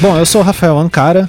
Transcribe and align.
Bom, 0.00 0.16
eu 0.16 0.24
sou 0.24 0.40
o 0.40 0.44
Rafael 0.44 0.78
Ancara. 0.78 1.28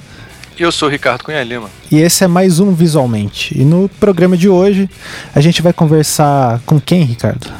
E 0.58 0.62
eu 0.62 0.72
sou 0.72 0.88
o 0.88 0.90
Ricardo 0.90 1.24
Cunha 1.24 1.44
Lima. 1.44 1.68
E 1.90 1.98
esse 1.98 2.24
é 2.24 2.26
mais 2.26 2.58
um 2.58 2.72
Visualmente. 2.72 3.52
E 3.54 3.66
no 3.66 3.86
programa 4.00 4.34
de 4.34 4.48
hoje 4.48 4.88
a 5.34 5.42
gente 5.42 5.60
vai 5.60 5.74
conversar 5.74 6.58
com 6.64 6.80
quem, 6.80 7.02
Ricardo? 7.02 7.52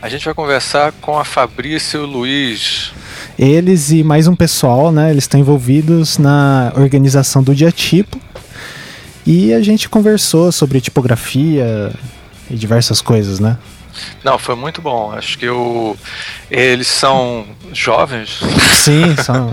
A 0.00 0.08
gente 0.08 0.24
vai 0.24 0.32
conversar 0.32 0.90
com 1.02 1.18
a 1.18 1.24
Fabrício 1.24 2.00
e 2.00 2.04
o 2.04 2.06
Luiz. 2.06 2.92
Eles 3.38 3.90
e 3.90 4.02
mais 4.02 4.26
um 4.26 4.34
pessoal, 4.34 4.90
né? 4.90 5.10
Eles 5.10 5.24
estão 5.24 5.38
envolvidos 5.38 6.16
na 6.16 6.72
organização 6.76 7.42
do 7.42 7.54
Diatipo. 7.54 8.18
E 9.26 9.52
a 9.52 9.60
gente 9.60 9.86
conversou 9.86 10.50
sobre 10.50 10.80
tipografia 10.80 11.92
e 12.50 12.56
diversas 12.56 13.02
coisas, 13.02 13.38
né? 13.38 13.58
Não, 14.22 14.38
foi 14.38 14.54
muito 14.54 14.80
bom. 14.80 15.12
Acho 15.12 15.38
que 15.38 15.48
o, 15.48 15.96
eles 16.50 16.86
são 16.86 17.46
jovens. 17.72 18.40
Sim, 18.74 19.16
são. 19.22 19.50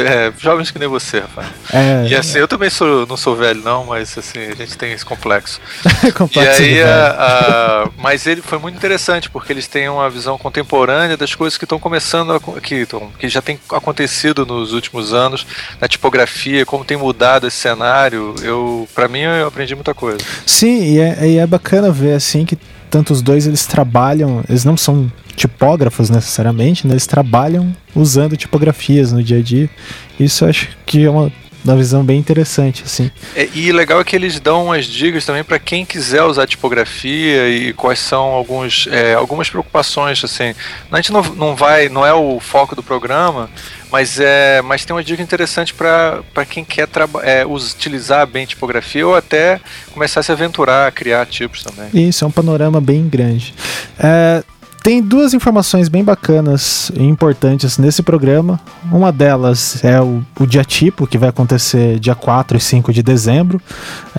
é, 0.00 0.32
jovens 0.38 0.70
que 0.70 0.78
nem 0.78 0.88
você, 0.88 1.20
Rafael. 1.20 1.48
É, 1.72 2.06
e 2.08 2.14
assim, 2.14 2.38
eu 2.38 2.48
também 2.48 2.70
sou, 2.70 3.06
não 3.06 3.16
sou 3.16 3.36
velho, 3.36 3.60
não, 3.62 3.84
mas 3.84 4.16
assim, 4.16 4.40
a 4.40 4.54
gente 4.54 4.76
tem 4.76 4.92
esse 4.92 5.04
complexo. 5.04 5.60
complexo 6.16 6.62
e 6.62 6.64
aí, 6.64 6.82
a, 6.82 7.84
a, 7.84 7.88
mas 7.96 8.26
ele 8.26 8.40
foi 8.40 8.58
muito 8.58 8.76
interessante, 8.76 9.28
porque 9.28 9.52
eles 9.52 9.66
têm 9.66 9.88
uma 9.88 10.08
visão 10.08 10.38
contemporânea 10.38 11.16
das 11.16 11.34
coisas 11.34 11.58
que 11.58 11.64
estão 11.64 11.78
começando, 11.78 12.32
a, 12.32 12.60
que, 12.60 12.86
tão, 12.86 13.10
que 13.18 13.28
já 13.28 13.42
tem 13.42 13.58
acontecido 13.70 14.46
nos 14.46 14.72
últimos 14.72 15.12
anos, 15.12 15.46
na 15.80 15.88
tipografia, 15.88 16.64
como 16.64 16.84
tem 16.84 16.96
mudado 16.96 17.46
esse 17.46 17.56
cenário. 17.56 18.34
Eu, 18.42 18.88
para 18.94 19.08
mim, 19.08 19.20
eu 19.20 19.46
aprendi 19.46 19.74
muita 19.74 19.94
coisa. 19.94 20.18
Sim, 20.46 20.82
e 20.82 21.00
é, 21.00 21.28
e 21.28 21.38
é 21.38 21.46
bacana 21.46 21.90
ver 21.90 22.14
assim 22.14 22.44
que 22.44 22.56
tanto 22.90 23.12
os 23.12 23.22
dois 23.22 23.46
eles 23.46 23.66
trabalham, 23.66 24.44
eles 24.48 24.64
não 24.64 24.76
são 24.76 25.10
tipógrafos 25.36 26.10
necessariamente, 26.10 26.86
né? 26.86 26.94
eles 26.94 27.06
trabalham 27.06 27.74
usando 27.94 28.36
tipografias 28.36 29.12
no 29.12 29.22
dia 29.22 29.38
a 29.38 29.42
dia. 29.42 29.70
Isso 30.18 30.44
eu 30.44 30.48
acho 30.48 30.68
que 30.84 31.04
é 31.04 31.10
uma, 31.10 31.32
uma 31.64 31.76
visão 31.76 32.04
bem 32.04 32.18
interessante, 32.18 32.82
assim. 32.84 33.10
É, 33.36 33.48
e 33.54 33.70
legal 33.70 34.00
é 34.00 34.04
que 34.04 34.16
eles 34.16 34.40
dão 34.40 34.66
umas 34.66 34.86
dicas 34.86 35.24
também 35.24 35.44
para 35.44 35.58
quem 35.58 35.84
quiser 35.84 36.22
usar 36.24 36.46
tipografia 36.46 37.48
e 37.48 37.72
quais 37.72 37.98
são 38.00 38.24
alguns, 38.24 38.88
é, 38.90 39.14
algumas 39.14 39.48
preocupações, 39.48 40.22
assim. 40.24 40.54
A 40.90 40.96
gente 40.96 41.12
não, 41.12 41.22
não 41.22 41.54
vai, 41.54 41.88
não 41.88 42.04
é 42.04 42.12
o 42.12 42.40
foco 42.40 42.74
do 42.74 42.82
programa, 42.82 43.48
mas, 43.90 44.18
é, 44.20 44.60
mas 44.62 44.84
tem 44.84 44.94
uma 44.94 45.02
dica 45.02 45.22
interessante 45.22 45.72
para 45.74 46.22
quem 46.48 46.64
quer 46.64 46.88
é, 47.22 47.46
utilizar 47.46 48.26
bem 48.26 48.46
tipografia 48.46 49.06
ou 49.06 49.14
até 49.14 49.60
começar 49.92 50.20
a 50.20 50.22
se 50.22 50.32
aventurar 50.32 50.86
a 50.86 50.90
criar 50.90 51.24
tipos 51.26 51.62
também. 51.62 52.08
Isso, 52.08 52.24
é 52.24 52.28
um 52.28 52.30
panorama 52.30 52.80
bem 52.80 53.08
grande. 53.08 53.54
É, 53.98 54.42
tem 54.82 55.02
duas 55.02 55.34
informações 55.34 55.88
bem 55.88 56.04
bacanas 56.04 56.90
e 56.94 57.02
importantes 57.02 57.78
nesse 57.78 58.02
programa. 58.02 58.60
Uma 58.90 59.12
delas 59.12 59.84
é 59.84 60.00
o, 60.00 60.24
o 60.38 60.46
diatipo, 60.46 61.06
que 61.06 61.18
vai 61.18 61.28
acontecer 61.28 61.98
dia 61.98 62.14
4 62.14 62.56
e 62.56 62.60
5 62.60 62.92
de 62.92 63.02
dezembro, 63.02 63.60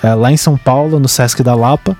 é, 0.02 0.14
lá 0.14 0.30
em 0.30 0.36
São 0.36 0.56
Paulo, 0.56 1.00
no 1.00 1.08
Sesc 1.08 1.42
da 1.42 1.54
Lapa. 1.54 1.96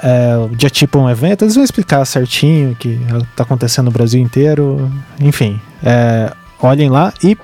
É, 0.00 0.36
o 0.36 0.54
diatipo 0.54 0.98
é 0.98 1.02
um 1.02 1.10
evento, 1.10 1.44
eles 1.44 1.56
vão 1.56 1.64
explicar 1.64 2.04
certinho 2.04 2.70
o 2.70 2.76
que 2.76 3.00
está 3.32 3.42
acontecendo 3.42 3.86
no 3.86 3.90
Brasil 3.90 4.20
inteiro. 4.20 4.90
Enfim, 5.18 5.60
é, 5.82 6.32
olhem 6.60 6.90
lá. 6.90 7.12
E 7.22 7.36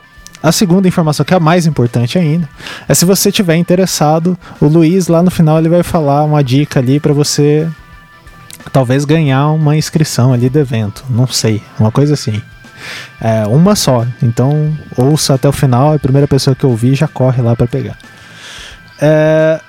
a 0.43 0.53
segunda 0.53 0.87
informação, 0.87 1.25
que 1.25 1.33
é 1.33 1.37
a 1.37 1.41
mais 1.41 1.67
importante 1.67 2.19
ainda, 2.19 2.48
é 2.87 2.95
se 2.95 3.05
você 3.05 3.33
tiver 3.33 3.57
interessado, 3.57 4.39
o 4.61 4.67
Luiz 4.67 5.09
lá 5.09 5.23
no 5.23 5.31
final 5.31 5.59
ele 5.59 5.70
vai 5.70 5.83
falar 5.83 6.23
uma 6.25 6.45
dica 6.45 6.81
ali 6.81 7.01
para 7.01 7.15
você 7.15 7.67
talvez 8.73 9.05
ganhar 9.05 9.48
uma 9.48 9.77
inscrição 9.77 10.33
ali 10.33 10.48
do 10.48 10.59
evento, 10.59 11.05
não 11.09 11.27
sei, 11.27 11.62
uma 11.79 11.91
coisa 11.91 12.15
assim. 12.15 12.42
É 13.20 13.47
uma 13.47 13.75
só, 13.75 14.07
então 14.23 14.77
ouça 14.97 15.35
até 15.35 15.48
o 15.48 15.52
final, 15.52 15.95
a 15.95 15.98
primeira 15.98 16.29
pessoa 16.29 16.55
que 16.55 16.67
ouvir 16.67 16.95
já 16.95 17.08
corre 17.08 17.41
lá 17.41 17.57
para 17.57 17.67
pegar. 17.67 17.96
É... 19.01 19.61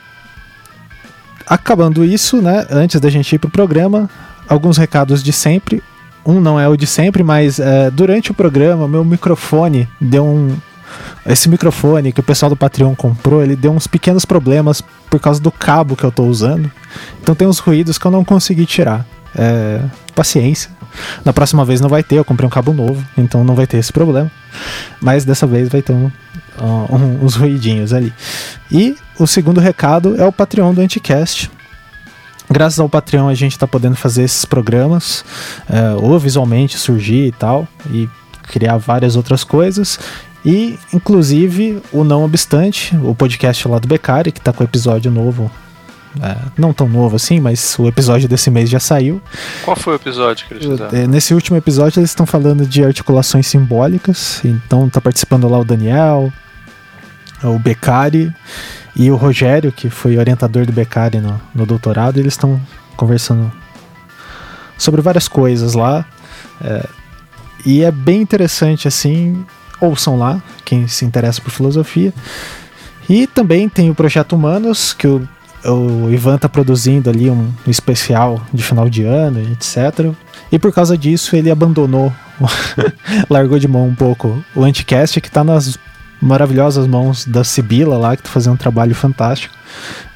Acabando 1.48 2.04
isso, 2.04 2.42
né, 2.42 2.66
antes 2.70 3.00
da 3.00 3.10
gente 3.10 3.34
ir 3.34 3.40
pro 3.40 3.50
programa, 3.50 4.10
alguns 4.50 4.78
recados 4.78 5.24
de 5.24 5.32
sempre 5.32 5.82
um 6.26 6.40
não 6.42 6.60
é 6.60 6.68
o 6.68 6.76
de 6.76 6.88
sempre, 6.88 7.24
mas 7.24 7.60
é, 7.60 7.92
durante 7.92 8.32
o 8.32 8.34
programa, 8.34 8.88
meu 8.88 9.06
microfone 9.06 9.88
deu 10.02 10.26
um. 10.26 10.56
Esse 11.26 11.50
microfone 11.50 12.12
que 12.12 12.20
o 12.20 12.24
pessoal 12.24 12.50
do 12.50 12.56
Patreon 12.56 12.96
comprou, 12.96 13.44
ele 13.44 13.56
deu 13.56 13.72
uns 13.72 13.86
pequenos 13.86 14.24
problemas 14.24 14.82
por 15.10 15.20
causa 15.20 15.42
do 15.42 15.52
cabo 15.52 15.96
que 15.96 16.04
eu 16.04 16.10
estou 16.10 16.28
usando. 16.28 16.72
Então 17.22 17.36
tem 17.36 17.48
uns 17.48 17.60
ruídos 17.60 17.98
que 17.98 18.06
eu 18.06 18.12
não 18.12 18.24
consegui 18.24 18.66
tirar. 18.66 19.06
É, 19.38 19.82
paciência. 20.16 20.72
Na 21.26 21.34
próxima 21.34 21.66
vez 21.66 21.82
não 21.82 21.90
vai 21.90 22.02
ter, 22.02 22.16
eu 22.16 22.24
comprei 22.24 22.48
um 22.48 22.50
cabo 22.50 22.72
novo, 22.72 23.04
então 23.18 23.44
não 23.44 23.54
vai 23.54 23.68
ter 23.68 23.78
esse 23.78 23.92
problema. 23.92 24.32
Mas 25.02 25.26
dessa 25.26 25.46
vez 25.46 25.68
vai 25.68 25.82
ter 25.82 25.92
um, 25.92 26.10
um, 26.62 27.26
uns 27.26 27.36
ruidinhos 27.36 27.92
ali. 27.92 28.14
E 28.72 28.96
o 29.20 29.28
segundo 29.28 29.60
recado 29.60 30.16
é 30.20 30.26
o 30.26 30.32
Patreon 30.32 30.74
do 30.74 30.80
Anticast 30.80 31.52
graças 32.50 32.80
ao 32.80 32.90
Patreon 32.90 33.28
a 33.28 33.34
gente 33.34 33.54
está 33.54 33.68
podendo 33.68 33.96
fazer 33.96 34.24
esses 34.24 34.46
programas, 34.46 35.24
é, 35.70 35.92
ou 35.94 36.18
visualmente 36.20 36.78
surgir 36.78 37.28
e 37.28 37.32
tal, 37.32 37.68
e 37.90 38.10
criar 38.44 38.78
várias 38.78 39.16
outras 39.16 39.44
coisas. 39.44 40.00
E, 40.46 40.78
inclusive, 40.94 41.82
o 41.92 42.04
Não 42.04 42.24
Obstante, 42.24 42.96
o 42.98 43.16
podcast 43.16 43.68
lá 43.68 43.80
do 43.80 43.88
Becari, 43.88 44.32
que 44.32 44.40
está 44.40 44.54
com 44.54 44.64
episódio 44.64 45.10
novo. 45.10 45.50
É, 46.22 46.38
não 46.58 46.72
tão 46.72 46.88
novo 46.88 47.18
assim, 47.18 47.42
mas 47.42 47.78
o 47.78 47.88
episódio 47.88 48.30
desse 48.30 48.50
mês 48.50 48.70
já 48.70 48.80
saiu. 48.80 49.22
Qual 49.66 49.76
foi 49.76 49.94
o 49.94 49.96
episódio 49.98 50.48
que 50.48 50.54
eles 50.54 50.66
fizeram? 50.66 50.98
É, 50.98 51.08
nesse 51.08 51.34
último 51.34 51.58
episódio 51.58 52.00
eles 52.00 52.12
estão 52.12 52.26
falando 52.26 52.66
de 52.66 52.86
articulações 52.86 53.48
simbólicas. 53.48 54.40
Então 54.46 54.88
tá 54.88 55.02
participando 55.02 55.50
lá 55.50 55.60
o 55.60 55.66
Daniel, 55.66 56.32
o 57.44 57.60
Becari 57.60 58.34
e 58.96 59.12
o 59.12 59.16
Rogério, 59.16 59.72
que 59.72 59.90
foi 59.90 60.18
orientador 60.18 60.66
do 60.66 60.72
Beccari 60.72 61.20
no, 61.20 61.40
no 61.54 61.66
doutorado, 61.66 62.18
eles 62.18 62.34
estão 62.34 62.60
conversando 62.96 63.52
sobre 64.78 65.02
várias 65.02 65.28
coisas 65.28 65.74
lá. 65.74 66.06
É, 66.62 66.88
e 67.66 67.84
é 67.84 67.92
bem 67.92 68.22
interessante 68.22 68.88
assim. 68.88 69.46
Ouçam 69.82 70.18
lá, 70.18 70.42
quem 70.64 70.88
se 70.88 71.04
interessa 71.04 71.42
por 71.42 71.52
filosofia. 71.52 72.14
E 73.10 73.28
também 73.28 73.68
tem 73.68 73.90
o 73.90 73.96
Projeto 73.96 74.34
Humanos, 74.34 74.94
que 74.94 75.06
o, 75.06 75.28
o 75.66 76.10
Ivan 76.12 76.36
está 76.36 76.48
produzindo 76.48 77.10
ali 77.10 77.30
um 77.30 77.52
especial 77.68 78.42
de 78.54 78.64
final 78.64 78.90
de 78.90 79.04
ano, 79.04 79.42
etc. 79.52 80.14
E 80.50 80.58
por 80.58 80.72
causa 80.72 80.98
disso 80.98 81.36
ele 81.36 81.52
abandonou, 81.52 82.14
largou 83.30 83.60
de 83.60 83.68
mão 83.68 83.88
um 83.88 83.96
pouco 83.96 84.44
o 84.56 84.64
Anticast, 84.64 85.20
que 85.20 85.28
está 85.28 85.44
nas 85.44 85.78
maravilhosas 86.22 86.88
mãos 86.88 87.26
da 87.26 87.44
Sibila 87.44 87.98
lá, 87.98 88.16
que 88.16 88.24
tá 88.24 88.30
fazendo 88.30 88.54
um 88.54 88.58
trabalho 88.58 88.96
fantástico. 88.96 89.54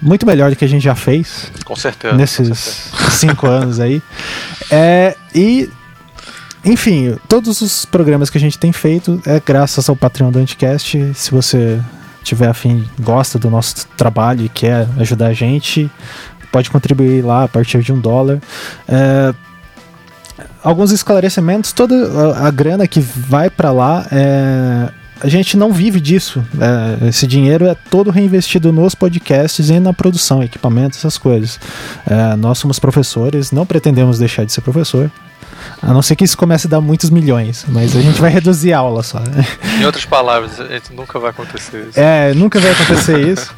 Muito 0.01 0.25
melhor 0.25 0.49
do 0.49 0.55
que 0.55 0.65
a 0.65 0.67
gente 0.67 0.83
já 0.83 0.95
fez. 0.95 1.51
Com 1.65 1.75
certeza. 1.75 2.15
Nesses 2.15 2.47
com 2.49 2.55
certeza. 2.55 3.11
cinco 3.11 3.47
anos 3.47 3.79
aí. 3.79 4.01
É, 4.71 5.15
e. 5.33 5.69
Enfim, 6.63 7.17
todos 7.29 7.61
os 7.61 7.85
programas 7.85 8.29
que 8.29 8.37
a 8.37 8.41
gente 8.41 8.59
tem 8.59 8.73
feito 8.73 9.21
é 9.25 9.41
graças 9.43 9.87
ao 9.87 9.95
Patreon 9.95 10.29
do 10.29 10.39
Anticast. 10.39 11.13
Se 11.15 11.31
você 11.31 11.79
tiver 12.21 12.49
afim, 12.49 12.85
gosta 12.99 13.39
do 13.39 13.49
nosso 13.49 13.87
trabalho 13.95 14.43
e 14.43 14.49
quer 14.49 14.85
ajudar 14.97 15.27
a 15.27 15.33
gente, 15.33 15.89
pode 16.51 16.69
contribuir 16.69 17.23
lá 17.23 17.45
a 17.45 17.47
partir 17.47 17.81
de 17.81 17.93
um 17.93 17.99
dólar. 17.99 18.39
É, 18.89 19.33
alguns 20.61 20.91
esclarecimentos, 20.91 21.71
toda 21.71 21.95
a, 22.35 22.47
a 22.47 22.51
grana 22.51 22.85
que 22.87 22.99
vai 22.99 23.49
para 23.49 23.71
lá 23.71 24.05
é, 24.11 24.89
a 25.21 25.27
gente 25.27 25.57
não 25.57 25.71
vive 25.71 25.99
disso. 25.99 26.43
É, 26.59 27.07
esse 27.07 27.27
dinheiro 27.27 27.65
é 27.65 27.75
todo 27.89 28.09
reinvestido 28.09 28.71
nos 28.71 28.95
podcasts 28.95 29.69
e 29.69 29.79
na 29.79 29.93
produção, 29.93 30.41
equipamentos, 30.41 30.99
essas 30.99 31.17
coisas. 31.17 31.59
É, 32.09 32.35
nós 32.35 32.57
somos 32.57 32.79
professores, 32.79 33.51
não 33.51 33.65
pretendemos 33.65 34.17
deixar 34.17 34.45
de 34.45 34.51
ser 34.51 34.61
professor. 34.61 35.11
A 35.81 35.93
não 35.93 36.01
ser 36.01 36.15
que 36.15 36.23
isso 36.23 36.37
comece 36.37 36.67
a 36.67 36.69
dar 36.69 36.81
muitos 36.81 37.09
milhões, 37.09 37.65
mas 37.67 37.95
a 37.95 38.01
gente 38.01 38.19
vai 38.19 38.29
reduzir 38.29 38.73
a 38.73 38.79
aula 38.79 39.03
só. 39.03 39.21
Em 39.79 39.85
outras 39.85 40.05
palavras, 40.05 40.53
nunca 40.93 41.19
vai 41.19 41.31
acontecer 41.31 41.87
isso. 41.89 41.99
É, 41.99 42.33
nunca 42.33 42.59
vai 42.59 42.71
acontecer 42.71 43.19
isso. 43.27 43.53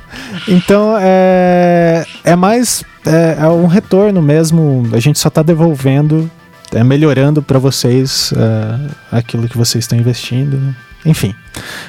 Então, 0.48 0.96
é, 1.00 2.06
é 2.24 2.36
mais 2.36 2.84
é, 3.06 3.38
é 3.44 3.48
um 3.48 3.68
retorno 3.68 4.22
mesmo. 4.22 4.90
A 4.94 5.00
gente 5.00 5.20
só 5.20 5.28
está 5.28 5.42
devolvendo, 5.44 6.30
é, 6.74 6.84
melhorando 6.84 7.42
para 7.42 7.60
vocês 7.60 8.34
é, 8.36 9.18
aquilo 9.18 9.48
que 9.48 9.58
vocês 9.58 9.84
estão 9.84 9.98
investindo. 9.98 10.58
Né? 10.58 10.76
Enfim, 11.06 11.36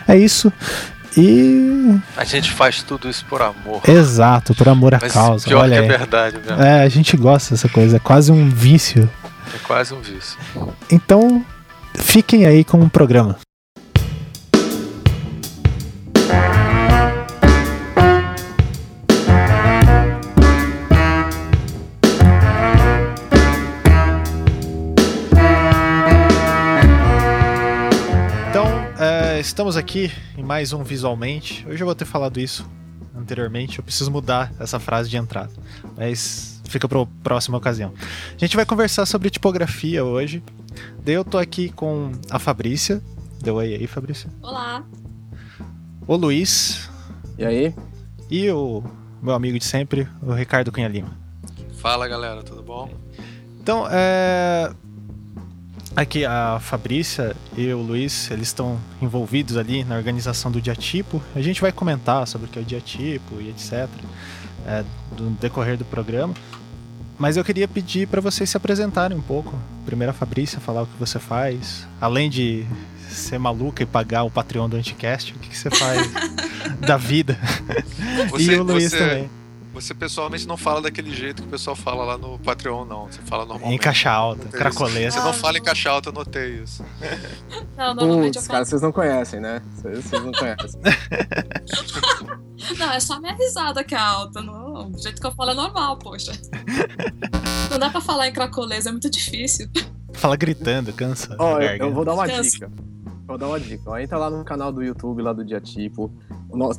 é 0.07 0.17
isso. 0.17 0.53
E. 1.17 1.99
A 2.17 2.25
gente 2.25 2.51
faz 2.51 2.83
tudo 2.83 3.09
isso 3.09 3.25
por 3.27 3.43
amor. 3.43 3.83
Exato, 3.87 4.55
por 4.55 4.69
amor 4.69 4.95
à 4.95 4.99
Mas 5.01 5.13
causa. 5.13 5.45
Pior 5.47 5.63
Olha 5.63 5.79
que 5.79 5.85
é 5.85 5.99
verdade 5.99 6.39
mesmo. 6.39 6.63
É, 6.63 6.83
a 6.83 6.89
gente 6.89 7.17
gosta 7.17 7.55
dessa 7.55 7.69
coisa, 7.69 7.97
é 7.97 8.01
quase 8.01 8.33
um 8.33 8.49
vício. 8.49 9.09
É 9.55 9.59
quase 9.59 9.93
um 9.93 10.01
vício. 10.01 10.39
Então, 10.91 11.45
fiquem 11.95 12.47
aí 12.47 12.65
com 12.65 12.81
o 12.81 12.89
programa. 12.89 13.39
Estamos 29.53 29.77
aqui 29.77 30.11
em 30.35 30.43
mais 30.43 30.73
um 30.73 30.83
Visualmente. 30.83 31.63
Hoje 31.69 31.83
eu 31.83 31.85
vou 31.85 31.95
ter 31.95 32.07
falado 32.07 32.41
isso 32.41 32.67
anteriormente, 33.15 33.79
eu 33.79 33.85
preciso 33.85 34.11
mudar 34.11 34.51
essa 34.59 34.81
frase 34.81 35.11
de 35.11 35.19
entrada. 35.19 35.53
Mas 35.95 36.63
fica 36.65 36.89
para 36.89 37.03
a 37.03 37.07
próxima 37.23 37.59
ocasião. 37.59 37.93
A 38.35 38.39
gente 38.39 38.57
vai 38.57 38.65
conversar 38.65 39.05
sobre 39.05 39.29
tipografia 39.29 40.03
hoje. 40.03 40.43
Daí 41.05 41.17
eu 41.17 41.23
tô 41.23 41.37
aqui 41.37 41.69
com 41.69 42.13
a 42.31 42.39
Fabrícia. 42.39 43.03
Deu 43.43 43.57
oi 43.57 43.75
aí, 43.75 43.87
Fabrícia. 43.87 44.31
Olá. 44.41 44.87
O 46.07 46.17
Luiz. 46.17 46.89
E 47.37 47.45
aí? 47.45 47.75
E 48.31 48.51
o 48.51 48.83
meu 49.21 49.35
amigo 49.35 49.59
de 49.59 49.67
sempre, 49.67 50.09
o 50.23 50.33
Ricardo 50.33 50.73
Cunha 50.73 50.89
Lima. 50.89 51.15
Fala 51.77 52.09
galera, 52.09 52.43
tudo 52.43 52.63
bom? 52.63 52.89
Então, 53.61 53.87
é, 53.91 54.73
Aqui 55.95 56.25
a 56.25 56.59
Fabrícia 56.59 57.37
e 57.55 57.71
o 57.73 57.83
Luiz, 57.83 58.31
eles 58.31 58.49
estão 58.49 58.81
envolvidos 59.01 59.59
ali 59.59 59.85
na 59.85 59.97
organização 59.97 60.51
do 60.51 60.61
diatipo. 60.61 61.23
A 61.35 61.43
gente 61.43 61.61
vai 61.61 61.71
comentar 61.71 62.27
sobre 62.27 62.47
o 62.47 62.51
que 62.51 62.59
é 62.59 62.63
o 62.63 62.65
diatipo 62.65 63.41
e 63.41 63.51
etc. 63.51 63.89
É, 64.67 64.85
do 65.15 65.29
decorrer 65.31 65.77
do 65.77 65.85
programa. 65.85 66.33
Mas 67.19 67.37
eu 67.37 67.45
queria 67.45 67.69
pedir 67.69 68.09
para 68.09 68.23
vocês 68.23 68.49
se 68.49 68.57
apresentarem 68.57 69.17
um 69.17 69.21
pouco. 69.21 69.55
Primeiro 69.85 70.11
a 70.11 70.15
Fabrícia 70.15 70.59
falar 70.61 70.83
o 70.83 70.87
que 70.87 70.99
você 70.99 71.19
faz. 71.19 71.87
Além 72.01 72.31
de 72.31 72.65
ser 73.11 73.39
maluca 73.39 73.83
e 73.83 73.87
pagar 73.87 74.23
o 74.23 74.31
Patreon 74.31 74.71
do 74.71 74.77
Anticast, 74.77 75.35
o 75.35 75.39
que, 75.39 75.51
que 75.51 75.59
você 75.59 75.71
faz 75.71 76.11
da 76.81 76.97
vida? 76.97 77.39
Você, 78.31 78.55
e 78.55 78.57
o 78.59 78.63
Luiz 78.63 78.91
você... 78.91 78.99
também 78.99 79.42
você 79.73 79.95
pessoalmente 79.95 80.47
não 80.47 80.57
fala 80.57 80.83
daquele 80.83 81.15
jeito 81.15 81.43
que 81.43 81.49
o 81.49 81.51
pessoal 81.51 81.75
fala 81.75 82.05
lá 82.05 82.19
no 82.19 82.39
Patreon, 82.39 82.85
não. 82.85 83.07
Você 83.07 83.21
fala 83.23 83.45
normalmente. 83.47 83.75
Em 83.75 83.79
caixa 83.79 84.11
alta, 84.11 84.47
cracolê. 84.49 85.11
Você 85.11 85.19
não 85.21 85.33
fala 85.33 85.59
em 85.59 85.63
caixa 85.63 85.91
alta, 85.91 86.11
eu 86.11 86.13
notei 86.13 86.63
isso. 86.63 86.85
Não, 87.77 87.95
normalmente 87.95 88.35
Puts, 88.35 88.37
eu 88.37 88.43
falo... 88.43 88.53
cara, 88.53 88.65
vocês 88.65 88.83
não 88.83 88.93
conhecem, 88.93 89.41
né? 89.41 89.63
Vocês, 89.75 90.05
vocês 90.05 90.23
não 90.23 90.33
conhecem. 90.33 90.81
não, 92.79 92.93
é 92.93 93.01
só 93.01 93.19
minha 93.19 93.35
risada 93.35 93.83
que 93.83 93.95
é 93.95 93.99
alta. 93.99 94.43
Não, 94.43 94.91
o 94.91 94.99
jeito 94.99 95.21
que 95.21 95.27
eu 95.27 95.33
falo 95.33 95.51
é 95.51 95.55
normal, 95.55 95.99
poxa. 95.99 96.33
Não 97.71 97.79
dá 97.79 97.91
pra 97.91 98.01
falar 98.01 98.29
em 98.29 98.33
cracolês, 98.33 98.87
é 98.87 98.91
muito 98.91 99.11
difícil. 99.11 99.69
Fala 100.13 100.37
gritando, 100.37 100.93
cansa. 100.93 101.35
Ó, 101.39 101.55
oh, 101.55 101.61
eu, 101.61 101.77
eu 101.77 101.93
vou 101.93 102.05
dar 102.05 102.15
uma 102.15 102.27
cansa. 102.27 102.51
dica. 102.51 102.71
Vou 103.27 103.39
dar 103.39 103.49
uma 103.49 103.59
dica. 103.59 103.83
Ó, 103.87 103.99
entra 103.99 104.19
lá 104.19 104.29
no 104.29 104.45
canal 104.45 104.71
do 104.71 104.83
YouTube, 104.83 105.23
lá 105.23 105.33
do 105.33 105.45
Diatipo. 105.45 106.13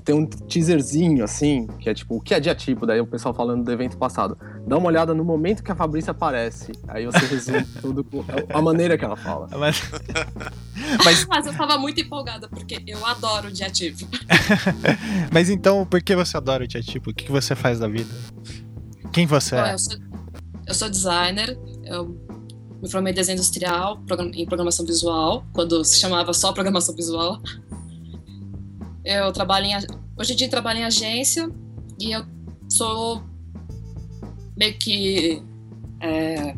Tem 0.03 0.13
um 0.13 0.25
teaserzinho, 0.25 1.23
assim, 1.23 1.67
que 1.79 1.89
é 1.89 1.93
tipo, 1.93 2.17
o 2.17 2.21
que 2.21 2.33
é 2.33 2.39
Diatipo? 2.39 2.85
Daí 2.85 3.01
o 3.01 3.07
pessoal 3.07 3.33
falando 3.33 3.63
do 3.63 3.71
evento 3.71 3.97
passado. 3.97 4.37
Dá 4.67 4.77
uma 4.77 4.87
olhada 4.87 5.13
no 5.13 5.23
momento 5.23 5.63
que 5.63 5.71
a 5.71 5.75
Fabrícia 5.75 6.11
aparece. 6.11 6.71
Aí 6.87 7.05
você 7.05 7.25
resume 7.25 7.65
tudo 7.81 8.03
com 8.03 8.23
a 8.53 8.61
maneira 8.61 8.97
que 8.97 9.03
ela 9.03 9.15
fala. 9.15 9.47
Mas... 9.57 9.81
Mas... 11.03 11.25
Mas 11.25 11.47
eu 11.47 11.53
tava 11.57 11.77
muito 11.77 11.99
empolgada, 11.99 12.47
porque 12.47 12.81
eu 12.85 13.03
adoro 13.05 13.47
o 13.47 13.51
Diatipo. 13.51 14.07
Mas 15.31 15.49
então, 15.49 15.85
por 15.85 16.01
que 16.01 16.15
você 16.15 16.37
adora 16.37 16.63
o 16.63 16.67
Diatipo? 16.67 17.09
O 17.09 17.13
que 17.13 17.31
você 17.31 17.55
faz 17.55 17.79
da 17.79 17.87
vida? 17.87 18.13
Quem 19.11 19.25
você 19.25 19.55
é? 19.55 19.73
Eu 19.73 19.79
sou, 19.79 19.97
eu 20.67 20.73
sou 20.73 20.89
designer, 20.89 21.57
eu 21.83 22.17
me 22.81 22.89
formei 22.89 23.11
em 23.11 23.15
desenho 23.15 23.37
industrial, 23.37 24.01
em 24.33 24.45
programação 24.45 24.85
visual, 24.85 25.45
quando 25.53 25.83
se 25.85 25.99
chamava 25.99 26.33
só 26.33 26.51
programação 26.51 26.93
visual. 26.95 27.41
Eu 29.03 29.31
trabalho 29.31 29.65
em, 29.65 29.75
hoje 30.17 30.33
em 30.33 30.35
dia 30.35 30.49
trabalho 30.49 30.79
em 30.79 30.85
agência 30.85 31.49
e 31.99 32.11
eu 32.11 32.25
sou 32.69 33.23
meio 34.55 34.73
que 34.75 35.41
é, 35.99 36.55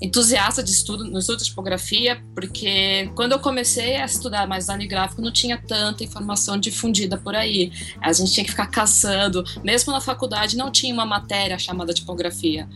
entusiasta 0.00 0.62
de 0.62 0.70
estudo, 0.70 1.04
no 1.04 1.18
estudo 1.18 1.38
de 1.38 1.44
tipografia, 1.44 2.22
porque 2.34 3.10
quando 3.14 3.32
eu 3.32 3.38
comecei 3.38 3.96
a 3.96 4.04
estudar 4.04 4.46
mais 4.46 4.64
design 4.64 4.86
gráfico 4.86 5.22
não 5.22 5.32
tinha 5.32 5.56
tanta 5.58 6.04
informação 6.04 6.58
difundida 6.58 7.16
por 7.16 7.34
aí. 7.34 7.72
A 8.00 8.12
gente 8.12 8.32
tinha 8.32 8.44
que 8.44 8.50
ficar 8.50 8.66
caçando, 8.66 9.44
mesmo 9.64 9.92
na 9.92 10.00
faculdade 10.00 10.56
não 10.56 10.70
tinha 10.70 10.92
uma 10.92 11.06
matéria 11.06 11.58
chamada 11.58 11.92
tipografia. 11.94 12.68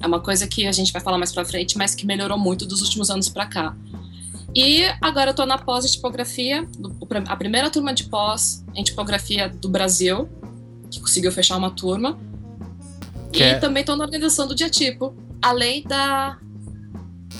É 0.00 0.06
uma 0.06 0.20
coisa 0.20 0.46
que 0.46 0.66
a 0.66 0.72
gente 0.72 0.92
vai 0.92 1.00
falar 1.00 1.16
mais 1.16 1.32
pra 1.32 1.44
frente, 1.44 1.78
mas 1.78 1.94
que 1.94 2.04
melhorou 2.04 2.38
muito 2.38 2.66
dos 2.66 2.82
últimos 2.82 3.10
anos 3.10 3.28
para 3.28 3.46
cá. 3.46 3.76
E 4.54 4.84
agora 5.00 5.30
eu 5.30 5.34
tô 5.34 5.44
na 5.44 5.58
pós 5.58 5.84
de 5.84 5.92
tipografia, 5.92 6.66
a 7.26 7.36
primeira 7.36 7.70
turma 7.70 7.92
de 7.92 8.04
pós 8.04 8.64
em 8.74 8.84
tipografia 8.84 9.48
do 9.48 9.68
Brasil, 9.68 10.28
que 10.90 11.00
conseguiu 11.00 11.32
fechar 11.32 11.56
uma 11.56 11.70
turma. 11.70 12.16
Que 13.32 13.40
e 13.40 13.42
é... 13.42 13.58
também 13.58 13.84
tô 13.84 13.96
na 13.96 14.04
organização 14.04 14.46
do 14.46 14.54
Diatipo, 14.54 15.14
além 15.42 15.82
da. 15.82 16.38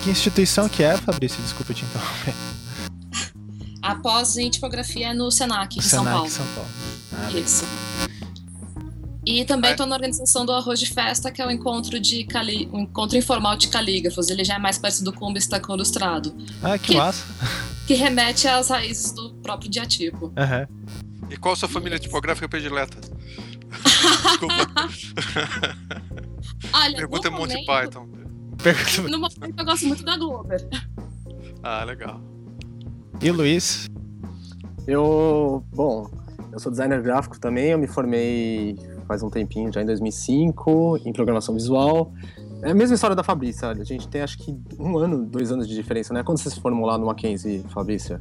Que 0.03 0.11
instituição 0.11 0.69
que 0.69 0.83
é, 0.83 0.97
Fabrício? 0.97 1.41
Desculpa 1.43 1.73
te 1.73 1.85
interromper. 1.85 2.35
A 3.81 3.95
pós 3.97 4.37
em 4.37 4.51
tipografia 4.51 5.09
é 5.11 5.15
no 5.15 5.31
Senac, 5.31 5.79
em 5.79 5.83
Senac, 5.83 6.05
São 6.05 6.05
Paulo. 6.05 6.31
São 6.31 6.47
Paulo. 6.55 6.71
Ah, 7.13 7.39
Isso. 7.39 7.65
E 9.27 9.45
também 9.45 9.71
estou 9.71 9.87
na 9.87 9.95
organização 9.95 10.45
do 10.45 10.53
Arroz 10.53 10.79
de 10.79 10.93
Festa, 10.93 11.31
que 11.31 11.41
é 11.41 11.47
o 11.47 11.49
um 11.49 11.51
encontro 11.51 11.99
de 11.99 12.25
cali... 12.25 12.69
um 12.73 12.81
encontro 12.81 13.17
informal 13.17 13.57
de 13.57 13.69
calígrafos. 13.69 14.29
Ele 14.29 14.45
já 14.45 14.57
é 14.57 14.59
mais 14.59 14.79
parecido 14.79 15.13
com 15.13 15.31
o 15.31 15.33
Bistacão 15.33 15.75
Ilustrado. 15.75 16.35
Ah, 16.63 16.79
que, 16.79 16.93
que 16.93 16.97
massa! 16.97 17.25
Que 17.87 17.93
remete 17.93 18.49
às 18.49 18.71
raízes 18.71 19.13
do 19.13 19.35
próprio 19.43 19.71
diatipo. 19.71 20.29
Uhum. 20.29 21.29
E 21.29 21.37
qual 21.37 21.53
a 21.53 21.57
sua 21.57 21.69
família 21.69 21.99
tipográfica 21.99 22.49
predileta? 22.49 22.97
Desculpa. 24.25 24.71
Olha, 26.73 26.97
Pergunta 26.97 27.31
no 27.31 27.37
Monty 27.37 27.63
Python. 27.67 28.09
No 29.11 29.19
momento 29.19 29.59
eu 29.59 29.65
gosto 29.67 29.87
muito 29.87 30.03
da 30.03 30.17
Glover. 30.17 30.67
Ah, 31.63 31.85
legal. 31.85 32.23
E 33.21 33.31
o 33.31 33.35
Luiz? 33.35 33.87
Eu, 34.87 35.63
bom, 35.75 36.11
eu 36.53 36.59
sou 36.59 36.71
designer 36.71 37.03
gráfico 37.03 37.39
também, 37.39 37.71
eu 37.71 37.79
me 37.79 37.87
formei 37.87 38.77
faz 39.05 39.23
um 39.23 39.31
tempinho, 39.31 39.73
já 39.73 39.83
em 39.83 39.87
2005, 39.87 41.01
em 41.05 41.13
programação 41.13 41.55
visual. 41.55 42.13
É 42.63 42.71
a 42.71 42.75
mesma 42.75 42.95
história 42.95 43.15
da 43.15 43.23
Fabrícia, 43.23 43.69
a 43.69 43.85
gente 43.85 44.09
tem 44.09 44.23
acho 44.23 44.39
que 44.39 44.57
um 44.79 44.97
ano, 44.99 45.25
dois 45.25 45.53
anos 45.53 45.69
de 45.69 45.75
diferença, 45.75 46.15
né? 46.15 46.23
Quando 46.23 46.39
você 46.39 46.51
se 46.51 46.61
formou 46.61 46.87
lá 46.87 46.97
no 46.97 47.07
Mackenzie, 47.07 47.65
Fabrícia? 47.69 48.19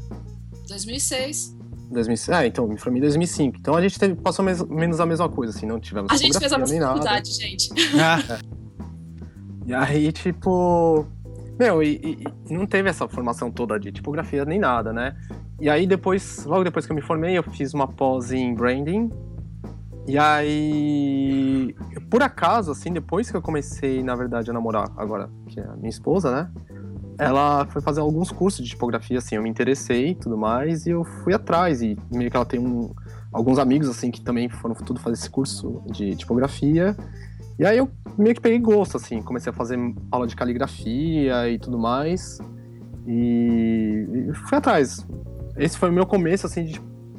2006. 0.67 1.57
2006. 1.91 2.29
Ah, 2.37 2.45
então, 2.45 2.67
me 2.67 2.77
formei 2.77 2.99
em 2.99 3.03
2005. 3.03 3.57
Então 3.57 3.75
a 3.75 3.81
gente 3.81 3.99
teve, 3.99 4.15
passou 4.15 4.43
menos 4.43 4.99
a 4.99 5.05
mesma 5.05 5.29
coisa, 5.29 5.55
assim, 5.55 5.65
não 5.65 5.79
tivemos 5.79 6.11
A 6.11 6.17
gente 6.17 6.37
fez 6.37 6.51
a 6.51 6.57
mesma 6.57 6.87
faculdade, 6.87 7.31
gente. 7.31 7.69
Ah. 7.99 8.39
E 9.65 9.73
aí, 9.73 10.11
tipo... 10.11 11.05
Meu, 11.57 11.81
e, 11.81 11.93
e, 12.49 12.53
não 12.53 12.65
teve 12.65 12.89
essa 12.89 13.07
formação 13.07 13.49
toda 13.49 13.79
de 13.79 13.93
tipografia 13.93 14.43
nem 14.43 14.59
nada, 14.59 14.91
né? 14.91 15.15
E 15.59 15.69
aí 15.69 15.87
depois, 15.87 16.43
logo 16.45 16.65
depois 16.65 16.85
que 16.85 16.91
eu 16.91 16.95
me 16.95 17.01
formei, 17.01 17.37
eu 17.37 17.43
fiz 17.43 17.73
uma 17.73 17.87
pós 17.87 18.33
em 18.33 18.53
branding 18.53 19.09
e 20.07 20.17
aí, 20.17 21.73
por 22.09 22.21
acaso, 22.21 22.71
assim, 22.71 22.91
depois 22.91 23.31
que 23.31 23.37
eu 23.37 23.41
comecei, 23.41 24.03
na 24.03 24.15
verdade, 24.15 24.49
a 24.49 24.53
namorar 24.53 24.91
agora, 24.97 25.29
que 25.47 25.59
é 25.59 25.63
a 25.63 25.75
minha 25.75 25.89
esposa, 25.89 26.29
né? 26.29 26.51
Ela 27.17 27.65
foi 27.67 27.81
fazer 27.81 28.01
alguns 28.01 28.31
cursos 28.31 28.63
de 28.63 28.71
tipografia, 28.71 29.19
assim, 29.19 29.35
eu 29.35 29.43
me 29.43 29.49
interessei 29.49 30.09
e 30.09 30.15
tudo 30.15 30.37
mais, 30.37 30.85
e 30.85 30.89
eu 30.89 31.05
fui 31.05 31.33
atrás, 31.33 31.81
e 31.81 31.97
meio 32.11 32.29
que 32.29 32.35
ela 32.35 32.45
tem 32.45 32.59
um, 32.59 32.91
alguns 33.31 33.59
amigos, 33.59 33.87
assim, 33.87 34.11
que 34.11 34.21
também 34.21 34.49
foram 34.49 34.75
tudo 34.75 34.99
fazer 34.99 35.13
esse 35.13 35.29
curso 35.29 35.81
de 35.85 36.15
tipografia, 36.15 36.97
e 37.57 37.65
aí 37.65 37.77
eu 37.77 37.89
meio 38.17 38.35
que 38.35 38.41
peguei 38.41 38.59
gosto, 38.59 38.97
assim, 38.97 39.21
comecei 39.21 39.51
a 39.51 39.55
fazer 39.55 39.77
aula 40.11 40.27
de 40.27 40.35
caligrafia 40.35 41.49
e 41.49 41.57
tudo 41.57 41.79
mais, 41.79 42.39
e, 43.07 44.07
e 44.11 44.33
fui 44.33 44.57
atrás. 44.57 45.05
Esse 45.55 45.77
foi 45.77 45.89
o 45.89 45.93
meu 45.93 46.05
começo, 46.05 46.45
assim, 46.45 46.65
de 46.65 46.73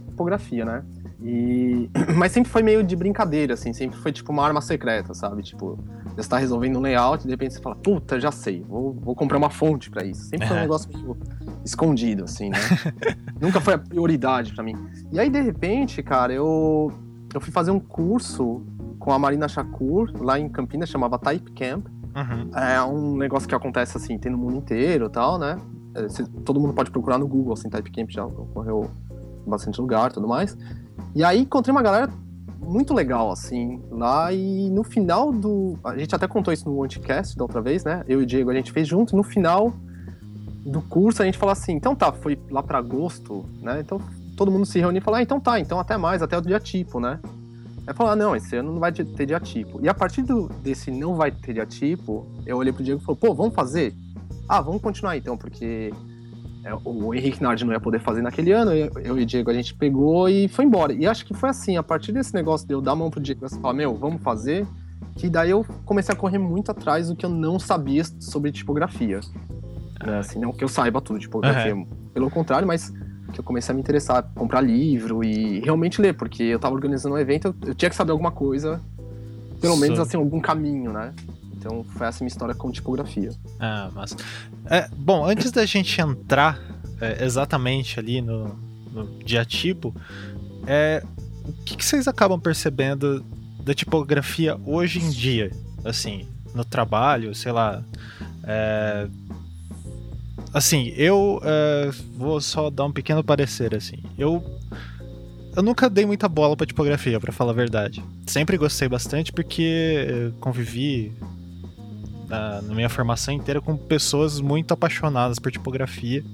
tipografia, 0.08 0.64
né? 0.64 0.84
E... 1.24 1.90
Mas 2.14 2.32
sempre 2.32 2.50
foi 2.50 2.62
meio 2.62 2.84
de 2.84 2.94
brincadeira, 2.94 3.54
assim, 3.54 3.72
sempre 3.72 3.98
foi 3.98 4.12
tipo 4.12 4.30
uma 4.30 4.44
arma 4.44 4.60
secreta, 4.60 5.14
sabe? 5.14 5.42
Tipo, 5.42 5.78
você 6.04 6.20
está 6.20 6.36
resolvendo 6.36 6.76
um 6.76 6.82
layout 6.82 7.24
e 7.24 7.26
de 7.26 7.30
repente 7.30 7.54
você 7.54 7.62
fala, 7.62 7.74
puta, 7.74 8.20
já 8.20 8.30
sei, 8.30 8.62
vou, 8.62 8.92
vou 8.92 9.14
comprar 9.14 9.38
uma 9.38 9.48
fonte 9.48 9.90
para 9.90 10.04
isso. 10.04 10.24
Sempre 10.24 10.46
foi 10.46 10.56
um 10.58 10.60
negócio 10.60 10.90
meio 10.92 11.16
escondido, 11.64 12.24
assim, 12.24 12.50
né? 12.50 12.58
Nunca 13.40 13.58
foi 13.60 13.74
a 13.74 13.78
prioridade 13.78 14.52
para 14.52 14.62
mim. 14.62 14.76
E 15.10 15.18
aí, 15.18 15.30
de 15.30 15.40
repente, 15.40 16.02
cara, 16.02 16.32
eu, 16.32 16.92
eu 17.32 17.40
fui 17.40 17.50
fazer 17.50 17.70
um 17.70 17.80
curso 17.80 18.62
com 18.98 19.10
a 19.10 19.18
Marina 19.18 19.48
Shakur, 19.48 20.12
lá 20.20 20.38
em 20.38 20.48
Campinas, 20.48 20.90
chamava 20.90 21.18
Type 21.18 21.52
Camp. 21.52 21.86
Uhum. 22.14 22.50
É 22.56 22.82
um 22.82 23.16
negócio 23.16 23.48
que 23.48 23.54
acontece, 23.54 23.96
assim, 23.96 24.18
tem 24.18 24.30
no 24.30 24.38
mundo 24.38 24.56
inteiro 24.56 25.08
tal, 25.08 25.38
né? 25.38 25.56
É, 25.94 26.06
todo 26.44 26.60
mundo 26.60 26.74
pode 26.74 26.90
procurar 26.90 27.18
no 27.18 27.26
Google, 27.26 27.54
assim, 27.54 27.70
Type 27.70 27.90
Camp 27.90 28.10
já 28.10 28.24
ocorreu 28.26 28.90
em 29.46 29.50
bastante 29.50 29.80
lugar 29.80 30.12
tudo 30.12 30.28
mais. 30.28 30.56
E 31.14 31.22
aí 31.22 31.42
encontrei 31.42 31.70
uma 31.70 31.82
galera 31.82 32.10
muito 32.58 32.94
legal, 32.94 33.30
assim, 33.30 33.80
lá 33.90 34.32
e 34.32 34.68
no 34.70 34.82
final 34.82 35.30
do. 35.32 35.78
A 35.84 35.96
gente 35.96 36.14
até 36.14 36.26
contou 36.26 36.52
isso 36.52 36.68
no 36.68 36.82
Anticast 36.82 37.36
da 37.36 37.44
outra 37.44 37.60
vez, 37.60 37.84
né? 37.84 38.02
Eu 38.08 38.20
e 38.20 38.24
o 38.24 38.26
Diego 38.26 38.50
a 38.50 38.54
gente 38.54 38.72
fez 38.72 38.88
junto, 38.88 39.14
no 39.14 39.22
final 39.22 39.72
do 40.64 40.80
curso 40.80 41.22
a 41.22 41.26
gente 41.26 41.38
falou 41.38 41.52
assim: 41.52 41.72
então 41.72 41.94
tá, 41.94 42.10
foi 42.10 42.38
lá 42.50 42.62
para 42.62 42.78
agosto, 42.78 43.44
né? 43.60 43.80
Então 43.80 44.00
todo 44.36 44.50
mundo 44.50 44.66
se 44.66 44.80
reuniu 44.80 45.00
e 45.00 45.04
falou: 45.04 45.18
ah, 45.18 45.22
então 45.22 45.38
tá, 45.38 45.60
então 45.60 45.78
até 45.78 45.96
mais, 45.96 46.22
até 46.22 46.36
o 46.36 46.40
dia 46.40 46.58
tipo, 46.58 46.98
né? 46.98 47.20
Aí 47.86 47.94
falou: 47.94 48.12
ah, 48.12 48.16
não, 48.16 48.34
esse 48.34 48.56
ano 48.56 48.72
não 48.72 48.80
vai 48.80 48.90
ter 48.90 49.26
dia 49.26 49.38
tipo. 49.38 49.80
E 49.82 49.88
a 49.88 49.94
partir 49.94 50.22
do, 50.22 50.48
desse 50.62 50.90
não 50.90 51.14
vai 51.14 51.30
ter 51.30 51.52
dia 51.52 51.66
tipo, 51.66 52.26
eu 52.46 52.56
olhei 52.56 52.72
pro 52.72 52.82
Diego 52.82 53.00
e 53.00 53.04
falei: 53.04 53.20
pô, 53.20 53.34
vamos 53.34 53.54
fazer? 53.54 53.94
Ah, 54.48 54.60
vamos 54.60 54.80
continuar 54.82 55.16
então, 55.16 55.36
porque 55.36 55.92
o 56.84 57.14
Henrique 57.14 57.42
Nardi 57.42 57.64
não 57.64 57.72
ia 57.72 57.80
poder 57.80 57.98
fazer 57.98 58.22
naquele 58.22 58.52
ano, 58.52 58.72
eu, 58.72 59.18
e 59.18 59.22
o 59.22 59.26
Diego 59.26 59.50
a 59.50 59.54
gente 59.54 59.74
pegou 59.74 60.28
e 60.28 60.48
foi 60.48 60.64
embora. 60.64 60.92
E 60.92 61.06
acho 61.06 61.26
que 61.26 61.34
foi 61.34 61.50
assim, 61.50 61.76
a 61.76 61.82
partir 61.82 62.12
desse 62.12 62.34
negócio 62.34 62.66
de 62.66 62.72
eu 62.72 62.80
dar 62.80 62.92
a 62.92 62.96
mão 62.96 63.10
pro 63.10 63.20
Diego 63.20 63.44
e 63.44 63.50
falar, 63.60 63.74
meu, 63.74 63.94
vamos 63.94 64.22
fazer, 64.22 64.66
que 65.16 65.28
daí 65.28 65.50
eu 65.50 65.64
comecei 65.84 66.14
a 66.14 66.16
correr 66.16 66.38
muito 66.38 66.70
atrás 66.70 67.08
do 67.08 67.16
que 67.16 67.26
eu 67.26 67.30
não 67.30 67.58
sabia 67.58 68.02
sobre 68.18 68.50
tipografia. 68.50 69.20
Né? 70.04 70.18
Assim, 70.18 70.38
não 70.38 70.52
que 70.52 70.64
eu 70.64 70.68
saiba 70.68 71.00
tudo 71.00 71.18
de 71.18 71.26
tipografia, 71.26 71.74
uhum. 71.74 71.86
pelo 72.12 72.30
contrário, 72.30 72.66
mas 72.66 72.92
que 73.32 73.40
eu 73.40 73.44
comecei 73.44 73.72
a 73.72 73.74
me 73.74 73.80
interessar, 73.80 74.22
comprar 74.34 74.60
livro 74.60 75.24
e 75.24 75.60
realmente 75.60 76.00
ler, 76.00 76.14
porque 76.14 76.42
eu 76.42 76.58
tava 76.58 76.74
organizando 76.74 77.16
um 77.16 77.18
evento, 77.18 77.54
eu 77.66 77.74
tinha 77.74 77.90
que 77.90 77.96
saber 77.96 78.12
alguma 78.12 78.30
coisa, 78.30 78.80
pelo 79.60 79.76
menos 79.76 79.98
assim, 79.98 80.16
algum 80.16 80.40
caminho, 80.40 80.92
né? 80.92 81.12
Então 81.64 81.82
foi 81.82 82.06
essa 82.06 82.22
minha 82.22 82.28
história 82.28 82.54
com 82.54 82.70
tipografia. 82.70 83.30
Ah, 83.58 83.90
mas. 83.94 84.14
É, 84.66 84.86
bom, 84.94 85.24
antes 85.24 85.50
da 85.50 85.64
gente 85.64 85.98
entrar 85.98 86.60
é, 87.00 87.24
exatamente 87.24 87.98
ali 87.98 88.20
no, 88.20 88.54
no 88.92 89.18
diatipo, 89.24 89.94
é, 90.66 91.02
o 91.42 91.52
que, 91.64 91.74
que 91.78 91.84
vocês 91.84 92.06
acabam 92.06 92.38
percebendo 92.38 93.24
da 93.62 93.72
tipografia 93.72 94.60
hoje 94.66 95.00
em 95.00 95.08
dia? 95.08 95.50
Assim, 95.82 96.28
no 96.54 96.66
trabalho, 96.66 97.34
sei 97.34 97.50
lá. 97.50 97.82
É, 98.42 99.08
assim, 100.52 100.92
eu 100.96 101.40
é, 101.42 101.90
vou 102.14 102.42
só 102.42 102.68
dar 102.68 102.84
um 102.84 102.92
pequeno 102.92 103.24
parecer, 103.24 103.74
assim. 103.74 104.02
Eu 104.18 104.44
eu 105.56 105.62
nunca 105.62 105.88
dei 105.88 106.04
muita 106.04 106.28
bola 106.28 106.56
para 106.56 106.66
tipografia, 106.66 107.18
para 107.20 107.32
falar 107.32 107.52
a 107.52 107.54
verdade. 107.54 108.04
Sempre 108.26 108.58
gostei 108.58 108.88
bastante 108.88 109.32
porque 109.32 110.32
convivi 110.40 111.12
na, 112.34 112.62
na, 112.62 112.74
minha 112.74 112.88
formação 112.88 113.32
inteira 113.32 113.60
com 113.60 113.76
pessoas 113.76 114.40
muito 114.40 114.72
apaixonadas 114.74 115.38
por 115.38 115.50
tipografia, 115.52 116.24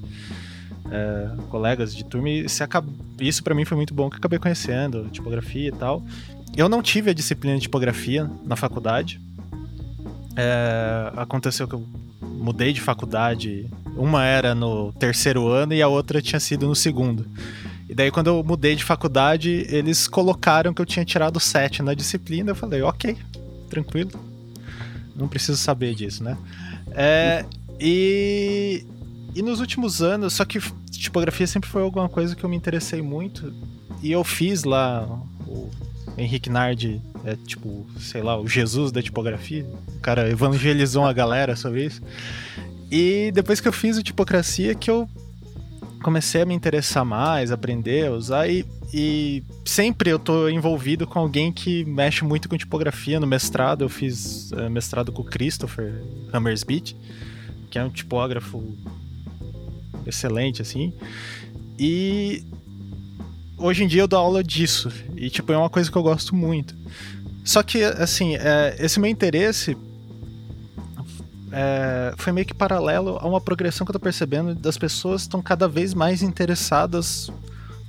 é, 0.91 1.31
colegas 1.49 1.95
de 1.95 2.05
turma, 2.05 2.29
e 2.29 2.47
acaba, 2.61 2.89
isso 3.21 3.43
para 3.45 3.55
mim 3.55 3.65
foi 3.65 3.77
muito 3.77 3.95
bom, 3.95 4.09
que 4.09 4.17
acabei 4.17 4.39
conhecendo 4.39 5.09
tipografia 5.11 5.69
e 5.69 5.73
tal. 5.73 6.03
Eu 6.57 6.69
não 6.69 6.83
tive 6.83 7.11
a 7.11 7.15
disciplina 7.15 7.57
de 7.57 7.63
tipografia 7.63 8.29
na 8.45 8.57
faculdade. 8.57 9.21
É, 10.37 11.13
aconteceu 11.17 11.69
que 11.69 11.75
eu 11.75 11.85
mudei 12.21 12.73
de 12.73 12.81
faculdade, 12.81 13.67
uma 13.97 14.25
era 14.25 14.55
no 14.55 14.93
terceiro 14.95 15.49
ano 15.49 15.75
e 15.75 15.83
a 15.83 15.89
outra 15.89 16.23
tinha 16.23 16.41
sido 16.41 16.67
no 16.67 16.75
segundo. 16.75 17.27
E 17.89 17.95
daí, 17.95 18.11
quando 18.11 18.29
eu 18.29 18.43
mudei 18.43 18.77
de 18.77 18.85
faculdade, 18.85 19.67
eles 19.69 20.07
colocaram 20.07 20.73
que 20.73 20.81
eu 20.81 20.87
tinha 20.87 21.05
tirado 21.05 21.41
7 21.41 21.83
na 21.83 21.93
disciplina. 21.93 22.53
Eu 22.53 22.55
falei, 22.55 22.83
ok, 22.83 23.17
tranquilo 23.69 24.30
não 25.15 25.29
preciso 25.29 25.59
saber 25.59 25.95
disso, 25.95 26.23
né? 26.23 26.37
É, 26.93 27.45
e, 27.81 28.85
e 29.35 29.43
nos 29.43 29.61
últimos 29.61 30.03
anos, 30.03 30.35
só 30.35 30.45
que 30.45 30.61
tipografia 30.91 31.47
sempre 31.47 31.69
foi 31.69 31.83
alguma 31.83 32.09
coisa 32.09 32.37
que 32.37 32.45
eu 32.45 32.51
me 32.51 32.57
interessei 32.57 33.03
muito. 33.03 33.53
E 34.03 34.13
eu 34.13 34.25
fiz 34.25 34.65
lá 34.65 35.07
o 35.47 35.71
Henrique 36.17 36.51
Nardi, 36.51 37.01
é 37.25 37.37
tipo, 37.37 37.87
sei 37.99 38.23
lá, 38.23 38.39
o 38.39 38.47
Jesus 38.47 38.93
da 38.93 39.03
tipografia. 39.03 39.67
O 39.97 40.01
cara 40.01 40.29
evangelizou 40.29 41.05
a 41.05 41.13
galera 41.13 41.57
sobre 41.57 41.87
isso. 41.87 42.03
E 42.91 43.31
depois 43.33 43.61
que 43.61 43.69
eu 43.69 43.73
fiz 43.73 43.97
o 43.97 44.03
Tipocracia, 44.03 44.75
que 44.75 44.91
eu 44.91 45.09
comecei 46.03 46.43
a 46.43 46.47
me 46.47 46.55
interessar 46.55 47.05
mais, 47.05 47.53
aprender 47.53 48.09
a 48.09 48.13
usar 48.13 48.49
e, 48.49 48.65
e 48.93 49.45
sempre 49.65 50.11
eu 50.11 50.19
tô 50.19 50.49
envolvido 50.49 51.07
com 51.07 51.19
alguém 51.19 51.53
que 51.53 51.85
mexe 51.85 52.25
muito 52.25 52.49
com 52.49 52.57
tipografia. 52.57 53.21
No 53.21 53.27
mestrado 53.27 53.85
eu 53.85 53.89
fiz 53.89 54.51
uh, 54.53 54.69
mestrado 54.69 55.13
com 55.13 55.23
o 55.23 55.25
Christopher 55.25 56.03
Hammersbeat, 56.33 56.97
que 57.71 57.79
é 57.79 57.85
um 57.85 57.91
tipógrafo 57.91 58.77
excelente 60.05 60.61
assim. 60.61 60.93
E 61.79 62.43
hoje 63.57 63.85
em 63.85 63.87
dia 63.87 64.03
eu 64.03 64.09
dou 64.09 64.19
aula 64.19 64.43
disso 64.43 64.91
e 65.17 65.31
tipo 65.31 65.53
é 65.53 65.57
uma 65.57 65.71
coisa 65.71 65.91
que 65.91 65.97
eu 65.97 66.03
gosto 66.03 66.35
muito. 66.35 66.75
Só 67.45 67.63
que 67.63 67.83
assim, 67.85 68.35
é, 68.37 68.77
esse 68.81 68.99
meu 68.99 69.11
interesse 69.11 69.77
é, 71.53 72.13
foi 72.17 72.33
meio 72.33 72.47
que 72.47 72.55
paralelo 72.55 73.19
a 73.21 73.27
uma 73.27 73.41
progressão 73.41 73.85
que 73.85 73.91
eu 73.91 73.95
tô 73.95 74.01
percebendo 74.01 74.55
das 74.55 74.77
pessoas 74.77 75.23
estão 75.23 75.41
cada 75.41 75.69
vez 75.69 75.95
mais 75.95 76.23
interessadas 76.23 77.31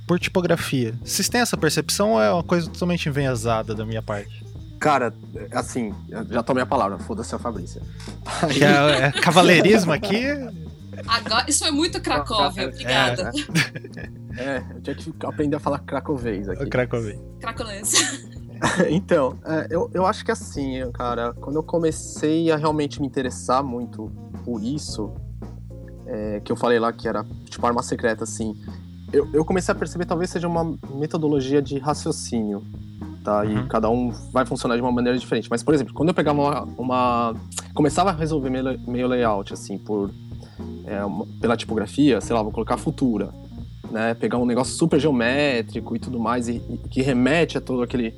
por 0.06 0.18
tipografia. 0.18 0.94
Vocês 1.04 1.28
têm 1.28 1.40
essa 1.40 1.56
percepção 1.56 2.12
ou 2.12 2.22
é 2.22 2.32
uma 2.32 2.42
coisa 2.42 2.68
totalmente 2.68 3.08
envenhasada 3.08 3.74
da 3.74 3.84
minha 3.84 4.02
parte? 4.02 4.44
Cara, 4.78 5.14
assim, 5.52 5.94
já 6.28 6.42
tomei 6.42 6.62
a 6.62 6.66
palavra, 6.66 6.98
foda-se 6.98 7.34
a 7.34 7.38
Fabrícia. 7.38 7.80
Aí... 8.42 8.62
É, 8.62 9.06
é, 9.06 9.12
cavaleirismo 9.12 9.92
aqui? 9.92 10.24
Agora, 11.06 11.44
isso 11.48 11.60
foi 11.60 11.70
muito 11.70 12.00
Cracóvia, 12.00 12.68
obrigada. 12.68 13.30
É, 14.36 14.56
é, 14.56 14.64
eu 14.74 14.80
tinha 14.80 14.96
que 14.96 15.14
aprender 15.26 15.56
a 15.56 15.60
falar 15.60 15.78
cracovês 15.80 16.48
aqui. 16.48 16.66
Cracovês. 16.66 17.18
Cracolês. 17.40 18.26
então, 18.90 19.38
é, 19.44 19.68
eu, 19.70 19.90
eu 19.94 20.06
acho 20.06 20.24
que 20.24 20.30
assim, 20.30 20.90
cara, 20.92 21.32
quando 21.34 21.56
eu 21.56 21.62
comecei 21.62 22.50
a 22.50 22.56
realmente 22.56 23.00
me 23.00 23.06
interessar 23.06 23.62
muito 23.62 24.10
por 24.44 24.62
isso, 24.62 25.12
é, 26.06 26.40
que 26.40 26.50
eu 26.50 26.56
falei 26.56 26.78
lá 26.78 26.92
que 26.92 27.08
era 27.08 27.24
tipo 27.48 27.66
arma 27.66 27.82
secreta, 27.82 28.24
assim, 28.24 28.54
eu, 29.12 29.28
eu 29.32 29.44
comecei 29.44 29.72
a 29.72 29.74
perceber 29.74 30.04
talvez 30.04 30.30
seja 30.30 30.48
uma 30.48 30.76
metodologia 30.94 31.60
de 31.60 31.78
raciocínio, 31.78 32.62
tá? 33.22 33.44
E 33.44 33.54
uhum. 33.54 33.68
cada 33.68 33.90
um 33.90 34.10
vai 34.32 34.44
funcionar 34.46 34.76
de 34.76 34.82
uma 34.82 34.92
maneira 34.92 35.18
diferente. 35.18 35.48
Mas, 35.50 35.62
por 35.62 35.74
exemplo, 35.74 35.94
quando 35.94 36.08
eu 36.08 36.14
pegava 36.14 36.40
uma. 36.40 36.62
uma 36.78 37.34
começava 37.74 38.10
a 38.10 38.12
resolver 38.12 38.50
meio, 38.50 38.80
meio 38.86 39.06
layout, 39.06 39.52
assim, 39.52 39.78
por. 39.78 40.10
É, 40.84 41.04
uma, 41.04 41.26
pela 41.40 41.56
tipografia, 41.56 42.20
sei 42.20 42.34
lá, 42.34 42.42
vou 42.42 42.52
colocar 42.52 42.76
futura. 42.76 43.30
Né, 43.90 44.14
pegar 44.14 44.38
um 44.38 44.46
negócio 44.46 44.74
super 44.74 44.98
geométrico 44.98 45.94
e 45.94 45.98
tudo 45.98 46.18
mais, 46.18 46.48
e, 46.48 46.62
e 46.70 46.78
que 46.88 47.02
remete 47.02 47.58
a 47.58 47.60
todo 47.60 47.82
aquele 47.82 48.14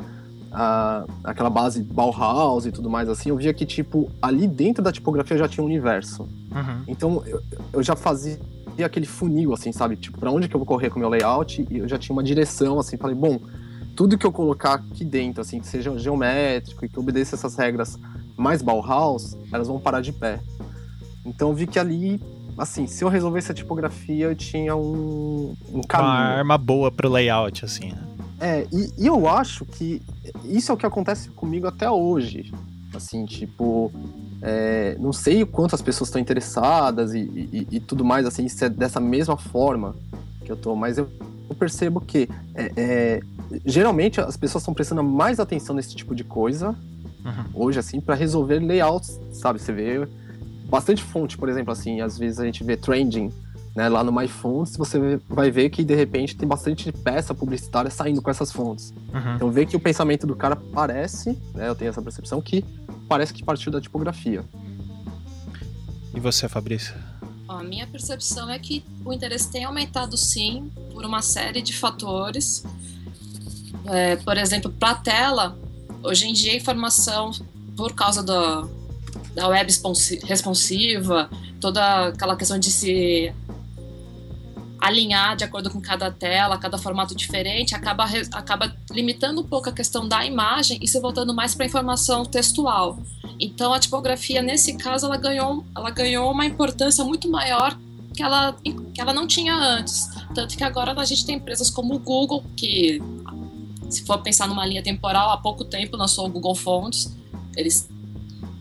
a, 0.54 1.04
aquela 1.24 1.50
base 1.50 1.82
Bauhaus 1.82 2.64
e 2.64 2.70
tudo 2.70 2.88
mais 2.88 3.08
assim, 3.08 3.30
eu 3.30 3.36
via 3.36 3.52
que, 3.52 3.66
tipo, 3.66 4.08
ali 4.22 4.46
dentro 4.46 4.82
da 4.82 4.92
tipografia 4.92 5.36
já 5.36 5.48
tinha 5.48 5.64
um 5.64 5.66
universo. 5.66 6.22
Uhum. 6.22 6.84
Então, 6.86 7.22
eu, 7.26 7.42
eu, 7.72 7.82
já 7.82 7.96
fazia 7.96 8.38
aquele 8.82 9.06
funil, 9.06 9.52
assim, 9.52 9.70
sabe? 9.72 9.96
Tipo, 9.96 10.18
pra 10.18 10.30
onde 10.30 10.48
que 10.48 10.56
eu 10.56 10.58
vou 10.58 10.66
correr 10.66 10.90
com 10.90 10.96
o 10.96 11.00
meu 11.00 11.08
layout? 11.08 11.66
E 11.70 11.78
eu 11.78 11.88
já 11.88 11.98
tinha 11.98 12.14
uma 12.14 12.22
direção, 12.22 12.78
assim, 12.78 12.96
falei, 12.96 13.14
bom, 13.14 13.38
tudo 13.94 14.18
que 14.18 14.26
eu 14.26 14.32
colocar 14.32 14.74
aqui 14.74 15.04
dentro, 15.04 15.40
assim, 15.40 15.60
que 15.60 15.66
seja 15.66 15.96
geométrico 15.98 16.84
e 16.84 16.88
que 16.88 16.98
obedeça 16.98 17.36
essas 17.36 17.56
regras 17.56 17.98
mais 18.36 18.62
Bauhaus, 18.62 19.36
elas 19.52 19.68
vão 19.68 19.78
parar 19.78 20.00
de 20.00 20.12
pé. 20.12 20.40
Então, 21.24 21.50
eu 21.50 21.54
vi 21.54 21.66
que 21.66 21.78
ali 21.78 22.20
assim, 22.56 22.86
se 22.86 23.02
eu 23.04 23.08
resolvesse 23.08 23.50
a 23.50 23.54
tipografia, 23.54 24.26
eu 24.26 24.34
tinha 24.34 24.76
um, 24.76 25.54
um 25.72 25.80
caminho. 25.82 26.12
Uma 26.12 26.18
arma 26.18 26.58
boa 26.58 26.90
pro 26.90 27.08
layout, 27.08 27.64
assim, 27.64 27.90
né? 27.92 28.02
É, 28.40 28.66
e, 28.72 28.92
e, 28.98 29.06
eu 29.06 29.28
acho 29.28 29.64
que 29.64 30.02
isso 30.44 30.70
é 30.70 30.74
o 30.74 30.78
que 30.78 30.86
acontece 30.86 31.30
comigo 31.30 31.66
até 31.66 31.90
hoje. 31.90 32.52
Assim, 32.94 33.24
tipo, 33.24 33.92
é, 34.46 34.94
não 35.00 35.10
sei 35.10 35.42
quantas 35.46 35.80
pessoas 35.80 36.08
estão 36.08 36.20
interessadas 36.20 37.14
e, 37.14 37.18
e, 37.20 37.66
e, 37.70 37.80
tudo 37.80 38.04
mais, 38.04 38.26
assim, 38.26 38.46
se 38.46 38.66
é 38.66 38.68
dessa 38.68 39.00
mesma 39.00 39.38
forma 39.38 39.96
que 40.44 40.52
eu 40.52 40.56
tô, 40.56 40.76
mas 40.76 40.98
eu, 40.98 41.08
eu 41.48 41.56
percebo 41.56 41.98
que 41.98 42.28
é, 42.54 42.72
é, 42.76 43.20
geralmente 43.64 44.20
as 44.20 44.36
pessoas 44.36 44.60
estão 44.60 44.74
prestando 44.74 45.02
mais 45.02 45.40
atenção 45.40 45.74
nesse 45.74 45.96
tipo 45.96 46.14
de 46.14 46.24
coisa 46.24 46.76
uhum. 47.24 47.44
hoje, 47.54 47.78
assim, 47.78 48.02
para 48.02 48.14
resolver 48.14 48.58
layouts, 48.58 49.18
sabe? 49.32 49.58
Você 49.58 49.72
vê 49.72 50.06
bastante 50.68 51.02
fonte, 51.02 51.38
por 51.38 51.48
exemplo, 51.48 51.72
assim, 51.72 52.02
às 52.02 52.18
vezes 52.18 52.38
a 52.38 52.44
gente 52.44 52.62
vê 52.62 52.76
trending 52.76 53.32
né, 53.74 53.88
lá 53.88 54.04
no 54.04 54.12
MyFonts, 54.12 54.76
você 54.76 55.18
vai 55.26 55.50
ver 55.50 55.70
que 55.70 55.82
de 55.82 55.94
repente 55.94 56.36
tem 56.36 56.46
bastante 56.46 56.92
peça 56.92 57.34
publicitária 57.34 57.90
saindo 57.90 58.20
com 58.20 58.30
essas 58.30 58.52
fontes. 58.52 58.92
Uhum. 59.12 59.36
Então 59.36 59.50
vê 59.50 59.64
que 59.64 59.74
o 59.74 59.80
pensamento 59.80 60.26
do 60.26 60.36
cara 60.36 60.54
parece, 60.54 61.30
né, 61.54 61.68
eu 61.68 61.74
tenho 61.74 61.88
essa 61.88 62.02
percepção 62.02 62.42
que 62.42 62.62
parece 63.08 63.32
que 63.32 63.44
partiu 63.44 63.70
da 63.70 63.80
tipografia. 63.80 64.44
E 66.14 66.20
você, 66.20 66.48
Fabrício? 66.48 66.94
A 67.48 67.62
minha 67.62 67.86
percepção 67.86 68.50
é 68.50 68.58
que 68.58 68.84
o 69.04 69.12
interesse 69.12 69.50
tem 69.50 69.64
aumentado 69.64 70.16
sim 70.16 70.70
por 70.92 71.04
uma 71.04 71.20
série 71.22 71.60
de 71.60 71.72
fatores. 71.72 72.64
É, 73.86 74.16
por 74.16 74.36
exemplo, 74.36 74.72
para 74.72 74.90
a 74.90 74.94
tela, 74.94 75.58
hoje 76.02 76.26
em 76.26 76.32
dia 76.32 76.52
a 76.52 76.56
informação, 76.56 77.32
por 77.76 77.94
causa 77.94 78.22
do, 78.22 78.68
da 79.34 79.48
web 79.48 79.72
responsiva, 80.24 81.28
toda 81.60 82.08
aquela 82.08 82.36
questão 82.36 82.58
de 82.58 82.70
se 82.70 83.34
alinhar 84.84 85.34
de 85.34 85.44
acordo 85.44 85.70
com 85.70 85.80
cada 85.80 86.10
tela, 86.10 86.58
cada 86.58 86.76
formato 86.76 87.14
diferente, 87.14 87.74
acaba, 87.74 88.04
acaba 88.32 88.76
limitando 88.90 89.40
um 89.40 89.44
pouco 89.44 89.70
a 89.70 89.72
questão 89.72 90.06
da 90.06 90.26
imagem 90.26 90.78
e 90.82 90.86
se 90.86 91.00
voltando 91.00 91.32
mais 91.32 91.54
para 91.54 91.64
a 91.64 91.66
informação 91.66 92.22
textual. 92.22 92.98
Então 93.40 93.72
a 93.72 93.78
tipografia, 93.78 94.42
nesse 94.42 94.76
caso, 94.76 95.06
ela 95.06 95.16
ganhou, 95.16 95.64
ela 95.74 95.88
ganhou 95.88 96.30
uma 96.30 96.44
importância 96.44 97.02
muito 97.02 97.30
maior 97.30 97.74
que 98.14 98.22
ela, 98.22 98.54
que 98.92 99.00
ela 99.00 99.14
não 99.14 99.26
tinha 99.26 99.54
antes. 99.54 100.06
Tanto 100.34 100.54
que 100.54 100.62
agora 100.62 100.92
a 100.92 101.04
gente 101.06 101.24
tem 101.24 101.36
empresas 101.36 101.70
como 101.70 101.94
o 101.94 101.98
Google, 101.98 102.44
que, 102.54 103.00
se 103.88 104.04
for 104.04 104.18
pensar 104.18 104.46
numa 104.46 104.66
linha 104.66 104.82
temporal, 104.82 105.30
há 105.30 105.38
pouco 105.38 105.64
tempo 105.64 105.96
lançou 105.96 106.26
o 106.26 106.28
Google 106.28 106.54
Fonts. 106.54 107.10
Eles 107.56 107.88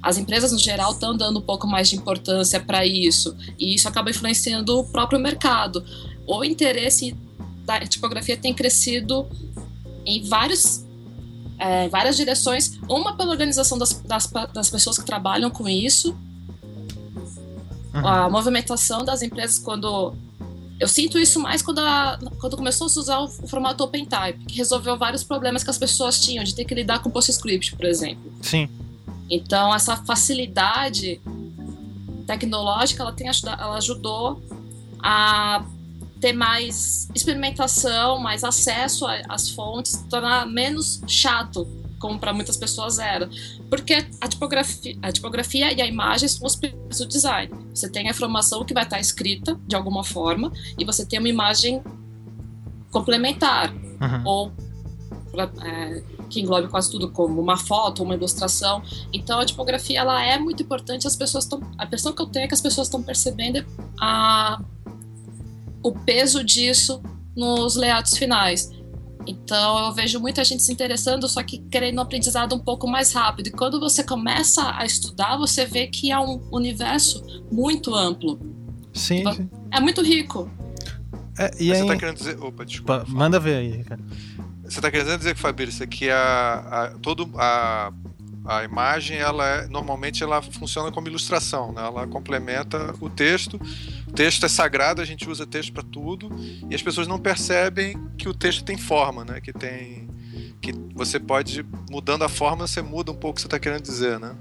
as 0.03 0.18
empresas 0.18 0.51
no 0.51 0.60
geral 0.60 0.92
estão 0.92 1.15
dando 1.15 1.39
um 1.39 1.42
pouco 1.42 1.65
mais 1.65 1.89
de 1.89 1.96
importância 1.96 2.60
para 2.60 2.86
isso, 2.86 3.34
e 3.58 3.74
isso 3.74 3.88
acaba 3.88 4.10
influenciando 4.10 4.77
o 4.77 4.84
próprio 4.84 5.18
mercado. 5.18 5.82
O 6.25 6.44
interesse 6.44 7.15
da 7.65 7.80
tipografia 7.82 8.38
tem 8.38 8.53
crescido 8.53 9.27
em 10.06 10.24
vários, 10.24 10.86
é, 11.58 11.88
várias 11.89 12.18
direções, 12.18 12.80
uma 12.89 13.15
pela 13.15 13.32
organização 13.32 13.77
das, 13.77 13.94
das, 14.01 14.27
das 14.53 14.70
pessoas 14.70 14.98
que 14.98 15.06
trabalham 15.06 15.50
com 15.50 15.68
isso, 15.68 16.15
uhum. 17.94 18.08
a 18.08 18.30
movimentação 18.30 19.03
das 19.03 19.22
empresas 19.22 19.60
quando 19.60 20.13
eu 20.80 20.88
sinto 20.88 21.18
isso 21.18 21.39
mais 21.39 21.62
quando, 21.62 21.80
a, 21.80 22.20
quando 22.39 22.58
começou 22.58 22.88
a 22.88 22.89
se 22.89 23.00
usar 23.00 23.20
o, 23.20 23.25
o, 23.25 23.48
formato 23.48 23.84
OpenType, 23.84 24.46
que 24.46 24.58
resolveu 24.58 24.98
vários 24.98 25.24
problemas 25.24 25.63
que 25.63 25.70
as 25.70 25.77
pessoas 25.77 26.20
tinham, 26.20 26.44
de 26.44 26.53
ter 26.53 26.65
que 26.65 26.75
lidar 26.75 27.00
com 27.00 27.10
PostScript, 27.10 27.75
por 27.75 27.86
exemplo. 27.86 28.34
Sim. 28.42 28.68
Então, 29.30 29.74
essa 29.74 29.96
facilidade 29.96 31.22
tecnológica, 32.27 33.03
ela, 33.03 33.13
tem, 33.13 33.27
ela 33.27 33.77
ajudou 33.77 34.42
a 35.00 35.63
ter 36.24 36.32
mais 36.32 37.10
experimentação, 37.13 38.18
mais 38.18 38.46
acesso 38.46 39.06
às 39.27 39.50
fontes, 39.50 40.06
tornar 40.10 40.48
menos 40.48 41.01
chato 41.06 41.68
como 42.00 42.18
para 42.18 42.32
muitas 42.32 42.56
pessoas 42.56 42.98
era. 42.98 43.30
Porque 43.70 44.08
a 44.22 44.27
tipografia, 44.30 44.98
a 45.01 45.12
tipografia 45.12 45.74
e 45.74 45.82
a 45.82 45.86
imagem 45.86 46.30
são 46.30 46.48
os 46.48 46.56
pilares 46.56 47.00
do 47.00 47.08
design. 47.08 47.51
Você 47.75 47.89
tem 47.89 48.08
a 48.08 48.12
informação 48.12 48.63
que 48.63 48.74
vai 48.74 48.84
estar 48.84 49.01
escrita 49.01 49.60
de 49.68 49.75
alguma 49.75 50.01
forma 50.01 50.50
e 50.80 50.86
você 50.86 51.06
tem 51.06 51.20
uma 51.20 51.27
imagem 51.27 51.84
complementar 52.89 53.74
uhum. 53.74 54.24
ou 54.24 54.51
é, 55.62 56.03
que 56.30 56.39
englobe 56.39 56.70
quase 56.70 56.89
tudo 56.89 57.12
como 57.12 57.42
uma 57.42 57.58
foto, 57.58 58.01
uma 58.01 58.15
ilustração. 58.15 58.82
Então 59.12 59.42
a 59.42 59.46
tipografia 59.46 60.00
ela 60.00 60.24
é 60.24 60.39
muito 60.39 60.63
importante. 60.63 61.06
As 61.06 61.18
pessoas 61.18 61.44
estão, 61.44 61.60
a 61.77 61.84
impressão 61.84 62.13
que 62.13 62.22
eu 62.22 62.27
tenho 62.27 62.46
é 62.46 62.48
que 62.48 62.53
as 62.53 62.62
pessoas 62.62 62.88
estão 62.88 63.03
percebendo 63.03 63.65
a, 64.00 64.62
o 65.84 65.92
peso 65.92 66.44
disso 66.44 67.02
nos 67.36 67.75
layouts 67.75 68.18
finais. 68.18 68.72
Então 69.28 69.86
eu 69.86 69.94
vejo 69.94 70.20
muita 70.20 70.44
gente 70.44 70.63
se 70.63 70.72
interessando, 70.72 71.28
só 71.28 71.42
que 71.44 71.60
querendo 71.72 71.98
um 71.98 72.02
aprendizado 72.02 72.56
um 72.56 72.60
pouco 72.60 72.88
mais 72.88 73.13
rápido. 73.13 73.48
E 73.48 73.52
quando 73.52 73.80
você 73.80 74.04
começa 74.04 74.75
a 74.75 74.86
estudar, 74.86 75.38
você 75.38 75.66
vê 75.66 75.88
que 75.88 76.12
é 76.12 76.20
um 76.20 76.42
universo 76.52 77.24
muito 77.52 77.94
amplo. 77.94 78.40
Sim. 78.94 79.18
Tipo, 79.18 79.36
sim. 79.36 79.50
É 79.72 79.80
muito 79.80 80.02
rico. 80.02 80.50
É, 81.38 81.52
e 81.60 81.72
aí... 81.72 81.80
Você 81.80 81.88
tá 81.88 81.98
querendo 81.98 82.18
dizer. 82.18 82.40
Opa, 82.42 82.66
desculpa. 82.66 83.06
Manda 83.08 83.40
ver 83.40 83.56
aí, 83.58 83.84
cara. 83.84 84.02
Você 84.63 84.82
tá 84.82 84.90
querendo 84.90 85.18
dizer, 85.18 85.36
Fabrício, 85.36 85.88
que 85.88 86.10
a, 86.10 86.54
a, 86.56 86.90
todo, 87.00 87.30
a, 87.36 87.92
a 88.46 88.64
imagem, 88.64 89.18
ela 89.18 89.48
é, 89.48 89.68
normalmente 89.68 90.24
ela 90.24 90.42
funciona 90.42 90.92
como 90.92 91.08
ilustração, 91.08 91.72
né? 91.72 91.86
Ela 91.86 92.08
complementa 92.08 92.94
o 93.00 93.10
texto 93.10 93.60
texto 94.14 94.46
é 94.46 94.50
sagrado, 94.50 95.02
a 95.02 95.06
gente 95.06 95.30
usa 95.30 95.46
texto 95.46 95.74
para 95.74 95.84
tudo 95.84 96.30
e 96.70 96.76
as 96.76 96.82
pessoas 96.82 97.08
não 97.08 97.20
percebem 97.20 97.98
que 98.18 98.30
o 98.30 98.34
texto 98.34 98.64
tem 98.64 98.78
forma, 98.78 99.26
né? 99.26 99.42
Que 99.42 99.52
tem 99.52 100.08
que 100.62 100.72
você 100.94 101.20
pode 101.20 101.66
mudando 101.90 102.24
a 102.24 102.30
forma, 102.30 102.68
você 102.68 102.82
muda 102.82 103.12
um 103.12 103.16
pouco 103.16 103.32
o 103.32 103.34
que 103.36 103.42
você 103.42 103.48
está 103.48 103.60
querendo 103.60 103.82
dizer, 103.82 104.20
né? 104.20 104.36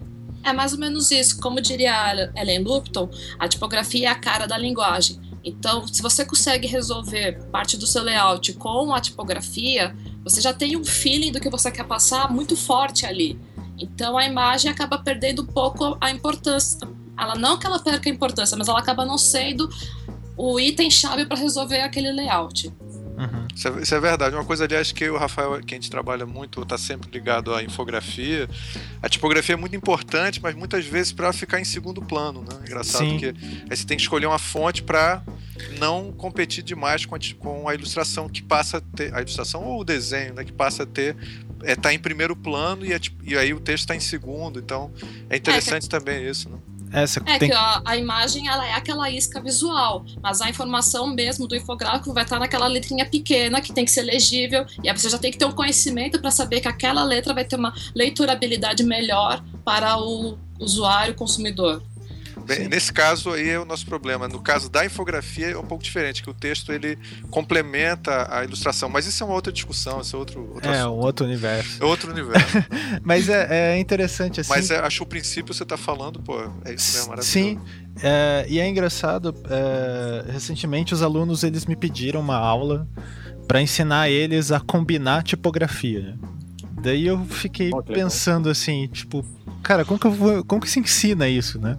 É 0.44 0.52
mais 0.52 0.72
ou 0.72 0.78
menos 0.78 1.10
isso. 1.10 1.40
Como 1.40 1.60
diria 1.60 2.30
Ellen 2.36 2.62
Lupton, 2.62 3.08
a 3.38 3.48
tipografia 3.48 4.08
é 4.08 4.10
a 4.10 4.14
cara 4.14 4.46
da 4.46 4.56
linguagem. 4.56 5.20
Então, 5.44 5.86
se 5.88 6.00
você 6.00 6.24
consegue 6.24 6.68
resolver 6.68 7.42
parte 7.50 7.76
do 7.76 7.86
seu 7.86 8.02
layout 8.02 8.52
com 8.54 8.94
a 8.94 9.00
tipografia, 9.00 9.96
você 10.22 10.40
já 10.40 10.52
tem 10.52 10.76
um 10.76 10.84
feeling 10.84 11.32
do 11.32 11.40
que 11.40 11.50
você 11.50 11.70
quer 11.70 11.84
passar 11.84 12.30
muito 12.30 12.56
forte 12.56 13.04
ali. 13.04 13.38
Então, 13.82 14.16
a 14.16 14.24
imagem 14.24 14.70
acaba 14.70 14.98
perdendo 14.98 15.42
um 15.42 15.46
pouco 15.46 15.96
a 16.00 16.10
importância, 16.10 16.88
ela 17.18 17.34
não 17.34 17.58
que 17.58 17.66
ela 17.66 17.78
perca 17.78 18.08
a 18.08 18.12
importância, 18.12 18.56
mas 18.56 18.68
ela 18.68 18.78
acaba 18.78 19.04
não 19.04 19.18
sendo 19.18 19.68
o 20.36 20.58
item 20.58 20.90
chave 20.90 21.26
para 21.26 21.36
resolver 21.36 21.80
aquele 21.80 22.10
layout. 22.10 22.72
Uhum. 23.22 23.46
Isso, 23.54 23.68
é, 23.68 23.82
isso, 23.82 23.94
é, 23.94 24.00
verdade. 24.00 24.34
Uma 24.34 24.44
coisa, 24.44 24.64
aliás, 24.64 24.90
que 24.90 25.08
o 25.08 25.16
Rafael, 25.16 25.60
que 25.60 25.74
a 25.74 25.76
gente 25.76 25.90
trabalha 25.90 26.26
muito, 26.26 26.62
está 26.62 26.78
sempre 26.78 27.08
ligado 27.12 27.54
à 27.54 27.62
infografia. 27.62 28.48
A 29.02 29.08
tipografia 29.08 29.54
é 29.54 29.56
muito 29.56 29.76
importante, 29.76 30.40
mas 30.42 30.54
muitas 30.54 30.84
vezes 30.86 31.12
para 31.12 31.32
ficar 31.32 31.60
em 31.60 31.64
segundo 31.64 32.02
plano, 32.02 32.40
né? 32.40 32.58
Engraçado, 32.62 33.04
Sim. 33.04 33.10
porque 33.10 33.34
aí 33.70 33.76
você 33.76 33.84
tem 33.84 33.96
que 33.96 34.02
escolher 34.02 34.26
uma 34.26 34.38
fonte 34.38 34.82
para 34.82 35.22
não 35.78 36.10
competir 36.12 36.64
demais 36.64 37.04
com 37.04 37.14
a, 37.14 37.18
com 37.38 37.68
a, 37.68 37.74
ilustração 37.74 38.28
que 38.28 38.42
passa 38.42 38.78
a 38.78 38.80
ter 38.80 39.14
a 39.14 39.20
ilustração 39.20 39.62
ou 39.62 39.80
o 39.80 39.84
desenho, 39.84 40.34
né? 40.34 40.44
Que 40.44 40.52
passa 40.52 40.82
a 40.84 40.86
ter 40.86 41.14
é, 41.64 41.76
tá 41.76 41.92
em 41.92 41.98
primeiro 41.98 42.34
plano 42.34 42.84
e, 42.84 42.92
é, 42.92 43.00
e 43.22 43.36
aí 43.36 43.52
o 43.52 43.60
texto 43.60 43.84
está 43.84 43.96
em 43.96 44.00
segundo. 44.00 44.58
Então 44.58 44.92
é 45.28 45.36
interessante 45.36 45.86
é, 45.86 45.88
também 45.88 46.28
isso, 46.28 46.48
né? 46.48 46.58
Essa 46.92 47.22
é 47.24 47.38
tem... 47.38 47.48
que 47.48 47.54
a, 47.54 47.82
a, 47.86 47.96
imagem 47.96 48.48
ela 48.48 48.66
é 48.66 48.74
aquela 48.74 49.10
isca 49.10 49.40
visual, 49.40 50.04
mas 50.22 50.42
a 50.42 50.50
informação 50.50 51.06
mesmo 51.06 51.48
do 51.48 51.56
infográfico 51.56 52.12
vai 52.12 52.22
estar 52.22 52.38
naquela 52.38 52.66
letrinha 52.66 53.06
pequena 53.06 53.62
que 53.62 53.72
tem 53.72 53.84
que 53.84 53.90
ser 53.90 54.02
legível 54.02 54.66
e 54.84 54.90
aí 54.90 54.96
você 54.96 55.08
já 55.08 55.18
tem 55.18 55.30
que 55.30 55.38
ter 55.38 55.46
um 55.46 55.52
conhecimento 55.52 56.20
para 56.20 56.30
saber 56.30 56.60
que 56.60 56.68
aquela 56.68 57.02
letra 57.02 57.32
vai 57.32 57.46
ter 57.46 57.56
uma 57.56 57.72
leiturabilidade 57.94 58.84
melhor 58.84 59.42
para 59.64 59.98
o 59.98 60.36
usuário 60.60 61.14
consumidor. 61.14 61.82
Bem, 62.46 62.68
nesse 62.68 62.92
caso 62.92 63.30
aí 63.32 63.50
é 63.50 63.58
o 63.58 63.64
nosso 63.64 63.86
problema. 63.86 64.28
No 64.28 64.40
caso 64.40 64.68
da 64.70 64.84
infografia 64.84 65.50
é 65.50 65.56
um 65.58 65.64
pouco 65.66 65.82
diferente, 65.82 66.22
que 66.22 66.30
o 66.30 66.34
texto 66.34 66.72
ele 66.72 66.98
complementa 67.30 68.26
a 68.34 68.44
ilustração. 68.44 68.88
Mas 68.88 69.06
isso 69.06 69.22
é 69.22 69.26
uma 69.26 69.34
outra 69.34 69.52
discussão, 69.52 70.00
isso 70.00 70.14
é 70.14 70.18
outro, 70.18 70.40
outro 70.54 70.70
É, 70.70 70.80
assunto. 70.80 70.94
um 70.94 70.98
outro 70.98 71.24
universo. 71.26 71.82
É 71.82 71.84
outro 71.86 72.10
universo. 72.10 72.46
Mas 73.02 73.28
é, 73.28 73.74
é, 73.74 73.78
interessante 73.78 74.40
assim. 74.40 74.50
Mas 74.50 74.70
é, 74.70 74.78
acho 74.78 75.02
o 75.02 75.06
princípio 75.06 75.52
você 75.54 75.62
está 75.62 75.76
falando, 75.76 76.20
pô, 76.20 76.38
é 76.64 76.74
isso 76.74 76.92
mesmo, 76.96 77.08
maravilhoso. 77.10 77.30
Sim. 77.32 77.58
É, 78.02 78.46
e 78.48 78.58
é 78.58 78.68
engraçado, 78.68 79.34
é, 79.50 80.30
recentemente 80.32 80.94
os 80.94 81.02
alunos 81.02 81.42
eles 81.44 81.66
me 81.66 81.76
pediram 81.76 82.20
uma 82.20 82.36
aula 82.36 82.88
para 83.46 83.60
ensinar 83.60 84.08
eles 84.08 84.50
a 84.50 84.60
combinar 84.60 85.22
tipografia. 85.22 86.16
Daí 86.82 87.06
eu 87.06 87.24
fiquei 87.26 87.70
oh, 87.72 87.80
pensando 87.80 88.50
assim, 88.50 88.88
tipo, 88.88 89.24
cara, 89.62 89.84
como 89.84 90.00
que, 90.00 90.06
eu 90.06 90.10
vou, 90.10 90.44
como 90.44 90.60
que 90.60 90.68
se 90.68 90.80
ensina 90.80 91.28
isso, 91.28 91.60
né? 91.60 91.78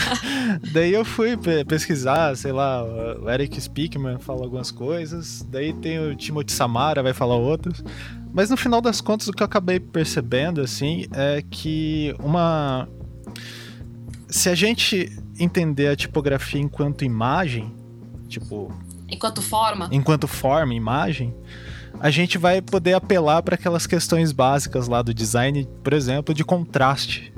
daí 0.72 0.92
eu 0.92 1.06
fui 1.06 1.38
pesquisar, 1.66 2.36
sei 2.36 2.52
lá, 2.52 2.84
o 2.84 3.30
Eric 3.30 3.58
Speakman 3.58 4.18
fala 4.18 4.42
algumas 4.42 4.70
coisas, 4.70 5.42
daí 5.50 5.72
tem 5.72 5.98
o 5.98 6.14
Timothy 6.14 6.52
Samara, 6.52 7.02
vai 7.02 7.14
falar 7.14 7.36
outras. 7.36 7.82
Mas 8.30 8.50
no 8.50 8.58
final 8.58 8.82
das 8.82 9.00
contas, 9.00 9.28
o 9.28 9.32
que 9.32 9.42
eu 9.42 9.46
acabei 9.46 9.80
percebendo, 9.80 10.60
assim, 10.60 11.06
é 11.14 11.42
que 11.50 12.14
uma. 12.18 12.86
Se 14.28 14.50
a 14.50 14.54
gente 14.54 15.10
entender 15.38 15.88
a 15.88 15.96
tipografia 15.96 16.60
enquanto 16.60 17.06
imagem, 17.06 17.72
tipo. 18.28 18.70
Enquanto 19.08 19.40
forma? 19.40 19.88
Enquanto 19.90 20.28
forma, 20.28 20.74
imagem 20.74 21.34
a 22.00 22.10
gente 22.10 22.38
vai 22.38 22.60
poder 22.60 22.94
apelar 22.94 23.42
para 23.42 23.54
aquelas 23.54 23.86
questões 23.86 24.32
básicas 24.32 24.88
lá 24.88 25.02
do 25.02 25.14
design, 25.14 25.66
por 25.82 25.92
exemplo, 25.92 26.34
de 26.34 26.44
contraste. 26.44 27.32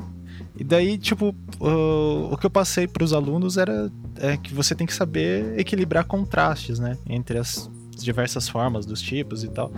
E 0.56 0.64
daí, 0.64 0.98
tipo, 0.98 1.34
o, 1.60 2.32
o 2.32 2.36
que 2.36 2.46
eu 2.46 2.50
passei 2.50 2.88
para 2.88 3.04
os 3.04 3.12
alunos 3.12 3.56
era 3.56 3.90
é 4.16 4.36
que 4.36 4.52
você 4.52 4.74
tem 4.74 4.86
que 4.86 4.94
saber 4.94 5.56
equilibrar 5.58 6.04
contrastes, 6.04 6.80
né, 6.80 6.98
entre 7.08 7.38
as 7.38 7.70
diversas 7.96 8.48
formas 8.48 8.84
dos 8.84 9.00
tipos 9.00 9.44
e 9.44 9.48
tal. 9.48 9.72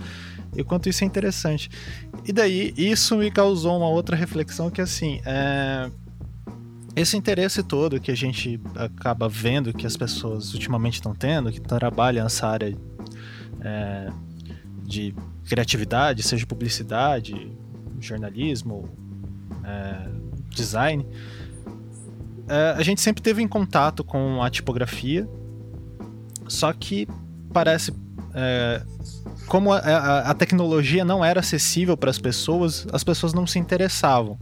E 0.55 0.63
quanto 0.63 0.89
isso 0.89 1.03
é 1.03 1.07
interessante. 1.07 1.69
E 2.25 2.33
daí, 2.33 2.73
isso 2.75 3.15
me 3.17 3.29
causou 3.29 3.77
uma 3.77 3.87
outra 3.87 4.15
reflexão 4.15 4.69
que, 4.69 4.81
assim, 4.81 5.21
é... 5.25 5.89
esse 6.95 7.15
interesse 7.15 7.61
todo 7.63 7.99
que 7.99 8.11
a 8.11 8.15
gente 8.15 8.59
acaba 8.75 9.29
vendo 9.29 9.73
que 9.73 9.85
as 9.85 9.95
pessoas 9.95 10.53
ultimamente 10.53 10.95
estão 10.95 11.13
tendo, 11.13 11.51
que 11.51 11.61
trabalham 11.61 12.23
nessa 12.23 12.47
área 12.47 12.75
é, 13.61 14.11
de 14.91 15.15
criatividade, 15.45 16.21
seja 16.21 16.45
publicidade, 16.45 17.51
jornalismo, 17.99 18.89
é, 19.63 20.09
design, 20.49 21.05
é, 22.47 22.75
a 22.77 22.83
gente 22.83 22.99
sempre 22.99 23.23
teve 23.23 23.41
em 23.41 23.47
contato 23.47 24.03
com 24.03 24.43
a 24.43 24.49
tipografia, 24.49 25.27
só 26.47 26.73
que 26.73 27.07
parece. 27.53 27.93
É, 28.33 28.83
como 29.47 29.71
a, 29.71 29.77
a, 29.77 30.31
a, 30.31 30.33
tecnologia 30.33 31.03
não 31.03 31.23
era 31.23 31.39
acessível 31.39 31.97
para 31.97 32.09
as 32.09 32.17
pessoas, 32.17 32.85
as 32.91 33.03
pessoas 33.03 33.33
não 33.33 33.47
se 33.47 33.57
interessavam. 33.57 34.37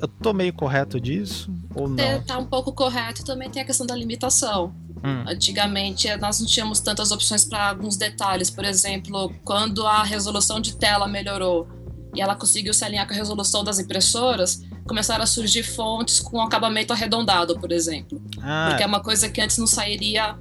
Eu 0.00 0.08
tô 0.08 0.32
meio 0.32 0.52
correto 0.52 1.00
disso? 1.00 1.50
Ou 1.74 1.88
não? 1.88 2.02
É, 2.02 2.18
tá 2.20 2.38
um 2.38 2.46
pouco 2.46 2.72
correto 2.72 3.24
também 3.24 3.50
tem 3.50 3.62
a 3.62 3.64
questão 3.64 3.86
da 3.86 3.94
limitação. 3.94 4.74
Hum. 5.04 5.24
Antigamente 5.26 6.14
nós 6.16 6.40
não 6.40 6.46
tínhamos 6.46 6.80
tantas 6.80 7.10
opções 7.10 7.44
para 7.44 7.68
alguns 7.68 7.96
detalhes, 7.96 8.50
por 8.50 8.64
exemplo, 8.64 9.32
quando 9.44 9.86
a 9.86 10.02
resolução 10.02 10.60
de 10.60 10.76
tela 10.76 11.06
melhorou 11.06 11.68
e 12.14 12.20
ela 12.20 12.34
conseguiu 12.34 12.72
se 12.72 12.84
alinhar 12.84 13.06
com 13.06 13.12
a 13.12 13.16
resolução 13.16 13.62
das 13.62 13.78
impressoras, 13.78 14.62
começaram 14.86 15.22
a 15.22 15.26
surgir 15.26 15.62
fontes 15.62 16.18
com 16.18 16.40
acabamento 16.40 16.92
arredondado, 16.92 17.58
por 17.58 17.70
exemplo. 17.70 18.22
Ah. 18.40 18.68
Porque 18.70 18.82
é 18.82 18.86
uma 18.86 19.00
coisa 19.00 19.28
que 19.28 19.40
antes 19.40 19.58
não 19.58 19.66
sairia 19.66 20.36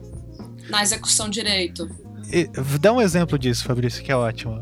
na 0.69 0.81
execução 0.81 1.29
direito. 1.29 1.89
E, 2.31 2.49
dá 2.79 2.93
um 2.93 3.01
exemplo 3.01 3.37
disso, 3.37 3.65
Fabrício, 3.65 4.03
que 4.03 4.11
é 4.11 4.15
ótimo. 4.15 4.55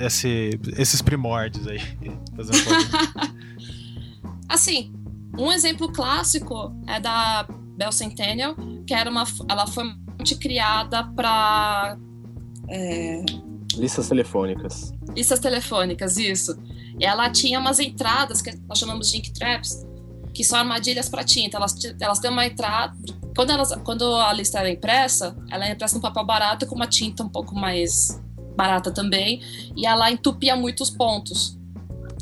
Esse, 0.00 0.58
esses 0.78 1.02
primórdios 1.02 1.66
aí. 1.66 1.80
Assim, 4.48 4.92
um 5.36 5.52
exemplo 5.52 5.92
clássico 5.92 6.74
é 6.86 6.98
da 6.98 7.46
Bell 7.76 7.92
Centennial, 7.92 8.54
que 8.86 8.94
era 8.94 9.10
uma, 9.10 9.24
ela 9.48 9.66
foi 9.66 9.84
criada 10.40 11.04
para 11.14 11.98
é... 12.68 13.24
listas 13.76 14.08
telefônicas. 14.08 14.92
Listas 15.14 15.40
telefônicas, 15.40 16.16
isso. 16.16 16.56
Ela 17.00 17.28
tinha 17.30 17.58
umas 17.58 17.80
entradas 17.80 18.40
que 18.40 18.56
nós 18.68 18.78
chamamos 18.78 19.10
de 19.10 19.18
ink 19.18 19.32
traps, 19.32 19.84
que 20.32 20.44
são 20.44 20.58
armadilhas 20.58 21.08
para 21.08 21.24
tinta. 21.24 21.56
Elas, 21.56 21.74
elas 22.00 22.18
têm 22.18 22.30
uma 22.30 22.46
entrada. 22.46 22.96
Quando, 23.36 23.50
elas, 23.50 23.74
quando 23.84 24.04
a 24.14 24.32
lista 24.32 24.60
era 24.60 24.70
impressa, 24.70 25.36
ela 25.50 25.66
é 25.66 25.72
impressa 25.72 25.96
no 25.96 26.02
papel 26.02 26.24
barato 26.24 26.66
com 26.66 26.74
uma 26.74 26.86
tinta 26.86 27.22
um 27.22 27.28
pouco 27.28 27.54
mais 27.54 28.20
barata 28.56 28.92
também, 28.92 29.42
e 29.76 29.84
ela 29.84 30.10
entupia 30.12 30.54
muitos 30.54 30.88
pontos. 30.88 31.58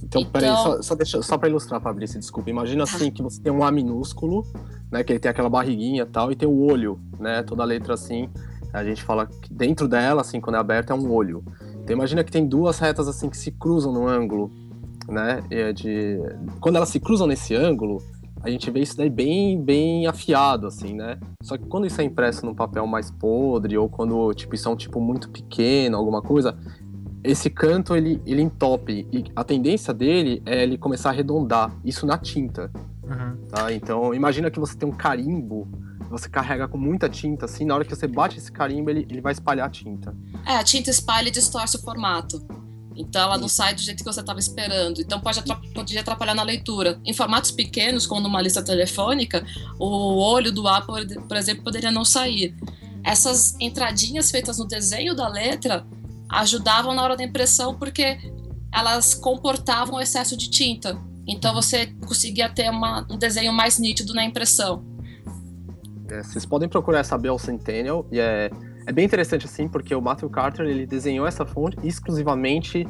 Então, 0.02 0.22
então... 0.22 0.32
peraí, 0.32 0.50
só, 0.50 0.82
só, 0.82 0.94
deixa, 0.94 1.22
só 1.22 1.38
para 1.38 1.48
ilustrar, 1.48 1.80
Fabrício, 1.80 2.18
desculpa. 2.18 2.50
Imagina 2.50 2.86
tá. 2.86 2.96
assim 2.96 3.10
que 3.10 3.22
você 3.22 3.40
tem 3.40 3.52
um 3.52 3.62
A 3.62 3.70
minúsculo, 3.70 4.46
né? 4.92 5.02
Que 5.02 5.12
ele 5.12 5.18
tem 5.18 5.30
aquela 5.30 5.48
barriguinha 5.48 6.02
e 6.02 6.06
tal, 6.06 6.30
e 6.30 6.36
tem 6.36 6.48
o 6.48 6.60
olho, 6.60 7.00
né? 7.18 7.42
Toda 7.42 7.64
letra 7.64 7.94
assim. 7.94 8.28
A 8.72 8.84
gente 8.84 9.02
fala 9.02 9.26
que 9.26 9.52
dentro 9.52 9.88
dela, 9.88 10.20
assim, 10.20 10.40
quando 10.40 10.56
é 10.56 10.58
aberta, 10.58 10.92
é 10.92 10.96
um 10.96 11.10
olho. 11.10 11.42
Então 11.82 11.96
imagina 11.96 12.22
que 12.22 12.30
tem 12.30 12.46
duas 12.46 12.78
retas 12.78 13.08
assim 13.08 13.28
que 13.28 13.36
se 13.36 13.50
cruzam 13.50 13.92
no 13.92 14.06
ângulo, 14.06 14.50
né? 15.08 15.42
É 15.50 15.72
de... 15.72 16.18
Quando 16.60 16.76
elas 16.76 16.90
se 16.90 17.00
cruzam 17.00 17.26
nesse 17.26 17.54
ângulo, 17.54 18.00
a 18.42 18.50
gente 18.50 18.70
vê 18.70 18.80
isso 18.80 18.96
daí 18.96 19.10
bem, 19.10 19.60
bem 19.60 20.06
afiado, 20.06 20.66
assim, 20.66 20.94
né? 20.94 21.18
Só 21.42 21.56
que 21.56 21.66
quando 21.66 21.86
isso 21.86 22.00
é 22.00 22.04
impresso 22.04 22.46
num 22.46 22.54
papel 22.54 22.86
mais 22.86 23.10
podre, 23.10 23.76
ou 23.76 23.88
quando, 23.88 24.32
tipo, 24.34 24.54
isso 24.54 24.68
é 24.68 24.72
um 24.72 24.76
tipo 24.76 25.00
muito 25.00 25.28
pequeno, 25.30 25.96
alguma 25.96 26.22
coisa, 26.22 26.56
esse 27.22 27.48
canto 27.48 27.94
ele, 27.94 28.20
ele 28.26 28.42
entope 28.42 29.06
e 29.12 29.24
a 29.36 29.44
tendência 29.44 29.94
dele 29.94 30.42
é 30.44 30.62
ele 30.62 30.76
começar 30.76 31.10
a 31.10 31.12
arredondar 31.12 31.72
isso 31.84 32.04
na 32.04 32.18
tinta. 32.18 32.70
Uhum. 33.12 33.46
Tá? 33.48 33.72
Então 33.72 34.14
imagina 34.14 34.50
que 34.50 34.58
você 34.58 34.76
tem 34.76 34.88
um 34.88 34.92
carimbo, 34.92 35.68
você 36.10 36.28
carrega 36.28 36.66
com 36.66 36.78
muita 36.78 37.08
tinta, 37.08 37.44
assim, 37.44 37.64
na 37.64 37.74
hora 37.74 37.84
que 37.84 37.94
você 37.94 38.06
bate 38.06 38.38
esse 38.38 38.50
carimbo, 38.50 38.90
ele, 38.90 39.06
ele 39.08 39.20
vai 39.20 39.32
espalhar 39.32 39.66
a 39.66 39.70
tinta. 39.70 40.14
É, 40.46 40.56
a 40.56 40.64
tinta 40.64 40.90
espalha 40.90 41.28
e 41.28 41.30
distorce 41.30 41.76
o 41.76 41.80
formato. 41.80 42.44
Então 42.94 43.22
ela 43.22 43.38
não 43.38 43.48
sai 43.48 43.74
do 43.74 43.80
jeito 43.80 43.98
que 43.98 44.04
você 44.04 44.20
estava 44.20 44.38
esperando. 44.38 45.00
Então 45.00 45.20
pode 45.20 45.38
atrapalhar, 45.38 46.00
atrapalhar 46.00 46.34
na 46.34 46.42
leitura. 46.42 47.00
Em 47.04 47.12
formatos 47.12 47.50
pequenos, 47.50 48.06
como 48.06 48.20
numa 48.20 48.42
lista 48.42 48.62
telefônica, 48.62 49.44
o 49.78 50.18
olho 50.18 50.52
do 50.52 50.66
A, 50.68 50.80
por, 50.82 51.00
por 51.06 51.36
exemplo, 51.36 51.64
poderia 51.64 51.90
não 51.90 52.04
sair. 52.04 52.54
Essas 53.02 53.56
entradinhas 53.58 54.30
feitas 54.30 54.58
no 54.58 54.66
desenho 54.66 55.14
da 55.14 55.28
letra 55.28 55.86
ajudavam 56.28 56.94
na 56.94 57.02
hora 57.02 57.16
da 57.16 57.24
impressão 57.24 57.74
porque 57.74 58.18
elas 58.72 59.14
comportavam 59.14 60.00
excesso 60.00 60.36
de 60.36 60.48
tinta. 60.48 60.98
Então 61.26 61.54
você 61.54 61.86
conseguia 62.06 62.48
ter 62.48 62.70
uma, 62.70 63.06
um 63.10 63.16
desenho 63.16 63.52
mais 63.52 63.78
nítido 63.78 64.12
na 64.14 64.24
impressão. 64.24 64.84
É, 66.08 66.22
vocês 66.22 66.44
podem 66.44 66.68
procurar 66.68 67.00
essa 67.00 67.16
Bell 67.16 67.38
Centennial 67.38 68.06
e 68.10 68.18
é, 68.18 68.50
é 68.86 68.92
bem 68.92 69.04
interessante 69.04 69.46
assim 69.46 69.68
porque 69.68 69.94
o 69.94 70.00
Matthew 70.00 70.28
Carter 70.28 70.66
ele 70.66 70.86
desenhou 70.86 71.26
essa 71.26 71.46
fonte 71.46 71.76
exclusivamente 71.82 72.86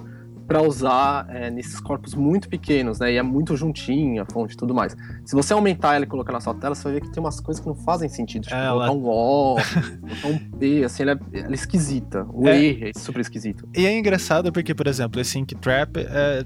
para 0.46 0.60
usar 0.60 1.26
é, 1.30 1.50
nesses 1.50 1.80
corpos 1.80 2.14
muito 2.14 2.48
pequenos, 2.48 2.98
né? 2.98 3.12
E 3.12 3.16
é 3.16 3.22
muito 3.22 3.56
juntinho 3.56 4.22
a 4.22 4.26
fonte 4.26 4.54
e 4.54 4.56
tudo 4.56 4.74
mais. 4.74 4.94
Se 5.24 5.34
você 5.34 5.52
aumentar 5.52 5.94
ela 5.94 6.04
e 6.04 6.08
colocar 6.08 6.32
na 6.32 6.40
sua 6.40 6.54
tela, 6.54 6.74
você 6.74 6.82
vai 6.84 6.94
ver 6.94 7.00
que 7.00 7.10
tem 7.10 7.22
umas 7.22 7.40
coisas 7.40 7.62
que 7.62 7.66
não 7.66 7.74
fazem 7.74 8.08
sentido. 8.08 8.42
Tipo, 8.42 8.56
é, 8.56 8.66
ela... 8.66 8.86
botar 8.86 8.92
um 8.92 9.04
O, 9.06 9.56
botar 10.02 10.28
um 10.28 10.38
P, 10.58 10.84
assim, 10.84 11.04
ela 11.04 11.12
é, 11.12 11.38
ela 11.38 11.50
é 11.50 11.54
esquisita. 11.54 12.26
O 12.32 12.46
é... 12.46 12.60
E 12.60 12.84
é 12.84 12.98
super 12.98 13.20
esquisito. 13.20 13.66
E 13.74 13.86
é 13.86 13.96
engraçado 13.96 14.52
porque, 14.52 14.74
por 14.74 14.86
exemplo, 14.86 15.20
esse 15.20 15.38
Ink 15.38 15.54
Trap 15.54 15.96
é, 15.98 16.44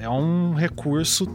é 0.00 0.08
um 0.08 0.54
recurso 0.54 1.26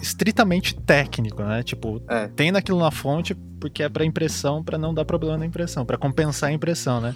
estritamente 0.00 0.74
técnico, 0.74 1.42
né? 1.42 1.62
Tipo, 1.62 2.02
é. 2.08 2.28
tem 2.28 2.50
naquilo 2.50 2.78
na 2.78 2.90
fonte 2.90 3.34
porque 3.34 3.82
é 3.82 3.88
para 3.88 4.04
impressão, 4.04 4.64
para 4.64 4.78
não 4.78 4.94
dar 4.94 5.04
problema 5.04 5.36
na 5.36 5.44
impressão, 5.44 5.84
para 5.84 5.98
compensar 5.98 6.48
a 6.48 6.52
impressão, 6.52 7.00
né? 7.00 7.14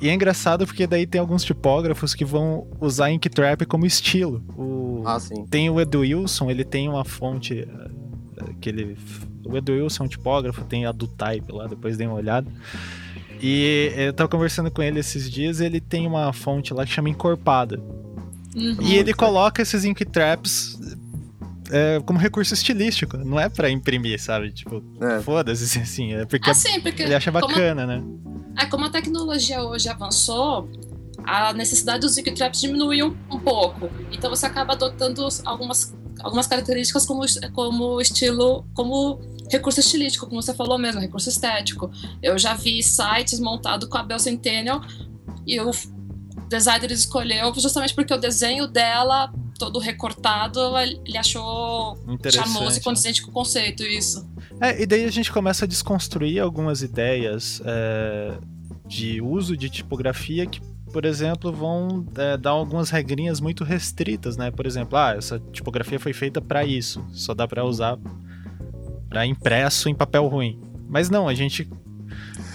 E 0.00 0.08
é 0.08 0.14
engraçado 0.14 0.66
porque 0.66 0.86
daí 0.86 1.06
tem 1.06 1.20
alguns 1.20 1.42
tipógrafos 1.42 2.14
que 2.14 2.24
vão 2.24 2.66
usar 2.78 3.10
Ink 3.10 3.28
Trap 3.30 3.64
como 3.64 3.86
estilo. 3.86 4.44
O... 4.56 5.02
Ah, 5.06 5.18
sim. 5.18 5.46
Tem 5.46 5.70
o 5.70 5.80
Edu 5.80 6.00
Wilson, 6.00 6.50
ele 6.50 6.64
tem 6.64 6.86
uma 6.86 7.04
fonte 7.04 7.60
eh, 7.60 8.44
que 8.60 8.68
ele 8.68 8.98
o 9.44 9.56
Edu 9.56 9.72
Wilson 9.72 10.04
é 10.04 10.06
um 10.06 10.08
tipógrafo, 10.08 10.64
tem 10.64 10.84
a 10.84 10.92
do 10.92 11.06
Type 11.08 11.50
lá, 11.50 11.66
depois 11.66 11.96
dei 11.96 12.06
uma 12.06 12.16
olhada. 12.16 12.50
E 13.42 13.90
eu 13.96 14.12
tava 14.12 14.28
conversando 14.28 14.70
com 14.70 14.82
ele 14.82 15.00
esses 15.00 15.30
dias, 15.30 15.60
ele 15.60 15.80
tem 15.80 16.06
uma 16.06 16.30
fonte 16.32 16.74
lá 16.74 16.84
que 16.84 16.92
chama 16.92 17.08
Encorpada. 17.08 17.80
Uhum. 18.54 18.76
E 18.80 18.96
ele 18.96 19.14
coloca 19.14 19.62
esses 19.62 19.84
ink 19.84 20.04
traps 20.04 20.78
é, 21.70 22.00
como 22.04 22.18
recurso 22.18 22.52
estilístico, 22.52 23.16
não 23.16 23.38
é 23.38 23.48
para 23.48 23.70
imprimir, 23.70 24.20
sabe? 24.20 24.50
Tipo, 24.50 24.82
é. 25.00 25.20
foda-se, 25.20 25.64
assim, 25.78 26.12
é 26.14 26.24
porque, 26.26 26.50
assim, 26.50 26.80
porque 26.80 27.02
ele 27.02 27.14
acha 27.14 27.30
bacana, 27.30 27.86
né? 27.86 28.02
É, 28.58 28.66
como 28.66 28.84
a 28.84 28.90
tecnologia 28.90 29.62
hoje 29.62 29.88
avançou, 29.88 30.68
a 31.24 31.52
necessidade 31.52 32.00
dos 32.00 32.16
ink 32.18 32.32
traps 32.32 32.60
diminuiu 32.60 33.16
um, 33.30 33.38
pouco. 33.38 33.88
Então 34.10 34.28
você 34.30 34.46
acaba 34.46 34.72
adotando 34.72 35.26
algumas, 35.44 35.94
algumas 36.20 36.46
características 36.46 37.06
como, 37.06 37.22
como 37.52 38.00
estilo, 38.00 38.66
como 38.74 39.20
recurso 39.50 39.80
estilístico, 39.80 40.26
como 40.26 40.42
você 40.42 40.54
falou 40.54 40.78
mesmo, 40.78 41.00
recurso 41.00 41.28
estético. 41.28 41.90
Eu 42.22 42.38
já 42.38 42.54
vi 42.54 42.82
sites 42.82 43.38
montados 43.38 43.88
com 43.88 43.98
a 43.98 44.02
Bell 44.02 44.18
Centennial 44.18 44.80
e 45.46 45.60
o 45.60 45.70
designer 46.50 46.90
escolheu 46.90 47.54
justamente 47.54 47.94
porque 47.94 48.12
o 48.12 48.18
desenho 48.18 48.66
dela 48.66 49.32
todo 49.58 49.78
recortado, 49.78 50.76
ele 50.78 51.16
achou 51.16 51.96
charmoso 52.30 52.78
e 52.78 52.82
condizente 52.82 53.22
com 53.22 53.30
o 53.30 53.34
conceito, 53.34 53.82
isso. 53.82 54.28
É, 54.60 54.82
e 54.82 54.86
daí 54.86 55.04
a 55.04 55.10
gente 55.10 55.30
começa 55.30 55.64
a 55.64 55.68
desconstruir 55.68 56.40
algumas 56.40 56.82
ideias 56.82 57.62
é, 57.64 58.38
de 58.86 59.20
uso 59.20 59.56
de 59.56 59.68
tipografia 59.68 60.46
que, 60.46 60.60
por 60.92 61.04
exemplo, 61.04 61.52
vão 61.52 62.06
é, 62.16 62.36
dar 62.36 62.50
algumas 62.50 62.90
regrinhas 62.90 63.38
muito 63.38 63.62
restritas, 63.62 64.36
né? 64.36 64.50
Por 64.50 64.66
exemplo, 64.66 64.98
ah, 64.98 65.14
essa 65.16 65.38
tipografia 65.52 66.00
foi 66.00 66.14
feita 66.14 66.40
para 66.40 66.64
isso, 66.64 67.04
só 67.12 67.34
dá 67.34 67.46
para 67.46 67.64
usar 67.64 67.98
para 69.08 69.26
impresso 69.26 69.88
em 69.88 69.94
papel 69.94 70.26
ruim. 70.26 70.58
Mas 70.88 71.10
não, 71.10 71.28
a 71.28 71.34
gente 71.34 71.68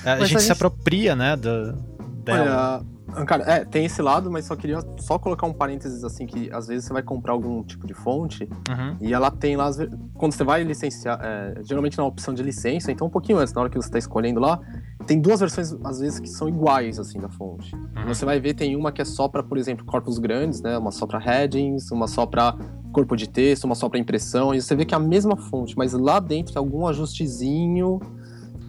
a, 0.03 0.17
gente, 0.17 0.23
a 0.23 0.25
gente 0.25 0.41
se 0.41 0.51
apropria, 0.51 1.15
né, 1.15 1.36
da, 1.36 1.75
dela. 2.23 2.84
Olha, 2.84 2.94
Cara, 3.25 3.43
é, 3.49 3.65
tem 3.65 3.86
esse 3.86 4.01
lado, 4.01 4.30
mas 4.32 4.45
só 4.45 4.56
queria 4.56 4.80
só 4.97 5.17
colocar 5.17 5.47
um 5.47 5.54
parênteses 5.54 6.04
assim, 6.04 6.25
que 6.25 6.49
às 6.51 6.67
vezes 6.67 6.86
você 6.86 6.93
vai 6.93 7.04
comprar 7.04 7.34
algum 7.34 7.63
tipo 7.63 7.88
de 7.88 7.93
fonte 7.93 8.49
uhum. 8.69 8.97
e 8.99 9.13
ela 9.13 9.32
tem 9.32 9.56
lá, 9.56 9.69
quando 10.15 10.34
você 10.34 10.43
vai 10.43 10.63
licenciar, 10.63 11.19
é, 11.21 11.62
geralmente 11.63 11.97
na 11.97 12.06
opção 12.06 12.34
de 12.34 12.43
licença, 12.43 12.91
então 12.91 13.08
um 13.08 13.10
pouquinho 13.10 13.38
antes, 13.38 13.54
na 13.54 13.62
hora 13.62 13.69
que 13.69 13.78
você 13.78 13.88
está 13.88 13.99
escolhendo 13.99 14.39
lá, 14.39 14.60
tem 15.06 15.19
duas 15.21 15.39
versões, 15.39 15.73
às 15.84 15.99
vezes, 15.99 16.19
que 16.19 16.28
são 16.28 16.49
iguais, 16.49 16.99
assim, 16.99 17.19
da 17.19 17.30
fonte. 17.30 17.75
Uhum. 17.75 18.08
Você 18.08 18.25
vai 18.25 18.39
ver, 18.39 18.54
tem 18.54 18.75
uma 18.75 18.91
que 18.91 19.01
é 19.01 19.06
só 19.06 19.28
para, 19.28 19.43
por 19.43 19.58
exemplo, 19.58 19.86
corpos 19.86 20.17
grandes, 20.17 20.62
né, 20.62 20.78
uma 20.78 20.91
só 20.91 21.06
para 21.06 21.19
headings, 21.19 21.91
uma 21.91 22.08
só 22.08 22.25
para 22.25 22.58
corpo 22.91 23.15
de 23.15 23.30
texto, 23.30 23.65
uma 23.65 23.75
só 23.75 23.89
para 23.89 23.99
impressão, 23.99 24.54
e 24.54 24.62
você 24.62 24.75
vê 24.75 24.86
que 24.86 24.93
é 24.93 24.97
a 24.97 25.01
mesma 25.01 25.36
fonte, 25.36 25.78
mas 25.78 25.93
lá 25.93 26.19
dentro 26.19 26.54
tem 26.54 26.60
algum 26.60 26.88
ajustezinho 26.88 27.99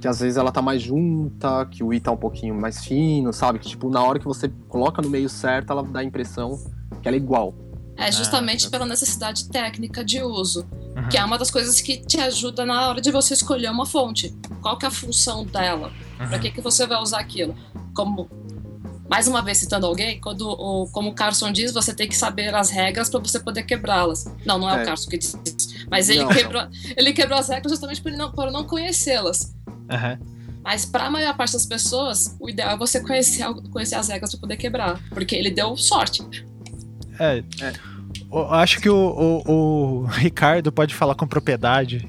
que 0.01 0.09
às 0.09 0.21
vezes 0.21 0.37
ela 0.37 0.53
tá 0.53 0.61
mais 0.61 0.83
junta, 0.83 1.67
que 1.67 1.83
o 1.83 1.93
i 1.93 2.01
tá 2.01 2.13
um 2.13 2.17
pouquinho 2.17 2.55
mais 2.55 2.85
fino, 2.85 3.33
sabe? 3.33 3.59
Que 3.59 3.69
tipo, 3.69 3.89
na 3.89 4.03
hora 4.03 4.19
que 4.19 4.25
você 4.25 4.49
coloca 4.69 5.01
no 5.01 5.09
meio 5.09 5.29
certo, 5.29 5.73
ela 5.73 5.83
dá 5.83 6.01
a 6.01 6.05
impressão 6.05 6.59
que 7.03 7.09
ela 7.09 7.17
é 7.17 7.21
igual. 7.21 7.55
É 7.97 8.13
justamente 8.13 8.67
é. 8.67 8.71
pela 8.71 8.85
necessidade 8.85 9.49
técnica 9.49 10.05
de 10.05 10.23
uso, 10.23 10.67
uhum. 10.95 11.09
que 11.09 11.17
é 11.17 11.25
uma 11.25 11.39
das 11.39 11.51
coisas 11.51 11.81
que 11.81 11.97
te 11.97 12.21
ajuda 12.21 12.67
na 12.67 12.89
hora 12.89 13.01
de 13.01 13.11
você 13.11 13.33
escolher 13.33 13.71
uma 13.71 13.87
fonte. 13.87 14.37
Qual 14.61 14.77
que 14.77 14.85
é 14.85 14.89
a 14.89 14.91
função 14.91 15.47
dela? 15.47 15.91
Uhum. 16.21 16.29
Para 16.29 16.39
que 16.39 16.51
que 16.51 16.61
você 16.61 16.87
vai 16.87 17.01
usar 17.01 17.21
aquilo? 17.21 17.55
Como 17.95 18.29
mais 19.09 19.29
uma 19.29 19.41
vez 19.41 19.59
citando 19.59 19.87
alguém, 19.87 20.21
quando 20.21 20.43
o, 20.43 20.89
como 20.91 21.11
o 21.11 21.15
Carson 21.15 21.53
diz, 21.53 21.73
você 21.73 21.95
tem 21.95 22.09
que 22.09 22.17
saber 22.17 22.55
as 22.55 22.71
regras 22.71 23.09
para 23.09 23.21
você 23.21 23.39
poder 23.39 23.63
quebrá-las. 23.63 24.27
Não, 24.45 24.59
não 24.59 24.69
é, 24.69 24.81
é, 24.81 24.83
o 24.83 24.87
Carson 24.87 25.09
que 25.09 25.19
diz 25.19 25.39
isso, 25.45 25.76
mas 25.91 26.09
ele 26.09 26.25
não, 26.25 26.29
quebrou, 26.29 26.63
não. 26.63 26.71
ele 26.97 27.13
quebrou 27.13 27.39
as 27.39 27.49
regras 27.49 27.73
justamente 27.73 28.01
por 28.01 28.13
não, 28.13 28.33
por 28.33 28.51
não 28.51 28.65
conhecê-las. 28.65 29.55
Uhum. 29.69 30.37
Mas 30.63 30.85
para 30.85 31.05
a 31.05 31.11
maior 31.11 31.37
parte 31.37 31.53
das 31.53 31.65
pessoas, 31.65 32.37
o 32.41 32.51
ideal 32.51 32.71
é 32.73 32.77
você 32.77 33.01
conhecer, 33.01 33.45
conhecer 33.71 33.95
as 33.95 34.09
regras 34.09 34.33
para 34.33 34.41
poder 34.41 34.57
quebrar, 34.57 35.01
porque 35.11 35.37
ele 35.37 35.51
deu 35.51 35.77
sorte. 35.77 36.27
É. 37.21 37.43
é. 37.63 37.73
Eu 38.33 38.53
acho 38.53 38.81
que 38.81 38.89
o, 38.89 38.97
o, 38.97 39.53
o, 40.03 40.07
Ricardo 40.07 40.73
pode 40.73 40.95
falar 40.95 41.15
com 41.15 41.27
propriedade 41.27 42.05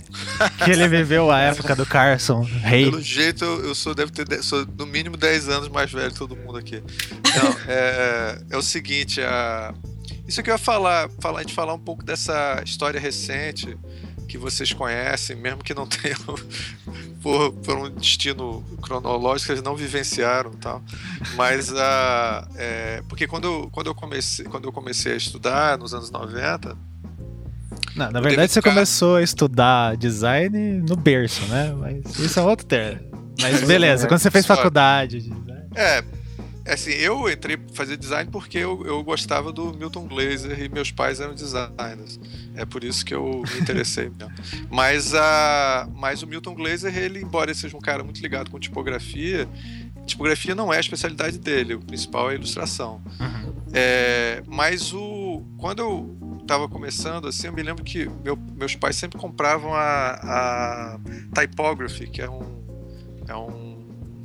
que 0.63 0.71
ele 0.71 0.87
viveu 0.87 1.29
a 1.29 1.39
época 1.39 1.75
do 1.75 1.85
Carson, 1.85 2.41
rei. 2.41 2.85
Pelo 2.85 3.01
jeito, 3.01 3.45
eu 3.45 3.75
sou, 3.75 3.93
devo 3.93 4.11
ter, 4.11 4.41
sou 4.41 4.65
no 4.77 4.85
mínimo 4.85 5.15
10 5.15 5.49
anos 5.49 5.69
mais 5.69 5.91
velho 5.91 6.11
que 6.11 6.17
todo 6.17 6.35
mundo 6.35 6.57
aqui. 6.57 6.81
Não, 7.35 7.55
é, 7.67 8.41
é 8.49 8.57
o 8.57 8.61
seguinte, 8.61 9.21
a, 9.21 9.73
isso 10.27 10.43
que 10.43 10.49
eu 10.49 10.55
ia 10.55 10.57
falar, 10.57 11.09
falar, 11.19 11.41
gente 11.41 11.53
falar 11.53 11.73
um 11.73 11.79
pouco 11.79 12.03
dessa 12.03 12.61
história 12.65 12.99
recente 12.99 13.77
que 14.27 14.37
vocês 14.37 14.73
conhecem, 14.73 15.35
mesmo 15.35 15.63
que 15.63 15.73
não 15.73 15.87
tenham 15.87 16.19
por, 17.23 17.53
por 17.53 17.77
um 17.77 17.89
destino 17.89 18.61
cronológico, 18.81 19.51
eles 19.51 19.63
não 19.63 19.75
vivenciaram 19.75 20.51
tal. 20.51 20.83
Mas 21.35 21.73
a. 21.73 22.47
É, 22.55 23.01
porque 23.07 23.25
quando, 23.25 23.69
quando, 23.71 23.87
eu 23.87 23.95
comecei, 23.95 24.45
quando 24.45 24.65
eu 24.65 24.73
comecei 24.73 25.13
a 25.13 25.15
estudar, 25.15 25.77
nos 25.77 25.93
anos 25.93 26.11
90, 26.11 26.77
Não, 27.95 28.11
na 28.11 28.19
verdade 28.19 28.51
você 28.51 28.61
começou 28.61 29.15
a 29.15 29.23
estudar 29.23 29.95
design 29.95 30.81
no 30.81 30.95
berço, 30.95 31.45
né? 31.45 31.73
Mas 31.73 32.19
isso 32.19 32.39
é 32.39 32.43
outro 32.43 32.65
tema. 32.65 32.99
Mas 33.41 33.63
beleza, 33.65 34.07
quando 34.07 34.19
você 34.19 34.31
fez 34.31 34.45
faculdade. 34.45 35.31
É, 35.73 36.03
assim, 36.73 36.91
eu 36.91 37.29
entrei 37.29 37.57
pra 37.57 37.75
fazer 37.75 37.97
design 37.97 38.29
porque 38.31 38.57
eu, 38.57 38.85
eu 38.85 39.03
gostava 39.03 39.51
do 39.51 39.73
Milton 39.73 40.07
Glaser 40.07 40.61
e 40.61 40.69
meus 40.69 40.91
pais 40.91 41.19
eram 41.19 41.33
designers. 41.33 42.19
É 42.55 42.65
por 42.65 42.83
isso 42.83 43.05
que 43.05 43.13
eu 43.13 43.43
me 43.53 43.59
interessei 43.59 44.09
mesmo. 44.17 44.33
Mas, 44.69 45.13
a, 45.13 45.89
mas 45.95 46.23
o 46.23 46.27
Milton 46.27 46.55
Glaser, 46.55 46.95
ele, 46.97 47.21
embora 47.21 47.51
ele 47.51 47.57
seja 47.57 47.75
um 47.75 47.81
cara 47.81 48.03
muito 48.03 48.21
ligado 48.21 48.49
com 48.49 48.59
tipografia, 48.59 49.47
tipografia 50.05 50.55
não 50.55 50.73
é 50.73 50.77
a 50.77 50.79
especialidade 50.79 51.37
dele, 51.37 51.75
o 51.75 51.79
principal 51.79 52.29
é 52.29 52.33
a 52.33 52.35
ilustração. 52.35 53.01
Uhum. 53.19 53.53
É, 53.73 54.41
mas 54.47 54.93
o, 54.93 55.43
quando 55.57 55.79
eu 55.79 56.17
estava 56.41 56.67
começando, 56.69 57.27
assim, 57.27 57.47
eu 57.47 57.53
me 57.53 57.61
lembro 57.61 57.83
que 57.83 58.09
meu, 58.23 58.37
meus 58.55 58.73
pais 58.73 58.95
sempre 58.95 59.19
compravam 59.19 59.73
a, 59.73 60.11
a 60.23 60.99
Typography, 61.35 62.07
que 62.07 62.21
é 62.21 62.29
um, 62.29 62.63
é 63.27 63.35
um 63.35 63.66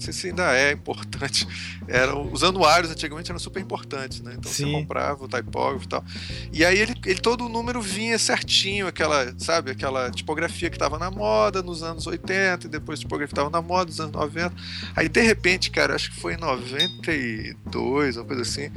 sei 0.02 0.12
se 0.12 0.28
ainda 0.28 0.54
é 0.56 0.72
importante. 0.72 1.46
Eram, 1.88 2.30
os 2.32 2.42
anuários 2.42 2.90
antigamente 2.90 3.30
eram 3.30 3.40
super 3.40 3.60
importantes, 3.60 4.20
né? 4.20 4.34
Então 4.38 4.50
Sim. 4.50 4.66
você 4.66 4.72
comprava 4.72 5.24
o 5.24 5.28
typógrafo 5.28 5.84
e 5.84 5.88
tal. 5.88 6.04
E 6.52 6.64
aí 6.64 6.78
ele, 6.78 6.94
ele 7.04 7.20
todo 7.20 7.44
o 7.44 7.48
número 7.48 7.82
vinha 7.82 8.18
certinho, 8.18 8.86
aquela, 8.86 9.34
sabe, 9.38 9.72
aquela 9.72 10.10
tipografia 10.10 10.70
que 10.70 10.76
estava 10.76 10.98
na 10.98 11.10
moda 11.10 11.62
nos 11.62 11.82
anos 11.82 12.06
80 12.06 12.66
e 12.66 12.70
depois 12.70 13.00
a 13.00 13.02
tipografia 13.02 13.32
estava 13.32 13.50
na 13.50 13.60
moda 13.60 13.90
nos 13.90 14.00
anos 14.00 14.12
90. 14.12 14.54
Aí 14.94 15.08
de 15.08 15.20
repente, 15.22 15.70
cara, 15.70 15.94
acho 15.94 16.10
que 16.10 16.20
foi 16.20 16.34
em 16.34 16.38
92, 16.38 18.16
uma 18.16 18.24
coisa 18.24 18.42
assim 18.42 18.70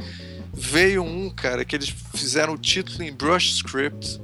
veio 0.56 1.04
um, 1.04 1.30
cara, 1.30 1.66
que 1.66 1.76
eles 1.76 1.90
fizeram 2.16 2.54
o 2.54 2.58
título 2.58 3.04
em 3.04 3.12
brush 3.12 3.56
script 3.56 4.22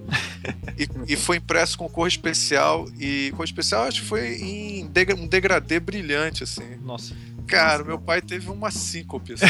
e, 0.77 0.87
e, 1.13 1.15
foi 1.15 1.37
impresso 1.37 1.77
com 1.77 1.89
cor 1.89 2.07
especial. 2.07 2.87
E 2.97 3.33
cor 3.35 3.43
especial 3.43 3.83
acho 3.83 4.01
que 4.01 4.07
foi 4.07 4.35
em 4.35 4.89
um 5.17 5.27
degradê 5.27 5.79
brilhante, 5.79 6.43
assim. 6.43 6.77
Nossa. 6.81 7.13
Cara, 7.47 7.83
meu 7.83 7.99
pai 7.99 8.21
teve 8.21 8.49
uma 8.49 8.71
síncope. 8.71 9.33
Assim, 9.33 9.45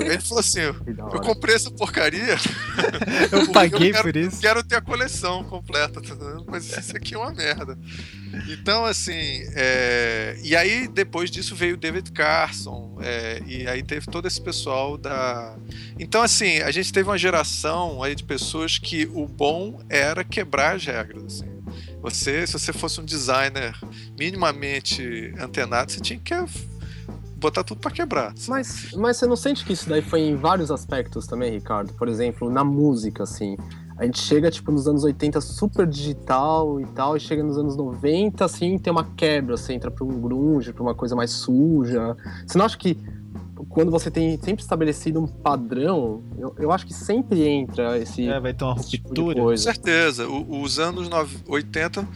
ele 0.00 0.20
falou 0.20 0.40
assim: 0.40 0.60
eu, 0.60 0.74
eu 0.96 1.20
comprei 1.20 1.54
essa 1.54 1.70
porcaria. 1.70 2.36
eu 3.32 3.52
paguei 3.52 3.90
eu 3.90 3.92
quero, 3.92 4.04
por 4.04 4.16
isso. 4.16 4.40
quero 4.40 4.64
ter 4.64 4.76
a 4.76 4.80
coleção 4.80 5.44
completa, 5.44 6.00
tá 6.00 6.14
mas 6.46 6.76
isso 6.76 6.96
aqui 6.96 7.14
é 7.14 7.18
uma 7.18 7.32
merda. 7.32 7.78
Então, 8.48 8.84
assim, 8.84 9.42
é... 9.54 10.36
e 10.42 10.54
aí 10.54 10.88
depois 10.88 11.30
disso 11.30 11.54
veio 11.54 11.74
o 11.74 11.76
David 11.76 12.12
Carson, 12.12 12.98
é... 13.00 13.42
e 13.46 13.66
aí 13.66 13.82
teve 13.82 14.06
todo 14.06 14.26
esse 14.26 14.40
pessoal 14.40 14.96
da. 14.96 15.56
Então, 15.98 16.22
assim, 16.22 16.58
a 16.58 16.70
gente 16.70 16.92
teve 16.92 17.08
uma 17.08 17.18
geração 17.18 18.02
aí 18.02 18.14
de 18.14 18.24
pessoas 18.24 18.78
que 18.78 19.08
o 19.12 19.26
bom 19.26 19.80
era 19.88 20.24
quebrar 20.24 20.76
as 20.76 20.84
regras, 20.84 21.24
assim. 21.24 21.55
Você, 22.02 22.46
se 22.46 22.52
você 22.52 22.72
fosse 22.72 23.00
um 23.00 23.04
designer 23.04 23.74
minimamente 24.18 25.34
antenado, 25.38 25.90
você 25.90 26.00
tinha 26.00 26.18
que 26.18 26.34
botar 27.36 27.62
tudo 27.62 27.80
para 27.80 27.90
quebrar. 27.90 28.34
Mas, 28.48 28.92
mas 28.92 29.16
você 29.16 29.26
não 29.26 29.36
sente 29.36 29.64
que 29.64 29.72
isso 29.72 29.88
daí 29.88 30.02
foi 30.02 30.20
em 30.20 30.36
vários 30.36 30.70
aspectos 30.70 31.26
também, 31.26 31.52
Ricardo? 31.52 31.92
Por 31.94 32.08
exemplo, 32.08 32.50
na 32.50 32.64
música, 32.64 33.22
assim. 33.22 33.56
A 33.98 34.04
gente 34.04 34.20
chega, 34.20 34.50
tipo, 34.50 34.70
nos 34.70 34.86
anos 34.86 35.04
80 35.04 35.40
super 35.40 35.86
digital 35.86 36.78
e 36.80 36.86
tal, 36.86 37.16
e 37.16 37.20
chega 37.20 37.42
nos 37.42 37.56
anos 37.56 37.76
90, 37.76 38.44
assim, 38.44 38.78
tem 38.78 38.90
uma 38.90 39.04
quebra, 39.14 39.56
você 39.56 39.72
entra 39.72 39.90
pra 39.90 40.04
um 40.04 40.20
grunge, 40.20 40.72
pra 40.72 40.82
uma 40.82 40.94
coisa 40.94 41.16
mais 41.16 41.30
suja. 41.30 42.14
Você 42.46 42.58
não 42.58 42.66
acha 42.66 42.76
que 42.76 42.98
quando 43.68 43.90
você 43.90 44.10
tem 44.10 44.38
sempre 44.38 44.62
estabelecido 44.62 45.20
um 45.20 45.26
padrão, 45.26 46.22
eu, 46.38 46.54
eu 46.58 46.72
acho 46.72 46.86
que 46.86 46.92
sempre 46.92 47.46
entra 47.46 47.98
esse. 47.98 48.28
É, 48.28 48.38
vai 48.38 48.52
ter 48.52 48.64
uma 48.64 48.74
tipo 48.76 49.08
ruptura. 49.08 49.34
Tipo 49.34 49.48
Com 49.48 49.56
certeza. 49.56 50.28
O, 50.28 50.60
os 50.60 50.78
anos 50.78 51.08
80 51.46 52.06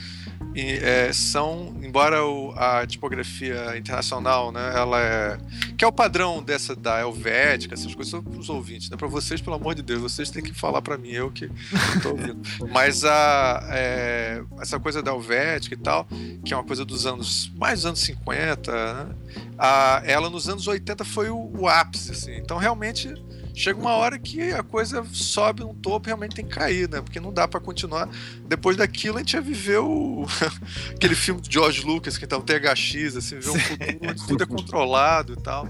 e, 0.55 0.79
é, 0.83 1.13
são, 1.13 1.75
embora 1.83 2.25
o, 2.25 2.53
a 2.57 2.87
tipografia 2.87 3.77
internacional, 3.77 4.51
né, 4.51 4.73
ela 4.75 5.01
é. 5.01 5.39
que 5.77 5.85
é 5.85 5.89
o 5.89 5.93
padrão 5.93 6.43
dessa 6.43 6.75
da 6.75 7.01
Helvética, 7.01 7.75
essas 7.75 7.95
coisas 7.95 8.11
são 8.11 8.23
para 8.23 8.39
os 8.39 8.49
ouvintes, 8.49 8.91
né? 8.91 8.97
Para 8.97 9.07
vocês, 9.07 9.41
pelo 9.41 9.57
amor 9.57 9.75
de 9.75 9.83
Deus, 9.83 10.01
vocês 10.01 10.31
têm 10.31 10.43
que 10.43 10.53
falar 10.53 10.83
para 10.83 10.99
mim, 10.99 11.11
eu 11.11 11.31
que 11.31 11.51
estou 11.97 12.13
ouvindo. 12.13 12.41
Mas 12.73 13.05
a, 13.05 13.69
é, 13.71 14.43
essa 14.61 14.81
coisa 14.81 15.03
da 15.03 15.13
Helvética 15.13 15.75
e 15.75 15.79
tal, 15.79 16.07
que 16.45 16.53
é 16.53 16.57
uma 16.57 16.65
coisa 16.65 16.85
dos 16.85 17.07
anos. 17.07 17.53
mais 17.57 17.81
dos 17.81 17.87
anos 17.87 18.01
50, 18.01 18.73
né? 18.73 19.15
a, 19.59 20.03
ela 20.05 20.29
nos 20.29 20.49
anos 20.49 20.67
80 20.67 21.05
foi 21.05 21.31
o, 21.31 21.51
o 21.57 21.69
ápice, 21.69 22.11
assim. 22.11 22.35
Então 22.37 22.57
realmente 22.57 23.15
chega 23.55 23.79
uma 23.79 23.93
hora 23.93 24.19
que 24.19 24.53
a 24.53 24.63
coisa 24.63 25.05
sobe 25.13 25.63
um 25.63 25.75
topo 25.75 26.07
e 26.07 26.09
realmente 26.09 26.37
tem 26.37 26.45
que 26.45 26.55
cair, 26.55 26.89
né? 26.89 27.01
Porque 27.01 27.21
não 27.21 27.33
dá 27.33 27.47
para 27.47 27.61
continuar. 27.61 28.09
Depois 28.47 28.77
daquilo, 28.77 29.17
a 29.17 29.21
gente 29.21 29.35
ia 29.35 29.41
viver 29.41 29.79
o... 29.79 30.27
aquele 30.95 31.15
filme 31.15 31.41
do 31.41 31.51
George 31.51 31.85
Lucas, 31.85 32.17
que 32.17 32.27
tá 32.27 32.37
o 32.37 32.43
THX, 32.43 33.17
assim, 33.17 33.39
ver 33.39 33.51
um 33.51 33.59
futuro 33.59 33.99
onde 34.11 34.27
tudo 34.27 34.43
é 34.43 34.47
controlado 34.47 35.33
e 35.33 35.37
tal. 35.37 35.69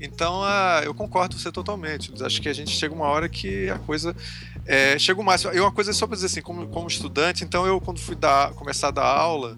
Então, 0.00 0.40
uh, 0.42 0.82
eu 0.84 0.94
concordo 0.94 1.36
com 1.36 1.42
você 1.42 1.52
totalmente. 1.52 2.12
Acho 2.22 2.40
que 2.40 2.48
a 2.48 2.52
gente 2.52 2.70
chega 2.70 2.94
uma 2.94 3.06
hora 3.06 3.28
que 3.28 3.68
a 3.70 3.78
coisa 3.78 4.14
é, 4.66 4.98
chega 4.98 5.20
o 5.20 5.24
máximo. 5.24 5.52
E 5.52 5.60
uma 5.60 5.72
coisa 5.72 5.92
só 5.92 6.06
para 6.06 6.14
dizer 6.14 6.26
assim, 6.26 6.42
como, 6.42 6.66
como 6.68 6.88
estudante, 6.88 7.44
então 7.44 7.66
eu, 7.66 7.80
quando 7.80 7.98
fui 7.98 8.14
dar, 8.14 8.52
começar 8.52 8.88
a 8.88 8.92
dar 8.92 9.06
aula, 9.06 9.56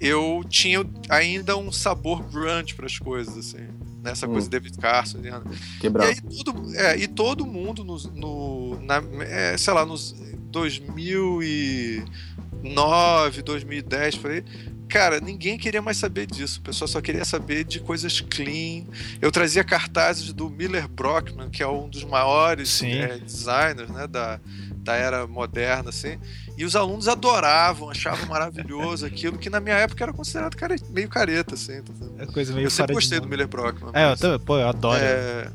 eu 0.00 0.44
tinha 0.48 0.84
ainda 1.08 1.56
um 1.56 1.72
sabor 1.72 2.22
grunge 2.22 2.74
para 2.74 2.86
as 2.86 2.98
coisas, 2.98 3.36
assim 3.36 3.85
nessa 4.06 4.26
hum. 4.26 4.32
coisa 4.32 4.46
de 4.46 4.50
David 4.50 4.78
Carson. 4.78 5.18
Né? 5.18 5.38
Quebrado. 5.80 6.10
E, 6.10 6.14
aí, 6.14 6.20
todo, 6.44 6.74
é, 6.74 6.96
e 6.96 7.06
todo 7.08 7.44
mundo, 7.44 7.84
no, 7.84 7.98
no 8.14 8.80
na, 8.80 9.02
é, 9.22 9.58
sei 9.58 9.74
lá, 9.74 9.84
nos 9.84 10.14
2009, 10.50 13.42
2010, 13.42 14.16
por 14.16 14.30
aí, 14.30 14.42
cara, 14.88 15.20
ninguém 15.20 15.58
queria 15.58 15.82
mais 15.82 15.96
saber 15.96 16.26
disso. 16.26 16.60
O 16.60 16.62
pessoal 16.62 16.86
só 16.86 17.00
queria 17.00 17.24
saber 17.24 17.64
de 17.64 17.80
coisas 17.80 18.20
clean. 18.20 18.84
Eu 19.20 19.32
trazia 19.32 19.64
cartazes 19.64 20.32
do 20.32 20.48
Miller 20.48 20.86
Brockman, 20.88 21.50
que 21.50 21.60
é 21.62 21.68
um 21.68 21.88
dos 21.88 22.04
maiores 22.04 22.80
é, 22.82 23.18
designers 23.18 23.90
né, 23.90 24.06
da, 24.06 24.38
da 24.76 24.94
era 24.94 25.26
moderna, 25.26 25.90
assim. 25.90 26.18
E 26.56 26.64
os 26.64 26.74
alunos 26.74 27.06
adoravam, 27.06 27.90
achavam 27.90 28.26
maravilhoso 28.26 29.04
aquilo, 29.04 29.36
que 29.36 29.50
na 29.50 29.60
minha 29.60 29.76
época 29.76 30.04
era 30.04 30.12
considerado 30.12 30.56
care... 30.56 30.80
meio 30.90 31.08
careta, 31.08 31.54
assim. 31.54 31.82
Tá 31.82 31.92
é 32.18 32.26
coisa 32.26 32.54
meio 32.54 32.66
eu 32.66 32.70
sempre 32.70 32.94
gostei 32.94 33.20
do 33.20 33.28
Miller 33.28 33.46
Brockman. 33.46 33.92
É, 33.94 34.10
eu 34.10 34.16
também, 34.16 34.38
pô, 34.38 34.58
eu 34.58 34.68
adoro. 34.68 34.98
É... 34.98 35.50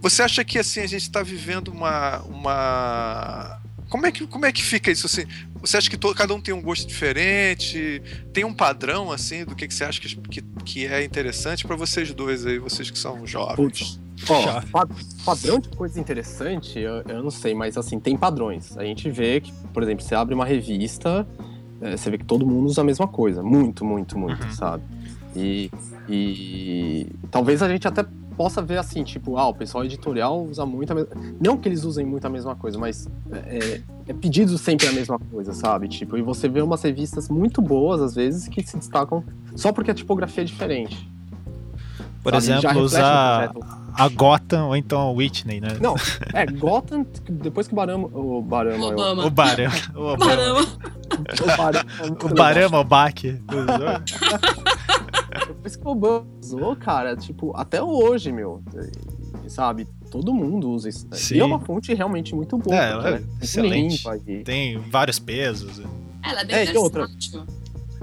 Você 0.00 0.22
acha 0.22 0.44
que 0.44 0.58
assim 0.58 0.80
a 0.80 0.86
gente 0.86 1.02
está 1.02 1.22
vivendo 1.22 1.68
uma, 1.68 2.18
uma 2.22 3.60
como 3.88 4.06
é 4.06 4.12
que 4.12 4.26
como 4.26 4.46
é 4.46 4.52
que 4.52 4.62
fica 4.62 4.90
isso 4.90 5.06
assim? 5.06 5.26
Você 5.60 5.76
acha 5.76 5.90
que 5.90 5.96
todo, 5.96 6.14
cada 6.14 6.32
um 6.32 6.40
tem 6.40 6.54
um 6.54 6.62
gosto 6.62 6.86
diferente? 6.86 8.00
Tem 8.32 8.44
um 8.44 8.54
padrão 8.54 9.10
assim 9.10 9.44
do 9.44 9.56
que, 9.56 9.66
que 9.66 9.74
você 9.74 9.84
acha 9.84 10.00
que, 10.00 10.14
que, 10.14 10.42
que 10.64 10.86
é 10.86 11.02
interessante 11.02 11.66
para 11.66 11.74
vocês 11.74 12.12
dois 12.12 12.46
aí, 12.46 12.58
vocês 12.58 12.88
que 12.88 12.98
são 12.98 13.26
jovens? 13.26 13.98
Ó, 14.28 14.86
padrão 15.24 15.58
de 15.58 15.68
coisa 15.68 16.00
interessante, 16.00 16.78
eu, 16.78 17.02
eu, 17.02 17.22
não 17.22 17.30
sei, 17.30 17.54
mas 17.54 17.76
assim, 17.76 18.00
tem 18.00 18.16
padrões. 18.16 18.76
A 18.76 18.84
gente 18.84 19.10
vê 19.10 19.40
que, 19.40 19.52
por 19.72 19.82
exemplo, 19.82 20.04
você 20.04 20.14
abre 20.14 20.34
uma 20.34 20.44
revista, 20.44 21.26
é, 21.80 21.96
você 21.96 22.10
vê 22.10 22.18
que 22.18 22.24
todo 22.24 22.46
mundo 22.46 22.66
usa 22.66 22.80
a 22.80 22.84
mesma 22.84 23.06
coisa. 23.06 23.42
Muito, 23.42 23.84
muito, 23.84 24.18
muito, 24.18 24.42
uhum. 24.42 24.52
sabe? 24.52 24.82
E, 25.34 25.70
e 26.08 27.06
talvez 27.30 27.62
a 27.62 27.68
gente 27.68 27.86
até 27.86 28.04
possa 28.36 28.60
ver 28.60 28.78
assim, 28.78 29.02
tipo, 29.02 29.38
ah, 29.38 29.48
o 29.48 29.54
pessoal 29.54 29.84
editorial 29.84 30.44
usa 30.44 30.66
muito 30.66 30.90
a 30.92 30.94
mesma... 30.94 31.10
Não 31.40 31.56
que 31.56 31.68
eles 31.68 31.84
usem 31.84 32.04
muito 32.04 32.26
a 32.26 32.30
mesma 32.30 32.54
coisa, 32.54 32.78
mas 32.78 33.08
é, 33.32 33.80
é 34.08 34.12
pedido 34.12 34.58
sempre 34.58 34.86
a 34.86 34.92
mesma 34.92 35.18
coisa, 35.18 35.52
sabe? 35.52 35.88
Tipo, 35.88 36.18
e 36.18 36.22
você 36.22 36.48
vê 36.48 36.60
umas 36.60 36.82
revistas 36.82 37.28
muito 37.28 37.62
boas, 37.62 38.00
às 38.00 38.14
vezes, 38.14 38.46
que 38.48 38.66
se 38.66 38.76
destacam 38.76 39.24
só 39.54 39.72
porque 39.72 39.90
a 39.90 39.94
tipografia 39.94 40.42
é 40.42 40.46
diferente. 40.46 41.10
Por 42.22 42.32
sabe? 42.32 42.58
exemplo, 42.58 42.80
usar 42.82 43.52
a 43.96 44.08
Gotham 44.08 44.68
ou 44.68 44.76
então 44.76 45.00
a 45.00 45.10
Whitney, 45.10 45.60
né? 45.60 45.78
Não, 45.80 45.94
é, 46.32 46.46
Gotham, 46.46 47.06
depois 47.28 47.66
que 47.66 47.72
o 47.72 47.76
Barama. 47.76 48.08
O 48.12 48.42
Barama. 48.42 48.86
Obama. 48.88 49.26
O 49.26 49.30
Barama. 49.30 49.74
O 49.94 50.16
Barama. 50.16 50.60
O 51.42 51.56
Barama, 51.56 51.84
o 52.22 52.34
Barama, 52.34 52.80
o 52.80 52.84
Bach. 52.84 53.22
Depois 55.46 55.76
que 55.76 55.86
o 55.86 55.90
Obama 55.90 56.26
usou, 56.42 56.76
cara, 56.76 57.16
tipo, 57.16 57.56
até 57.56 57.82
hoje, 57.82 58.32
meu. 58.32 58.62
Sabe? 59.48 59.86
Todo 60.10 60.34
mundo 60.34 60.70
usa 60.70 60.88
isso. 60.88 61.06
Né? 61.08 61.16
E 61.32 61.40
é 61.40 61.44
uma 61.44 61.60
fonte 61.60 61.92
realmente 61.94 62.34
muito 62.34 62.58
boa. 62.58 62.76
É, 62.76 62.90
ela 62.90 63.10
é 63.10 63.22
excelente. 63.40 63.96
Limpa, 63.96 64.18
e... 64.26 64.42
Tem 64.42 64.78
vários 64.78 65.18
pesos. 65.18 65.80
Ela 66.22 66.40
é 66.40 66.44
bem 66.44 66.74
é, 66.74 66.78
outra. 66.78 67.06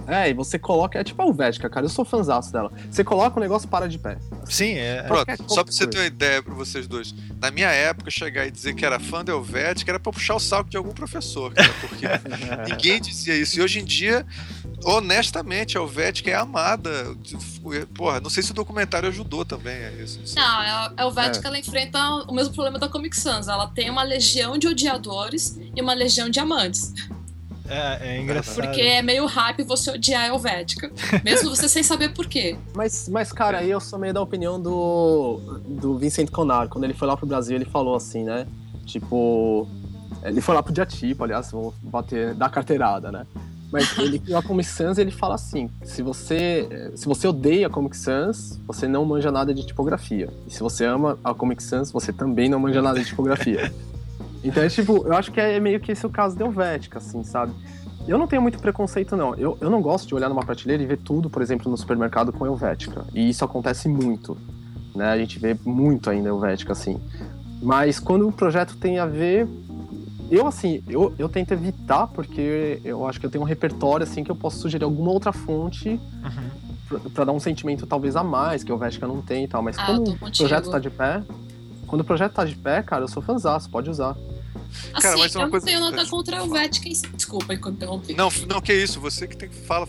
É, 0.07 0.29
e 0.29 0.33
você 0.33 0.59
coloca. 0.59 0.99
É 0.99 1.03
tipo 1.03 1.21
a 1.21 1.25
Helvética, 1.25 1.69
cara. 1.69 1.85
Eu 1.85 1.89
sou 1.89 2.03
fãzaço 2.03 2.51
dela. 2.51 2.71
Você 2.89 3.03
coloca 3.03 3.37
o 3.37 3.41
negócio 3.41 3.67
para 3.67 3.87
de 3.87 3.97
pé. 3.97 4.17
Sim, 4.45 4.73
é. 4.73 5.03
Pronto, 5.03 5.25
só 5.47 5.63
pra 5.63 5.71
você 5.71 5.87
ter 5.87 5.97
uma 5.97 6.05
ideia 6.05 6.41
pra 6.41 6.53
vocês 6.53 6.87
dois. 6.87 7.13
Na 7.39 7.51
minha 7.51 7.69
época, 7.69 8.11
chegar 8.11 8.45
e 8.45 8.51
dizer 8.51 8.73
que 8.73 8.85
era 8.85 8.99
fã 8.99 9.23
da 9.23 9.31
Helvética 9.31 9.91
era 9.91 9.99
pra 9.99 10.11
puxar 10.11 10.35
o 10.35 10.39
salto 10.39 10.69
de 10.69 10.77
algum 10.77 10.93
professor, 10.93 11.53
cara, 11.53 11.73
porque 11.81 12.05
ninguém 12.69 12.99
dizia 13.01 13.35
isso. 13.35 13.59
E 13.59 13.61
hoje 13.61 13.79
em 13.79 13.85
dia, 13.85 14.25
honestamente, 14.83 15.77
a 15.77 15.81
Helvética 15.81 16.29
é 16.29 16.35
amada. 16.35 16.89
Porra, 17.93 18.19
não 18.19 18.29
sei 18.29 18.43
se 18.43 18.51
o 18.51 18.53
documentário 18.53 19.09
ajudou 19.09 19.45
também 19.45 19.85
a 19.85 19.91
isso. 19.91 20.19
Não, 20.35 20.43
a 20.43 20.93
Helvética 20.97 21.47
é. 21.47 21.49
ela 21.49 21.59
enfrenta 21.59 21.99
o 22.27 22.33
mesmo 22.33 22.53
problema 22.53 22.77
da 22.77 22.89
Comic 22.89 23.15
Sans. 23.15 23.47
Ela 23.47 23.67
tem 23.67 23.89
uma 23.89 24.03
legião 24.03 24.57
de 24.57 24.67
odiadores 24.67 25.57
e 25.75 25.81
uma 25.81 25.93
legião 25.93 26.29
de 26.29 26.39
amantes. 26.39 26.93
É, 27.67 28.15
é 28.15 28.21
engraçado. 28.21 28.55
Porque 28.55 28.81
é 28.81 29.01
meio 29.01 29.25
hype 29.25 29.63
você 29.63 29.91
odiar 29.91 30.23
a 30.23 30.27
Helvética. 30.27 30.91
Mesmo 31.23 31.49
você 31.49 31.69
sem 31.69 31.83
saber 31.83 32.09
por 32.09 32.27
quê. 32.27 32.57
Mas, 32.75 33.07
mas, 33.09 33.31
cara, 33.31 33.59
aí 33.59 33.69
eu 33.69 33.79
sou 33.79 33.97
meio 33.97 34.13
da 34.13 34.21
opinião 34.21 34.61
do, 34.61 35.39
do 35.65 35.97
Vincent 35.97 36.29
Conar. 36.29 36.67
Quando 36.67 36.83
ele 36.83 36.93
foi 36.93 37.07
lá 37.07 37.15
pro 37.15 37.25
Brasil, 37.25 37.55
ele 37.55 37.65
falou 37.65 37.95
assim, 37.95 38.23
né? 38.23 38.45
Tipo. 38.85 39.67
Ele 40.23 40.39
foi 40.39 40.55
lá 40.55 40.63
pro 40.63 40.71
Diatipo, 40.71 41.23
aliás, 41.25 41.51
vou 41.51 41.73
bater, 41.81 42.33
dar 42.33 42.49
carteirada, 42.49 43.11
né? 43.11 43.25
Mas 43.73 43.97
ele 43.97 44.19
criou 44.19 44.37
a 44.37 44.43
Comic 44.43 44.69
Sans 44.69 44.99
ele 44.99 45.09
fala 45.09 45.33
assim: 45.33 45.67
se 45.83 46.03
você, 46.03 46.91
se 46.95 47.07
você 47.07 47.27
odeia 47.27 47.65
a 47.65 47.69
Comic 47.71 47.97
Sans, 47.97 48.61
você 48.67 48.87
não 48.87 49.03
manja 49.03 49.31
nada 49.31 49.51
de 49.51 49.65
tipografia. 49.65 50.29
E 50.45 50.53
se 50.53 50.59
você 50.59 50.85
ama 50.85 51.17
a 51.23 51.33
Comic 51.33 51.61
Sans, 51.63 51.91
você 51.91 52.13
também 52.13 52.47
não 52.47 52.59
manja 52.59 52.83
nada 52.83 52.99
de 52.99 53.05
tipografia. 53.07 53.73
Então, 54.43 54.61
é, 54.61 54.67
tipo, 54.67 55.07
eu 55.07 55.13
acho 55.13 55.31
que 55.31 55.39
é 55.39 55.59
meio 55.59 55.79
que 55.79 55.91
esse 55.91 56.05
o 56.05 56.09
caso 56.09 56.37
da 56.37 56.45
Helvética, 56.45 56.97
assim, 56.97 57.23
sabe? 57.23 57.53
Eu 58.07 58.17
não 58.17 58.27
tenho 58.27 58.41
muito 58.41 58.59
preconceito, 58.59 59.15
não. 59.15 59.33
Eu, 59.35 59.57
eu 59.61 59.69
não 59.69 59.81
gosto 59.81 60.07
de 60.07 60.15
olhar 60.15 60.27
numa 60.27 60.43
prateleira 60.43 60.83
e 60.83 60.85
ver 60.85 60.97
tudo, 60.97 61.29
por 61.29 61.41
exemplo, 61.41 61.71
no 61.71 61.77
supermercado 61.77 62.33
com 62.33 62.45
Helvética. 62.45 63.05
E 63.13 63.29
isso 63.29 63.45
acontece 63.45 63.87
muito. 63.87 64.37
Né? 64.93 65.05
A 65.05 65.17
gente 65.17 65.39
vê 65.39 65.57
muito 65.65 66.09
ainda 66.09 66.27
Helvética, 66.27 66.73
assim. 66.73 66.99
Mas 67.61 67.99
quando 67.99 68.27
o 68.27 68.31
projeto 68.31 68.75
tem 68.75 68.99
a 68.99 69.05
ver. 69.05 69.47
Eu, 70.29 70.47
assim, 70.47 70.83
eu, 70.87 71.13
eu 71.17 71.29
tento 71.29 71.51
evitar, 71.51 72.07
porque 72.07 72.81
eu 72.83 73.05
acho 73.07 73.19
que 73.19 73.25
eu 73.25 73.29
tenho 73.29 73.43
um 73.43 73.47
repertório, 73.47 74.03
assim, 74.03 74.23
que 74.23 74.31
eu 74.31 74.35
posso 74.35 74.57
sugerir 74.57 74.83
alguma 74.83 75.11
outra 75.11 75.31
fonte 75.31 75.89
uhum. 75.89 76.99
para 77.11 77.25
dar 77.25 77.33
um 77.33 77.39
sentimento 77.39 77.85
talvez 77.85 78.15
a 78.15 78.23
mais, 78.23 78.63
que 78.63 78.71
o 78.71 78.73
Helvética 78.73 79.05
não 79.05 79.21
tem 79.21 79.43
e 79.43 79.47
tal. 79.47 79.61
Mas 79.61 79.77
ah, 79.77 79.85
quando 79.85 80.11
o 80.11 80.17
projeto 80.17 80.69
tá 80.69 80.79
de 80.79 80.89
pé. 80.89 81.21
Quando 81.93 82.01
o 82.01 82.05
projeto 82.05 82.33
tá 82.33 82.43
de 82.43 82.55
pé, 82.55 82.81
cara, 82.81 83.03
eu 83.03 83.07
sou 83.07 83.21
fãzaço, 83.21 83.69
pode 83.69 83.87
usar. 83.87 84.17
Assim, 84.93 85.01
Cara, 85.03 85.15
mas 85.15 85.35
eu 85.35 85.41
não 85.41 85.49
coisa... 85.51 85.63
tenho 85.63 85.79
nada 85.79 86.03
contra 86.07 86.43
em 86.43 86.95
si. 86.95 87.07
Desculpa 87.09 87.53
interromper. 87.53 88.15
Não, 88.15 88.29
não, 88.47 88.59
que 88.59 88.73
isso, 88.73 88.99
você 88.99 89.27
que 89.27 89.37
tem 89.37 89.47
que 89.47 89.55
falar. 89.57 89.87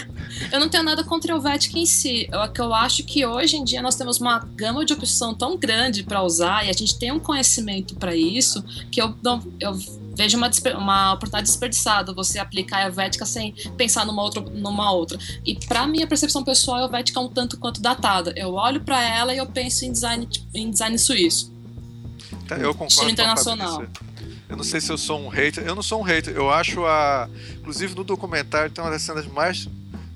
eu 0.50 0.58
não 0.58 0.70
tenho 0.70 0.82
nada 0.82 1.04
contra 1.04 1.34
a 1.34 1.36
Helvética 1.36 1.78
em 1.78 1.84
si. 1.84 2.26
Eu, 2.32 2.50
que 2.50 2.58
eu 2.58 2.72
acho 2.72 3.04
que 3.04 3.26
hoje 3.26 3.58
em 3.58 3.64
dia 3.64 3.82
nós 3.82 3.96
temos 3.96 4.18
uma 4.18 4.38
gama 4.38 4.82
de 4.86 4.94
opção 4.94 5.34
tão 5.34 5.58
grande 5.58 6.02
para 6.02 6.22
usar 6.22 6.64
e 6.64 6.70
a 6.70 6.72
gente 6.72 6.98
tem 6.98 7.12
um 7.12 7.20
conhecimento 7.20 7.96
para 7.96 8.16
isso 8.16 8.64
que 8.90 9.02
eu, 9.02 9.14
não, 9.22 9.42
eu 9.60 9.78
vejo 10.14 10.36
uma, 10.36 10.50
uma 10.76 11.12
oportunidade 11.14 11.46
desperdiçada 11.46 12.12
você 12.12 12.38
aplicar 12.38 12.78
a 12.78 12.86
Helvética 12.86 13.24
sem 13.24 13.54
pensar 13.76 14.06
numa 14.06 14.22
outra. 14.22 14.40
Numa 14.42 14.92
outra. 14.92 15.18
E 15.44 15.54
para 15.66 15.86
minha 15.86 16.06
percepção 16.06 16.42
pessoal, 16.44 16.78
a 16.78 16.82
Helvética 16.82 17.18
é 17.18 17.22
um 17.22 17.28
tanto 17.28 17.58
quanto 17.58 17.80
datada. 17.80 18.32
Eu 18.36 18.54
olho 18.54 18.80
para 18.80 19.02
ela 19.02 19.34
e 19.34 19.38
eu 19.38 19.46
penso 19.46 19.84
em 19.84 19.92
design, 19.92 20.28
em 20.54 20.70
design 20.70 20.98
suíço. 20.98 21.52
Tá, 22.46 22.56
eu 22.56 22.72
concordo. 22.72 22.92
Estilo 22.92 23.10
internacional. 23.10 23.84
Eu 24.48 24.56
não 24.56 24.64
sei 24.64 24.80
se 24.80 24.90
eu 24.92 24.98
sou 24.98 25.18
um 25.18 25.28
hater. 25.28 25.64
Eu 25.64 25.74
não 25.74 25.82
sou 25.82 26.00
um 26.00 26.02
hater. 26.02 26.34
Eu 26.34 26.50
acho 26.50 26.84
a. 26.84 27.28
Inclusive 27.58 27.94
no 27.94 28.04
documentário 28.04 28.70
tem 28.70 28.84
uma 28.84 28.90
das 28.90 29.02
cenas 29.02 29.26
mais 29.26 29.66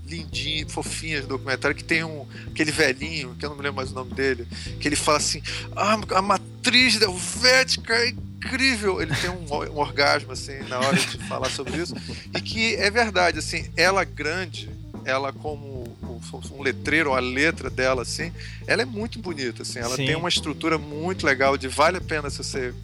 lindinhas, 0.06 0.72
fofinhas 0.72 1.22
do 1.22 1.28
documentário, 1.28 1.76
que 1.76 1.82
tem 1.82 2.04
um 2.04 2.26
aquele 2.48 2.70
velhinho, 2.70 3.34
que 3.38 3.44
eu 3.44 3.50
não 3.50 3.56
me 3.56 3.62
lembro 3.62 3.76
mais 3.76 3.90
o 3.90 3.94
nome 3.94 4.12
dele, 4.14 4.46
que 4.80 4.86
ele 4.86 4.96
fala 4.96 5.18
assim: 5.18 5.42
ah, 5.74 5.98
a 6.14 6.22
matriz 6.22 7.00
helvética 7.00 7.94
é 7.94 8.14
incrível. 8.36 9.00
Ele 9.00 9.14
tem 9.14 9.30
um, 9.30 9.44
um 9.72 9.78
orgasmo 9.78 10.32
assim 10.32 10.58
na 10.68 10.78
hora 10.78 10.96
de 10.96 11.18
falar 11.26 11.50
sobre 11.50 11.76
isso. 11.76 11.94
E 12.34 12.40
que 12.40 12.74
é 12.76 12.90
verdade, 12.90 13.38
assim, 13.38 13.70
ela 13.76 14.04
grande, 14.04 14.70
ela 15.04 15.32
como 15.32 15.76
um 16.52 16.62
letreiro, 16.62 17.14
a 17.14 17.20
letra 17.20 17.70
dela, 17.70 18.02
assim, 18.02 18.32
ela 18.66 18.82
é 18.82 18.84
muito 18.84 19.18
bonita, 19.18 19.62
assim, 19.62 19.78
ela 19.78 19.94
Sim. 19.94 20.06
tem 20.06 20.16
uma 20.16 20.28
estrutura 20.28 20.76
muito 20.76 21.24
legal 21.24 21.56
de 21.56 21.68
vale 21.68 21.98
a 21.98 22.00
pena 22.00 22.28
se 22.28 22.38
você 22.38 22.74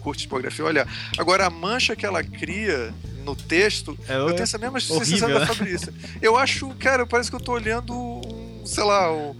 curte 0.00 0.22
tipografia, 0.22 0.64
olha. 0.64 0.86
Agora, 1.18 1.46
a 1.46 1.50
mancha 1.50 1.94
que 1.94 2.06
ela 2.06 2.24
cria 2.24 2.94
no 3.24 3.36
texto, 3.36 3.98
é, 4.08 4.16
eu 4.16 4.28
tenho 4.28 4.42
essa 4.42 4.56
mesma 4.56 4.80
sensação 4.80 5.28
da 5.28 5.40
né? 5.40 5.46
Fabrícia. 5.46 5.92
Eu 6.22 6.36
acho, 6.36 6.68
cara, 6.76 7.06
parece 7.06 7.28
que 7.28 7.36
eu 7.36 7.40
tô 7.40 7.52
olhando 7.52 7.92
um, 7.92 8.62
sei 8.64 8.84
lá, 8.84 9.12
um, 9.12 9.36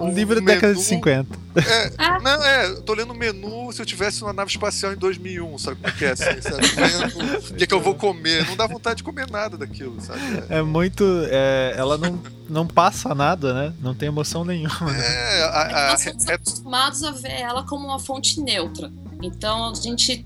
um 0.00 0.12
livro 0.12 0.34
da 0.36 0.40
década 0.40 0.74
de 0.74 0.82
50. 0.82 1.38
É, 1.56 1.92
ah. 1.98 2.18
não, 2.20 2.44
é, 2.44 2.74
tô 2.82 2.94
lendo 2.94 3.12
o 3.12 3.16
menu 3.16 3.72
se 3.72 3.82
eu 3.82 3.86
tivesse 3.86 4.22
uma 4.22 4.32
nave 4.32 4.50
espacial 4.50 4.92
em 4.92 4.96
2001, 4.96 5.58
sabe 5.58 5.76
como 5.76 5.88
é 5.88 5.96
que 5.96 6.04
é? 6.04 6.10
Assim, 6.10 6.40
sabe? 6.40 7.50
O 7.50 7.54
que 7.54 7.64
é 7.64 7.66
que 7.66 7.74
eu 7.74 7.80
vou 7.80 7.94
comer? 7.94 8.46
Não 8.46 8.56
dá 8.56 8.66
vontade 8.66 8.98
de 8.98 9.02
comer 9.02 9.30
nada 9.30 9.56
daquilo, 9.56 10.00
sabe? 10.00 10.20
É, 10.48 10.58
é 10.58 10.62
muito. 10.62 11.04
É, 11.30 11.74
ela 11.76 11.98
não, 11.98 12.20
não 12.48 12.66
passa 12.66 13.14
nada, 13.14 13.52
né? 13.52 13.74
Não 13.80 13.94
tem 13.94 14.08
emoção 14.08 14.44
nenhuma. 14.44 14.96
É, 14.96 15.42
a, 15.42 15.88
a, 15.88 15.90
Nós 15.90 16.02
somos 16.02 16.26
é 16.26 16.34
acostumados 16.34 17.02
a 17.02 17.10
ver 17.10 17.32
ela 17.32 17.64
como 17.64 17.86
uma 17.86 17.98
fonte 17.98 18.40
neutra. 18.40 18.90
Então 19.22 19.70
a 19.70 19.74
gente 19.74 20.24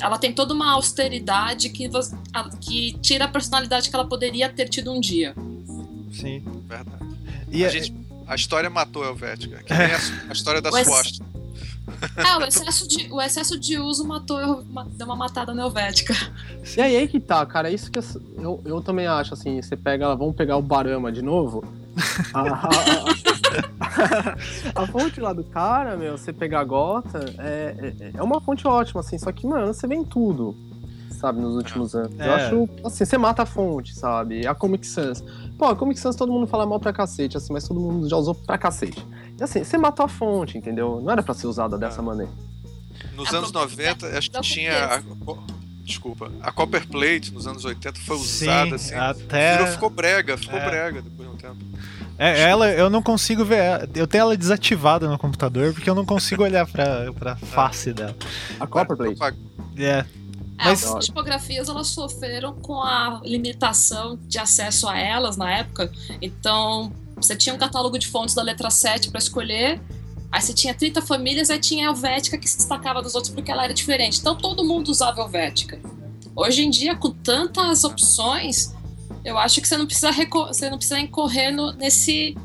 ela 0.00 0.18
tem 0.18 0.32
toda 0.32 0.52
uma 0.52 0.72
austeridade 0.72 1.68
que, 1.68 1.88
que 2.60 2.98
tira 3.00 3.26
a 3.26 3.28
personalidade 3.28 3.88
que 3.88 3.94
ela 3.94 4.06
poderia 4.06 4.48
ter 4.48 4.68
tido 4.68 4.92
um 4.92 5.00
dia. 5.00 5.34
Sim, 6.12 6.42
verdade. 6.68 7.04
E 7.50 7.64
a, 7.64 7.68
a, 7.68 7.70
gente, 7.70 7.94
a 8.26 8.34
história 8.34 8.70
matou 8.70 9.02
a 9.02 9.06
Helvética, 9.06 9.62
que 9.62 9.74
nem 9.74 9.92
a, 9.92 9.98
a 10.28 10.32
história 10.32 10.60
da 10.60 10.70
Swast. 10.70 11.20
É, 12.16 12.36
o 12.38 12.44
excesso, 12.44 12.88
de, 12.88 13.12
o 13.12 13.20
excesso 13.20 13.58
de 13.58 13.78
uso 13.78 14.06
matou, 14.06 14.64
deu 14.92 15.06
uma 15.06 15.16
matada 15.16 15.52
na 15.52 15.62
Helvética. 15.64 16.14
E 16.76 16.80
aí, 16.80 16.96
aí 16.96 17.06
que 17.06 17.20
tá, 17.20 17.44
cara, 17.44 17.70
é 17.70 17.74
isso 17.74 17.90
que 17.90 17.98
eu, 17.98 18.62
eu 18.64 18.80
também 18.80 19.06
acho, 19.06 19.34
assim, 19.34 19.60
você 19.60 19.76
pega, 19.76 20.14
vamos 20.14 20.34
pegar 20.34 20.56
o 20.56 20.62
Barama 20.62 21.12
de 21.12 21.20
novo, 21.20 21.62
a, 22.32 22.68
a, 24.74 24.82
a, 24.82 24.86
fonte 24.86 25.20
lá 25.20 25.32
do 25.32 25.44
cara, 25.44 25.96
meu, 25.96 26.16
você 26.16 26.32
pegar 26.32 26.60
a 26.60 26.64
gota, 26.64 27.20
é, 27.38 27.94
é, 28.00 28.10
é, 28.14 28.22
uma 28.22 28.40
fonte 28.40 28.66
ótima, 28.66 29.00
assim, 29.00 29.18
só 29.18 29.30
que, 29.30 29.46
mano, 29.46 29.72
você 29.72 29.86
vê 29.86 29.94
em 29.94 30.04
tudo, 30.04 30.56
sabe, 31.14 31.40
nos 31.40 31.54
últimos 31.54 31.94
anos. 31.94 32.18
É. 32.18 32.28
Eu 32.28 32.34
acho, 32.34 32.68
assim, 32.84 33.04
você 33.04 33.18
mata 33.18 33.42
a 33.42 33.46
fonte, 33.46 33.94
sabe? 33.94 34.46
A 34.46 34.54
Comic 34.54 34.86
Sans. 34.86 35.22
Pô, 35.58 35.66
a 35.66 35.76
Comic 35.76 35.98
Sans 35.98 36.16
todo 36.16 36.32
mundo 36.32 36.46
fala 36.46 36.66
mal 36.66 36.78
pra 36.78 36.92
cacete, 36.92 37.36
assim, 37.36 37.52
mas 37.52 37.66
todo 37.66 37.80
mundo 37.80 38.08
já 38.08 38.16
usou 38.16 38.34
pra 38.34 38.58
cacete. 38.58 39.06
E 39.38 39.42
assim, 39.42 39.64
você 39.64 39.78
matou 39.78 40.06
a 40.06 40.08
fonte, 40.08 40.58
entendeu? 40.58 41.00
Não 41.02 41.10
era 41.10 41.22
pra 41.22 41.34
ser 41.34 41.46
usada 41.46 41.78
dessa 41.78 42.00
é. 42.00 42.04
maneira. 42.04 42.32
Nos 43.16 43.32
anos 43.32 43.52
90, 43.52 44.06
acho 44.18 44.30
que 44.30 44.40
tinha. 44.40 44.84
A, 44.86 45.02
desculpa, 45.84 46.30
a 46.42 46.50
Copper 46.50 46.86
Plate 46.88 47.32
nos 47.32 47.46
anos 47.46 47.64
80 47.64 48.00
foi 48.00 48.16
usada 48.16 48.66
Sim, 48.66 48.74
assim. 48.74 48.94
Até... 48.94 49.58
Virou, 49.58 49.72
ficou 49.72 49.90
brega, 49.90 50.36
ficou 50.36 50.58
é. 50.58 50.64
brega 50.64 51.02
depois 51.02 51.28
de 51.28 51.34
um 51.34 51.38
tempo. 51.38 51.56
É, 52.18 52.42
ela, 52.42 52.70
eu 52.70 52.88
não 52.88 53.02
consigo 53.02 53.44
ver. 53.44 53.88
Eu 53.94 54.06
tenho 54.06 54.22
ela 54.22 54.36
desativada 54.36 55.08
no 55.08 55.18
computador 55.18 55.72
porque 55.72 55.90
eu 55.90 55.94
não 55.94 56.04
consigo 56.04 56.44
olhar 56.44 56.66
pra, 56.66 57.12
pra 57.12 57.36
face 57.36 57.92
dela. 57.92 58.16
A 58.60 58.66
Copperplate. 58.66 59.18
É. 59.76 60.04
Mas... 60.56 60.84
As 60.84 61.04
tipografias 61.04 61.68
elas 61.68 61.88
sofreram 61.88 62.54
com 62.54 62.80
a 62.82 63.20
limitação 63.24 64.18
de 64.22 64.38
acesso 64.38 64.88
a 64.88 64.98
elas 64.98 65.36
na 65.36 65.50
época. 65.50 65.90
Então, 66.20 66.92
você 67.16 67.36
tinha 67.36 67.54
um 67.54 67.58
catálogo 67.58 67.98
de 67.98 68.06
fontes 68.06 68.34
da 68.34 68.42
letra 68.42 68.70
7 68.70 69.10
para 69.10 69.18
escolher. 69.18 69.80
Aí 70.30 70.40
você 70.40 70.52
tinha 70.52 70.74
30 70.74 71.02
famílias, 71.02 71.50
aí 71.50 71.58
tinha 71.58 71.88
a 71.88 71.90
Helvética 71.90 72.36
que 72.36 72.48
se 72.48 72.56
destacava 72.56 73.00
dos 73.00 73.14
outros 73.14 73.32
porque 73.32 73.50
ela 73.50 73.64
era 73.64 73.74
diferente. 73.74 74.18
Então 74.18 74.36
todo 74.36 74.64
mundo 74.64 74.88
usava 74.88 75.20
Helvética. 75.20 75.80
Hoje 76.34 76.64
em 76.64 76.70
dia, 76.70 76.96
com 76.96 77.10
tantas 77.10 77.84
opções, 77.84 78.74
eu 79.24 79.38
acho 79.38 79.60
que 79.60 79.68
você 79.68 79.76
não 79.76 79.86
precisa, 79.86 80.10
você 80.12 80.68
não 80.68 80.76
precisa 80.76 80.98
incorrer 80.98 81.54
no, 81.54 81.72
nesse 81.72 82.36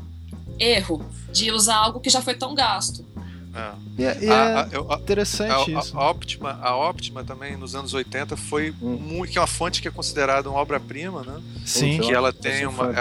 erro 0.58 1.04
de 1.32 1.50
usar 1.50 1.76
algo 1.76 2.00
que 2.00 2.10
já 2.10 2.22
foi 2.22 2.34
tão 2.34 2.54
gasto. 2.54 3.04
É. 3.54 3.70
E 3.98 4.04
é, 4.04 4.18
e 4.22 4.30
a, 4.30 4.68
é 4.70 4.94
interessante 4.94 5.74
a, 5.74 5.80
isso. 5.80 5.98
A, 5.98 6.10
Optima, 6.10 6.58
a 6.62 6.76
Optima 6.76 7.24
também, 7.24 7.56
nos 7.56 7.74
anos 7.74 7.92
80, 7.92 8.36
foi 8.36 8.74
hum. 8.80 8.96
muito, 8.96 9.32
que 9.32 9.38
é 9.38 9.40
uma 9.40 9.46
fonte 9.46 9.82
que 9.82 9.88
é 9.88 9.90
considerada 9.90 10.48
uma 10.48 10.58
obra-prima, 10.58 11.22
né? 11.22 11.40
Sim. 11.64 12.00
Que 12.00 12.12
ela 12.12 12.32
tem 12.32 12.66
uma... 12.66 12.92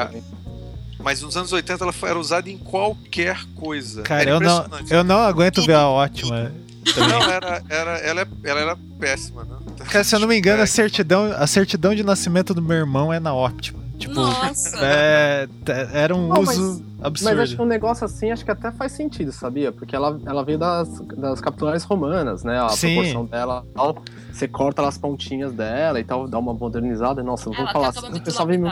mas 0.99 1.21
nos 1.21 1.37
anos 1.37 1.51
80 1.51 1.83
ela 1.83 1.93
foi, 1.93 2.09
era 2.09 2.19
usada 2.19 2.49
em 2.49 2.57
qualquer 2.57 3.45
coisa. 3.55 4.01
Cara, 4.03 4.29
eu 4.29 4.39
não, 4.39 4.65
eu 4.89 5.03
não 5.03 5.19
aguento 5.19 5.63
ver 5.65 5.75
a 5.75 5.87
Optima. 5.87 6.51
Não, 6.97 7.31
era, 7.31 7.63
era, 7.69 7.97
ela, 7.97 8.21
é, 8.21 8.27
ela 8.43 8.59
era 8.61 8.77
péssima, 8.99 9.43
né? 9.43 9.55
Cara, 9.89 10.03
se 10.03 10.15
eu 10.15 10.19
não 10.19 10.27
me 10.27 10.37
engano, 10.37 10.61
a 10.61 10.67
certidão, 10.67 11.31
a 11.31 11.47
certidão 11.47 11.93
de 11.93 12.03
nascimento 12.03 12.53
do 12.53 12.61
meu 12.61 12.77
irmão 12.77 13.13
é 13.13 13.19
na 13.19 13.33
Optima. 13.33 13.78
Tipo, 13.99 14.15
Nossa. 14.15 14.77
É, 14.81 15.47
era 15.91 16.15
um 16.15 16.29
Não, 16.29 16.39
uso 16.39 16.45
mas, 16.45 17.05
absurdo. 17.05 17.35
Mas 17.35 17.39
acho 17.39 17.55
que 17.57 17.61
um 17.61 17.65
negócio 17.65 18.05
assim, 18.05 18.31
acho 18.31 18.45
que 18.45 18.49
até 18.49 18.71
faz 18.71 18.93
sentido, 18.93 19.33
sabia? 19.33 19.73
Porque 19.73 19.93
ela, 19.93 20.17
ela 20.25 20.41
veio 20.41 20.57
das, 20.57 21.01
das 21.17 21.41
capitulares 21.41 21.83
romanas, 21.83 22.41
né? 22.45 22.61
A 22.61 22.69
Sim. 22.69 22.95
proporção 22.95 23.25
dela 23.25 23.65
tal. 23.75 24.01
Você 24.31 24.47
corta 24.47 24.87
as 24.87 24.97
pontinhas 24.97 25.51
dela 25.51 25.99
e 25.99 26.03
tal, 26.05 26.29
dá 26.29 26.39
uma 26.39 26.53
modernizada. 26.53 27.21
Nossa, 27.21 27.49
eu 27.49 27.53
vou 27.53 27.67
falar 27.67 27.89
assim. 27.89 28.07
O 28.07 28.21
pessoal, 28.21 28.47
vem 28.47 28.57
me... 28.57 28.69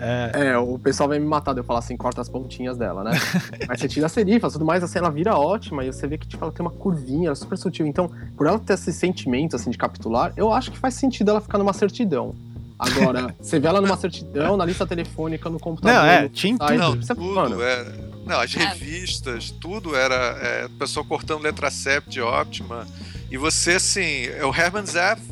É. 0.00 0.30
é. 0.46 0.58
o 0.58 0.78
pessoal 0.78 1.10
vem 1.10 1.20
me 1.20 1.26
matar 1.26 1.52
de 1.52 1.60
eu 1.60 1.64
falar 1.64 1.80
assim, 1.80 1.94
corta 1.94 2.22
as 2.22 2.28
pontinhas 2.30 2.78
dela, 2.78 3.04
né? 3.04 3.10
mas 3.68 3.80
você 3.80 3.86
tira 3.86 4.06
a 4.06 4.08
serifa, 4.08 4.50
tudo 4.50 4.64
mais, 4.64 4.82
assim, 4.82 4.98
ela 4.98 5.10
vira 5.10 5.36
ótima 5.36 5.84
e 5.84 5.92
você 5.92 6.06
vê 6.06 6.16
que 6.16 6.26
tipo, 6.26 6.42
ela 6.42 6.52
tem 6.52 6.64
uma 6.64 6.72
curvinha, 6.72 7.26
ela 7.26 7.32
é 7.32 7.34
super 7.34 7.58
sutil. 7.58 7.86
Então, 7.86 8.10
por 8.34 8.46
ela 8.46 8.58
ter 8.58 8.72
esse 8.72 8.94
sentimento 8.94 9.56
assim 9.56 9.68
de 9.68 9.76
capitular, 9.76 10.32
eu 10.38 10.50
acho 10.54 10.70
que 10.70 10.78
faz 10.78 10.94
sentido 10.94 11.30
ela 11.30 11.40
ficar 11.42 11.58
numa 11.58 11.74
certidão. 11.74 12.34
Agora, 12.78 13.34
você 13.40 13.60
vê 13.60 13.68
ela 13.68 13.80
numa 13.80 13.96
certidão, 13.96 14.56
na 14.56 14.64
lista 14.64 14.86
telefônica, 14.86 15.48
no 15.48 15.60
computador. 15.60 15.96
Não, 15.96 16.06
é, 16.06 16.28
tinha 16.28 16.58
tudo. 16.58 16.76
Não, 16.76 16.98
tudo, 16.98 17.62
é, 17.62 17.84
não, 18.26 18.40
as 18.40 18.52
revistas, 18.52 19.50
tudo 19.50 19.94
era 19.94 20.14
é, 20.14 20.68
pessoa 20.78 21.04
cortando 21.04 21.42
letra 21.42 21.70
CEP 21.70 22.08
de 22.10 22.20
Optima. 22.20 22.86
E 23.30 23.36
você, 23.36 23.72
assim, 23.72 24.26
é 24.26 24.44
o 24.44 24.54
Herman 24.54 24.86
Zaff, 24.86 25.22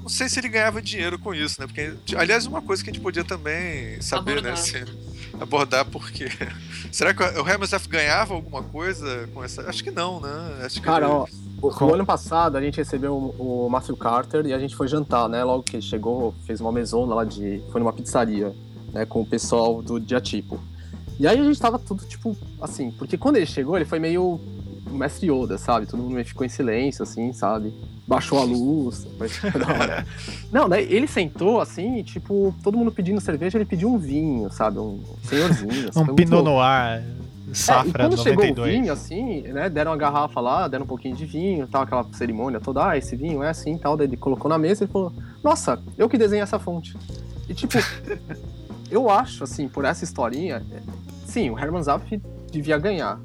não 0.00 0.08
sei 0.08 0.28
se 0.28 0.40
ele 0.40 0.48
ganhava 0.48 0.80
dinheiro 0.80 1.18
com 1.18 1.34
isso, 1.34 1.60
né? 1.60 1.66
Porque, 1.66 1.92
aliás, 2.16 2.46
uma 2.46 2.62
coisa 2.62 2.82
que 2.82 2.90
a 2.90 2.92
gente 2.92 3.02
podia 3.02 3.24
também 3.24 4.00
saber, 4.00 4.42
né, 4.42 4.50
abordar. 4.50 4.52
né? 4.52 4.82
Assim, 4.82 5.32
abordar 5.40 5.84
porque. 5.84 6.28
Será 6.90 7.12
que 7.12 7.22
o 7.22 7.48
Herman 7.48 7.66
Zaff 7.66 7.88
ganhava 7.88 8.34
alguma 8.34 8.62
coisa 8.62 9.28
com 9.34 9.44
essa. 9.44 9.68
Acho 9.68 9.84
que 9.84 9.90
não, 9.90 10.20
né? 10.20 10.64
Acho 10.64 10.76
que 10.76 10.86
Cara, 10.86 11.06
ele... 11.06 11.14
ó 11.14 11.26
o, 11.62 11.84
o, 11.84 11.94
ano 11.94 12.06
passado 12.06 12.56
a 12.56 12.60
gente 12.60 12.76
recebeu 12.76 13.14
o, 13.14 13.66
o 13.66 13.70
Matthew 13.70 13.96
Carter 13.96 14.46
e 14.46 14.52
a 14.52 14.58
gente 14.58 14.74
foi 14.74 14.88
jantar, 14.88 15.28
né? 15.28 15.42
Logo 15.44 15.62
que 15.62 15.76
ele 15.76 15.82
chegou, 15.82 16.34
fez 16.44 16.60
uma 16.60 16.72
mesona 16.72 17.14
lá 17.14 17.24
de. 17.24 17.62
Foi 17.70 17.80
numa 17.80 17.92
pizzaria, 17.92 18.54
né? 18.92 19.04
Com 19.04 19.20
o 19.22 19.26
pessoal 19.26 19.82
do 19.82 20.00
Diatipo. 20.00 20.60
E 21.18 21.26
aí 21.26 21.38
a 21.38 21.44
gente 21.44 21.60
tava 21.60 21.78
tudo, 21.78 22.04
tipo, 22.06 22.34
assim, 22.60 22.90
porque 22.92 23.18
quando 23.18 23.36
ele 23.36 23.46
chegou, 23.46 23.76
ele 23.76 23.84
foi 23.84 23.98
meio 23.98 24.40
mestre 24.90 25.30
Yoda, 25.30 25.58
sabe? 25.58 25.86
Todo 25.86 26.02
mundo 26.02 26.24
ficou 26.24 26.44
em 26.44 26.48
silêncio, 26.48 27.02
assim, 27.02 27.32
sabe? 27.32 27.74
Baixou 28.06 28.38
a 28.38 28.44
luz. 28.44 29.06
Hora. 29.54 30.06
Não, 30.50 30.68
daí 30.68 30.90
ele 30.92 31.06
sentou, 31.06 31.60
assim, 31.60 31.98
e, 31.98 32.02
tipo, 32.02 32.54
todo 32.62 32.76
mundo 32.76 32.90
pedindo 32.90 33.20
cerveja, 33.20 33.58
ele 33.58 33.64
pediu 33.64 33.92
um 33.92 33.98
vinho, 33.98 34.50
sabe? 34.50 34.78
Um 34.78 35.00
senhorzinho. 35.24 35.90
um 35.94 36.14
Pinot 36.14 36.42
Noir. 36.42 37.04
Safra 37.52 38.04
é, 38.04 38.06
e 38.06 38.08
quando 38.08 38.16
92. 38.16 38.48
chegou 38.48 38.64
o 38.64 38.68
vinho, 38.68 38.92
assim, 38.92 39.42
né, 39.42 39.68
deram 39.68 39.90
uma 39.92 39.96
garrafa 39.96 40.40
lá, 40.40 40.68
deram 40.68 40.84
um 40.84 40.88
pouquinho 40.88 41.16
de 41.16 41.24
vinho, 41.24 41.66
tal, 41.66 41.82
aquela 41.82 42.04
cerimônia 42.12 42.60
toda, 42.60 42.90
ah, 42.90 42.96
esse 42.96 43.16
vinho 43.16 43.42
é 43.42 43.48
assim, 43.48 43.76
tal, 43.78 43.96
daí 43.96 44.06
ele 44.06 44.16
colocou 44.16 44.48
na 44.48 44.58
mesa 44.58 44.84
e 44.84 44.86
falou, 44.86 45.12
nossa, 45.42 45.82
eu 45.96 46.08
que 46.08 46.18
desenhei 46.18 46.42
essa 46.42 46.58
fonte. 46.58 46.96
E 47.48 47.54
tipo, 47.54 47.74
eu 48.90 49.10
acho, 49.10 49.44
assim, 49.44 49.68
por 49.68 49.84
essa 49.84 50.04
historinha, 50.04 50.64
sim, 51.24 51.50
o 51.50 51.58
Herman 51.58 51.82
Zapf 51.82 52.20
devia 52.50 52.78
ganhar, 52.78 53.20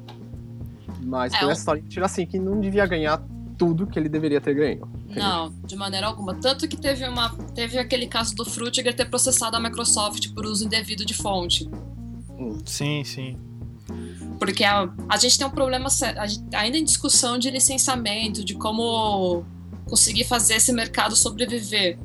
mas 1.02 1.32
é, 1.32 1.38
por 1.38 1.50
essa 1.50 1.60
historinha, 1.60 1.88
tira 1.88 2.06
assim, 2.06 2.26
que 2.26 2.38
não 2.38 2.60
devia 2.60 2.86
ganhar 2.86 3.22
tudo 3.56 3.86
que 3.86 3.98
ele 3.98 4.08
deveria 4.08 4.40
ter 4.40 4.54
ganho. 4.54 4.88
Não, 5.08 5.52
de 5.64 5.76
maneira 5.76 6.06
alguma. 6.06 6.34
Tanto 6.34 6.68
que 6.68 6.76
teve, 6.76 7.06
uma, 7.08 7.30
teve 7.54 7.78
aquele 7.78 8.06
caso 8.06 8.34
do 8.34 8.44
Frutiger 8.44 8.94
ter 8.94 9.06
processado 9.06 9.56
a 9.56 9.60
Microsoft 9.60 10.32
por 10.34 10.44
uso 10.44 10.66
indevido 10.66 11.04
de 11.06 11.14
fonte. 11.14 11.68
Hum. 12.38 12.58
Sim, 12.66 13.02
sim. 13.02 13.38
Porque 14.38 14.64
a, 14.64 14.88
a 15.08 15.16
gente 15.16 15.38
tem 15.38 15.46
um 15.46 15.50
problema 15.50 15.88
ainda 16.54 16.76
em 16.76 16.84
discussão 16.84 17.38
de 17.38 17.50
licenciamento, 17.50 18.44
de 18.44 18.54
como 18.54 19.44
conseguir 19.86 20.24
fazer 20.24 20.54
esse 20.54 20.72
mercado 20.72 21.16
sobreviver. 21.16 21.98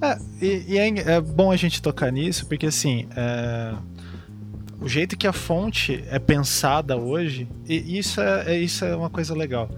É, 0.00 0.18
e, 0.40 0.64
e 0.68 0.78
é, 0.78 0.88
é, 0.88 1.20
bom 1.20 1.50
a 1.50 1.56
gente 1.56 1.82
tocar 1.82 2.12
nisso, 2.12 2.46
porque 2.46 2.66
assim, 2.66 3.08
é, 3.16 3.74
o 4.80 4.88
jeito 4.88 5.16
que 5.16 5.26
a 5.26 5.32
fonte 5.32 6.04
é 6.08 6.18
pensada 6.18 6.96
hoje, 6.96 7.48
e 7.66 7.98
isso 7.98 8.20
é, 8.20 8.54
é 8.54 8.58
isso 8.58 8.84
é 8.84 8.94
uma 8.94 9.10
coisa 9.10 9.34
legal. 9.34 9.68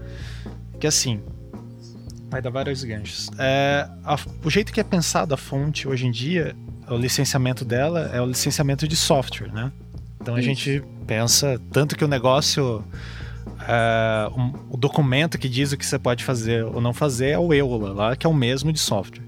Que 0.79 0.85
assim, 0.85 1.21
vai 2.29 2.41
dar 2.41 2.51
vários 2.51 2.83
ganchos. 2.83 3.31
É, 3.39 3.87
a, 4.03 4.15
o 4.43 4.49
jeito 4.49 4.71
que 4.71 4.79
é 4.79 4.83
pensada 4.83 5.33
a 5.33 5.37
fonte 5.37 5.87
hoje 5.87 6.05
em 6.05 6.11
dia, 6.11 6.55
o 6.87 6.95
licenciamento 6.95 7.65
dela 7.65 8.11
é 8.13 8.21
o 8.21 8.25
licenciamento 8.25 8.87
de 8.87 8.95
software, 8.95 9.51
né? 9.51 9.71
Então 10.21 10.37
Isso. 10.37 10.49
a 10.49 10.53
gente 10.53 10.83
pensa 11.05 11.59
tanto 11.71 11.97
que 11.97 12.05
o 12.05 12.07
negócio. 12.07 12.83
É, 13.67 14.29
um, 14.35 14.53
o 14.71 14.77
documento 14.77 15.37
que 15.37 15.47
diz 15.47 15.71
o 15.71 15.77
que 15.77 15.85
você 15.85 15.99
pode 15.99 16.23
fazer 16.23 16.63
ou 16.63 16.81
não 16.81 16.93
fazer 16.93 17.29
é 17.29 17.39
o 17.39 17.53
EULA, 17.53 17.93
lá, 17.93 18.15
que 18.15 18.25
é 18.25 18.29
o 18.29 18.33
mesmo 18.33 18.71
de 18.71 18.79
software. 18.79 19.23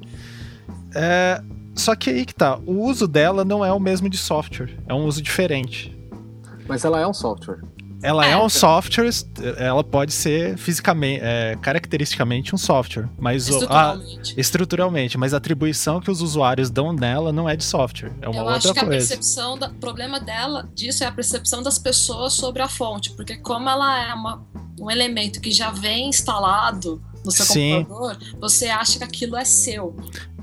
É, 0.95 1.41
só 1.75 1.95
que 1.95 2.09
aí 2.09 2.25
que 2.25 2.33
tá, 2.33 2.57
o 2.65 2.83
uso 2.83 3.07
dela 3.07 3.43
não 3.43 3.63
é 3.63 3.71
o 3.71 3.79
mesmo 3.79 4.09
de 4.09 4.17
software, 4.17 4.75
é 4.87 4.93
um 4.93 5.05
uso 5.05 5.21
diferente. 5.21 5.95
Mas 6.67 6.85
ela 6.85 6.99
é 6.99 7.07
um 7.07 7.13
software. 7.13 7.61
Ela 8.03 8.25
é, 8.27 8.31
é 8.31 8.37
um 8.37 8.49
software, 8.49 9.09
ela 9.57 9.83
pode 9.83 10.11
ser 10.11 10.57
fisicamente, 10.57 11.21
é, 11.23 11.57
caracteristicamente 11.61 12.53
um 12.53 12.57
software, 12.57 13.07
mas 13.17 13.47
estruturalmente. 13.47 14.33
A, 14.35 14.39
estruturalmente, 14.41 15.17
mas 15.17 15.33
a 15.33 15.37
atribuição 15.37 16.01
que 16.01 16.11
os 16.11 16.21
usuários 16.21 16.69
dão 16.69 16.91
nela 16.91 17.31
não 17.31 17.47
é 17.47 17.55
de 17.55 17.63
software, 17.63 18.11
é 18.21 18.27
uma 18.27 18.37
Eu 18.37 18.43
outra 18.43 18.57
acho 18.57 18.73
que 18.73 18.79
coisa. 18.79 18.85
a 18.85 18.89
percepção, 18.89 19.55
o 19.55 19.73
problema 19.75 20.19
dela 20.19 20.69
disso 20.75 21.03
é 21.03 21.07
a 21.07 21.11
percepção 21.11 21.63
das 21.63 21.79
pessoas 21.79 22.33
sobre 22.33 22.61
a 22.61 22.67
fonte, 22.67 23.11
porque 23.11 23.37
como 23.37 23.69
ela 23.69 24.05
é 24.05 24.13
uma, 24.13 24.45
um 24.79 24.91
elemento 24.91 25.39
que 25.39 25.51
já 25.51 25.71
vem 25.71 26.09
instalado 26.09 27.01
no 27.23 27.31
seu 27.31 27.45
Sim. 27.45 27.85
computador, 27.85 28.17
você 28.39 28.67
acha 28.67 28.97
que 28.97 29.03
aquilo 29.03 29.37
é 29.37 29.45
seu. 29.45 29.95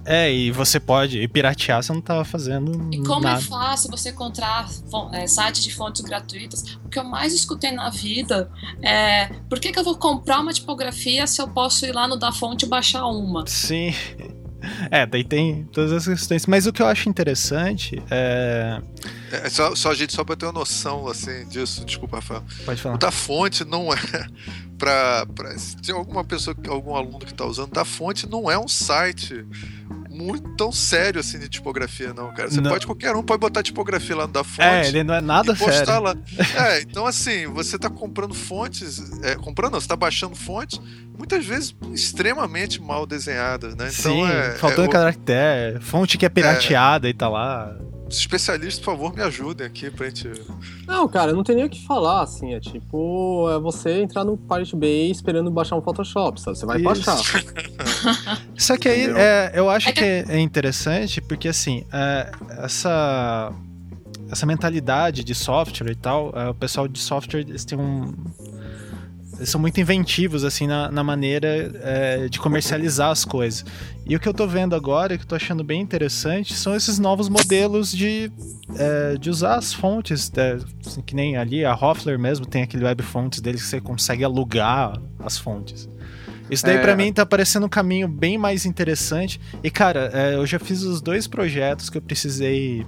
É, 0.04 0.32
e 0.32 0.50
você 0.50 0.80
pode. 0.80 1.18
E 1.20 1.28
piratear 1.28 1.82
você 1.82 1.92
não 1.92 2.00
tá 2.00 2.24
fazendo. 2.24 2.88
E 2.92 2.98
como 3.02 3.26
é 3.26 3.32
nada. 3.32 3.40
é 3.40 3.44
fácil 3.44 3.90
você 3.90 4.10
encontrar 4.10 4.68
é, 5.12 5.26
sites 5.26 5.62
de 5.62 5.74
fontes 5.74 6.02
gratuitas. 6.02 6.78
O 6.84 6.88
que 6.88 6.98
eu 6.98 7.04
mais 7.04 7.34
escutei 7.34 7.72
na 7.72 7.90
vida 7.90 8.50
é 8.82 9.26
por 9.48 9.60
que, 9.60 9.72
que 9.72 9.78
eu 9.78 9.84
vou 9.84 9.96
comprar 9.96 10.40
uma 10.40 10.52
tipografia 10.52 11.26
se 11.26 11.40
eu 11.40 11.48
posso 11.48 11.84
ir 11.86 11.92
lá 11.92 12.08
no 12.08 12.16
da 12.16 12.32
fonte 12.32 12.64
e 12.64 12.68
baixar 12.68 13.06
uma? 13.06 13.46
Sim. 13.46 13.94
É, 14.90 15.06
daí 15.06 15.24
tem 15.24 15.64
todas 15.72 15.92
essas 15.92 16.20
questões. 16.20 16.46
Mas 16.46 16.66
o 16.66 16.72
que 16.72 16.82
eu 16.82 16.86
acho 16.86 17.08
interessante 17.08 18.02
é. 18.10 18.80
é 19.32 19.48
só, 19.48 19.74
só, 19.74 19.94
gente, 19.94 20.12
só 20.12 20.24
pra 20.24 20.36
ter 20.36 20.46
uma 20.46 20.52
noção 20.52 21.06
assim, 21.08 21.46
disso, 21.48 21.84
desculpa, 21.84 22.16
Rafael. 22.16 22.42
Pode 22.64 22.80
falar. 22.80 22.94
O 22.94 22.98
da 22.98 23.10
fonte 23.10 23.64
não 23.64 23.92
é. 23.92 23.96
Pra, 24.80 25.26
pra, 25.26 25.58
se 25.58 25.76
tem 25.76 25.94
alguma 25.94 26.24
pessoa, 26.24 26.56
algum 26.68 26.96
aluno 26.96 27.18
que 27.18 27.34
tá 27.34 27.44
usando, 27.44 27.70
da 27.70 27.84
fonte 27.84 28.26
não 28.26 28.50
é 28.50 28.58
um 28.58 28.66
site 28.66 29.44
muito 30.20 30.48
tão 30.56 30.70
sério 30.70 31.20
assim 31.20 31.38
de 31.38 31.48
tipografia, 31.48 32.12
não, 32.14 32.32
cara. 32.32 32.50
Você 32.50 32.60
não. 32.60 32.70
pode, 32.70 32.86
qualquer 32.86 33.14
um 33.14 33.22
pode 33.22 33.40
botar 33.40 33.62
tipografia 33.62 34.16
lá 34.16 34.26
no 34.26 34.32
da 34.32 34.44
fonte. 34.44 34.62
É, 34.62 34.88
ele 34.88 35.04
não 35.04 35.14
é 35.14 35.20
nada 35.20 35.54
sério. 35.54 36.00
Lá. 36.00 36.14
É, 36.56 36.80
então 36.82 37.06
assim, 37.06 37.46
você 37.46 37.78
tá 37.78 37.90
comprando 37.90 38.34
fontes, 38.34 39.22
é, 39.22 39.34
comprando, 39.36 39.72
não, 39.72 39.80
você 39.80 39.88
tá 39.88 39.96
baixando 39.96 40.34
fontes, 40.36 40.80
muitas 41.16 41.44
vezes 41.44 41.74
extremamente 41.92 42.80
mal 42.80 43.06
desenhadas, 43.06 43.74
né? 43.74 43.90
Então, 43.98 44.12
Sim, 44.12 44.26
é, 44.26 44.52
faltando 44.52 44.88
é, 44.88 44.92
caractere, 44.92 45.80
fonte 45.80 46.16
que 46.16 46.26
é 46.26 46.28
pirateada 46.28 47.08
e 47.08 47.14
tá 47.14 47.28
lá 47.28 47.76
especialistas, 48.16 48.84
por 48.84 48.92
favor, 48.92 49.14
me 49.14 49.22
ajudem 49.22 49.66
aqui 49.66 49.90
pra 49.90 50.06
gente. 50.06 50.30
Não, 50.86 51.06
cara, 51.08 51.32
não 51.32 51.42
tem 51.42 51.56
nem 51.56 51.64
o 51.64 51.70
que 51.70 51.84
falar, 51.86 52.22
assim. 52.22 52.54
É 52.54 52.60
tipo, 52.60 53.48
é 53.50 53.58
você 53.58 54.02
entrar 54.02 54.24
no 54.24 54.36
Pirate 54.36 54.76
Bay 54.76 55.10
esperando 55.10 55.50
baixar 55.50 55.76
um 55.76 55.82
Photoshop, 55.82 56.40
sabe? 56.40 56.58
Você 56.58 56.66
vai 56.66 56.78
Isso. 56.78 56.84
baixar. 56.84 58.40
Só 58.60 58.76
que 58.76 58.88
aí 58.88 59.06
é, 59.06 59.52
eu 59.54 59.70
acho 59.70 59.88
é 59.88 59.92
que 59.92 60.04
é 60.04 60.38
interessante, 60.38 61.20
porque 61.20 61.48
assim, 61.48 61.84
é, 61.92 62.30
essa. 62.62 63.52
Essa 64.30 64.46
mentalidade 64.46 65.24
de 65.24 65.34
software 65.34 65.90
e 65.90 65.96
tal, 65.96 66.32
é, 66.36 66.48
o 66.50 66.54
pessoal 66.54 66.86
de 66.86 67.00
software 67.00 67.40
eles 67.40 67.64
têm 67.64 67.76
um, 67.76 68.14
eles 69.40 69.48
são 69.48 69.58
muito 69.58 69.80
inventivos, 69.80 70.44
assim, 70.44 70.66
na, 70.66 70.90
na 70.90 71.02
maneira 71.02 71.48
é, 71.82 72.28
de 72.28 72.38
comercializar 72.38 73.10
as 73.10 73.24
coisas. 73.24 73.64
E 74.06 74.14
o 74.14 74.20
que 74.20 74.28
eu 74.28 74.34
tô 74.34 74.46
vendo 74.46 74.76
agora, 74.76 75.16
que 75.16 75.24
eu 75.24 75.28
tô 75.28 75.34
achando 75.34 75.64
bem 75.64 75.80
interessante, 75.80 76.52
são 76.52 76.76
esses 76.76 76.98
novos 76.98 77.30
modelos 77.30 77.90
de, 77.90 78.30
é, 78.76 79.16
de 79.16 79.30
usar 79.30 79.54
as 79.54 79.72
fontes, 79.72 80.30
é, 80.36 80.58
assim, 80.86 81.00
que 81.00 81.16
nem 81.16 81.38
ali, 81.38 81.64
a 81.64 81.74
Hoffler 81.74 82.18
mesmo 82.18 82.44
tem 82.44 82.62
aquele 82.62 82.84
web 82.84 83.02
fontes 83.02 83.40
deles 83.40 83.62
que 83.62 83.68
você 83.68 83.80
consegue 83.80 84.22
alugar 84.22 85.00
as 85.18 85.38
fontes. 85.38 85.88
Isso 86.50 86.64
daí 86.64 86.76
é... 86.76 86.80
para 86.80 86.96
mim 86.96 87.12
tá 87.12 87.24
parecendo 87.24 87.66
um 87.66 87.68
caminho 87.68 88.08
bem 88.08 88.36
mais 88.36 88.66
interessante. 88.66 89.40
E 89.62 89.70
cara, 89.70 90.10
é, 90.12 90.34
eu 90.34 90.46
já 90.46 90.58
fiz 90.58 90.82
os 90.82 91.00
dois 91.00 91.26
projetos 91.26 91.88
que 91.88 91.98
eu 91.98 92.02
precisei 92.02 92.86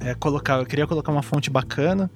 é, 0.00 0.14
colocar. 0.14 0.58
Eu 0.58 0.66
queria 0.66 0.86
colocar 0.86 1.12
uma 1.12 1.22
fonte 1.22 1.50
bacana. 1.50 2.10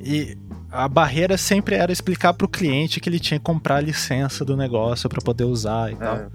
E 0.00 0.36
a 0.70 0.86
barreira 0.88 1.36
sempre 1.36 1.74
era 1.74 1.90
explicar 1.90 2.32
para 2.34 2.44
o 2.44 2.48
cliente 2.48 3.00
que 3.00 3.08
ele 3.08 3.18
tinha 3.18 3.38
que 3.38 3.44
comprar 3.44 3.76
a 3.76 3.80
licença 3.80 4.44
do 4.44 4.56
negócio 4.56 5.08
para 5.08 5.20
poder 5.20 5.44
usar 5.44 5.90
e 5.90 5.94
é. 5.94 5.96
tal. 5.96 6.32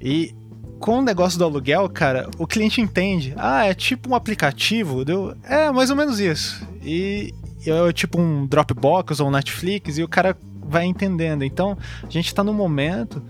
E 0.00 0.34
com 0.78 0.98
o 0.98 1.02
negócio 1.02 1.38
do 1.38 1.44
aluguel, 1.44 1.88
cara, 1.88 2.28
o 2.38 2.46
cliente 2.46 2.80
entende. 2.80 3.34
Ah, 3.36 3.64
é 3.64 3.74
tipo 3.74 4.10
um 4.10 4.14
aplicativo? 4.14 5.04
Deu, 5.04 5.34
é, 5.44 5.70
mais 5.70 5.90
ou 5.90 5.96
menos 5.96 6.20
isso. 6.20 6.66
E 6.82 7.32
é 7.66 7.92
tipo 7.92 8.20
um 8.20 8.46
Dropbox 8.46 9.20
ou 9.20 9.28
um 9.28 9.30
Netflix 9.30 9.98
e 9.98 10.02
o 10.02 10.08
cara 10.08 10.36
vai 10.68 10.84
entendendo. 10.84 11.44
Então, 11.44 11.76
a 12.02 12.10
gente 12.10 12.26
está 12.26 12.44
no 12.44 12.52
momento 12.52 13.22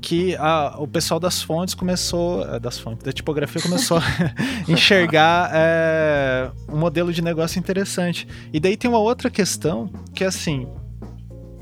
que 0.00 0.36
a, 0.36 0.76
o 0.78 0.86
pessoal 0.86 1.18
das 1.18 1.42
fontes 1.42 1.74
começou, 1.74 2.42
é, 2.46 2.60
das 2.60 2.78
fontes, 2.78 3.04
da 3.04 3.12
tipografia 3.12 3.60
começou 3.60 3.98
a 3.98 4.02
enxergar 4.68 5.50
é, 5.52 6.50
um 6.68 6.76
modelo 6.76 7.12
de 7.12 7.22
negócio 7.22 7.58
interessante. 7.58 8.28
E 8.52 8.60
daí 8.60 8.76
tem 8.76 8.88
uma 8.88 8.98
outra 8.98 9.30
questão 9.30 9.90
que 10.14 10.22
é 10.22 10.26
assim, 10.26 10.68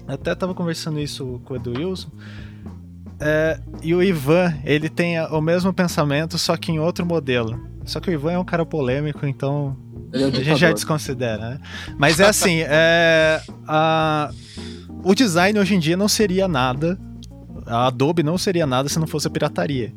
até 0.06 0.32
estava 0.32 0.54
conversando 0.54 1.00
isso 1.00 1.40
com 1.44 1.54
o 1.54 1.56
Edu 1.56 1.72
Wilson, 1.78 2.10
é, 3.20 3.58
e 3.82 3.94
o 3.94 4.02
Ivan, 4.02 4.54
ele 4.64 4.88
tem 4.88 5.20
o 5.20 5.40
mesmo 5.40 5.72
pensamento, 5.72 6.36
só 6.36 6.56
que 6.56 6.72
em 6.72 6.78
outro 6.78 7.06
modelo. 7.06 7.58
Só 7.84 8.00
que 8.00 8.10
o 8.10 8.12
Ivan 8.12 8.32
é 8.32 8.38
um 8.38 8.44
cara 8.44 8.66
polêmico, 8.66 9.26
então 9.26 9.76
é 10.12 10.24
a 10.24 10.30
gente 10.30 10.56
já 10.56 10.72
desconsidera, 10.72 11.50
né? 11.50 11.60
Mas 11.98 12.20
é 12.20 12.26
assim, 12.26 12.58
é, 12.60 13.40
a, 13.66 14.30
o 15.04 15.14
design 15.14 15.58
hoje 15.58 15.74
em 15.74 15.78
dia 15.78 15.96
não 15.96 16.08
seria 16.08 16.48
nada, 16.48 16.98
a 17.66 17.86
Adobe 17.86 18.22
não 18.22 18.38
seria 18.38 18.66
nada 18.66 18.88
se 18.88 18.98
não 18.98 19.06
fosse 19.06 19.26
a 19.26 19.30
pirataria. 19.30 19.92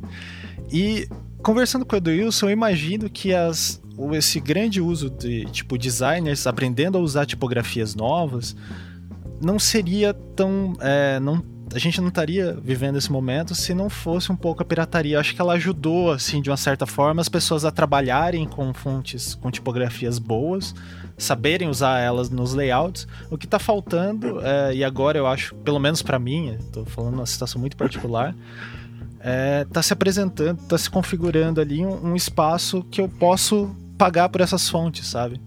E 0.71 1.07
conversando 1.41 1.85
com 1.85 1.95
o 1.95 1.97
Edu 1.97 2.11
Wilson, 2.11 2.47
eu 2.47 2.51
imagino 2.51 3.09
que 3.09 3.33
as, 3.33 3.81
esse 4.13 4.39
grande 4.39 4.81
uso 4.81 5.09
de 5.09 5.45
tipo 5.45 5.77
designers 5.77 6.45
aprendendo 6.45 6.97
a 6.97 7.01
usar 7.01 7.25
tipografias 7.25 7.95
novas 7.95 8.55
não 9.41 9.57
seria 9.57 10.13
tão. 10.13 10.73
É, 10.81 11.19
não, 11.19 11.43
a 11.73 11.79
gente 11.79 12.01
não 12.01 12.07
estaria 12.07 12.57
vivendo 12.61 12.97
esse 12.97 13.11
momento 13.11 13.53
se 13.53 13.73
não 13.73 13.89
fosse 13.89 14.31
um 14.31 14.35
pouco 14.35 14.61
a 14.61 14.65
pirataria. 14.65 15.15
Eu 15.15 15.19
acho 15.19 15.35
que 15.35 15.41
ela 15.41 15.53
ajudou, 15.53 16.11
assim, 16.11 16.41
de 16.41 16.49
uma 16.49 16.57
certa 16.57 16.85
forma, 16.85 17.21
as 17.21 17.29
pessoas 17.29 17.65
a 17.65 17.71
trabalharem 17.71 18.45
com 18.47 18.73
fontes, 18.73 19.35
com 19.35 19.51
tipografias 19.51 20.17
boas, 20.17 20.73
saberem 21.18 21.68
usar 21.68 21.99
elas 21.99 22.30
nos 22.30 22.53
layouts. 22.53 23.07
O 23.32 23.38
que 23.38 23.45
está 23.45 23.57
faltando, 23.57 24.39
é, 24.41 24.76
e 24.76 24.84
agora 24.84 25.18
eu 25.18 25.26
acho, 25.26 25.55
pelo 25.55 25.80
menos 25.80 26.01
para 26.01 26.20
mim, 26.20 26.55
estou 26.59 26.86
falando 26.86 27.15
uma 27.15 27.26
situação 27.26 27.59
muito 27.59 27.76
particular, 27.76 28.36
é, 29.20 29.65
tá 29.65 29.82
se 29.82 29.91
apresentando, 29.91 30.61
está 30.61 30.78
se 30.78 30.89
configurando 30.89 31.59
ali 31.59 31.86
um, 31.86 32.11
um, 32.11 32.15
espaço 32.15 32.84
que 32.91 33.01
eu 33.01 33.09
posso 33.09 33.76
pagar 33.97 34.30
por 34.30 34.41
essas 34.41 34.70
fontes, 34.70 35.07
sabe? 35.07 35.41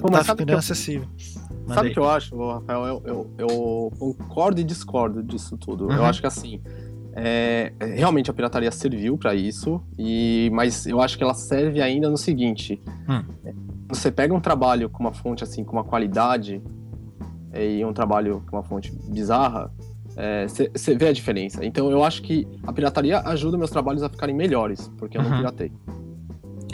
Pô, 0.00 0.10
tá 0.10 0.24
ficando 0.24 0.56
acessível. 0.56 1.08
Mandei. 1.66 1.74
Sabe 1.74 1.88
o 1.88 1.92
que 1.92 1.98
eu 1.98 2.10
acho, 2.10 2.52
Rafael? 2.52 2.84
Eu, 2.84 3.02
eu, 3.06 3.30
eu, 3.38 3.92
concordo 3.98 4.60
e 4.60 4.64
discordo 4.64 5.22
disso 5.22 5.56
tudo. 5.56 5.86
Uhum. 5.86 5.92
Eu 5.92 6.04
acho 6.04 6.20
que 6.20 6.26
assim. 6.26 6.60
É, 7.14 7.74
realmente 7.78 8.30
a 8.30 8.34
pirataria 8.34 8.70
serviu 8.70 9.18
para 9.18 9.34
isso, 9.34 9.82
e, 9.98 10.50
mas 10.50 10.86
eu 10.86 10.98
acho 10.98 11.18
que 11.18 11.22
ela 11.22 11.34
serve 11.34 11.82
ainda 11.82 12.08
no 12.08 12.16
seguinte: 12.16 12.80
hum. 13.06 13.22
Você 13.92 14.10
pega 14.10 14.34
um 14.34 14.40
trabalho 14.40 14.88
com 14.88 15.02
uma 15.02 15.12
fonte 15.12 15.44
assim, 15.44 15.64
com 15.64 15.72
uma 15.72 15.84
qualidade, 15.84 16.62
e 17.54 17.84
um 17.84 17.92
trabalho 17.92 18.42
com 18.48 18.56
uma 18.56 18.62
fonte 18.62 18.92
bizarra, 19.08 19.70
você 20.46 20.92
é, 20.92 20.94
vê 20.94 21.08
a 21.08 21.12
diferença. 21.12 21.64
Então 21.64 21.90
eu 21.90 22.02
acho 22.02 22.22
que 22.22 22.46
a 22.66 22.72
pirataria 22.72 23.20
ajuda 23.20 23.58
meus 23.58 23.70
trabalhos 23.70 24.02
a 24.02 24.08
ficarem 24.08 24.34
melhores, 24.34 24.90
porque 24.98 25.16
eu 25.16 25.22
não 25.22 25.30
uhum. 25.30 25.36
piratei. 25.38 25.72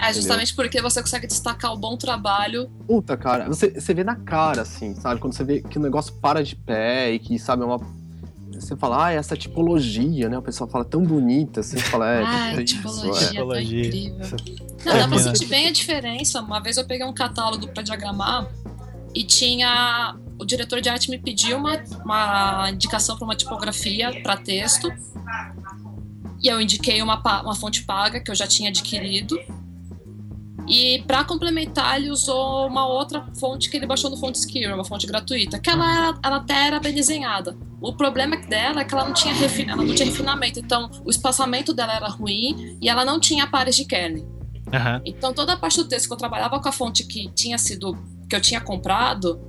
É 0.00 0.12
justamente 0.12 0.52
Entendeu? 0.52 0.64
porque 0.64 0.80
você 0.80 1.00
consegue 1.00 1.26
destacar 1.26 1.72
o 1.72 1.76
bom 1.76 1.96
trabalho. 1.96 2.70
Puta, 2.86 3.16
cara, 3.16 3.46
você, 3.46 3.68
você 3.70 3.92
vê 3.92 4.04
na 4.04 4.14
cara, 4.14 4.62
assim, 4.62 4.94
sabe? 4.94 5.20
Quando 5.20 5.32
você 5.32 5.42
vê 5.42 5.60
que 5.60 5.76
o 5.76 5.82
negócio 5.82 6.14
para 6.14 6.42
de 6.42 6.54
pé 6.54 7.10
e 7.10 7.18
que, 7.18 7.36
sabe, 7.38 7.64
é 7.64 7.66
uma. 7.66 7.80
Você 8.60 8.76
fala, 8.76 9.06
ah, 9.06 9.12
essa 9.12 9.36
tipologia, 9.36 10.28
né? 10.28 10.38
O 10.38 10.42
pessoal 10.42 10.68
fala 10.68 10.84
tão 10.84 11.02
bonita, 11.02 11.60
assim, 11.60 11.78
você 11.78 11.84
fala, 11.84 12.08
é. 12.08 12.22
Ah, 12.22 12.64
tipologia, 12.64 13.10
isso, 13.10 13.24
é. 13.24 13.28
tipologia. 13.28 13.82
Tá 13.82 13.88
incrível. 13.88 14.66
Não, 14.84 14.98
dá 14.98 15.08
pra 15.08 15.18
sentir 15.18 15.46
bem 15.46 15.68
a 15.68 15.72
diferença. 15.72 16.40
Uma 16.40 16.60
vez 16.60 16.76
eu 16.76 16.86
peguei 16.86 17.06
um 17.06 17.12
catálogo 17.12 17.68
para 17.68 17.82
diagramar 17.82 18.48
e 19.14 19.24
tinha. 19.24 20.16
O 20.38 20.44
diretor 20.44 20.80
de 20.80 20.88
arte 20.88 21.10
me 21.10 21.18
pediu 21.18 21.56
uma, 21.56 21.82
uma 22.04 22.70
indicação 22.70 23.16
para 23.16 23.24
uma 23.24 23.34
tipografia 23.34 24.20
para 24.22 24.36
texto. 24.36 24.88
E 26.40 26.46
eu 26.46 26.60
indiquei 26.60 27.02
uma, 27.02 27.20
uma 27.42 27.54
fonte 27.56 27.82
paga 27.82 28.20
que 28.20 28.30
eu 28.30 28.34
já 28.34 28.46
tinha 28.46 28.70
adquirido. 28.70 29.36
E 30.68 31.02
para 31.06 31.24
complementar, 31.24 31.96
ele 31.96 32.10
usou 32.10 32.66
uma 32.66 32.86
outra 32.86 33.26
fonte 33.38 33.70
que 33.70 33.76
ele 33.76 33.86
baixou 33.86 34.10
no 34.10 34.16
FontSkiller, 34.16 34.74
uma 34.74 34.84
fonte 34.84 35.06
gratuita, 35.06 35.58
que 35.58 35.70
ela, 35.70 35.90
era, 35.90 36.18
ela 36.22 36.36
até 36.36 36.66
era 36.66 36.78
bem 36.78 36.92
desenhada. 36.92 37.56
O 37.80 37.92
problema 37.94 38.36
dela 38.36 38.80
é 38.80 38.84
que 38.84 38.94
ela 38.94 39.04
não, 39.04 39.14
tinha 39.14 39.34
ela 39.66 39.82
não 39.82 39.94
tinha 39.94 40.06
refinamento, 40.06 40.58
então 40.58 40.90
o 41.04 41.10
espaçamento 41.10 41.72
dela 41.72 41.94
era 41.94 42.08
ruim 42.08 42.76
e 42.80 42.88
ela 42.88 43.04
não 43.04 43.18
tinha 43.18 43.46
pares 43.46 43.76
de 43.76 43.84
kernel. 43.84 44.24
Uhum. 44.66 45.00
Então 45.04 45.32
toda 45.32 45.54
a 45.54 45.56
parte 45.56 45.78
do 45.78 45.88
texto 45.88 46.08
que 46.08 46.12
eu 46.12 46.18
trabalhava 46.18 46.60
com 46.60 46.68
a 46.68 46.72
fonte 46.72 47.04
que 47.04 47.30
tinha 47.30 47.56
sido 47.56 47.96
que 48.28 48.36
eu 48.36 48.40
tinha 48.40 48.60
comprado, 48.60 49.40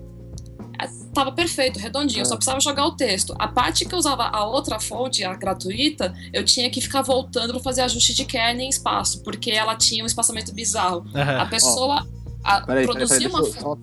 tava 1.14 1.32
perfeito, 1.32 1.80
redondinho, 1.80 2.22
eu 2.22 2.26
só 2.26 2.36
é. 2.36 2.38
precisava 2.38 2.60
jogar 2.60 2.86
o 2.86 2.96
texto. 2.96 3.36
A 3.38 3.48
parte 3.48 3.86
que 3.86 3.94
eu 3.94 4.00
usava 4.00 4.24
a 4.24 4.46
outra 4.46 4.80
fonte, 4.80 5.24
a 5.24 5.34
gratuita, 5.36 6.14
eu 6.32 6.44
tinha 6.44 6.70
que 6.70 6.82
ficar 6.82 7.02
voltando 7.02 7.54
para 7.54 7.62
fazer 7.62 7.82
ajuste 7.82 8.14
de 8.14 8.26
kernel 8.26 8.66
em 8.66 8.70
espaço, 8.70 9.24
porque 9.24 9.52
ela 9.52 9.76
tinha 9.76 10.04
um 10.04 10.08
espaçamento 10.08 10.54
bizarro. 10.54 11.00
Uhum. 11.00 11.42
A 11.42 11.46
pessoa 11.46 12.08
a, 12.44 12.62
peraí, 12.62 12.86
produzia 12.86 13.30
peraí, 13.30 13.32
peraí, 13.32 13.34
uma. 13.34 13.44
Deixa 13.44 13.58
eu, 13.58 13.62
só, 13.62 13.78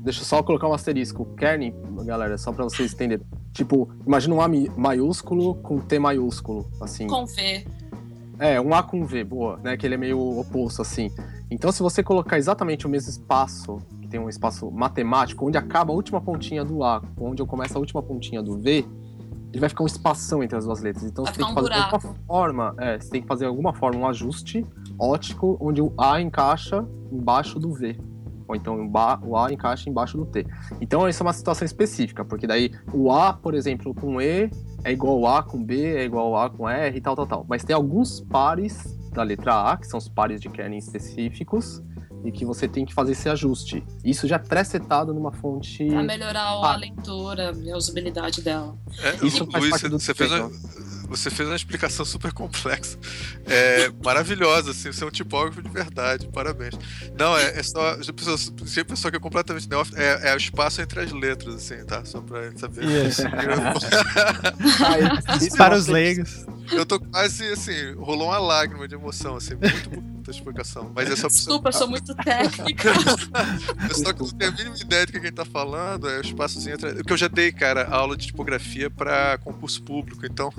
deixa 0.00 0.20
eu 0.20 0.24
só 0.24 0.42
colocar 0.42 0.68
um 0.68 0.72
asterisco. 0.72 1.24
Kernel, 1.36 1.72
galera, 2.04 2.36
só 2.38 2.52
para 2.52 2.64
vocês 2.64 2.92
entenderem. 2.92 3.24
Tipo, 3.52 3.88
imagina 4.04 4.34
um 4.34 4.40
A 4.40 4.48
maiúsculo 4.76 5.54
com 5.56 5.78
T 5.78 5.98
maiúsculo, 5.98 6.68
assim. 6.80 7.06
Com 7.06 7.24
V. 7.24 7.64
É, 8.38 8.60
um 8.60 8.74
A 8.74 8.82
com 8.82 9.06
V, 9.06 9.22
boa, 9.22 9.60
né? 9.62 9.76
Que 9.76 9.86
ele 9.86 9.94
é 9.94 9.98
meio 9.98 10.40
oposto, 10.40 10.82
assim. 10.82 11.10
Então, 11.50 11.70
se 11.70 11.80
você 11.80 12.02
colocar 12.02 12.36
exatamente 12.36 12.84
o 12.84 12.90
mesmo 12.90 13.10
espaço 13.10 13.78
tem 14.14 14.20
um 14.20 14.28
espaço 14.28 14.70
matemático, 14.70 15.44
onde 15.44 15.58
acaba 15.58 15.92
a 15.92 15.96
última 15.96 16.20
pontinha 16.20 16.64
do 16.64 16.84
A, 16.84 17.02
onde 17.20 17.42
eu 17.42 17.46
começo 17.48 17.76
a 17.76 17.80
última 17.80 18.00
pontinha 18.00 18.40
do 18.40 18.56
V, 18.56 18.86
ele 19.52 19.58
vai 19.58 19.68
ficar 19.68 19.82
um 19.82 19.86
espação 19.86 20.40
entre 20.40 20.56
as 20.56 20.64
duas 20.64 20.80
letras. 20.80 21.04
Então 21.04 21.24
vai 21.24 21.34
você 21.34 21.40
tem 21.40 21.48
que 21.48 21.54
fazer 21.54 21.74
alguma 21.74 22.00
forma, 22.24 22.74
é, 22.78 23.00
você 23.00 23.10
tem 23.10 23.22
que 23.22 23.26
fazer 23.26 23.46
alguma 23.46 23.74
forma 23.74 23.98
um 23.98 24.06
ajuste 24.06 24.64
ótico 24.96 25.58
onde 25.60 25.82
o 25.82 25.92
A 25.98 26.20
encaixa 26.20 26.86
embaixo 27.10 27.58
do 27.58 27.72
V. 27.72 27.98
Ou 28.46 28.54
então 28.54 28.88
o 29.24 29.36
A 29.36 29.52
encaixa 29.52 29.90
embaixo 29.90 30.16
do 30.16 30.26
T. 30.26 30.46
Então 30.80 31.08
isso 31.08 31.20
é 31.20 31.26
uma 31.26 31.32
situação 31.32 31.66
específica, 31.66 32.24
porque 32.24 32.46
daí 32.46 32.70
o 32.92 33.10
A, 33.10 33.32
por 33.32 33.52
exemplo, 33.52 33.92
com 33.92 34.20
E 34.20 34.48
é 34.84 34.92
igual 34.92 35.26
ao 35.26 35.38
A 35.38 35.42
com 35.42 35.60
B, 35.60 35.96
é 35.96 36.04
igual 36.04 36.36
ao 36.36 36.44
A 36.44 36.50
com 36.50 36.68
R 36.68 36.96
e 36.96 37.00
tal, 37.00 37.16
tal, 37.16 37.26
tal. 37.26 37.46
Mas 37.48 37.64
tem 37.64 37.74
alguns 37.74 38.20
pares 38.20 38.96
da 39.12 39.24
letra 39.24 39.72
A, 39.72 39.76
que 39.76 39.88
são 39.88 39.98
os 39.98 40.08
pares 40.08 40.40
de 40.40 40.48
kernel 40.48 40.78
específicos, 40.78 41.82
e 42.24 42.32
que 42.32 42.44
você 42.44 42.66
tem 42.66 42.86
que 42.86 42.94
fazer 42.94 43.12
esse 43.12 43.28
ajuste. 43.28 43.84
Isso 44.02 44.26
já 44.26 44.38
pré-setado 44.38 45.12
numa 45.12 45.30
fonte. 45.30 45.84
Pra 45.86 46.02
melhorar 46.02 46.42
a 46.42 46.76
leitura 46.76 47.52
e 47.62 47.70
a 47.70 47.76
usabilidade 47.76 48.40
dela. 48.40 48.74
É, 48.98 49.26
Isso 49.26 49.44
Luiz, 49.44 49.68
faz 49.68 49.82
você, 49.82 49.88
você 49.90 50.14
fez 50.14 50.32
uma, 50.32 50.50
você 51.16 51.30
fez 51.30 51.48
uma 51.48 51.56
explicação 51.56 52.04
super 52.04 52.32
complexa. 52.32 52.98
É 53.46 53.90
maravilhosa, 54.02 54.70
assim, 54.70 54.92
você 54.92 55.04
é 55.04 55.06
um 55.06 55.10
tipógrafo 55.10 55.62
de 55.62 55.68
verdade, 55.68 56.28
parabéns. 56.28 56.74
Não, 57.18 57.36
é, 57.36 57.58
é 57.58 57.62
só. 57.62 57.96
Se 58.66 58.80
a 58.80 58.84
pessoa 58.84 59.10
que 59.10 59.16
é 59.16 59.20
completamente 59.20 59.68
neófita, 59.68 60.00
é, 60.00 60.30
é 60.30 60.34
o 60.34 60.36
espaço 60.36 60.80
entre 60.80 61.00
as 61.00 61.12
letras, 61.12 61.56
assim, 61.56 61.84
tá? 61.84 62.04
Só 62.04 62.20
pra 62.20 62.56
saber. 62.56 62.84
Yes. 62.84 63.18
Para 65.56 65.76
os 65.76 65.86
leigos. 65.86 66.44
Eu 66.72 66.86
tô 66.86 66.98
quase 66.98 67.46
assim, 67.48 67.92
rolou 67.94 68.28
uma 68.28 68.38
lágrima 68.38 68.88
de 68.88 68.94
emoção, 68.94 69.36
assim, 69.36 69.54
muito 69.54 69.90
bonita 69.90 70.30
a 70.30 70.34
explicação. 70.34 70.90
Mas 70.94 71.10
é 71.10 71.16
só 71.16 71.28
Desculpa, 71.28 71.68
eu 71.68 71.72
sou 71.72 71.88
muito 71.88 72.14
técnica. 72.16 72.90
eu 73.88 73.94
só 73.94 74.12
que 74.12 74.20
não 74.20 74.30
tenho 74.30 74.50
a 74.50 74.54
mínima 74.54 74.76
ideia 74.76 75.06
do 75.06 75.12
que 75.12 75.18
a 75.18 75.20
gente 75.20 75.34
tá 75.34 75.44
falando, 75.44 76.08
é 76.08 76.18
o 76.18 76.20
espaçozinho 76.20 76.74
entre. 76.74 76.94
Porque 76.94 77.12
eu 77.12 77.16
já 77.16 77.28
dei, 77.28 77.52
cara, 77.52 77.86
aula 77.88 78.16
de 78.16 78.26
tipografia 78.26 78.88
pra 78.88 79.38
concurso 79.38 79.82
público, 79.82 80.24
então. 80.24 80.52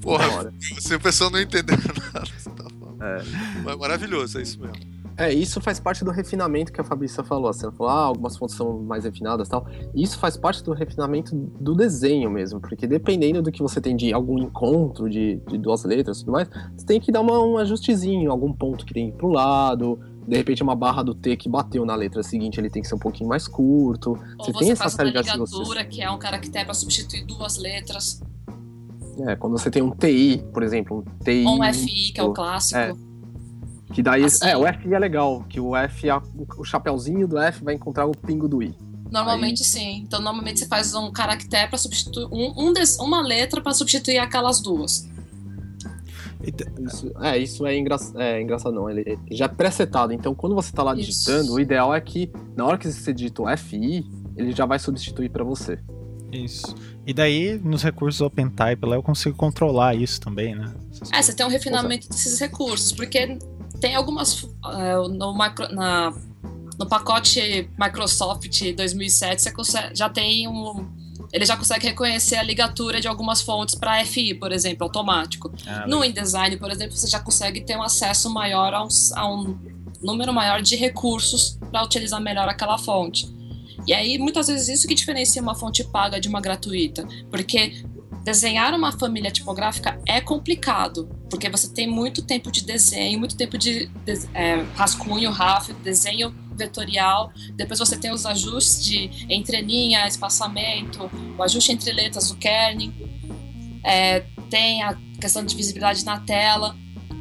Porra, 0.00 0.52
se 0.78 0.94
a 0.94 0.98
pessoa 0.98 1.30
não 1.30 1.38
entender 1.38 1.76
nada, 2.12 2.26
você 2.26 2.50
tá 2.50 2.64
falando. 2.78 3.02
É. 3.02 3.76
Maravilhoso, 3.76 4.38
é 4.38 4.42
isso 4.42 4.60
mesmo. 4.60 4.98
É, 5.18 5.34
isso 5.34 5.60
faz 5.60 5.80
parte 5.80 6.04
do 6.04 6.12
refinamento 6.12 6.72
que 6.72 6.80
a 6.80 6.84
Fabrícia 6.84 7.24
falou. 7.24 7.50
Assim, 7.50 7.64
ela 7.64 7.72
falou, 7.72 7.92
ah, 7.92 8.04
algumas 8.04 8.36
fontes 8.36 8.54
são 8.54 8.78
mais 8.84 9.02
refinadas 9.02 9.48
e 9.48 9.50
tal. 9.50 9.66
Isso 9.92 10.16
faz 10.16 10.36
parte 10.36 10.62
do 10.62 10.72
refinamento 10.72 11.34
do 11.34 11.74
desenho 11.74 12.30
mesmo, 12.30 12.60
porque 12.60 12.86
dependendo 12.86 13.42
do 13.42 13.50
que 13.50 13.60
você 13.60 13.80
tem 13.80 13.96
de 13.96 14.12
algum 14.12 14.38
encontro 14.38 15.10
de, 15.10 15.42
de 15.48 15.58
duas 15.58 15.84
letras 15.84 16.18
e 16.18 16.20
tudo 16.20 16.32
mais, 16.32 16.48
você 16.76 16.86
tem 16.86 17.00
que 17.00 17.10
dar 17.10 17.20
uma, 17.20 17.36
um 17.44 17.58
ajustezinho, 17.58 18.30
algum 18.30 18.52
ponto 18.52 18.86
que 18.86 18.94
tem 18.94 19.10
pro 19.10 19.28
lado, 19.28 19.98
de 20.24 20.36
repente 20.36 20.62
uma 20.62 20.76
barra 20.76 21.02
do 21.02 21.14
T 21.14 21.36
que 21.36 21.48
bateu 21.48 21.84
na 21.84 21.96
letra 21.96 22.22
seguinte, 22.22 22.60
ele 22.60 22.70
tem 22.70 22.80
que 22.80 22.86
ser 22.86 22.94
um 22.94 23.00
pouquinho 23.00 23.28
mais 23.28 23.48
curto. 23.48 24.10
Ou 24.10 24.16
você, 24.44 24.52
você 24.52 24.58
tem 24.60 24.70
essa 24.70 24.88
série 24.88 25.10
de 25.10 25.18
ligadura, 25.18 25.84
que 25.84 26.00
é 26.00 26.08
um 26.08 26.18
caractere 26.18 26.64
para 26.64 26.74
substituir 26.74 27.24
duas 27.24 27.56
letras. 27.56 28.22
É, 29.26 29.36
quando 29.36 29.58
você 29.58 29.70
tem 29.70 29.82
um 29.82 29.90
TI, 29.90 30.44
por 30.52 30.62
exemplo, 30.62 30.98
um 30.98 31.24
TI. 31.24 31.44
Ou 31.44 31.60
um 31.60 31.72
FI, 31.72 32.12
que 32.12 32.20
é 32.20 32.22
o 32.22 32.32
clássico. 32.32 32.78
É, 32.78 32.94
que 33.92 34.02
daí. 34.02 34.24
Assim, 34.24 34.46
é, 34.46 34.56
o 34.56 34.66
F 34.66 34.92
é 34.92 34.98
legal, 34.98 35.44
que 35.48 35.58
o 35.58 35.74
F, 35.74 36.06
o 36.56 36.64
chapeuzinho 36.64 37.26
do 37.26 37.38
F 37.38 37.64
vai 37.64 37.74
encontrar 37.74 38.06
o 38.06 38.12
pingo 38.12 38.48
do 38.48 38.62
I. 38.62 38.74
Normalmente 39.10 39.62
Aí... 39.62 39.68
sim. 39.68 39.96
Então, 40.06 40.20
normalmente 40.20 40.60
você 40.60 40.66
faz 40.66 40.94
um 40.94 41.10
caractere 41.10 41.68
para 41.68 41.78
substituir. 41.78 42.26
Um, 42.30 42.68
um 42.68 42.72
des, 42.72 42.98
uma 42.98 43.20
letra 43.20 43.60
para 43.60 43.72
substituir 43.72 44.18
aquelas 44.18 44.60
duas. 44.60 45.08
Isso, 46.80 47.10
é, 47.20 47.38
isso 47.38 47.66
é, 47.66 47.76
engra, 47.76 47.96
é 48.16 48.40
engraçado, 48.40 48.72
não. 48.72 48.88
Ele, 48.88 49.18
já 49.30 49.46
é 49.46 49.48
pré-setado. 49.48 50.12
Então, 50.12 50.34
quando 50.34 50.54
você 50.54 50.70
está 50.70 50.82
lá 50.82 50.94
digitando, 50.94 51.44
isso. 51.44 51.54
o 51.54 51.60
ideal 51.60 51.94
é 51.94 52.00
que 52.00 52.30
na 52.56 52.64
hora 52.64 52.78
que 52.78 52.90
você 52.90 53.12
digita 53.12 53.42
o 53.42 53.56
FI, 53.56 54.06
ele 54.36 54.52
já 54.52 54.64
vai 54.64 54.78
substituir 54.78 55.30
para 55.30 55.42
você. 55.42 55.78
Isso. 56.32 56.74
E 57.06 57.12
daí, 57.14 57.58
nos 57.58 57.82
recursos 57.82 58.20
OpenType 58.20 58.86
lá, 58.86 58.96
eu 58.96 59.02
consigo 59.02 59.36
controlar 59.36 59.94
isso 59.94 60.20
também, 60.20 60.54
né? 60.54 60.72
Essas 60.92 61.10
é, 61.12 61.22
você 61.22 61.34
tem 61.34 61.46
um 61.46 61.48
refinamento 61.48 62.08
desses 62.08 62.38
recursos, 62.38 62.92
porque 62.92 63.38
tem 63.80 63.94
algumas. 63.94 64.42
Uh, 64.42 65.08
no, 65.08 65.36
micro, 65.36 65.72
na, 65.74 66.12
no 66.78 66.86
pacote 66.86 67.70
Microsoft 67.78 68.74
2007, 68.74 69.42
você 69.42 69.52
consegue, 69.52 69.94
já 69.94 70.08
tem 70.08 70.46
um. 70.48 70.86
Ele 71.32 71.44
já 71.44 71.56
consegue 71.56 71.86
reconhecer 71.86 72.36
a 72.36 72.42
ligatura 72.42 73.00
de 73.00 73.08
algumas 73.08 73.42
fontes 73.42 73.74
para 73.74 74.02
FI, 74.04 74.34
por 74.34 74.50
exemplo, 74.50 74.84
automático. 74.84 75.52
Ah, 75.66 75.86
no 75.86 76.02
InDesign, 76.02 76.56
por 76.56 76.70
exemplo, 76.70 76.96
você 76.96 77.06
já 77.06 77.20
consegue 77.20 77.60
ter 77.60 77.76
um 77.76 77.82
acesso 77.82 78.32
maior 78.32 78.72
a 78.72 78.82
um, 78.82 78.88
a 79.14 79.30
um 79.30 79.58
número 80.00 80.32
maior 80.32 80.62
de 80.62 80.74
recursos 80.74 81.58
para 81.70 81.82
utilizar 81.84 82.20
melhor 82.20 82.48
aquela 82.48 82.78
fonte. 82.78 83.28
E 83.86 83.94
aí, 83.94 84.18
muitas 84.18 84.48
vezes, 84.48 84.68
isso 84.68 84.88
que 84.88 84.94
diferencia 84.94 85.40
uma 85.40 85.54
fonte 85.54 85.84
paga 85.84 86.20
de 86.20 86.28
uma 86.28 86.40
gratuita. 86.40 87.06
Porque 87.30 87.84
desenhar 88.24 88.74
uma 88.74 88.92
família 88.92 89.30
tipográfica 89.30 89.98
é 90.06 90.20
complicado, 90.20 91.08
porque 91.30 91.48
você 91.48 91.68
tem 91.72 91.86
muito 91.86 92.22
tempo 92.22 92.50
de 92.52 92.62
desenho, 92.62 93.18
muito 93.18 93.36
tempo 93.36 93.56
de, 93.56 93.86
de 93.86 94.28
é, 94.34 94.62
rascunho, 94.74 95.30
RAF, 95.30 95.72
desenho 95.72 96.34
vetorial. 96.54 97.32
Depois 97.54 97.78
você 97.78 97.96
tem 97.96 98.12
os 98.12 98.26
ajustes 98.26 98.84
de 98.84 99.26
entrelinha, 99.30 100.06
espaçamento, 100.06 101.10
o 101.38 101.42
ajuste 101.42 101.72
entre 101.72 101.92
letras, 101.92 102.30
o 102.30 102.36
kerning. 102.36 102.92
É, 103.82 104.20
tem 104.50 104.82
a 104.82 104.94
questão 105.20 105.44
de 105.44 105.56
visibilidade 105.56 106.04
na 106.04 106.20
tela. 106.20 106.76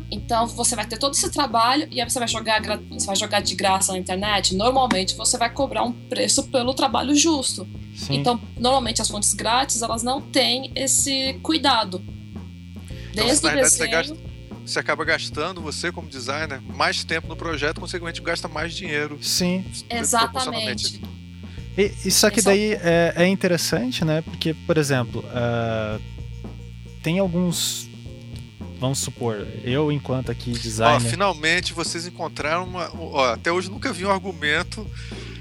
Então 0.10 0.48
você 0.48 0.76
vai 0.76 0.86
ter 0.86 0.98
todo 0.98 1.14
esse 1.14 1.30
trabalho 1.30 1.88
e 1.92 2.00
aí 2.00 2.10
você 2.10 2.20
vai 2.20 2.28
jogar, 2.28 2.62
você 2.90 3.06
vai 3.06 3.16
jogar 3.16 3.42
de 3.42 3.56
graça 3.56 3.92
na 3.92 3.98
internet. 3.98 4.56
Normalmente 4.56 5.16
você 5.16 5.38
vai 5.38 5.50
cobrar 5.50 5.84
um 5.84 5.92
preço 5.92 6.44
pelo 6.48 6.74
trabalho 6.74 7.14
justo. 7.16 7.68
Sim. 7.96 8.16
Então, 8.16 8.40
normalmente 8.58 9.02
as 9.02 9.10
fontes 9.10 9.34
grátis 9.34 9.82
elas 9.82 10.04
não 10.04 10.22
têm 10.22 10.72
esse 10.76 11.34
cuidado. 11.44 12.02
Então, 13.12 13.26
Desde 13.26 13.48
então, 13.48 13.60
o 13.60 13.64
desenho... 13.64 13.70
Você, 13.70 13.88
gasta, 13.88 14.18
você 14.66 14.80
acaba 14.80 15.04
gastando, 15.04 15.62
você 15.62 15.92
como 15.92 16.08
designer, 16.08 16.62
mais 16.62 17.04
tempo 17.04 17.28
no 17.28 17.36
projeto, 17.36 17.82
consequentemente 17.82 18.22
gasta 18.22 18.48
mais 18.48 18.74
dinheiro. 18.74 19.18
Sim. 19.22 19.66
Exatamente. 19.90 21.02
E, 21.78 21.92
isso 22.06 22.26
aqui 22.26 22.42
daí 22.42 22.74
é, 22.74 23.14
é, 23.16 23.28
interessante, 23.28 24.06
né? 24.06 24.22
Porque, 24.22 24.54
por 24.54 24.78
exemplo, 24.78 25.24
uh, 25.26 26.02
tem 27.02 27.20
alguns 27.20 27.87
vamos 28.80 29.00
supor, 29.00 29.48
eu 29.64 29.92
enquanto 29.92 30.32
aqui 30.32 30.52
designer. 30.52 30.96
Ó, 30.96 31.10
finalmente 31.10 31.74
vocês 31.74 32.06
encontraram 32.08 32.66
uma. 32.66 32.90
Ó, 32.94 33.34
até 33.34 33.52
hoje 33.52 33.70
nunca 33.70 33.92
vi 33.92 34.06
um 34.06 34.12
argumento 34.12 34.86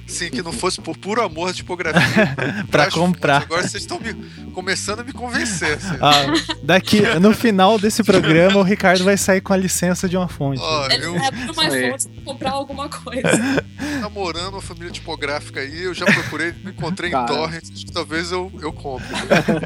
sim 0.06 0.30
que 0.30 0.40
não 0.40 0.52
fosse 0.52 0.80
por 0.80 0.96
puro 0.96 1.20
amor 1.20 1.50
de 1.50 1.58
tipografia 1.58 2.36
para 2.70 2.90
comprar. 2.90 3.42
Agora 3.42 3.62
vocês 3.62 3.82
estão 3.82 3.98
me, 3.98 4.14
começando 4.52 5.00
a 5.00 5.04
me 5.04 5.12
convencer. 5.12 5.74
Assim. 5.74 5.98
Ah, 6.00 6.56
daqui, 6.62 7.02
no 7.20 7.34
final 7.34 7.78
desse 7.78 8.04
programa, 8.04 8.60
o 8.60 8.62
Ricardo 8.62 9.04
vai 9.04 9.16
sair 9.16 9.40
com 9.40 9.52
a 9.52 9.56
licença 9.56 10.08
de 10.08 10.16
uma 10.16 10.28
fonte. 10.28 10.60
Ó, 10.62 10.86
Ele 10.88 11.04
eu... 11.04 11.24
abre 11.24 11.42
uma 11.44 11.54
fonte 11.54 12.08
comprar 12.24 12.52
alguma 12.52 12.88
coisa. 12.88 13.22
Namorando 14.00 14.54
uma 14.54 14.62
família 14.62 14.90
tipográfica 14.90 15.60
aí, 15.60 15.82
eu 15.82 15.94
já 15.94 16.06
procurei, 16.06 16.54
encontrei 16.64 17.10
Cara. 17.10 17.24
em 17.24 17.26
torrent, 17.26 17.64
talvez 17.92 18.30
eu, 18.30 18.52
eu 18.60 18.72
compre. 18.72 19.06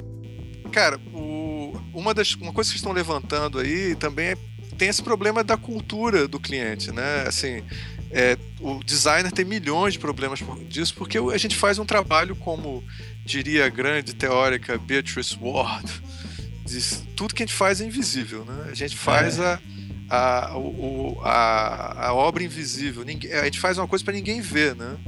Cara, 0.73 0.99
uma 1.93 2.15
das 2.15 2.35
uma 2.35 2.53
coisa 2.53 2.71
que 2.71 2.77
estão 2.77 2.93
levantando 2.93 3.59
aí 3.59 3.95
também 3.97 4.29
é, 4.29 4.39
tem 4.79 4.89
esse 4.89 5.03
problema 5.03 5.45
da 5.45 5.57
cultura 5.57 6.27
do 6.27 6.41
cliente, 6.41 6.91
né? 6.91 7.25
Assim, 7.27 7.63
é, 8.11 8.37
o 8.61 8.83
designer 8.83 9.31
tem 9.31 9.45
milhões 9.45 9.95
de 9.95 9.99
problemas 9.99 10.41
disso 10.69 10.95
porque 10.95 11.19
a 11.19 11.39
gente 11.39 11.57
faz 11.57 11.79
um 11.79 11.85
trabalho 11.85 12.35
como 12.37 12.83
diria 13.25 13.67
a 13.67 13.69
grande 13.69 14.15
teórica 14.15 14.79
Beatrice 14.79 15.37
Ward, 15.41 15.91
diz, 16.65 17.05
tudo 17.15 17.35
que 17.35 17.43
a 17.43 17.47
gente 17.47 17.57
faz 17.57 17.81
é 17.81 17.85
invisível, 17.85 18.45
né? 18.45 18.69
A 18.71 18.75
gente 18.75 18.97
faz 18.97 19.39
é. 19.39 19.45
a 19.45 19.61
a, 20.11 20.59
o, 20.59 21.21
a, 21.23 22.09
a 22.09 22.15
obra 22.15 22.43
invisível. 22.43 23.05
Ninguém, 23.05 23.33
a 23.33 23.45
gente 23.45 23.61
faz 23.61 23.79
uma 23.79 23.87
coisa 23.87 24.05
para 24.05 24.13
ninguém 24.13 24.41
ver, 24.41 24.75
né? 24.75 24.99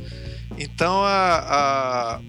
Então 0.56 1.02
a, 1.02 1.38
a 1.38 2.20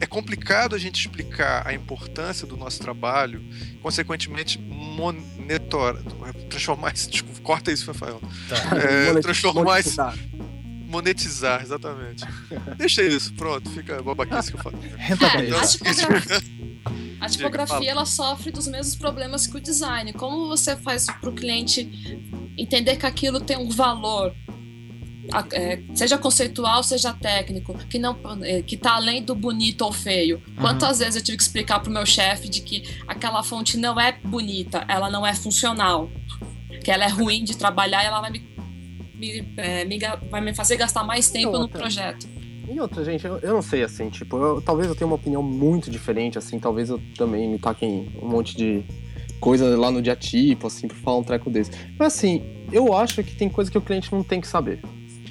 é 0.00 0.06
complicado 0.06 0.74
a 0.74 0.78
gente 0.78 1.00
explicar 1.00 1.66
a 1.66 1.74
importância 1.74 2.46
do 2.46 2.56
nosso 2.56 2.80
trabalho, 2.80 3.44
consequentemente 3.82 4.58
monitorar, 4.58 6.02
transformar 6.48 6.92
isso, 6.94 7.10
desculpa, 7.12 7.40
corta 7.42 7.70
isso, 7.70 7.86
Rafael. 7.86 8.20
Tá. 8.48 8.76
É, 8.76 9.20
transformar 9.20 9.80
isso 9.80 10.00
monetizar, 10.90 11.62
exatamente. 11.62 12.24
Deixa 12.76 13.02
isso, 13.02 13.32
pronto, 13.34 13.70
fica 13.70 14.02
babaquice 14.02 14.50
que 14.50 14.58
eu 14.58 14.62
falo. 14.62 14.78
É, 14.98 15.12
a 15.56 15.64
tipografia, 15.64 16.42
a 17.20 17.28
tipografia 17.28 17.90
ela 17.92 18.04
sofre 18.04 18.50
dos 18.50 18.66
mesmos 18.66 18.96
problemas 18.96 19.46
que 19.46 19.56
o 19.56 19.60
design. 19.60 20.12
Como 20.12 20.48
você 20.48 20.76
faz 20.76 21.06
para 21.06 21.30
o 21.30 21.32
cliente 21.32 21.88
entender 22.58 22.96
que 22.96 23.06
aquilo 23.06 23.40
tem 23.40 23.56
um 23.56 23.70
valor? 23.70 24.34
É, 25.52 25.80
seja 25.94 26.18
conceitual, 26.18 26.82
seja 26.82 27.12
técnico, 27.12 27.74
que 27.88 27.98
não 27.98 28.16
é, 28.42 28.62
que 28.62 28.76
tá 28.76 28.94
além 28.94 29.22
do 29.22 29.34
bonito 29.34 29.82
ou 29.82 29.92
feio. 29.92 30.36
Uhum. 30.46 30.54
Quantas 30.56 30.98
vezes 30.98 31.16
eu 31.16 31.22
tive 31.22 31.36
que 31.36 31.42
explicar 31.42 31.80
pro 31.80 31.90
meu 31.90 32.06
chefe 32.06 32.48
de 32.48 32.60
que 32.60 32.84
aquela 33.06 33.42
fonte 33.42 33.76
não 33.76 33.98
é 34.00 34.12
bonita, 34.24 34.84
ela 34.88 35.10
não 35.10 35.26
é 35.26 35.34
funcional, 35.34 36.10
que 36.84 36.90
ela 36.90 37.04
é 37.04 37.08
ruim 37.08 37.44
de 37.44 37.56
trabalhar 37.56 38.02
e 38.02 38.06
ela 38.06 38.20
vai 38.20 38.30
me, 38.30 38.48
me, 39.14 39.52
é, 39.56 39.84
me 39.84 39.98
vai 40.30 40.40
me 40.40 40.54
fazer 40.54 40.76
gastar 40.76 41.04
mais 41.04 41.30
tempo 41.30 41.58
no 41.58 41.68
projeto. 41.68 42.28
E 42.68 42.78
outra, 42.80 43.04
gente, 43.04 43.26
eu, 43.26 43.38
eu 43.38 43.54
não 43.54 43.62
sei, 43.62 43.82
assim, 43.82 44.08
tipo, 44.10 44.36
eu, 44.36 44.62
talvez 44.62 44.88
eu 44.88 44.94
tenha 44.94 45.06
uma 45.06 45.16
opinião 45.16 45.42
muito 45.42 45.90
diferente, 45.90 46.38
assim, 46.38 46.58
talvez 46.58 46.88
eu 46.88 47.00
também 47.16 47.48
me 47.48 47.58
taquem 47.58 48.08
um 48.22 48.28
monte 48.28 48.56
de 48.56 48.84
coisa 49.40 49.76
lá 49.76 49.90
no 49.90 50.00
dia 50.00 50.14
tipo, 50.14 50.68
assim, 50.68 50.86
pra 50.86 50.96
falar 50.98 51.18
um 51.18 51.24
treco 51.24 51.50
desse. 51.50 51.72
Mas 51.98 52.14
assim, 52.14 52.42
eu 52.70 52.94
acho 52.94 53.24
que 53.24 53.34
tem 53.34 53.48
coisa 53.48 53.70
que 53.70 53.78
o 53.78 53.80
cliente 53.80 54.12
não 54.12 54.22
tem 54.22 54.40
que 54.40 54.46
saber 54.46 54.80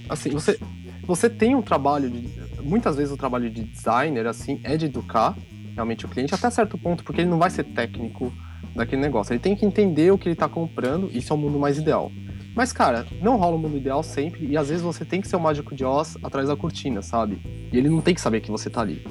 assim, 0.09 0.29
você, 0.29 0.59
você 1.03 1.29
tem 1.29 1.55
um 1.55 1.61
trabalho 1.61 2.09
de. 2.09 2.29
Muitas 2.61 2.95
vezes 2.95 3.13
o 3.13 3.17
trabalho 3.17 3.49
de 3.49 3.63
designer, 3.63 4.27
assim, 4.27 4.59
é 4.63 4.75
de 4.75 4.85
educar 4.85 5.35
realmente 5.73 6.05
o 6.05 6.09
cliente 6.09 6.35
até 6.35 6.49
certo 6.49 6.77
ponto, 6.77 7.03
porque 7.03 7.21
ele 7.21 7.29
não 7.29 7.39
vai 7.39 7.49
ser 7.49 7.63
técnico 7.63 8.33
daquele 8.75 9.01
negócio. 9.01 9.31
Ele 9.31 9.39
tem 9.39 9.55
que 9.55 9.65
entender 9.65 10.11
o 10.11 10.17
que 10.17 10.27
ele 10.27 10.33
está 10.33 10.49
comprando, 10.49 11.09
isso 11.13 11.31
é 11.31 11.35
o 11.35 11.39
mundo 11.39 11.57
mais 11.57 11.77
ideal. 11.77 12.11
Mas, 12.55 12.73
cara, 12.73 13.07
não 13.21 13.37
rola 13.37 13.55
o 13.55 13.59
mundo 13.59 13.77
ideal 13.77 14.03
sempre, 14.03 14.45
e 14.45 14.57
às 14.57 14.67
vezes 14.67 14.83
você 14.83 15.05
tem 15.05 15.21
que 15.21 15.27
ser 15.27 15.37
o 15.37 15.39
mágico 15.39 15.73
de 15.73 15.85
Oz 15.85 16.17
atrás 16.21 16.47
da 16.49 16.55
cortina, 16.55 17.01
sabe? 17.01 17.41
E 17.71 17.77
ele 17.77 17.89
não 17.89 18.01
tem 18.01 18.13
que 18.13 18.19
saber 18.19 18.41
que 18.41 18.51
você 18.51 18.69
tá 18.69 18.81
ali. 18.81 19.05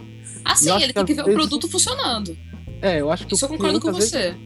Ah, 0.45 0.55
sim, 0.55 0.71
ele 0.83 0.93
tem 0.93 1.05
que 1.05 1.15
ver 1.15 1.25
vezes... 1.25 1.35
o 1.35 1.39
produto 1.39 1.71
funcionando. 1.71 2.37
É, 2.83 3.01
eu 3.01 3.11
acho 3.11 3.27
que. 3.27 3.35
Isso 3.35 3.45
eu 3.45 3.49
concordo 3.49 3.81
com 3.81 3.93
você. 3.93 4.37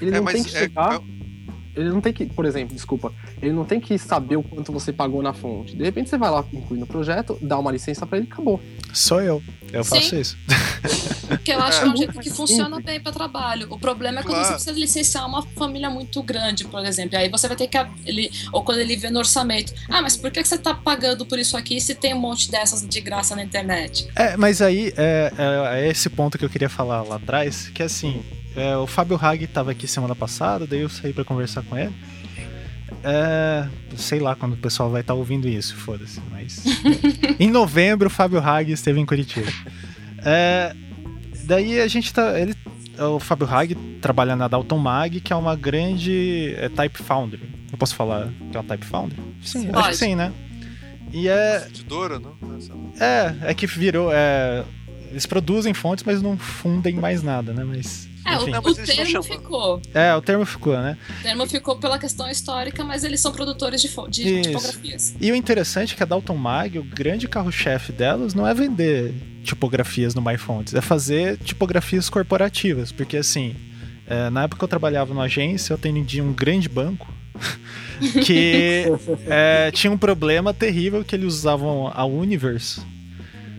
Ele 0.00 0.10
é, 0.10 0.20
não 0.20 0.24
tem 0.24 0.42
que 0.42 0.54
é, 0.56 0.60
chegar. 0.60 0.96
É 0.96 1.19
ele 1.74 1.90
não 1.90 2.00
tem 2.00 2.12
que, 2.12 2.26
por 2.26 2.44
exemplo, 2.44 2.74
desculpa, 2.74 3.12
ele 3.40 3.52
não 3.52 3.64
tem 3.64 3.80
que 3.80 3.96
saber 3.98 4.36
o 4.36 4.42
quanto 4.42 4.72
você 4.72 4.92
pagou 4.92 5.22
na 5.22 5.32
fonte. 5.32 5.76
De 5.76 5.84
repente 5.84 6.10
você 6.10 6.18
vai 6.18 6.30
lá, 6.30 6.44
inclui 6.52 6.78
no 6.78 6.86
projeto, 6.86 7.38
dá 7.40 7.58
uma 7.58 7.70
licença 7.70 8.06
para 8.06 8.18
ele 8.18 8.26
e 8.28 8.32
acabou. 8.32 8.60
Sou 8.92 9.20
eu. 9.20 9.42
Eu 9.72 9.84
Sim. 9.84 9.90
faço 9.90 10.16
isso. 10.16 10.38
Porque 11.28 11.52
eu 11.52 11.60
acho 11.60 11.78
é, 11.78 11.82
que 11.82 11.88
é 11.88 11.92
um 11.92 11.96
jeito 11.96 12.18
que 12.18 12.30
funciona 12.30 12.80
bem 12.80 13.00
para 13.00 13.12
trabalho. 13.12 13.68
O 13.70 13.78
problema 13.78 14.18
é 14.18 14.22
quando 14.22 14.34
claro. 14.34 14.46
você 14.46 14.54
precisa 14.54 14.72
licenciar 14.72 15.28
uma 15.28 15.42
família 15.42 15.88
muito 15.88 16.20
grande, 16.24 16.64
por 16.64 16.84
exemplo. 16.84 17.16
Aí 17.16 17.28
você 17.28 17.46
vai 17.46 17.56
ter 17.56 17.68
que. 17.68 17.78
Ele, 18.04 18.30
ou 18.52 18.64
quando 18.64 18.80
ele 18.80 18.96
vê 18.96 19.10
no 19.10 19.20
orçamento. 19.20 19.72
Ah, 19.88 20.02
mas 20.02 20.16
por 20.16 20.30
que 20.32 20.42
você 20.42 20.58
tá 20.58 20.74
pagando 20.74 21.24
por 21.24 21.38
isso 21.38 21.56
aqui 21.56 21.80
se 21.80 21.94
tem 21.94 22.14
um 22.14 22.18
monte 22.18 22.50
dessas 22.50 22.86
de 22.86 23.00
graça 23.00 23.36
na 23.36 23.44
internet? 23.44 24.08
É, 24.16 24.36
mas 24.36 24.60
aí 24.60 24.92
é, 24.96 25.32
é, 25.38 25.82
é 25.84 25.88
esse 25.88 26.10
ponto 26.10 26.36
que 26.36 26.44
eu 26.44 26.50
queria 26.50 26.68
falar 26.68 27.02
lá 27.02 27.14
atrás, 27.14 27.68
que 27.68 27.82
assim 27.82 28.24
é, 28.56 28.76
o 28.76 28.86
Fábio 28.86 29.18
Hag 29.20 29.44
estava 29.44 29.70
aqui 29.70 29.86
semana 29.86 30.14
passada, 30.14 30.66
daí 30.66 30.80
eu 30.80 30.88
saí 30.88 31.12
para 31.12 31.24
conversar 31.24 31.62
com 31.62 31.76
ele. 31.76 31.94
É, 33.02 33.66
sei 33.96 34.18
lá 34.18 34.34
quando 34.34 34.54
o 34.54 34.56
pessoal 34.56 34.90
vai 34.90 35.00
estar 35.00 35.14
tá 35.14 35.18
ouvindo 35.18 35.48
isso, 35.48 35.76
foda-se. 35.76 36.20
Mas. 36.30 36.64
em 37.38 37.50
novembro, 37.50 38.08
o 38.08 38.10
Fábio 38.10 38.40
Hag 38.40 38.70
esteve 38.72 39.00
em 39.00 39.06
Curitiba. 39.06 39.50
É, 40.24 40.74
daí 41.44 41.80
a 41.80 41.88
gente 41.88 42.12
tá. 42.12 42.38
Ele, 42.38 42.54
o 42.98 43.18
Fábio 43.18 43.46
Hag 43.46 43.74
trabalha 44.00 44.36
na 44.36 44.48
Dalton 44.48 44.78
Mag, 44.78 45.20
que 45.20 45.32
é 45.32 45.36
uma 45.36 45.56
grande 45.56 46.54
é, 46.58 46.68
Type 46.68 47.02
Foundry. 47.02 47.40
Eu 47.72 47.78
posso 47.78 47.94
falar 47.94 48.28
que 48.50 48.56
é 48.56 48.60
uma 48.60 48.66
Type 48.66 48.84
Foundry? 48.84 49.18
Sim, 49.42 49.66
Pode. 49.66 49.78
acho 49.78 49.88
que 49.90 49.96
sim, 49.96 50.14
né? 50.14 50.32
E 51.12 51.28
é. 51.28 51.66
Edidora, 51.68 52.18
não? 52.18 52.36
É, 52.98 53.50
é 53.50 53.54
que 53.54 53.66
virou. 53.66 54.10
É, 54.12 54.64
eles 55.10 55.26
produzem 55.26 55.72
fontes, 55.72 56.04
mas 56.04 56.20
não 56.20 56.36
fundem 56.36 56.96
mais 56.96 57.22
nada, 57.22 57.52
né? 57.52 57.64
Mas. 57.64 58.09
É, 58.24 58.36
o, 58.38 58.42
o 58.42 58.74
termo 58.74 59.22
ficou. 59.22 59.82
É, 59.94 60.14
o 60.14 60.22
termo 60.22 60.44
ficou, 60.44 60.74
né? 60.74 60.96
O 61.18 61.22
termo 61.22 61.46
ficou 61.46 61.76
pela 61.78 61.98
questão 61.98 62.30
histórica, 62.30 62.84
mas 62.84 63.04
eles 63.04 63.20
são 63.20 63.32
produtores 63.32 63.80
de, 63.80 63.88
de 63.88 64.42
tipografias. 64.42 65.14
E 65.20 65.32
o 65.32 65.34
interessante 65.34 65.94
é 65.94 65.96
que 65.96 66.02
a 66.02 66.06
Dalton 66.06 66.36
Mag, 66.36 66.78
o 66.78 66.82
grande 66.82 67.26
carro-chefe 67.26 67.92
delas, 67.92 68.34
não 68.34 68.46
é 68.46 68.54
vender 68.54 69.14
tipografias 69.42 70.14
no 70.14 70.22
MyFonts, 70.22 70.74
é 70.74 70.80
fazer 70.80 71.38
tipografias 71.38 72.10
corporativas. 72.10 72.92
Porque 72.92 73.16
assim, 73.16 73.56
é, 74.06 74.28
na 74.30 74.44
época 74.44 74.58
que 74.58 74.64
eu 74.64 74.68
trabalhava 74.68 75.12
numa 75.12 75.24
agência, 75.24 75.72
eu 75.72 75.76
atendia 75.76 76.22
um 76.22 76.32
grande 76.32 76.68
banco 76.68 77.12
que 78.24 78.84
é, 79.26 79.70
tinha 79.72 79.90
um 79.90 79.98
problema 79.98 80.52
terrível 80.52 81.04
que 81.04 81.14
eles 81.14 81.32
usavam 81.32 81.90
a 81.94 82.04
Universe 82.04 82.82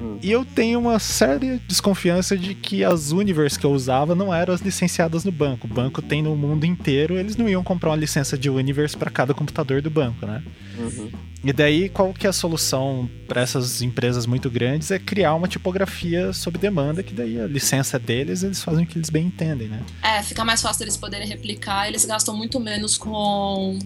Hum. 0.01 0.17
E 0.21 0.31
eu 0.31 0.43
tenho 0.43 0.79
uma 0.79 0.97
séria 0.97 1.61
desconfiança 1.67 2.35
de 2.37 2.55
que 2.55 2.83
as 2.83 3.11
Universe 3.11 3.59
que 3.59 3.65
eu 3.65 3.71
usava 3.71 4.15
não 4.15 4.33
eram 4.33 4.53
as 4.53 4.61
licenciadas 4.61 5.23
no 5.23 5.31
banco. 5.31 5.67
O 5.67 5.69
banco 5.69 6.01
tem 6.01 6.23
no 6.23 6.35
mundo 6.35 6.65
inteiro, 6.65 7.17
eles 7.17 7.35
não 7.37 7.47
iam 7.47 7.63
comprar 7.63 7.91
uma 7.91 7.95
licença 7.95 8.37
de 8.37 8.49
Universe 8.49 8.97
para 8.97 9.11
cada 9.11 9.33
computador 9.33 9.81
do 9.81 9.89
banco, 9.89 10.25
né? 10.25 10.43
Uhum. 10.77 11.11
E 11.43 11.51
daí, 11.51 11.89
qual 11.89 12.13
que 12.13 12.27
é 12.27 12.29
a 12.29 12.33
solução 12.33 13.09
para 13.27 13.41
essas 13.41 13.81
empresas 13.81 14.27
muito 14.27 14.49
grandes? 14.49 14.91
É 14.91 14.99
criar 14.99 15.33
uma 15.33 15.47
tipografia 15.47 16.31
sob 16.33 16.57
demanda, 16.57 17.01
que 17.01 17.13
daí 17.13 17.39
a 17.39 17.47
licença 17.47 17.97
é 17.97 17.99
deles, 17.99 18.43
eles 18.43 18.63
fazem 18.63 18.83
o 18.83 18.87
que 18.87 18.97
eles 18.97 19.09
bem 19.09 19.25
entendem, 19.25 19.67
né? 19.67 19.81
É, 20.03 20.21
fica 20.21 20.45
mais 20.45 20.61
fácil 20.61 20.83
eles 20.83 20.97
poderem 20.97 21.27
replicar, 21.27 21.87
eles 21.87 22.05
gastam 22.05 22.37
muito 22.37 22.59
menos 22.59 22.95
com 22.95 23.79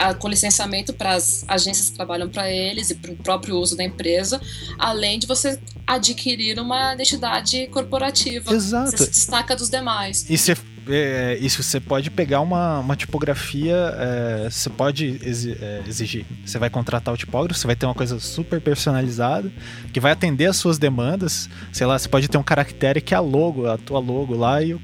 a, 0.00 0.14
com 0.14 0.28
licenciamento 0.28 0.92
para 0.94 1.12
as 1.12 1.44
agências 1.46 1.90
que 1.90 1.96
trabalham 1.96 2.28
para 2.28 2.50
eles 2.50 2.90
e 2.90 2.94
para 2.94 3.12
o 3.12 3.16
próprio 3.16 3.56
uso 3.56 3.76
da 3.76 3.84
empresa, 3.84 4.40
além 4.78 5.18
de 5.18 5.26
você 5.26 5.60
adquirir 5.86 6.58
uma 6.58 6.94
identidade 6.94 7.66
corporativa. 7.68 8.52
Exato. 8.52 8.92
Você 8.92 9.04
se 9.04 9.10
destaca 9.10 9.54
dos 9.54 9.68
demais. 9.68 10.24
E 10.28 10.38
você 10.38 10.56
é, 10.88 11.38
isso 11.40 11.62
você 11.62 11.78
pode 11.78 12.10
pegar 12.10 12.40
uma, 12.40 12.80
uma 12.80 12.96
tipografia, 12.96 13.76
é, 13.96 14.50
você 14.50 14.70
pode 14.70 15.20
é, 15.60 15.82
exigir. 15.86 16.24
Você 16.44 16.58
vai 16.58 16.70
contratar 16.70 17.12
o 17.12 17.16
tipógrafo, 17.16 17.60
você 17.60 17.66
vai 17.66 17.76
ter 17.76 17.86
uma 17.86 17.94
coisa 17.94 18.18
super 18.18 18.60
personalizada 18.60 19.52
que 19.92 20.00
vai 20.00 20.12
atender 20.12 20.46
às 20.46 20.56
suas 20.56 20.78
demandas. 20.78 21.48
Sei 21.72 21.86
lá, 21.86 21.98
você 21.98 22.08
pode 22.08 22.28
ter 22.28 22.38
um 22.38 22.42
caractere 22.42 23.00
que 23.00 23.14
é 23.14 23.16
a 23.16 23.20
logo, 23.20 23.66
a 23.66 23.76
tua 23.76 24.00
logo 24.00 24.34
lá 24.34 24.62
e 24.62 24.74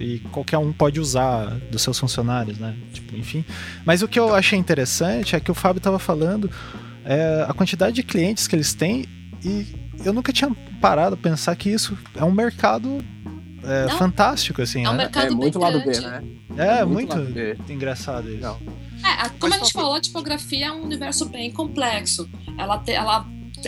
e 0.00 0.18
qualquer 0.32 0.58
um 0.58 0.72
pode 0.72 0.98
usar 0.98 1.46
dos 1.70 1.82
seus 1.82 1.98
funcionários, 1.98 2.58
né? 2.58 2.74
Tipo, 2.92 3.16
enfim. 3.16 3.44
Mas 3.84 4.02
o 4.02 4.08
que 4.08 4.18
eu 4.18 4.34
achei 4.34 4.58
interessante 4.58 5.36
é 5.36 5.40
que 5.40 5.50
o 5.50 5.54
Fábio 5.54 5.78
estava 5.78 5.98
falando 5.98 6.50
é, 7.04 7.44
a 7.46 7.52
quantidade 7.52 7.96
de 7.96 8.02
clientes 8.02 8.48
que 8.48 8.56
eles 8.56 8.72
têm 8.72 9.06
e 9.44 9.66
eu 10.04 10.12
nunca 10.12 10.32
tinha 10.32 10.50
parado 10.80 11.14
a 11.14 11.18
pensar 11.18 11.54
que 11.56 11.68
isso 11.68 11.96
é 12.16 12.24
um 12.24 12.32
mercado 12.32 13.04
é, 13.62 13.88
fantástico, 13.90 14.62
assim. 14.62 14.84
É 14.84 14.88
um 14.88 14.92
né? 14.92 15.04
mercado 15.04 15.26
é 15.26 15.30
muito 15.30 15.58
lado 15.58 15.80
B, 15.80 16.00
né? 16.00 16.24
É, 16.56 16.84
muito, 16.84 17.16
muito 17.16 17.72
engraçado 17.72 18.28
isso. 18.30 18.40
Não. 18.40 18.58
É, 19.04 19.28
como 19.38 19.52
a 19.54 19.58
gente 19.58 19.72
falou, 19.72 19.94
a 19.94 20.00
tipografia 20.00 20.66
é 20.66 20.72
um 20.72 20.82
universo 20.82 21.26
bem 21.28 21.50
complexo. 21.50 22.28
Ela, 22.58 22.78
te, 22.78 22.92
ela 22.92 23.26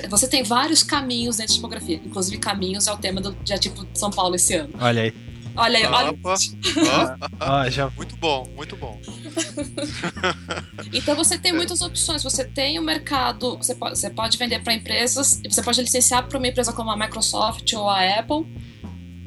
você 0.09 0.27
tem 0.27 0.43
vários 0.43 0.83
caminhos 0.83 1.37
dentro 1.37 1.53
de 1.53 1.57
tipografia. 1.57 2.01
Inclusive, 2.05 2.39
caminhos 2.39 2.87
é 2.87 2.93
o 2.93 2.97
tema 2.97 3.21
do 3.21 3.33
dia 3.45 3.59
tipo 3.59 3.87
São 3.95 4.11
Paulo 4.11 4.35
esse 4.35 4.55
ano. 4.55 4.71
Olha 4.81 5.03
aí. 5.03 5.32
Olha 5.57 5.79
aí, 5.79 5.87
olha. 5.87 6.11
Opa, 6.11 6.35
ah, 7.41 7.71
já... 7.71 7.91
Muito 7.91 8.17
bom, 8.17 8.47
muito 8.57 8.77
bom. 8.77 9.01
então 10.93 11.15
você 11.15 11.39
tem 11.39 11.53
muitas 11.53 11.81
opções. 11.81 12.23
Você 12.23 12.45
tem 12.45 12.79
o 12.79 12.83
mercado, 12.83 13.57
você 13.57 13.75
pode, 13.75 13.99
você 13.99 14.11
pode 14.11 14.39
vender 14.39 14.63
para 14.63 14.75
empresas, 14.75 15.41
você 15.49 15.63
pode 15.63 15.81
licenciar 15.83 16.27
para 16.27 16.39
uma 16.39 16.49
empresa 16.49 16.73
como 16.73 16.91
a 16.91 16.97
Microsoft 16.97 17.73
ou 17.75 17.89
a 17.89 18.19
Apple, 18.19 18.47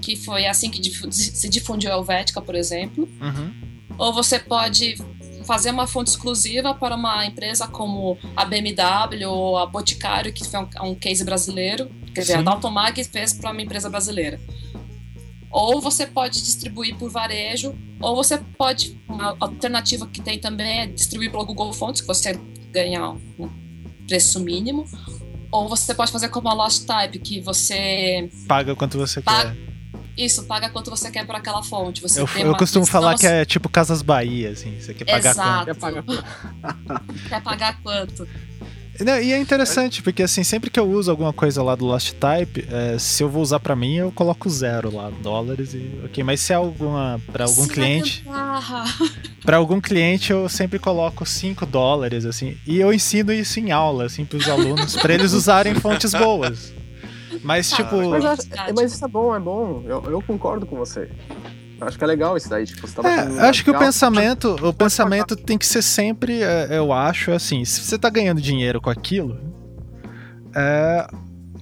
que 0.01 0.15
foi 0.15 0.45
assim 0.45 0.69
que 0.69 0.81
se 1.11 1.49
difundiu 1.49 1.91
a 1.91 1.95
Helvética, 1.95 2.41
por 2.41 2.55
exemplo. 2.55 3.07
Uhum. 3.21 3.53
Ou 3.97 4.13
você 4.13 4.39
pode 4.39 4.97
fazer 5.45 5.69
uma 5.69 5.87
fonte 5.87 6.09
exclusiva 6.09 6.73
para 6.73 6.95
uma 6.95 7.25
empresa 7.25 7.67
como 7.67 8.17
a 8.35 8.43
BMW 8.43 9.25
ou 9.27 9.57
a 9.57 9.65
Boticário, 9.65 10.33
que 10.33 10.43
foi 10.43 10.59
um, 10.59 10.67
um 10.89 10.95
case 10.95 11.23
brasileiro. 11.23 11.89
Quer 12.13 12.21
dizer, 12.21 12.33
Sim. 12.33 12.39
a 12.39 12.41
Daltomag 12.41 13.03
fez 13.03 13.31
para 13.31 13.51
uma 13.51 13.61
empresa 13.61 13.89
brasileira. 13.89 14.39
Ou 15.51 15.81
você 15.81 16.05
pode 16.05 16.41
distribuir 16.41 16.95
por 16.97 17.09
varejo, 17.09 17.75
ou 18.01 18.15
você 18.15 18.37
pode. 18.57 18.99
Uma 19.07 19.35
alternativa 19.39 20.05
que 20.07 20.21
tem 20.21 20.39
também 20.39 20.81
é 20.81 20.87
distribuir 20.87 21.31
pelo 21.31 21.45
Google 21.45 21.71
Fonts, 21.73 22.01
que 22.01 22.07
você 22.07 22.39
ganha 22.71 23.09
um 23.09 23.49
preço 24.07 24.39
mínimo. 24.39 24.85
Ou 25.51 25.69
você 25.69 25.93
pode 25.93 26.11
fazer 26.11 26.29
como 26.29 26.49
a 26.49 26.53
Lost 26.53 26.85
Type, 26.85 27.19
que 27.19 27.39
você. 27.39 28.29
Paga 28.47 28.75
quanto 28.75 28.97
você 28.97 29.21
paga, 29.21 29.51
quer. 29.51 29.65
Isso, 30.17 30.43
paga 30.45 30.69
quanto 30.69 30.89
você 30.89 31.11
quer 31.11 31.25
por 31.25 31.35
aquela 31.35 31.61
fonte. 31.61 32.01
Você 32.01 32.21
eu, 32.21 32.27
eu 32.37 32.55
costumo 32.55 32.85
falar 32.85 33.17
que 33.17 33.27
é 33.27 33.43
tipo 33.43 33.67
Casas 33.67 34.01
Bahia, 34.01 34.51
assim. 34.51 34.79
Você 34.79 34.93
quer 34.93 35.05
pagar 35.05 35.31
Exato. 35.31 35.65
quanto? 35.65 35.65
Quer 35.65 35.79
pagar 35.79 36.03
quanto? 36.03 36.23
quer 37.29 37.43
pagar 37.43 37.81
quanto? 37.81 38.27
Não, 39.03 39.19
e 39.19 39.33
é 39.33 39.37
interessante, 39.37 40.01
porque 40.01 40.23
assim, 40.23 40.43
sempre 40.43 40.69
que 40.69 40.79
eu 40.79 40.89
uso 40.89 41.11
alguma 41.11 41.33
coisa 41.33 41.61
lá 41.61 41.75
do 41.75 41.85
Lost 41.85 42.13
Type, 42.13 42.65
é, 42.71 42.97
se 42.97 43.23
eu 43.23 43.29
vou 43.29 43.41
usar 43.41 43.59
para 43.59 43.75
mim, 43.75 43.95
eu 43.95 44.11
coloco 44.11 44.49
zero 44.49 44.93
lá, 44.93 45.11
dólares 45.21 45.73
e 45.73 45.91
ok. 46.05 46.23
Mas 46.23 46.39
se 46.39 46.53
é 46.53 46.55
alguma 46.55 47.19
para 47.31 47.45
algum 47.45 47.63
Sim, 47.63 47.69
cliente, 47.69 48.25
para 49.43 49.57
algum 49.57 49.81
cliente 49.81 50.31
eu 50.31 50.47
sempre 50.47 50.79
coloco 50.79 51.25
5 51.25 51.65
dólares 51.65 52.25
assim. 52.25 52.57
E 52.65 52.79
eu 52.79 52.93
ensino 52.93 53.33
isso 53.33 53.59
em 53.59 53.71
aula 53.71 54.05
assim 54.05 54.23
para 54.23 54.37
os 54.37 54.47
alunos, 54.47 54.95
para 54.95 55.13
eles 55.13 55.33
usarem 55.33 55.75
fontes 55.75 56.13
boas. 56.13 56.73
Mas 57.43 57.71
ah, 57.73 57.75
tipo, 57.75 58.09
mas, 58.09 58.49
mas, 58.75 58.93
isso 58.93 59.05
é 59.05 59.07
bom, 59.07 59.35
é 59.35 59.39
bom. 59.39 59.83
Eu, 59.85 60.03
eu 60.05 60.21
concordo 60.21 60.65
com 60.65 60.77
você. 60.77 61.09
Acho 61.85 61.97
que 61.97 62.03
é 62.03 62.07
legal 62.07 62.35
isso 62.35 62.49
daí, 62.49 62.65
tipo, 62.65 62.87
você 62.87 62.95
tava 62.95 63.09
é, 63.09 63.47
acho 63.49 63.63
que 63.63 63.71
o 63.71 63.77
pensamento, 63.77 64.55
o 64.67 64.73
pensamento 64.73 65.35
tem 65.35 65.57
que 65.57 65.65
ser 65.65 65.81
sempre, 65.81 66.41
é, 66.41 66.77
eu 66.77 66.91
acho, 66.91 67.31
assim, 67.31 67.63
se 67.63 67.81
você 67.81 67.97
tá 67.97 68.09
ganhando 68.09 68.41
dinheiro 68.41 68.81
com 68.81 68.89
aquilo, 68.89 69.39
é, 70.55 71.07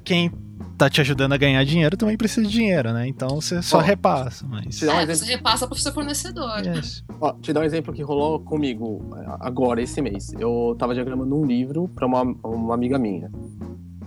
quem 0.03 0.31
tá 0.77 0.89
te 0.89 1.01
ajudando 1.01 1.33
a 1.33 1.37
ganhar 1.37 1.63
dinheiro 1.63 1.95
também 1.95 2.17
precisa 2.17 2.45
de 2.45 2.51
dinheiro, 2.51 2.91
né? 2.91 3.07
Então 3.07 3.29
você 3.29 3.61
só 3.61 3.79
repassa, 3.79 4.45
mas... 4.47 4.81
Um 4.81 4.91
é, 4.91 5.05
você 5.05 5.25
repassa 5.25 5.67
pro 5.67 5.77
seu 5.77 5.93
fornecedor. 5.93 6.65
Yes. 6.65 7.03
Ó, 7.21 7.33
te 7.33 7.53
dar 7.53 7.61
um 7.61 7.63
exemplo 7.63 7.93
que 7.93 8.01
rolou 8.01 8.39
comigo 8.39 9.01
é, 9.17 9.25
agora, 9.39 9.81
esse 9.81 10.01
mês. 10.01 10.33
Eu 10.39 10.75
tava 10.77 10.93
diagramando 10.93 11.35
um 11.35 11.45
livro 11.45 11.87
pra 11.89 12.05
uma, 12.05 12.21
uma 12.43 12.73
amiga 12.73 12.97
minha. 12.97 13.31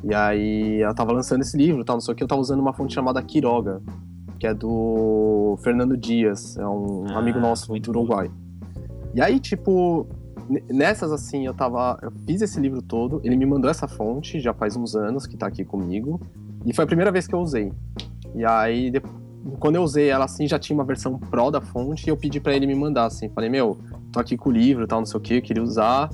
E 0.04 0.14
aí 0.14 0.82
ela 0.82 0.94
tava 0.94 1.12
lançando 1.12 1.42
esse 1.42 1.56
livro, 1.56 1.84
tal, 1.84 1.96
não 1.96 2.00
sei 2.00 2.12
o 2.12 2.16
que, 2.16 2.22
eu 2.22 2.28
tava 2.28 2.40
usando 2.40 2.60
uma 2.60 2.72
fonte 2.72 2.94
chamada 2.94 3.22
Quiroga 3.22 3.82
que 4.38 4.46
é 4.46 4.54
do 4.54 5.58
Fernando 5.62 5.96
Dias, 5.96 6.56
é 6.56 6.66
um 6.66 7.04
ah, 7.08 7.18
amigo 7.18 7.38
nosso 7.38 7.72
do 7.78 7.90
Uruguai. 7.90 8.30
E 9.14 9.20
aí, 9.20 9.40
tipo, 9.40 10.06
nessas 10.68 11.10
assim, 11.10 11.46
eu 11.46 11.54
tava. 11.54 11.98
Eu 12.02 12.12
fiz 12.26 12.42
esse 12.42 12.60
livro 12.60 12.82
todo, 12.82 13.20
ele 13.24 13.36
me 13.36 13.46
mandou 13.46 13.70
essa 13.70 13.88
fonte 13.88 14.40
já 14.40 14.52
faz 14.52 14.76
uns 14.76 14.94
anos 14.94 15.26
que 15.26 15.36
tá 15.36 15.46
aqui 15.46 15.64
comigo. 15.64 16.20
E 16.64 16.74
foi 16.74 16.84
a 16.84 16.86
primeira 16.86 17.12
vez 17.12 17.26
que 17.26 17.34
eu 17.34 17.40
usei. 17.40 17.72
E 18.34 18.44
aí, 18.44 18.92
quando 19.58 19.76
eu 19.76 19.82
usei 19.82 20.08
ela 20.08 20.24
assim, 20.24 20.46
já 20.46 20.58
tinha 20.58 20.76
uma 20.76 20.84
versão 20.84 21.18
pro 21.18 21.50
da 21.50 21.60
fonte, 21.60 22.06
e 22.06 22.10
eu 22.10 22.16
pedi 22.16 22.40
para 22.40 22.54
ele 22.54 22.66
me 22.66 22.74
mandar, 22.74 23.06
assim. 23.06 23.28
Falei, 23.28 23.48
meu, 23.48 23.78
tô 24.12 24.20
aqui 24.20 24.36
com 24.36 24.50
o 24.50 24.52
livro 24.52 24.86
tal, 24.86 24.98
não 24.98 25.06
sei 25.06 25.18
o 25.18 25.20
que, 25.20 25.34
eu 25.34 25.42
queria 25.42 25.62
usar. 25.62 26.10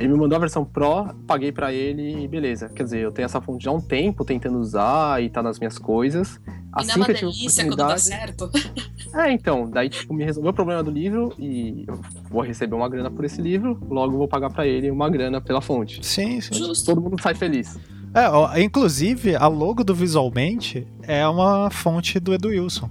Ele 0.00 0.08
me 0.08 0.18
mandou 0.18 0.34
a 0.34 0.38
versão 0.38 0.64
Pro, 0.64 1.14
paguei 1.26 1.52
para 1.52 1.74
ele 1.74 2.24
e 2.24 2.26
beleza. 2.26 2.70
Quer 2.70 2.84
dizer, 2.84 3.00
eu 3.00 3.12
tenho 3.12 3.26
essa 3.26 3.38
fonte 3.38 3.64
já 3.64 3.70
há 3.70 3.74
um 3.74 3.80
tempo 3.82 4.24
tentando 4.24 4.58
usar 4.58 5.22
e 5.22 5.28
tá 5.28 5.42
nas 5.42 5.58
minhas 5.58 5.76
coisas. 5.78 6.40
E 6.46 6.50
assim 6.72 6.98
não 6.98 7.04
é 7.04 7.08
uma 7.08 7.14
delícia 7.14 7.64
quando 7.64 7.76
dá 7.76 7.98
certo. 7.98 8.50
É, 9.12 9.32
então, 9.32 9.68
daí 9.68 9.88
tipo, 9.88 10.14
me 10.14 10.22
resolveu 10.22 10.52
o 10.52 10.54
problema 10.54 10.84
do 10.84 10.90
livro 10.90 11.34
e 11.36 11.84
eu 11.88 12.00
vou 12.30 12.42
receber 12.42 12.76
uma 12.76 12.88
grana 12.88 13.10
por 13.10 13.24
esse 13.24 13.42
livro, 13.42 13.76
logo 13.90 14.16
vou 14.16 14.28
pagar 14.28 14.50
para 14.50 14.64
ele 14.68 14.88
uma 14.88 15.10
grana 15.10 15.40
pela 15.40 15.60
fonte. 15.60 15.98
Sim, 16.06 16.40
sim. 16.40 16.54
Justo. 16.54 16.86
Todo 16.86 17.00
mundo 17.00 17.20
sai 17.20 17.34
feliz. 17.34 17.76
É, 18.14 18.28
ó, 18.28 18.56
inclusive, 18.56 19.34
a 19.34 19.48
logo 19.48 19.82
do 19.82 19.96
Visualmente 19.96 20.86
é 21.02 21.26
uma 21.26 21.70
fonte 21.70 22.20
do 22.20 22.32
Edu 22.32 22.50
Wilson. 22.50 22.88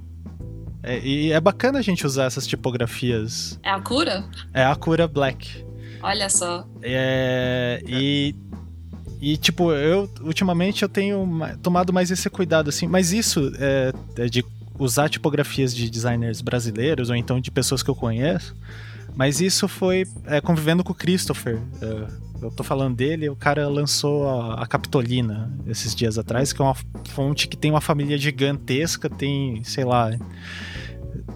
É, 0.83 0.99
e 0.99 1.31
é 1.31 1.39
bacana 1.39 1.79
a 1.79 1.81
gente 1.81 2.05
usar 2.05 2.25
essas 2.25 2.45
tipografias. 2.45 3.57
É 3.63 3.69
a 3.69 3.79
cura? 3.79 4.25
É 4.53 4.65
a 4.65 4.75
cura 4.75 5.07
Black. 5.07 5.68
Olha 6.01 6.29
só. 6.29 6.65
É, 6.81 7.81
e 7.87 8.35
e, 9.21 9.35
tipo, 9.35 9.73
eu 9.73 10.09
ultimamente 10.21 10.83
eu 10.83 10.89
tenho 10.89 11.27
tomado 11.61 11.91
mais 11.91 12.09
esse 12.09 12.29
cuidado, 12.29 12.69
assim, 12.69 12.87
mas 12.87 13.11
isso 13.11 13.51
é, 13.59 13.91
é, 14.15 14.25
de 14.27 14.45
usar 14.77 15.09
tipografias 15.09 15.75
de 15.75 15.89
designers 15.89 16.39
brasileiros 16.39 17.09
ou 17.09 17.15
então 17.15 17.39
de 17.39 17.51
pessoas 17.51 17.83
que 17.83 17.89
eu 17.89 17.95
conheço, 17.95 18.55
mas 19.15 19.41
isso 19.41 19.67
foi 19.67 20.07
é, 20.25 20.39
convivendo 20.39 20.85
com 20.85 20.93
o 20.93 20.95
Christopher. 20.95 21.59
É, 21.81 22.29
eu 22.41 22.49
tô 22.49 22.63
falando 22.63 22.95
dele, 22.95 23.27
o 23.27 23.35
cara 23.35 23.67
lançou 23.67 24.25
a, 24.25 24.63
a, 24.63 24.67
Capitolina 24.67 25.51
esses 25.67 25.93
dias 25.93 26.17
atrás, 26.17 26.53
que 26.53 26.61
é 26.61 26.63
uma 26.63 26.75
fonte 27.09 27.49
que 27.49 27.57
tem 27.57 27.71
uma 27.71 27.81
família 27.81 28.17
gigantesca, 28.17 29.09
tem, 29.09 29.61
sei 29.65 29.83
lá, 29.83 30.11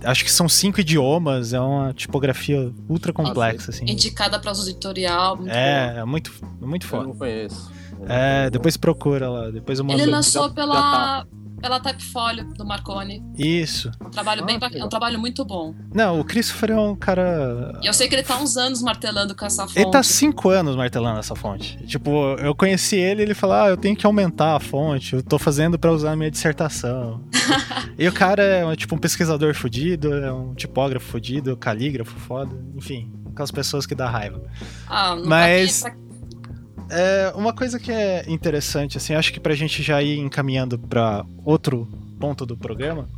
acho 0.03 0.23
que 0.23 0.31
são 0.31 0.47
cinco 0.47 0.79
idiomas, 0.79 1.53
é 1.53 1.59
uma 1.59 1.93
tipografia 1.93 2.71
ultra 2.87 3.11
complexa, 3.13 3.71
assim. 3.71 3.85
Indicada 3.85 4.39
para 4.39 4.51
uso 4.51 4.69
editorial. 4.69 5.37
Muito 5.37 5.51
é, 5.51 5.95
é 5.97 6.05
muito, 6.05 6.33
muito 6.61 6.85
foda. 6.87 7.03
Eu 7.03 7.07
não 7.09 7.15
conheço. 7.15 7.71
É, 8.07 8.49
depois 8.49 8.77
procura 8.77 9.29
lá, 9.29 9.51
depois 9.51 9.79
eu 9.79 9.85
mando. 9.85 10.01
Ele 10.01 10.09
lançou 10.09 10.51
pela 10.51 11.25
pela 11.63 11.79
Typefolio 11.79 12.43
do 12.55 12.65
Marconi. 12.65 13.23
Isso. 13.37 13.89
Um 14.05 14.09
trabalho 14.09 14.43
bem 14.43 14.59
ah, 14.61 14.85
um 14.85 14.89
trabalho 14.89 15.17
muito 15.17 15.45
bom. 15.45 15.73
Não, 15.93 16.19
o 16.19 16.25
Christopher 16.25 16.71
é 16.71 16.79
um 16.79 16.93
cara. 16.93 17.79
E 17.81 17.87
eu 17.87 17.93
sei 17.93 18.09
que 18.09 18.15
ele 18.15 18.21
tá 18.21 18.37
uns 18.37 18.57
anos 18.57 18.81
martelando 18.81 19.33
com 19.33 19.45
essa 19.45 19.65
fonte. 19.65 19.79
Ele 19.79 19.89
tá 19.89 20.03
cinco 20.03 20.49
anos 20.49 20.75
martelando 20.75 21.19
essa 21.19 21.33
fonte. 21.35 21.77
Tipo, 21.85 22.35
eu 22.39 22.53
conheci 22.53 22.97
ele 22.97 23.23
ele 23.23 23.33
falou: 23.33 23.55
Ah, 23.55 23.69
eu 23.69 23.77
tenho 23.77 23.95
que 23.95 24.05
aumentar 24.05 24.57
a 24.57 24.59
fonte, 24.59 25.15
eu 25.15 25.23
tô 25.23 25.39
fazendo 25.39 25.79
para 25.79 25.89
usar 25.89 26.11
a 26.11 26.15
minha 26.17 26.29
dissertação. 26.29 27.23
e 27.97 28.05
o 28.09 28.11
cara 28.11 28.43
é 28.43 28.75
tipo 28.75 28.93
um 28.95 28.99
pesquisador 28.99 29.55
fudido, 29.55 30.13
é 30.13 30.33
um 30.33 30.53
tipógrafo 30.53 31.07
fudido, 31.07 31.55
calígrafo 31.55 32.19
foda, 32.19 32.53
enfim, 32.75 33.09
aquelas 33.31 33.51
pessoas 33.51 33.85
que 33.85 33.95
dá 33.95 34.09
raiva. 34.09 34.41
Ah, 34.89 35.15
Mas. 35.15 35.85
É, 36.89 37.31
uma 37.35 37.53
coisa 37.53 37.79
que 37.79 37.91
é 37.91 38.23
interessante, 38.27 38.97
assim, 38.97 39.13
acho 39.13 39.33
que 39.33 39.39
pra 39.39 39.55
gente 39.55 39.81
já 39.81 40.01
ir 40.01 40.19
encaminhando 40.19 40.77
pra 40.77 41.25
outro 41.43 41.87
ponto 42.19 42.45
do 42.45 42.55
programa. 42.55 43.09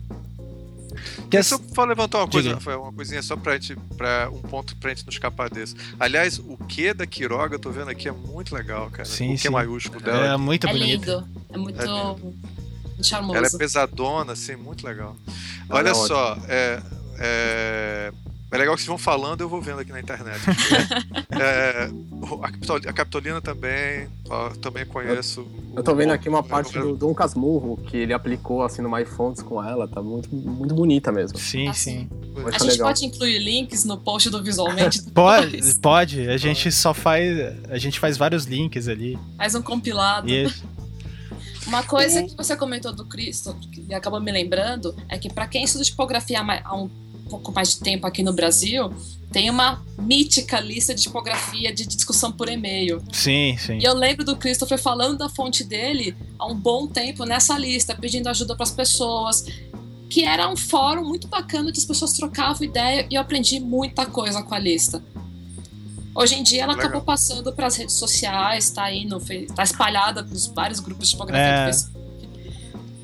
Que 1.29 1.37
é 1.37 1.43
só 1.43 1.57
para 1.57 1.89
levantar 1.89 2.19
uma 2.19 2.27
coisa, 2.27 2.53
Rafael, 2.53 2.81
uma 2.81 2.93
coisinha 2.93 3.21
só 3.21 3.35
pra 3.35 3.53
gente, 3.53 3.75
pra 3.97 4.29
um 4.31 4.41
ponto 4.41 4.75
pra 4.77 4.89
gente 4.89 5.05
não 5.05 5.11
escapar 5.11 5.49
desse. 5.49 5.75
Aliás, 5.99 6.39
o 6.39 6.57
que 6.67 6.93
da 6.93 7.05
Quiroga, 7.05 7.55
eu 7.55 7.59
tô 7.59 7.69
vendo 7.71 7.89
aqui, 7.89 8.07
é 8.07 8.11
muito 8.11 8.55
legal, 8.55 8.89
cara. 8.89 9.05
Sim, 9.05 9.35
o 9.35 9.37
que 9.37 9.49
maiúsculo 9.49 10.01
dela. 10.01 10.33
É 10.33 10.37
muito 10.37 10.67
é 10.67 10.71
bonito. 10.71 11.09
Lindo. 11.09 11.27
É 11.51 11.57
muito, 11.57 11.81
é 11.81 11.85
lindo. 11.85 12.33
charmoso. 13.03 13.37
Ela 13.37 13.47
é 13.47 13.57
pesadona, 13.57 14.33
assim, 14.33 14.55
muito 14.55 14.85
legal. 14.85 15.15
Olha 15.69 15.93
só, 15.93 16.37
é, 16.47 16.81
é, 17.19 18.13
é 18.55 18.57
legal 18.57 18.75
que 18.75 18.81
vocês 18.81 18.87
vão 18.87 18.97
falando, 18.97 19.41
eu 19.41 19.49
vou 19.49 19.61
vendo 19.61 19.79
aqui 19.79 19.91
na 19.91 19.99
internet. 19.99 20.39
é, 21.31 21.89
a 22.87 22.93
Capitolina 22.93 23.41
também, 23.41 24.07
ó, 24.29 24.49
também 24.49 24.85
conheço. 24.85 25.45
Eu 25.75 25.83
tô 25.83 25.93
vendo 25.93 26.11
aqui 26.11 26.29
uma 26.29 26.41
parte 26.41 26.79
do 26.79 26.95
Dom 26.95 27.13
Casmurro 27.13 27.77
que 27.77 27.97
ele 27.97 28.13
aplicou 28.13 28.63
assim 28.63 28.81
no 28.81 28.89
MyFonts 28.89 29.43
com 29.43 29.61
ela, 29.63 29.87
tá 29.87 30.01
muito, 30.01 30.33
muito 30.33 30.73
bonita 30.73 31.11
mesmo. 31.11 31.37
Sim, 31.37 31.73
sim. 31.73 32.09
A 32.45 32.51
gente 32.51 32.63
legal. 32.63 32.87
pode 32.87 33.05
incluir 33.05 33.39
links 33.39 33.83
no 33.83 33.97
post 33.97 34.29
do 34.29 34.41
Visualmente? 34.41 35.01
pode, 35.11 35.75
pode. 35.81 36.29
A 36.29 36.37
gente 36.37 36.71
só 36.71 36.93
faz. 36.93 37.37
A 37.69 37.77
gente 37.77 37.99
faz 37.99 38.17
vários 38.17 38.45
links 38.45 38.87
ali. 38.87 39.19
Faz 39.37 39.53
um 39.53 39.61
compilado. 39.61 40.29
Isso. 40.29 40.63
Uma 41.67 41.83
coisa 41.83 42.23
que 42.23 42.35
você 42.35 42.55
comentou 42.55 42.93
do 42.93 43.05
Cristo, 43.05 43.55
que 43.71 43.93
acabou 43.93 44.21
me 44.21 44.31
lembrando, 44.31 44.95
é 45.09 45.17
que 45.17 45.33
para 45.33 45.47
quem 45.47 45.63
estuda 45.63 45.83
tipografia 45.83 46.39
há 46.63 46.75
um 46.77 46.89
pouco 47.25 47.51
mais 47.51 47.73
de 47.73 47.79
tempo 47.79 48.05
aqui 48.05 48.23
no 48.23 48.33
Brasil, 48.33 48.93
tem 49.31 49.49
uma 49.49 49.83
mítica 49.97 50.59
lista 50.59 50.95
de 50.95 51.01
tipografia 51.01 51.73
de 51.73 51.85
discussão 51.85 52.31
por 52.31 52.47
e-mail. 52.47 53.03
Sim, 53.11 53.57
sim. 53.57 53.79
E 53.79 53.83
eu 53.83 53.93
lembro 53.93 54.23
do 54.23 54.35
Christopher 54.35 54.77
falando 54.77 55.17
da 55.17 55.27
fonte 55.27 55.63
dele 55.63 56.15
há 56.39 56.45
um 56.45 56.55
bom 56.55 56.87
tempo 56.87 57.25
nessa 57.25 57.57
lista, 57.57 57.93
pedindo 57.95 58.29
ajuda 58.29 58.55
para 58.55 58.63
as 58.63 58.71
pessoas, 58.71 59.45
que 60.09 60.23
era 60.23 60.47
um 60.49 60.55
fórum 60.55 61.03
muito 61.03 61.27
bacana 61.27 61.71
que 61.71 61.79
as 61.79 61.85
pessoas 61.85 62.13
trocavam 62.13 62.63
ideia 62.63 63.05
e 63.09 63.15
eu 63.15 63.21
aprendi 63.21 63.59
muita 63.59 64.05
coisa 64.05 64.41
com 64.41 64.55
a 64.55 64.59
lista. 64.59 65.03
Hoje 66.15 66.35
em 66.35 66.43
dia 66.43 66.63
ela 66.63 66.73
Legal. 66.73 66.87
acabou 66.87 67.05
passando 67.05 67.51
para 67.51 67.67
as 67.67 67.75
redes 67.75 67.95
sociais, 67.95 68.65
está 68.65 68.83
aí 68.85 69.05
no, 69.05 69.19
tá 69.53 69.63
espalhada 69.63 70.21
nos 70.21 70.47
vários 70.47 70.79
grupos 70.79 71.07
de 71.07 71.11
tipografia 71.11 71.45
é. 71.45 71.65
do 71.65 71.73
Facebook 71.73 72.04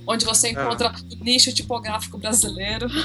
onde 0.05 0.25
você 0.25 0.47
é. 0.47 0.51
encontra 0.51 0.87
é. 0.87 1.15
o 1.15 1.23
nicho 1.23 1.53
tipográfico 1.53 2.17
brasileiro. 2.17 2.87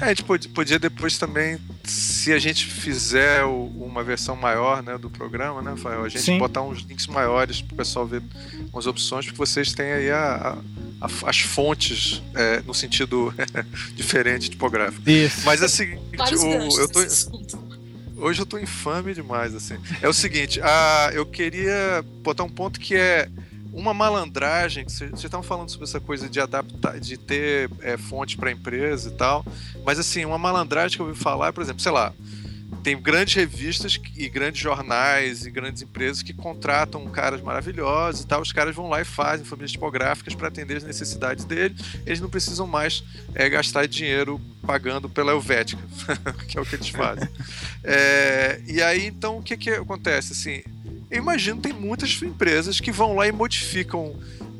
É, 0.00 0.06
a 0.06 0.08
gente 0.08 0.24
podia 0.48 0.78
depois 0.78 1.16
também, 1.18 1.58
se 1.84 2.32
a 2.32 2.38
gente 2.38 2.66
fizer 2.66 3.44
uma 3.44 4.02
versão 4.02 4.34
maior 4.36 4.82
né, 4.82 4.98
do 4.98 5.08
programa, 5.08 5.62
né, 5.62 5.70
Rafael? 5.70 6.04
A 6.04 6.08
gente 6.08 6.22
Sim. 6.24 6.38
botar 6.38 6.62
uns 6.62 6.80
links 6.80 7.06
maiores 7.06 7.62
para 7.62 7.74
o 7.74 7.76
pessoal 7.76 8.06
ver 8.06 8.22
umas 8.72 8.86
opções, 8.86 9.24
porque 9.24 9.38
vocês 9.38 9.72
têm 9.72 9.92
aí 9.92 10.10
a, 10.10 10.58
a, 11.00 11.06
a, 11.06 11.30
as 11.30 11.38
fontes 11.38 12.22
é, 12.34 12.60
no 12.62 12.74
sentido 12.74 13.32
diferente 13.94 14.50
tipográfico. 14.50 15.08
Isso. 15.08 15.42
Mas 15.44 15.62
é 15.62 15.66
o 15.66 15.68
seguinte, 15.68 16.00
o, 16.34 16.80
eu 16.80 16.88
tô. 16.88 17.00
Hoje 18.18 18.40
eu 18.40 18.46
tô 18.46 18.58
infame 18.58 19.14
demais, 19.14 19.54
assim. 19.54 19.76
É 20.00 20.08
o 20.08 20.12
seguinte, 20.12 20.60
a, 20.62 21.10
eu 21.12 21.24
queria 21.24 22.04
botar 22.22 22.44
um 22.44 22.50
ponto 22.50 22.80
que 22.80 22.96
é 22.96 23.28
uma 23.76 23.92
malandragem, 23.92 24.84
vocês 24.88 25.12
estavam 25.12 25.42
falando 25.42 25.68
sobre 25.68 25.84
essa 25.84 26.00
coisa 26.00 26.30
de 26.30 26.40
adaptar, 26.40 26.98
de 26.98 27.18
ter 27.18 27.70
é, 27.82 27.98
fonte 27.98 28.34
para 28.34 28.50
empresa 28.50 29.10
e 29.10 29.12
tal, 29.12 29.44
mas 29.84 29.98
assim, 29.98 30.24
uma 30.24 30.38
malandragem 30.38 30.96
que 30.96 31.02
eu 31.02 31.06
ouvi 31.06 31.18
falar, 31.18 31.52
por 31.52 31.62
exemplo, 31.62 31.82
sei 31.82 31.92
lá, 31.92 32.10
tem 32.82 32.98
grandes 33.00 33.34
revistas 33.34 34.00
e 34.16 34.28
grandes 34.28 34.62
jornais 34.62 35.44
e 35.44 35.50
grandes 35.50 35.82
empresas 35.82 36.22
que 36.22 36.32
contratam 36.32 37.04
caras 37.06 37.42
maravilhosos 37.42 38.22
e 38.22 38.26
tal. 38.26 38.40
Os 38.40 38.52
caras 38.52 38.76
vão 38.76 38.88
lá 38.88 39.00
e 39.00 39.04
fazem 39.04 39.44
famílias 39.44 39.72
tipográficas 39.72 40.36
para 40.36 40.48
atender 40.48 40.76
as 40.76 40.84
necessidades 40.84 41.44
deles. 41.44 41.80
Eles 42.06 42.20
não 42.20 42.30
precisam 42.30 42.66
mais 42.66 43.02
é, 43.34 43.48
gastar 43.48 43.86
dinheiro 43.88 44.40
pagando 44.64 45.08
pela 45.08 45.32
Helvética, 45.32 45.82
que 46.46 46.56
é 46.56 46.60
o 46.60 46.64
que 46.64 46.76
eles 46.76 46.88
fazem. 46.88 47.28
É, 47.88 48.60
e 48.66 48.82
aí, 48.82 49.06
então, 49.06 49.38
o 49.38 49.42
que, 49.42 49.56
que 49.56 49.70
acontece? 49.70 50.32
Assim, 50.32 50.60
eu 51.10 51.18
imagino 51.18 51.60
tem 51.60 51.72
muitas 51.72 52.20
empresas 52.22 52.80
que 52.80 52.90
vão 52.90 53.14
lá 53.14 53.26
e 53.26 53.32
modificam 53.32 54.14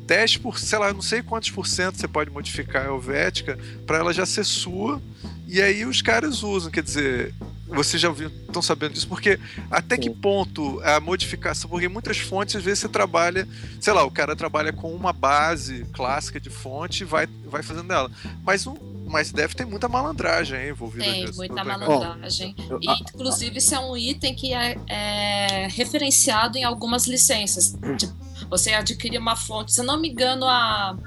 10 0.05 0.37
por, 0.37 0.57
sei 0.57 0.79
lá, 0.79 0.93
não 0.93 1.01
sei 1.01 1.21
quantos 1.21 1.51
por 1.51 1.67
cento 1.67 1.97
você 1.97 2.07
pode 2.07 2.31
modificar 2.31 2.83
a 2.83 2.85
Helvética 2.85 3.59
para 3.85 3.97
ela 3.97 4.13
já 4.13 4.25
ser 4.25 4.45
sua. 4.45 5.01
E 5.45 5.61
aí 5.61 5.85
os 5.85 6.01
caras 6.01 6.43
usam, 6.43 6.71
quer 6.71 6.81
dizer, 6.81 7.33
vocês 7.67 8.01
já 8.01 8.09
estão 8.09 8.61
sabendo 8.61 8.93
disso, 8.93 9.07
porque 9.07 9.37
até 9.69 9.97
que 9.97 10.09
ponto 10.09 10.79
a 10.81 10.99
modificação, 10.99 11.69
porque 11.69 11.89
muitas 11.89 12.17
fontes 12.17 12.55
às 12.55 12.63
vezes 12.63 12.79
você 12.79 12.89
trabalha, 12.89 13.47
sei 13.81 13.91
lá, 13.91 14.03
o 14.03 14.11
cara 14.11 14.35
trabalha 14.35 14.71
com 14.71 14.93
uma 14.93 15.11
base 15.11 15.85
clássica 15.91 16.39
de 16.39 16.49
fonte 16.49 17.01
e 17.01 17.05
vai, 17.05 17.27
vai 17.45 17.61
fazendo 17.61 17.91
ela. 17.91 18.09
Mas 18.43 18.65
um, 18.65 18.75
mas 19.07 19.31
deve 19.31 19.55
ter 19.55 19.65
muita 19.65 19.87
malandragem 19.87 20.69
envolvida 20.69 21.05
Tem 21.05 21.25
nisso, 21.25 21.37
muita 21.37 21.63
malandragem. 21.63 22.55
e, 22.81 22.91
inclusive, 22.91 23.57
isso 23.57 23.73
é 23.73 23.79
um 23.79 23.95
item 23.95 24.35
que 24.35 24.53
é, 24.53 24.77
é 24.87 25.67
referenciado 25.69 26.57
em 26.57 26.63
algumas 26.63 27.07
licenças. 27.07 27.75
Tipo, 27.97 28.13
você 28.49 28.73
adquire 28.73 29.17
uma 29.17 29.35
fonte, 29.35 29.73
se 29.73 29.81
eu 29.81 29.85
não 29.85 29.99
me 29.99 30.09
engano, 30.09 30.45
a. 30.45 30.97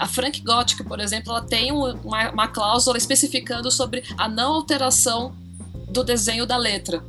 A 0.00 0.06
Frank 0.06 0.40
Gothic, 0.42 0.84
por 0.84 1.00
exemplo, 1.00 1.32
ela 1.32 1.42
tem 1.42 1.72
uma, 1.72 2.30
uma 2.30 2.46
cláusula 2.46 2.96
especificando 2.96 3.68
sobre 3.68 4.04
a 4.16 4.28
não 4.28 4.54
alteração 4.54 5.34
do 5.90 6.04
desenho 6.04 6.46
da 6.46 6.56
letra 6.56 7.02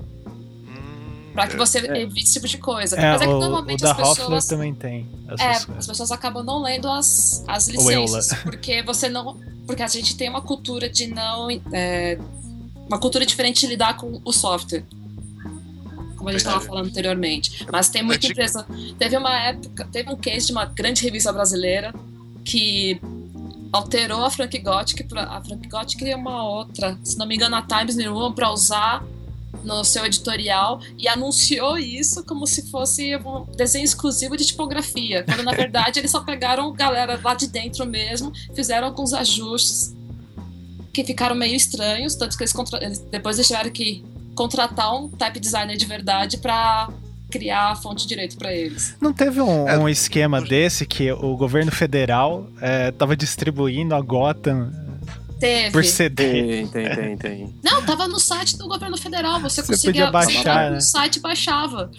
para 1.33 1.47
que 1.47 1.55
é. 1.55 1.57
você 1.57 1.79
é. 1.79 2.01
evite 2.01 2.23
esse 2.23 2.33
tipo 2.33 2.47
de 2.47 2.57
coisa. 2.57 2.95
É, 2.95 3.11
Mas 3.11 3.21
é 3.21 3.25
que 3.25 3.31
normalmente 3.31 3.81
o 3.81 3.83
da 3.83 3.91
as 3.91 3.97
pessoas. 3.97 4.45
também 4.45 4.73
tem. 4.73 5.07
É, 5.39 5.51
as 5.77 5.87
pessoas 5.87 6.11
acabam 6.11 6.43
não 6.43 6.61
lendo 6.61 6.87
as, 6.89 7.43
as 7.47 7.67
licenças. 7.67 8.33
Porque 8.43 8.81
você 8.83 9.09
não 9.09 9.37
porque 9.69 9.83
a 9.83 9.87
gente 9.87 10.17
tem 10.17 10.27
uma 10.27 10.41
cultura 10.41 10.89
de 10.89 11.05
não. 11.05 11.47
É, 11.71 12.17
uma 12.87 12.99
cultura 12.99 13.23
diferente 13.23 13.61
de 13.61 13.67
lidar 13.67 13.97
com 13.97 14.19
o 14.25 14.33
software. 14.33 14.83
Como 16.17 16.27
a 16.27 16.31
gente 16.31 16.41
estava 16.41 16.59
falando 16.59 16.87
anteriormente. 16.87 17.67
Mas 17.71 17.87
tem 17.87 18.01
muita 18.01 18.25
empresa. 18.25 18.65
Teve 18.97 19.15
uma 19.15 19.39
época, 19.39 19.87
teve 19.91 20.09
um 20.09 20.15
case 20.15 20.47
de 20.47 20.53
uma 20.53 20.65
grande 20.65 21.03
revista 21.03 21.31
brasileira 21.31 21.93
que 22.43 22.99
alterou 23.71 24.25
a 24.25 24.31
Frank 24.31 24.57
Gothic 24.57 25.03
para 25.03 25.23
a 25.25 25.39
Frank 25.43 25.69
Gothic 25.69 26.03
e 26.03 26.15
uma 26.15 26.43
outra, 26.43 26.97
se 27.03 27.15
não 27.15 27.27
me 27.27 27.35
engano, 27.35 27.55
a 27.55 27.61
Times 27.61 27.95
New 27.95 28.11
Roman 28.11 28.33
para 28.33 28.51
usar 28.51 29.03
no 29.63 29.83
seu 29.83 30.05
editorial 30.05 30.81
e 30.97 31.07
anunciou 31.07 31.77
isso 31.77 32.23
como 32.23 32.45
se 32.47 32.69
fosse 32.69 33.15
um 33.17 33.45
desenho 33.55 33.85
exclusivo 33.85 34.37
de 34.37 34.45
tipografia, 34.45 35.23
quando 35.23 35.43
na 35.43 35.51
verdade 35.55 35.99
eles 35.99 36.11
só 36.11 36.21
pegaram 36.21 36.71
galera 36.73 37.19
lá 37.23 37.33
de 37.33 37.47
dentro 37.47 37.85
mesmo, 37.85 38.31
fizeram 38.55 38.87
alguns 38.87 39.13
ajustes 39.13 39.95
que 40.93 41.03
ficaram 41.03 41.35
meio 41.35 41.55
estranhos, 41.55 42.15
tanto 42.15 42.37
que 42.37 42.43
eles, 42.43 42.53
eles 42.81 42.99
depois 42.99 43.37
eles 43.37 43.47
tiveram 43.47 43.69
que 43.69 44.03
contratar 44.35 44.95
um 44.95 45.09
type 45.09 45.39
designer 45.39 45.77
de 45.77 45.85
verdade 45.85 46.37
para 46.37 46.89
criar 47.29 47.71
a 47.71 47.75
fonte 47.75 48.07
direito 48.07 48.37
para 48.37 48.53
eles. 48.53 48.95
Não 48.99 49.13
teve 49.13 49.39
um, 49.39 49.67
é, 49.67 49.77
um 49.77 49.87
esquema 49.87 50.41
desse 50.41 50.85
que 50.85 51.11
o 51.11 51.37
governo 51.37 51.71
federal 51.71 52.47
estava 52.89 53.13
é, 53.13 53.15
distribuindo 53.15 53.93
a 53.93 54.01
Gotham 54.01 54.71
Teve. 55.39 55.71
Por 55.71 55.85
CD. 55.85 56.23
Tem, 56.23 56.67
tem, 56.67 56.95
tem, 56.95 57.17
tem. 57.17 57.59
Não, 57.63 57.85
tava 57.85 58.07
no 58.07 58.19
site 58.19 58.57
do 58.57 58.67
governo 58.67 58.97
federal. 58.97 59.39
Você, 59.39 59.61
você 59.61 59.73
conseguia 59.73 60.07
podia 60.07 60.11
baixar, 60.11 60.69
né? 60.69 60.75
no 60.75 60.81
site 60.81 61.19
baixava. 61.19 61.89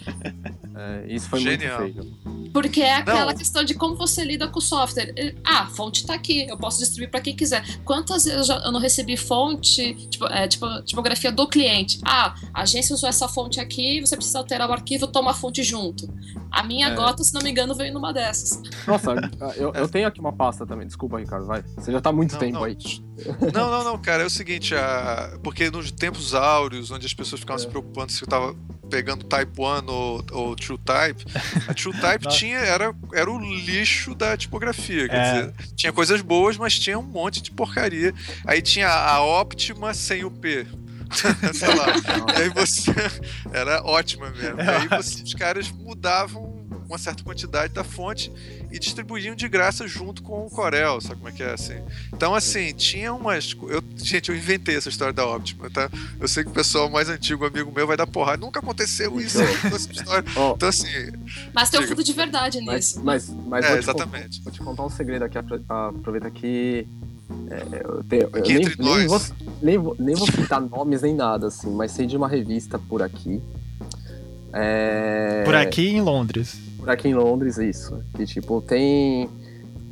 É, 0.73 1.13
isso 1.13 1.29
foi 1.29 1.41
Genial. 1.41 1.81
muito 1.81 1.93
feio. 1.93 2.51
Porque 2.51 2.81
é 2.81 2.95
aquela 2.95 3.31
Não. 3.31 3.37
questão 3.37 3.63
de 3.63 3.73
como 3.73 3.95
você 3.95 4.23
lida 4.23 4.47
com 4.47 4.59
o 4.59 4.61
software. 4.61 5.13
Ah, 5.43 5.61
a 5.61 5.67
fonte 5.67 6.05
tá 6.05 6.13
aqui, 6.13 6.47
eu 6.47 6.57
posso 6.57 6.79
distribuir 6.79 7.09
para 7.09 7.21
quem 7.21 7.35
quiser. 7.35 7.63
Quantas 7.85 8.25
vezes 8.25 8.39
eu, 8.39 8.43
já, 8.43 8.61
eu 8.65 8.71
não 8.71 8.79
recebi 8.79 9.15
fonte, 9.15 9.93
tipo, 10.09 10.25
é, 10.25 10.47
tipo, 10.47 10.65
tipografia 10.83 11.31
do 11.31 11.47
cliente? 11.47 11.99
Ah, 12.05 12.35
a 12.53 12.63
agência 12.63 12.93
usou 12.93 13.07
essa 13.07 13.27
fonte 13.27 13.59
aqui, 13.59 14.01
você 14.01 14.15
precisa 14.15 14.39
alterar 14.39 14.69
o 14.69 14.73
arquivo, 14.73 15.07
toma 15.07 15.31
a 15.31 15.33
fonte 15.33 15.63
junto. 15.63 16.11
A 16.51 16.63
minha 16.63 16.87
é. 16.89 16.95
gota, 16.95 17.23
se 17.23 17.33
não 17.33 17.41
me 17.41 17.49
engano, 17.51 17.73
veio 17.73 17.93
numa 17.93 18.11
dessas. 18.11 18.61
Nossa, 18.85 19.13
eu, 19.55 19.71
eu 19.73 19.87
tenho 19.87 20.07
aqui 20.07 20.19
uma 20.19 20.33
pasta 20.33 20.65
também. 20.65 20.85
Desculpa, 20.85 21.19
Ricardo, 21.19 21.45
vai. 21.45 21.63
Você 21.77 21.91
já 21.91 22.01
tá 22.01 22.09
há 22.09 22.13
muito 22.13 22.33
não, 22.33 22.39
tempo 22.39 22.53
não. 22.55 22.63
aí. 22.65 22.77
Não, 23.53 23.69
não, 23.69 23.83
não, 23.83 23.97
cara, 23.97 24.23
é 24.23 24.25
o 24.25 24.29
seguinte, 24.29 24.75
a... 24.75 25.37
porque 25.43 25.69
nos 25.69 25.91
tempos 25.91 26.33
áureos, 26.33 26.91
onde 26.91 27.05
as 27.05 27.13
pessoas 27.13 27.41
ficavam 27.41 27.61
é. 27.61 27.65
se 27.65 27.67
preocupando 27.67 28.11
se 28.11 28.23
eu 28.23 28.27
tava 28.27 28.55
pegando 28.89 29.23
Type 29.23 29.53
1 29.57 29.63
ou, 29.87 30.25
ou 30.31 30.55
True 30.55 30.77
Type, 30.77 31.25
a 31.67 31.73
True 31.73 31.93
Type 31.99 32.27
tinha, 32.27 32.57
era, 32.57 32.93
era 33.13 33.31
o 33.31 33.39
lixo 33.39 34.13
da 34.13 34.35
tipografia. 34.35 35.07
Quer 35.07 35.15
é. 35.15 35.33
dizer, 35.33 35.53
tinha 35.75 35.93
coisas 35.93 36.21
boas, 36.21 36.57
mas 36.57 36.77
tinha 36.77 36.99
um 36.99 37.03
monte 37.03 37.41
de 37.41 37.51
porcaria. 37.51 38.13
Aí 38.45 38.61
tinha 38.61 38.89
a 38.89 39.23
Optima 39.23 39.93
sem 39.93 40.25
o 40.25 40.29
P. 40.29 40.67
Sei 41.53 41.67
lá. 41.67 41.87
e 42.37 42.41
aí 42.43 42.49
você. 42.49 42.91
Era 43.51 43.83
ótima 43.83 44.29
mesmo. 44.29 44.61
E 44.61 44.69
aí 44.69 44.87
você, 44.87 45.23
os 45.23 45.33
caras 45.33 45.69
mudavam 45.69 46.50
uma 46.91 46.97
certa 46.97 47.23
quantidade 47.23 47.73
da 47.73 47.83
fonte 47.83 48.31
e 48.69 48.77
distribuíam 48.77 49.33
de 49.33 49.47
graça 49.47 49.87
junto 49.87 50.21
com 50.21 50.45
o 50.45 50.49
Corel, 50.49 50.99
sabe 50.99 51.15
como 51.15 51.29
é 51.29 51.31
que 51.31 51.41
é 51.41 51.53
assim? 51.53 51.79
Então, 52.13 52.35
assim, 52.35 52.73
tinha 52.73 53.13
umas. 53.13 53.55
Eu, 53.69 53.81
gente, 53.95 54.29
eu 54.29 54.35
inventei 54.35 54.75
essa 54.75 54.89
história 54.89 55.13
da 55.13 55.25
Optima, 55.25 55.69
tá? 55.69 55.89
Eu 56.19 56.27
sei 56.27 56.43
que 56.43 56.49
o 56.49 56.53
pessoal 56.53 56.89
mais 56.89 57.07
antigo, 57.07 57.45
amigo 57.45 57.71
meu, 57.71 57.87
vai 57.87 57.95
dar 57.95 58.05
porrada. 58.05 58.37
Nunca 58.41 58.59
aconteceu 58.59 59.19
isso, 59.19 59.39
essa 59.63 59.91
história. 59.91 60.23
Oh, 60.35 60.53
então, 60.55 60.67
assim. 60.67 60.87
Mas 61.53 61.69
tem 61.69 61.79
um 61.79 61.87
fundo 61.87 62.03
de 62.03 62.13
verdade 62.13 62.59
nisso. 62.59 63.01
Mas, 63.01 63.29
mas, 63.29 63.47
mas 63.47 63.65
é, 63.65 63.69
vou 63.69 63.77
exatamente. 63.77 64.39
Te, 64.39 64.43
vou 64.43 64.51
te 64.51 64.59
contar 64.59 64.85
um 64.85 64.89
segredo 64.89 65.23
aqui, 65.23 65.37
aproveita 65.37 66.29
que. 66.29 66.85
É, 67.49 67.83
eu 67.85 68.03
tenho, 68.03 68.23
eu 68.23 68.41
nem, 68.41 68.75
nem, 68.77 69.07
vou, 69.07 69.21
nem, 69.61 69.77
vou, 69.77 69.95
nem 69.97 70.15
vou 70.15 70.27
citar 70.27 70.59
nomes 70.61 71.01
nem 71.01 71.15
nada, 71.15 71.47
assim, 71.47 71.69
mas 71.71 71.91
sei 71.91 72.05
de 72.05 72.17
uma 72.17 72.27
revista 72.27 72.77
por 72.77 73.01
aqui. 73.01 73.41
É... 74.53 75.43
Por 75.45 75.55
aqui 75.55 75.87
em 75.87 76.01
Londres. 76.01 76.59
Por 76.81 76.89
aqui 76.89 77.07
em 77.07 77.13
Londres, 77.13 77.59
isso. 77.59 78.03
Que 78.15 78.25
tipo, 78.25 78.59
tem. 78.59 79.29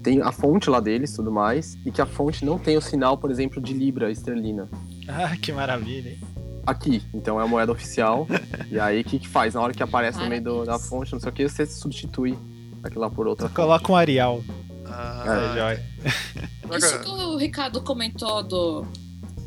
Tem 0.02 0.22
a 0.24 0.32
fonte 0.32 0.72
lá 0.72 0.80
deles 0.80 1.14
tudo 1.14 1.32
mais. 1.32 1.78
E 1.86 1.92
que 1.92 2.02
a 2.02 2.06
fonte 2.06 2.44
não 2.44 2.58
tem 2.58 2.76
o 2.76 2.82
sinal, 2.82 3.16
por 3.16 3.30
exemplo, 3.30 3.62
de 3.62 3.74
Libra 3.74 4.10
esterlina. 4.10 4.68
Ah, 5.08 5.38
que 5.38 5.52
maravilha, 5.52 6.10
hein? 6.10 6.20
Aqui, 6.66 7.04
então 7.14 7.40
é 7.40 7.44
a 7.44 7.48
moeda 7.48 7.72
oficial. 7.72 8.28
e 8.72 8.80
aí 8.80 9.02
o 9.02 9.04
que, 9.04 9.20
que 9.20 9.28
faz? 9.28 9.54
Na 9.54 9.62
hora 9.62 9.72
que 9.72 9.84
aparece 9.84 10.18
no 10.18 10.28
meio 10.28 10.42
do, 10.42 10.66
da 10.66 10.80
fonte, 10.80 11.14
não 11.14 11.20
sei 11.20 11.30
o 11.30 11.32
que, 11.32 11.48
você 11.48 11.64
substitui 11.68 12.36
aquilo 12.84 13.02
lá 13.02 13.10
por 13.10 13.28
outra. 13.28 13.48
Você 13.48 13.54
coloca 13.54 13.92
um 13.92 13.96
Arial. 13.96 14.42
Ah, 14.86 15.24
é, 15.26 15.60
joia. 15.60 15.86
Isso 16.76 17.00
que 17.02 17.10
o 17.10 17.38
Ricardo 17.38 17.82
comentou 17.82 18.42
do, 18.42 18.84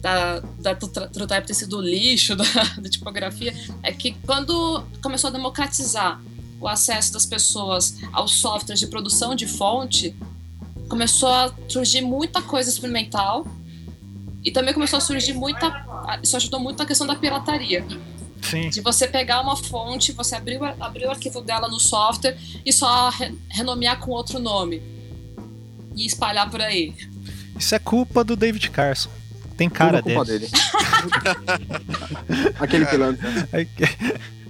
da, 0.01 0.40
da 0.61 0.74
TrueType 0.74 1.47
ter 1.47 1.55
sido 1.55 1.80
lixo 1.80 2.34
da, 2.36 2.45
da, 2.45 2.88
tipografia, 2.88 3.53
é 3.82 3.90
que 3.90 4.12
quando 4.26 4.84
começou 5.03 5.28
a 5.28 5.32
democratizar 5.32 6.20
o 6.62 6.68
acesso 6.68 7.12
das 7.12 7.26
pessoas 7.26 7.96
aos 8.12 8.36
softwares 8.36 8.78
de 8.78 8.86
produção 8.86 9.34
de 9.34 9.48
fonte, 9.48 10.14
começou 10.88 11.28
a 11.28 11.52
surgir 11.68 12.00
muita 12.02 12.40
coisa 12.40 12.70
experimental 12.70 13.44
e 14.44 14.52
também 14.52 14.72
começou 14.72 14.98
a 14.98 15.00
surgir 15.00 15.32
muita. 15.32 15.84
Isso 16.22 16.36
ajudou 16.36 16.60
muito 16.60 16.78
na 16.78 16.86
questão 16.86 17.06
da 17.06 17.16
pirataria. 17.16 17.84
Sim. 18.42 18.70
De 18.70 18.80
você 18.80 19.08
pegar 19.08 19.40
uma 19.40 19.56
fonte, 19.56 20.12
você 20.12 20.36
abrir, 20.36 20.60
abrir 20.80 21.06
o 21.06 21.10
arquivo 21.10 21.40
dela 21.40 21.68
no 21.68 21.80
software 21.80 22.38
e 22.64 22.72
só 22.72 23.10
re, 23.10 23.36
renomear 23.50 23.98
com 23.98 24.12
outro 24.12 24.38
nome. 24.38 24.80
E 25.96 26.06
espalhar 26.06 26.48
por 26.48 26.60
aí. 26.60 26.94
Isso 27.58 27.74
é 27.74 27.78
culpa 27.78 28.22
do 28.22 28.36
David 28.36 28.70
Carson. 28.70 29.10
Tem 29.56 29.68
cara 29.68 30.00
Tudo 30.00 30.14
culpa 30.14 30.24
dele. 30.24 30.48
Aquele 32.58 32.86
pilantra. 32.86 33.48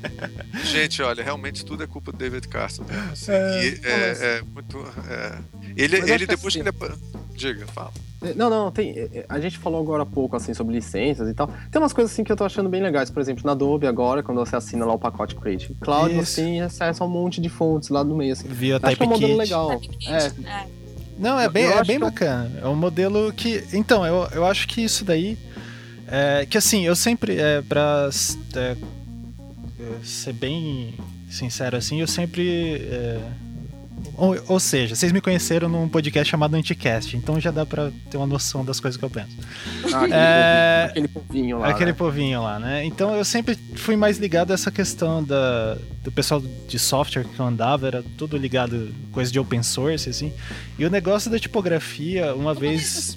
Gente, 0.64 1.02
olha, 1.02 1.22
realmente 1.22 1.64
tudo 1.64 1.82
é 1.82 1.86
culpa 1.86 2.12
do 2.12 2.18
David 2.18 2.48
Carson. 2.48 2.84
Né? 2.84 3.08
Assim, 3.12 3.32
é, 3.32 3.64
e, 3.64 3.80
é, 3.84 4.38
é, 4.38 4.42
muito. 4.42 4.78
É... 5.08 5.38
Ele, 5.76 5.96
ele 6.10 6.26
depois 6.26 6.54
assim, 6.54 6.62
que 6.62 6.84
ele. 6.84 6.94
Diga, 7.34 7.66
fala. 7.68 7.92
É, 8.22 8.34
não, 8.34 8.48
não, 8.48 8.70
tem. 8.70 8.90
É, 8.90 9.26
a 9.28 9.40
gente 9.40 9.58
falou 9.58 9.80
agora 9.80 10.04
há 10.04 10.06
pouco 10.06 10.36
assim 10.36 10.54
sobre 10.54 10.74
licenças 10.74 11.28
e 11.28 11.34
tal. 11.34 11.48
Tem 11.70 11.80
umas 11.80 11.92
coisas 11.92 12.12
assim 12.12 12.22
que 12.22 12.30
eu 12.30 12.36
tô 12.36 12.44
achando 12.44 12.68
bem 12.68 12.82
legais. 12.82 13.10
Por 13.10 13.20
exemplo, 13.20 13.42
na 13.44 13.52
Adobe 13.52 13.86
agora, 13.86 14.22
quando 14.22 14.38
você 14.38 14.54
assina 14.54 14.84
lá 14.84 14.94
o 14.94 14.98
pacote 14.98 15.34
Creative 15.34 15.74
Cloud, 15.80 16.14
Isso. 16.14 16.26
você 16.26 16.42
tem 16.42 16.60
acesso 16.60 17.02
a 17.02 17.06
um 17.06 17.10
monte 17.10 17.40
de 17.40 17.48
fontes 17.48 17.88
lá 17.88 18.04
no 18.04 18.16
meio. 18.16 18.32
Assim. 18.32 18.48
Via 18.48 18.78
Acho 18.82 18.96
que 18.96 19.02
é 19.02 19.06
um 19.06 19.08
modelo 19.08 19.36
legal. 19.36 19.80
É. 20.06 20.66
Não, 21.18 21.38
é 21.38 21.48
bem, 21.48 21.64
é 21.64 21.84
bem 21.84 21.98
bacana. 21.98 22.50
É 22.60 22.66
um 22.66 22.76
modelo 22.76 23.32
que. 23.32 23.64
Então, 23.72 24.06
eu, 24.06 24.28
eu 24.32 24.46
acho 24.46 24.68
que 24.68 24.82
isso 24.82 25.04
daí. 25.04 25.36
É, 26.06 26.46
que 26.48 26.58
assim, 26.58 26.84
eu 26.84 26.94
sempre. 26.94 27.38
É, 27.38 27.62
pra 27.62 28.08
é, 28.54 28.76
ser 30.04 30.32
bem 30.32 30.94
sincero 31.28 31.76
assim, 31.76 32.00
eu 32.00 32.06
sempre. 32.06 32.76
É, 32.82 33.20
ou, 34.16 34.36
ou, 34.48 34.60
seja, 34.60 34.94
vocês 34.94 35.12
me 35.12 35.20
conheceram 35.20 35.68
num 35.68 35.88
podcast 35.88 36.30
chamado 36.30 36.54
Anticast, 36.54 37.16
então 37.16 37.40
já 37.40 37.50
dá 37.50 37.64
pra 37.64 37.90
ter 38.10 38.16
uma 38.16 38.26
noção 38.26 38.64
das 38.64 38.78
coisas 38.78 38.98
que 38.98 39.04
eu 39.04 39.10
penso. 39.10 39.36
Ah, 39.92 39.96
aquele, 39.96 40.12
é, 40.12 40.86
aquele 40.90 41.08
povinho 41.08 41.58
lá. 41.58 41.68
Aquele 41.68 41.92
né? 41.92 41.96
povinho 41.96 42.42
lá, 42.42 42.58
né? 42.58 42.84
Então 42.84 43.14
eu 43.14 43.24
sempre 43.24 43.56
fui 43.76 43.96
mais 43.96 44.18
ligado 44.18 44.50
a 44.50 44.54
essa 44.54 44.70
questão 44.70 45.22
da, 45.22 45.78
do 46.02 46.12
pessoal 46.12 46.42
de 46.68 46.78
software 46.78 47.24
que 47.24 47.38
eu 47.38 47.46
andava, 47.46 47.86
era 47.86 48.04
tudo 48.18 48.36
ligado 48.36 48.92
coisa 49.12 49.30
de 49.30 49.38
open 49.38 49.62
source, 49.62 50.08
assim. 50.08 50.32
E 50.78 50.84
o 50.84 50.90
negócio 50.90 51.30
da 51.30 51.38
tipografia, 51.38 52.34
uma 52.34 52.54
vez 52.54 53.16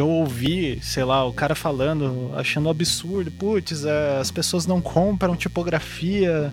eu 0.00 0.08
ouvi, 0.08 0.78
sei 0.82 1.04
lá, 1.04 1.24
o 1.24 1.32
cara 1.32 1.54
falando, 1.54 2.30
achando 2.34 2.68
absurdo, 2.68 3.30
putz, 3.30 3.84
é, 3.84 4.18
as 4.18 4.30
pessoas 4.30 4.66
não 4.66 4.80
compram 4.80 5.36
tipografia 5.36 6.52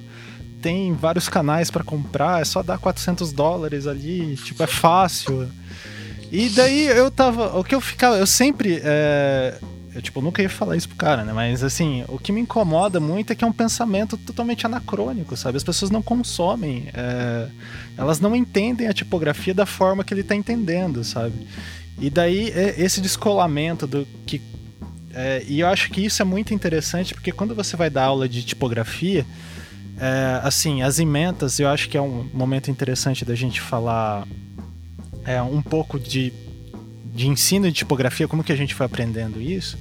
tem 0.64 0.94
vários 0.94 1.28
canais 1.28 1.70
para 1.70 1.84
comprar, 1.84 2.42
é 2.42 2.46
só 2.46 2.64
dar 2.64 2.78
400 2.78 3.34
dólares 3.34 3.86
ali, 3.86 4.38
tipo, 4.38 4.64
é 4.64 4.68
fácil. 4.68 5.50
E 6.32 6.50
daí 6.50 6.86
eu 6.86 7.12
tava. 7.12 7.60
O 7.60 7.64
que 7.64 7.76
eu 7.76 7.82
ficava. 7.82 8.18
Eu 8.18 8.26
sempre. 8.26 8.82
É, 8.82 9.60
eu, 9.94 10.02
tipo, 10.02 10.22
nunca 10.22 10.42
ia 10.42 10.50
falar 10.50 10.76
isso 10.76 10.88
pro 10.88 10.98
cara, 10.98 11.24
né? 11.24 11.34
Mas, 11.34 11.64
assim, 11.64 12.04
o 12.08 12.18
que 12.18 12.32
me 12.32 12.42
incomoda 12.42 13.00
muito 13.00 13.32
é 13.32 13.36
que 13.36 13.44
é 13.44 13.48
um 13.48 13.54
pensamento 13.54 14.18
totalmente 14.18 14.66
anacrônico, 14.66 15.38
sabe? 15.38 15.58
As 15.58 15.64
pessoas 15.64 15.92
não 15.92 16.02
consomem. 16.02 16.88
É, 16.94 17.48
elas 17.98 18.20
não 18.20 18.36
entendem 18.36 18.88
a 18.88 18.94
tipografia 18.94 19.54
da 19.54 19.66
forma 19.66 20.04
que 20.04 20.14
ele 20.14 20.24
tá 20.24 20.34
entendendo, 20.34 21.04
sabe? 21.04 21.36
E 22.00 22.10
daí, 22.10 22.50
é, 22.52 22.76
esse 22.78 23.02
descolamento 23.02 23.88
do 23.88 24.08
que. 24.26 24.42
É, 25.14 25.44
e 25.48 25.60
eu 25.60 25.68
acho 25.68 25.92
que 25.92 26.04
isso 26.04 26.22
é 26.22 26.26
muito 26.26 26.54
interessante, 26.54 27.14
porque 27.14 27.32
quando 27.32 27.54
você 27.54 27.76
vai 27.76 27.90
dar 27.90 28.06
aula 28.06 28.28
de 28.28 28.44
tipografia 28.44 29.26
é, 30.00 30.40
assim, 30.44 30.82
as 30.82 31.00
ementas, 31.00 31.60
eu 31.60 31.70
acho 31.70 31.88
que 31.88 31.98
é 31.98 32.02
um 32.02 32.28
momento 32.34 32.72
interessante 32.72 33.24
da 33.24 33.36
gente 33.36 33.62
falar 33.62 34.28
é, 35.26 35.42
um 35.42 35.62
pouco 35.62 36.00
de, 36.00 36.34
de 37.14 37.28
ensino 37.28 37.68
de 37.68 37.74
tipografia, 37.74 38.28
como 38.28 38.44
que 38.44 38.52
a 38.52 38.56
gente 38.56 38.74
foi 38.74 38.86
aprendendo 38.86 39.42
isso. 39.42 39.78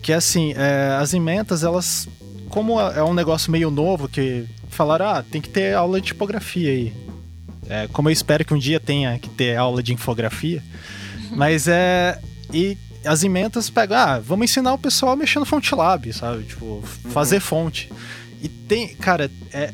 Que 0.00 0.12
assim, 0.12 0.54
é, 0.56 0.96
as 0.98 1.12
ementas, 1.12 1.62
elas, 1.62 2.08
como 2.48 2.80
é 2.80 3.02
um 3.02 3.14
negócio 3.14 3.50
meio 3.50 3.70
novo, 3.70 4.08
que 4.08 4.46
falaram, 4.68 5.06
ah, 5.06 5.22
tem 5.22 5.40
que 5.40 5.48
ter 5.48 5.74
aula 5.74 6.00
de 6.00 6.08
tipografia 6.08 6.70
aí. 6.70 6.92
É, 7.68 7.88
como 7.92 8.08
eu 8.08 8.12
espero 8.12 8.44
que 8.44 8.54
um 8.54 8.58
dia 8.58 8.80
tenha 8.80 9.18
que 9.18 9.28
ter 9.28 9.56
aula 9.56 9.82
de 9.82 9.92
infografia. 9.92 10.62
Uhum. 11.32 11.36
Mas 11.38 11.66
é. 11.66 12.20
E 12.52 12.76
as 13.04 13.24
ementas 13.24 13.68
pegam, 13.68 13.96
ah, 13.96 14.18
vamos 14.20 14.44
ensinar 14.44 14.74
o 14.74 14.78
pessoal 14.78 15.12
a 15.12 15.16
mexer 15.16 15.38
no 15.38 15.46
FontLab, 15.46 16.12
sabe? 16.12 16.44
Tipo, 16.44 16.64
uhum. 16.66 16.82
fazer 16.82 17.40
fonte. 17.40 17.90
E 18.42 18.48
tem, 18.48 18.94
cara, 18.94 19.30
é, 19.52 19.72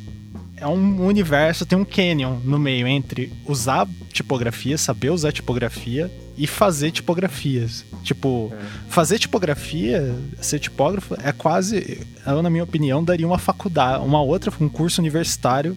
é 0.56 0.66
um 0.66 1.04
universo, 1.06 1.66
tem 1.66 1.78
um 1.78 1.84
canyon 1.84 2.38
no 2.44 2.58
meio 2.58 2.86
entre 2.86 3.32
usar 3.46 3.86
tipografia, 4.12 4.76
saber 4.78 5.10
usar 5.10 5.32
tipografia 5.32 6.10
e 6.36 6.46
fazer 6.46 6.90
tipografias. 6.90 7.84
Tipo, 8.02 8.52
é. 8.52 8.56
fazer 8.88 9.18
tipografia, 9.18 10.14
ser 10.40 10.58
tipógrafo, 10.58 11.16
é 11.22 11.32
quase, 11.32 12.06
eu, 12.26 12.42
na 12.42 12.50
minha 12.50 12.64
opinião, 12.64 13.02
daria 13.02 13.26
uma 13.26 13.38
faculdade, 13.38 14.04
uma 14.04 14.22
outra, 14.22 14.52
um 14.60 14.68
curso 14.68 15.00
universitário 15.00 15.76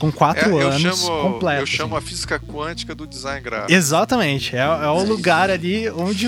com 0.00 0.10
quatro 0.10 0.58
é, 0.58 0.62
anos 0.62 0.80
chamo, 0.80 1.22
completo. 1.22 1.62
Eu 1.62 1.66
chamo 1.66 1.96
assim. 1.96 2.06
a 2.06 2.08
física 2.08 2.40
quântica 2.40 2.94
do 2.94 3.06
design 3.06 3.40
gráfico. 3.42 3.70
Exatamente. 3.72 4.56
É, 4.56 4.60
é 4.60 4.88
o 4.88 5.04
lugar 5.04 5.50
ali 5.50 5.88
onde 5.90 6.26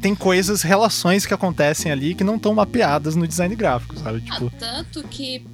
tem 0.00 0.14
coisas, 0.14 0.62
relações 0.62 1.26
que 1.26 1.34
acontecem 1.34 1.92
ali 1.92 2.14
que 2.14 2.24
não 2.24 2.36
estão 2.36 2.54
mapeadas 2.54 3.14
no 3.14 3.28
design 3.28 3.54
gráfico, 3.54 3.96
sabe? 3.98 4.24
Ah, 4.26 4.32
tipo... 4.32 4.46
Ah, 4.46 4.58
tanto 4.58 5.02
que 5.08 5.46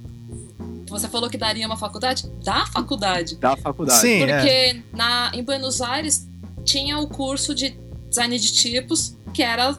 você 0.89 1.09
falou 1.09 1.29
que 1.29 1.37
daria 1.37 1.67
uma 1.67 1.75
faculdade? 1.75 2.31
Da 2.43 2.65
faculdade. 2.65 3.35
Da 3.35 3.57
faculdade. 3.57 3.99
Sim, 3.99 4.19
Porque 4.19 4.49
é. 4.49 4.81
na, 4.93 5.31
em 5.33 5.43
Buenos 5.43 5.81
Aires 5.81 6.25
tinha 6.63 6.97
o 6.97 7.07
curso 7.07 7.53
de 7.53 7.77
design 8.07 8.39
de 8.39 8.53
tipos, 8.53 9.17
que 9.33 9.43
era 9.43 9.77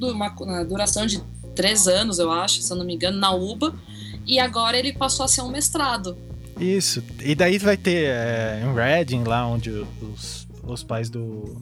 uma, 0.00 0.34
uma 0.40 0.64
duração 0.64 1.06
de 1.06 1.22
três 1.54 1.86
anos, 1.86 2.18
eu 2.18 2.30
acho, 2.32 2.60
se 2.60 2.72
eu 2.72 2.76
não 2.76 2.84
me 2.84 2.94
engano, 2.94 3.18
na 3.18 3.30
UBA. 3.30 3.72
E 4.26 4.40
agora 4.40 4.76
ele 4.76 4.92
passou 4.92 5.24
a 5.24 5.28
ser 5.28 5.42
um 5.42 5.48
mestrado. 5.48 6.18
Isso. 6.58 7.02
E 7.20 7.34
daí 7.34 7.58
vai 7.58 7.76
ter 7.76 8.06
é, 8.06 8.62
em 8.64 8.74
Reading, 8.74 9.24
lá 9.24 9.46
onde 9.46 9.70
os, 9.70 10.48
os 10.62 10.82
pais 10.82 11.08
do, 11.08 11.56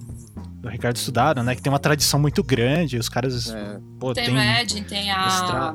do 0.61 0.69
Ricardo 0.69 0.97
estudaram, 0.97 1.43
né? 1.43 1.55
Que 1.55 1.63
tem 1.63 1.73
uma 1.73 1.79
tradição 1.79 2.19
muito 2.19 2.43
grande, 2.43 2.99
os 2.99 3.09
caras. 3.09 3.53
É. 3.53 3.79
Pô, 3.99 4.13
tem, 4.13 4.27
tem 4.27 4.35
Reading, 4.35 4.83
tem 4.85 5.11
a. 5.11 5.75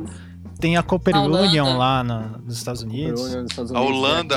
Tem 0.59 0.78
a 0.78 0.84
Cooper 0.84 1.15
a 1.15 1.24
Union 1.24 1.76
lá 1.76 2.03
no, 2.03 2.38
nos 2.45 2.57
Estados 2.57 2.84
Unidos. 2.84 3.19
Estados 3.34 3.72
Unidos. 3.72 3.72
A 3.72 3.82
Holanda. 3.82 4.36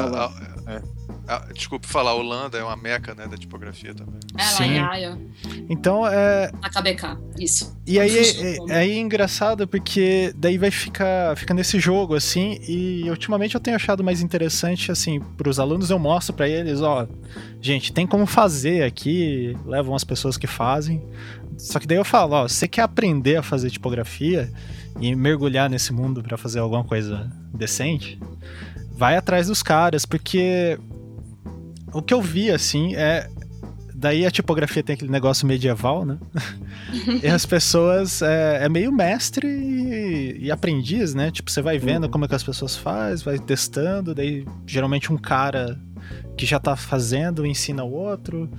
É. 0.66 0.76
A, 0.76 0.82
ah, 1.26 1.46
desculpe 1.54 1.86
falar, 1.86 2.10
a 2.10 2.14
Holanda 2.14 2.58
é 2.58 2.62
uma 2.62 2.76
meca, 2.76 3.14
né, 3.14 3.26
da 3.26 3.36
tipografia 3.36 3.94
também. 3.94 4.20
É, 4.36 4.42
Sim. 4.42 5.66
Então, 5.70 6.06
é... 6.06 6.50
A 6.60 6.68
KBK, 6.68 7.18
isso. 7.38 7.74
E 7.86 7.98
aí 7.98 8.18
é, 8.18 8.56
é, 8.68 8.86
é, 8.86 8.98
engraçado 8.98 9.66
porque 9.66 10.34
daí 10.36 10.58
vai 10.58 10.70
ficar, 10.70 11.34
fica 11.36 11.54
nesse 11.54 11.80
jogo, 11.80 12.14
assim, 12.14 12.58
e 12.68 13.08
ultimamente 13.08 13.54
eu 13.54 13.60
tenho 13.60 13.76
achado 13.76 14.04
mais 14.04 14.20
interessante, 14.20 14.92
assim, 14.92 15.18
pros 15.18 15.58
alunos 15.58 15.88
eu 15.88 15.98
mostro 15.98 16.34
para 16.34 16.48
eles, 16.48 16.82
ó, 16.82 17.08
gente, 17.60 17.92
tem 17.92 18.06
como 18.06 18.26
fazer 18.26 18.82
aqui, 18.82 19.56
levam 19.64 19.94
as 19.94 20.04
pessoas 20.04 20.36
que 20.36 20.46
fazem, 20.46 21.02
só 21.56 21.78
que 21.78 21.86
daí 21.86 21.96
eu 21.96 22.04
falo, 22.04 22.34
ó, 22.34 22.48
você 22.48 22.68
quer 22.68 22.82
aprender 22.82 23.36
a 23.36 23.42
fazer 23.42 23.70
tipografia 23.70 24.52
e 25.00 25.14
mergulhar 25.14 25.70
nesse 25.70 25.92
mundo 25.92 26.22
para 26.22 26.36
fazer 26.36 26.58
alguma 26.58 26.84
coisa 26.84 27.30
decente? 27.54 28.18
Vai 28.92 29.16
atrás 29.16 29.46
dos 29.48 29.62
caras, 29.62 30.04
porque 30.04 30.78
o 31.94 32.02
que 32.02 32.12
eu 32.12 32.20
vi, 32.20 32.50
assim, 32.50 32.94
é. 32.94 33.28
Daí 33.96 34.26
a 34.26 34.30
tipografia 34.30 34.82
tem 34.82 34.94
aquele 34.94 35.10
negócio 35.10 35.46
medieval, 35.46 36.04
né? 36.04 36.18
e 37.22 37.26
as 37.26 37.46
pessoas. 37.46 38.20
É, 38.20 38.64
é 38.64 38.68
meio 38.68 38.92
mestre 38.92 39.46
e, 39.46 40.44
e, 40.46 40.50
aprendiz, 40.50 41.14
né? 41.14 41.30
Tipo, 41.30 41.50
você 41.50 41.62
vai 41.62 41.78
vendo 41.78 42.04
uhum. 42.04 42.10
como 42.10 42.24
é 42.24 42.28
que 42.28 42.34
as 42.34 42.42
pessoas 42.42 42.76
fazem, 42.76 43.24
vai 43.24 43.38
testando, 43.38 44.14
daí 44.14 44.44
geralmente 44.66 45.12
um 45.12 45.16
cara 45.16 45.80
que 46.36 46.44
já 46.44 46.58
tá 46.58 46.76
fazendo 46.76 47.46
ensina 47.46 47.84
o 47.84 47.92
outro. 47.92 48.50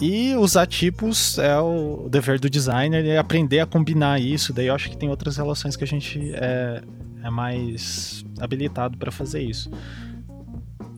E 0.00 0.34
usar 0.34 0.66
tipos 0.66 1.38
é 1.38 1.56
o 1.58 2.08
dever 2.10 2.40
do 2.40 2.50
designer 2.50 3.04
e 3.04 3.16
aprender 3.16 3.60
a 3.60 3.66
combinar 3.66 4.20
isso. 4.20 4.52
Daí 4.52 4.66
eu 4.66 4.74
acho 4.74 4.90
que 4.90 4.96
tem 4.96 5.08
outras 5.08 5.36
relações 5.36 5.76
que 5.76 5.84
a 5.84 5.86
gente 5.86 6.32
é, 6.34 6.82
é 7.22 7.30
mais 7.30 8.24
habilitado 8.40 8.98
para 8.98 9.12
fazer 9.12 9.42
isso. 9.42 9.70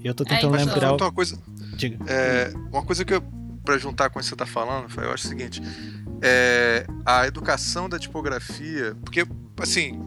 Eu 0.05 0.15
tô 0.15 0.25
tentando 0.25 0.55
é, 0.55 0.59
lembrar. 0.59 0.93
Uma 0.93 1.13
coisa, 1.13 1.39
Diga. 1.77 1.99
É, 2.07 2.53
uma 2.71 2.83
coisa 2.83 3.05
que 3.05 3.15
eu, 3.15 3.23
pra 3.65 3.79
juntar 3.79 4.11
com 4.11 4.19
o 4.19 4.23
que 4.23 4.29
você 4.29 4.37
tá 4.37 4.47
falando, 4.47 4.87
eu 5.01 5.13
acho 5.13 5.27
o 5.27 5.29
seguinte: 5.29 5.63
é, 6.21 6.87
a 7.05 7.27
educação 7.27 7.89
da 7.89 7.99
tipografia, 7.99 8.95
porque, 9.03 9.27
assim, 9.59 9.99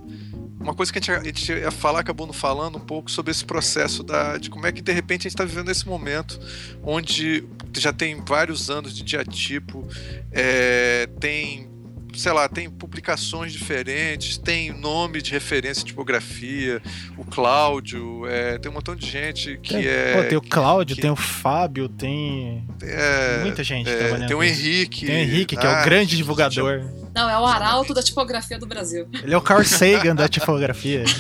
uma 0.60 0.74
coisa 0.74 0.92
que 0.92 1.00
a 1.00 1.02
gente, 1.02 1.12
a 1.12 1.24
gente 1.24 1.52
ia 1.52 1.72
falar, 1.72 2.02
acabou 2.02 2.28
não 2.28 2.34
falando 2.34 2.78
um 2.78 2.82
pouco 2.82 3.10
sobre 3.10 3.32
esse 3.32 3.44
processo 3.44 4.04
da, 4.04 4.38
de 4.38 4.50
como 4.50 4.68
é 4.68 4.72
que 4.72 4.82
de 4.82 4.92
repente 4.92 5.22
a 5.22 5.24
gente 5.24 5.34
está 5.34 5.46
vivendo 5.46 5.70
esse 5.70 5.88
momento 5.88 6.40
onde 6.84 7.44
já 7.76 7.94
tem 7.94 8.22
vários 8.26 8.70
anos 8.70 8.96
de 8.96 9.04
diatipo, 9.04 9.88
é, 10.32 11.08
tem 11.20 11.70
sei 12.16 12.32
lá, 12.32 12.48
tem 12.48 12.70
publicações 12.70 13.52
diferentes, 13.52 14.38
tem 14.38 14.72
nome 14.72 15.22
de 15.22 15.32
referência 15.32 15.84
de 15.84 15.90
tipografia, 15.90 16.82
o 17.18 17.26
Cláudio, 17.26 18.26
é, 18.28 18.58
tem 18.58 18.72
um 18.72 18.76
montão 18.76 18.96
de 18.96 19.10
gente 19.10 19.58
que 19.58 19.76
tem, 19.76 19.86
é. 19.86 20.22
Pô, 20.22 20.30
tem 20.30 20.38
o 20.38 20.42
Cláudio, 20.42 20.96
que, 20.96 21.02
tem 21.02 21.12
o 21.12 21.16
Fábio, 21.16 21.90
tem. 21.90 22.66
É, 22.82 23.42
muita 23.42 23.64
gente 23.64 23.90
é, 23.90 23.98
trabalhando. 23.98 24.28
Tem 24.28 24.38
o 24.38 24.44
Henrique. 24.44 25.06
Tem 25.06 25.16
o 25.16 25.20
Henrique, 25.20 25.56
que 25.56 25.66
ah, 25.66 25.70
é 25.70 25.74
o 25.74 25.78
ah, 25.78 25.84
grande 25.84 26.16
divulgador. 26.16 26.84
Não, 27.14 27.30
é 27.30 27.40
o 27.40 27.46
arauto 27.46 27.96
da 27.96 28.04
tipografia 28.04 28.60
do 28.60 28.68
Brasil. 28.68 29.08
Ele 29.24 29.34
é 29.34 29.38
o 29.38 29.42
Carl 29.42 29.64
Sagan 29.64 30.16
da 30.16 30.28
tipografia. 30.28 31.04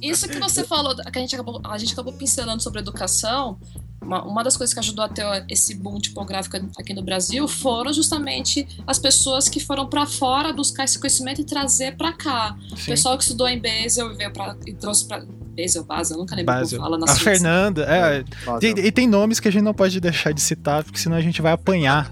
Isso 0.00 0.28
que 0.28 0.38
você 0.38 0.62
falou, 0.62 0.94
que 0.94 1.18
a 1.18 1.20
gente 1.20 1.34
acabou, 1.34 1.60
a 1.64 1.76
gente 1.76 1.92
acabou 1.92 2.12
pincelando 2.12 2.62
sobre 2.62 2.80
educação, 2.80 3.58
uma, 4.04 4.22
uma 4.24 4.44
das 4.44 4.56
coisas 4.56 4.72
que 4.72 4.80
ajudou 4.80 5.04
a 5.04 5.08
ter 5.08 5.24
esse 5.48 5.74
boom 5.74 5.98
tipográfico 5.98 6.56
aqui 6.78 6.94
no 6.94 7.02
Brasil 7.02 7.46
foram 7.48 7.92
justamente 7.92 8.66
as 8.86 8.98
pessoas 8.98 9.48
que 9.48 9.60
foram 9.60 9.88
para 9.88 10.06
fora 10.06 10.52
buscar 10.52 10.84
esse 10.84 10.98
conhecimento 10.98 11.40
e 11.40 11.44
trazer 11.44 11.96
para 11.96 12.12
cá. 12.12 12.56
Sim. 12.76 12.82
O 12.82 12.84
pessoal 12.86 13.16
que 13.16 13.24
estudou 13.24 13.48
em 13.48 13.60
Basel 13.60 14.12
e 14.12 14.16
veio 14.16 14.32
para 14.32 14.56
e 14.66 14.72
trouxe 14.72 15.06
para 15.06 15.24
Basel, 15.56 15.84
Basel, 15.84 16.16
eu 16.16 16.20
nunca 16.20 16.34
lembro 16.34 16.52
Basel. 16.52 16.78
como 16.78 16.90
fala 16.90 16.98
na 16.98 17.04
A 17.04 17.14
Suíça. 17.14 17.30
Fernanda, 17.30 17.84
é, 17.88 18.18
é 18.18 18.24
e, 18.60 18.86
e 18.86 18.92
tem 18.92 19.06
nomes 19.06 19.38
que 19.40 19.48
a 19.48 19.52
gente 19.52 19.62
não 19.62 19.74
pode 19.74 20.00
deixar 20.00 20.32
de 20.32 20.40
citar, 20.40 20.82
porque 20.82 20.98
senão 20.98 21.16
a 21.16 21.20
gente 21.20 21.40
vai 21.40 21.52
apanhar. 21.52 22.10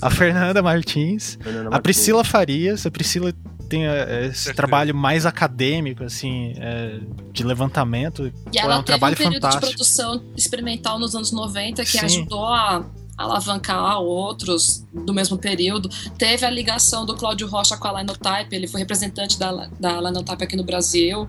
A 0.00 0.08
Fernanda 0.08 0.62
Martins, 0.62 1.36
Fernanda 1.38 1.76
a 1.76 1.78
Priscila 1.78 2.24
Farias, 2.24 2.86
a 2.86 2.90
Priscila 2.90 3.30
tem 3.68 3.86
é, 3.86 4.26
esse 4.26 4.52
trabalho 4.54 4.94
mais 4.94 5.26
acadêmico, 5.26 6.04
assim, 6.04 6.54
é, 6.56 7.00
de 7.32 7.44
levantamento. 7.44 8.32
E 8.52 8.58
ela 8.58 8.74
é 8.74 8.78
um 8.78 8.82
teve 8.82 8.98
trabalho 8.98 9.14
um 9.14 9.16
período 9.16 9.34
fantástico. 9.34 9.66
de 9.66 9.74
produção 9.74 10.22
experimental 10.36 10.98
nos 10.98 11.14
anos 11.14 11.32
90 11.32 11.82
que 11.82 11.90
Sim. 11.90 12.04
ajudou 12.04 12.46
a 12.46 12.84
alavancar 13.16 13.98
outros 14.00 14.84
do 14.92 15.12
mesmo 15.14 15.38
período. 15.38 15.88
Teve 16.18 16.44
a 16.44 16.50
ligação 16.50 17.06
do 17.06 17.16
Cláudio 17.16 17.48
Rocha 17.48 17.76
com 17.76 17.88
a 17.88 18.00
Linotype, 18.00 18.54
ele 18.54 18.66
foi 18.66 18.80
representante 18.80 19.38
da, 19.38 19.68
da 19.80 20.00
Linotype 20.00 20.44
aqui 20.44 20.56
no 20.56 20.64
Brasil. 20.64 21.26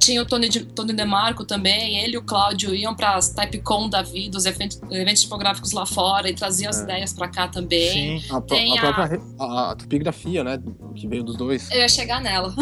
Tinha 0.00 0.22
o 0.22 0.24
Tony, 0.24 0.48
de, 0.48 0.64
Tony 0.64 0.94
DeMarco 0.94 1.44
também, 1.44 1.98
ele 1.98 2.14
e 2.14 2.18
o 2.18 2.22
Cláudio 2.22 2.74
iam 2.74 2.94
para 2.94 3.16
as 3.16 3.28
Typecon 3.28 3.88
da 3.88 4.02
vida, 4.02 4.38
os 4.38 4.46
eventos, 4.46 4.80
eventos 4.90 5.22
tipográficos 5.22 5.72
lá 5.72 5.84
fora 5.84 6.28
e 6.28 6.34
traziam 6.34 6.70
as 6.70 6.80
é. 6.80 6.84
ideias 6.84 7.12
para 7.12 7.28
cá 7.28 7.48
também. 7.48 8.20
Sim. 8.20 8.32
A, 8.32 8.36
a, 8.36 8.40
própria 8.40 9.20
a, 9.38 9.70
a 9.70 9.76
topigrafia, 9.76 10.42
né, 10.42 10.58
que 10.94 11.06
veio 11.06 11.22
dos 11.22 11.36
dois. 11.36 11.70
Eu 11.70 11.80
ia 11.80 11.88
chegar 11.88 12.20
nela. 12.20 12.54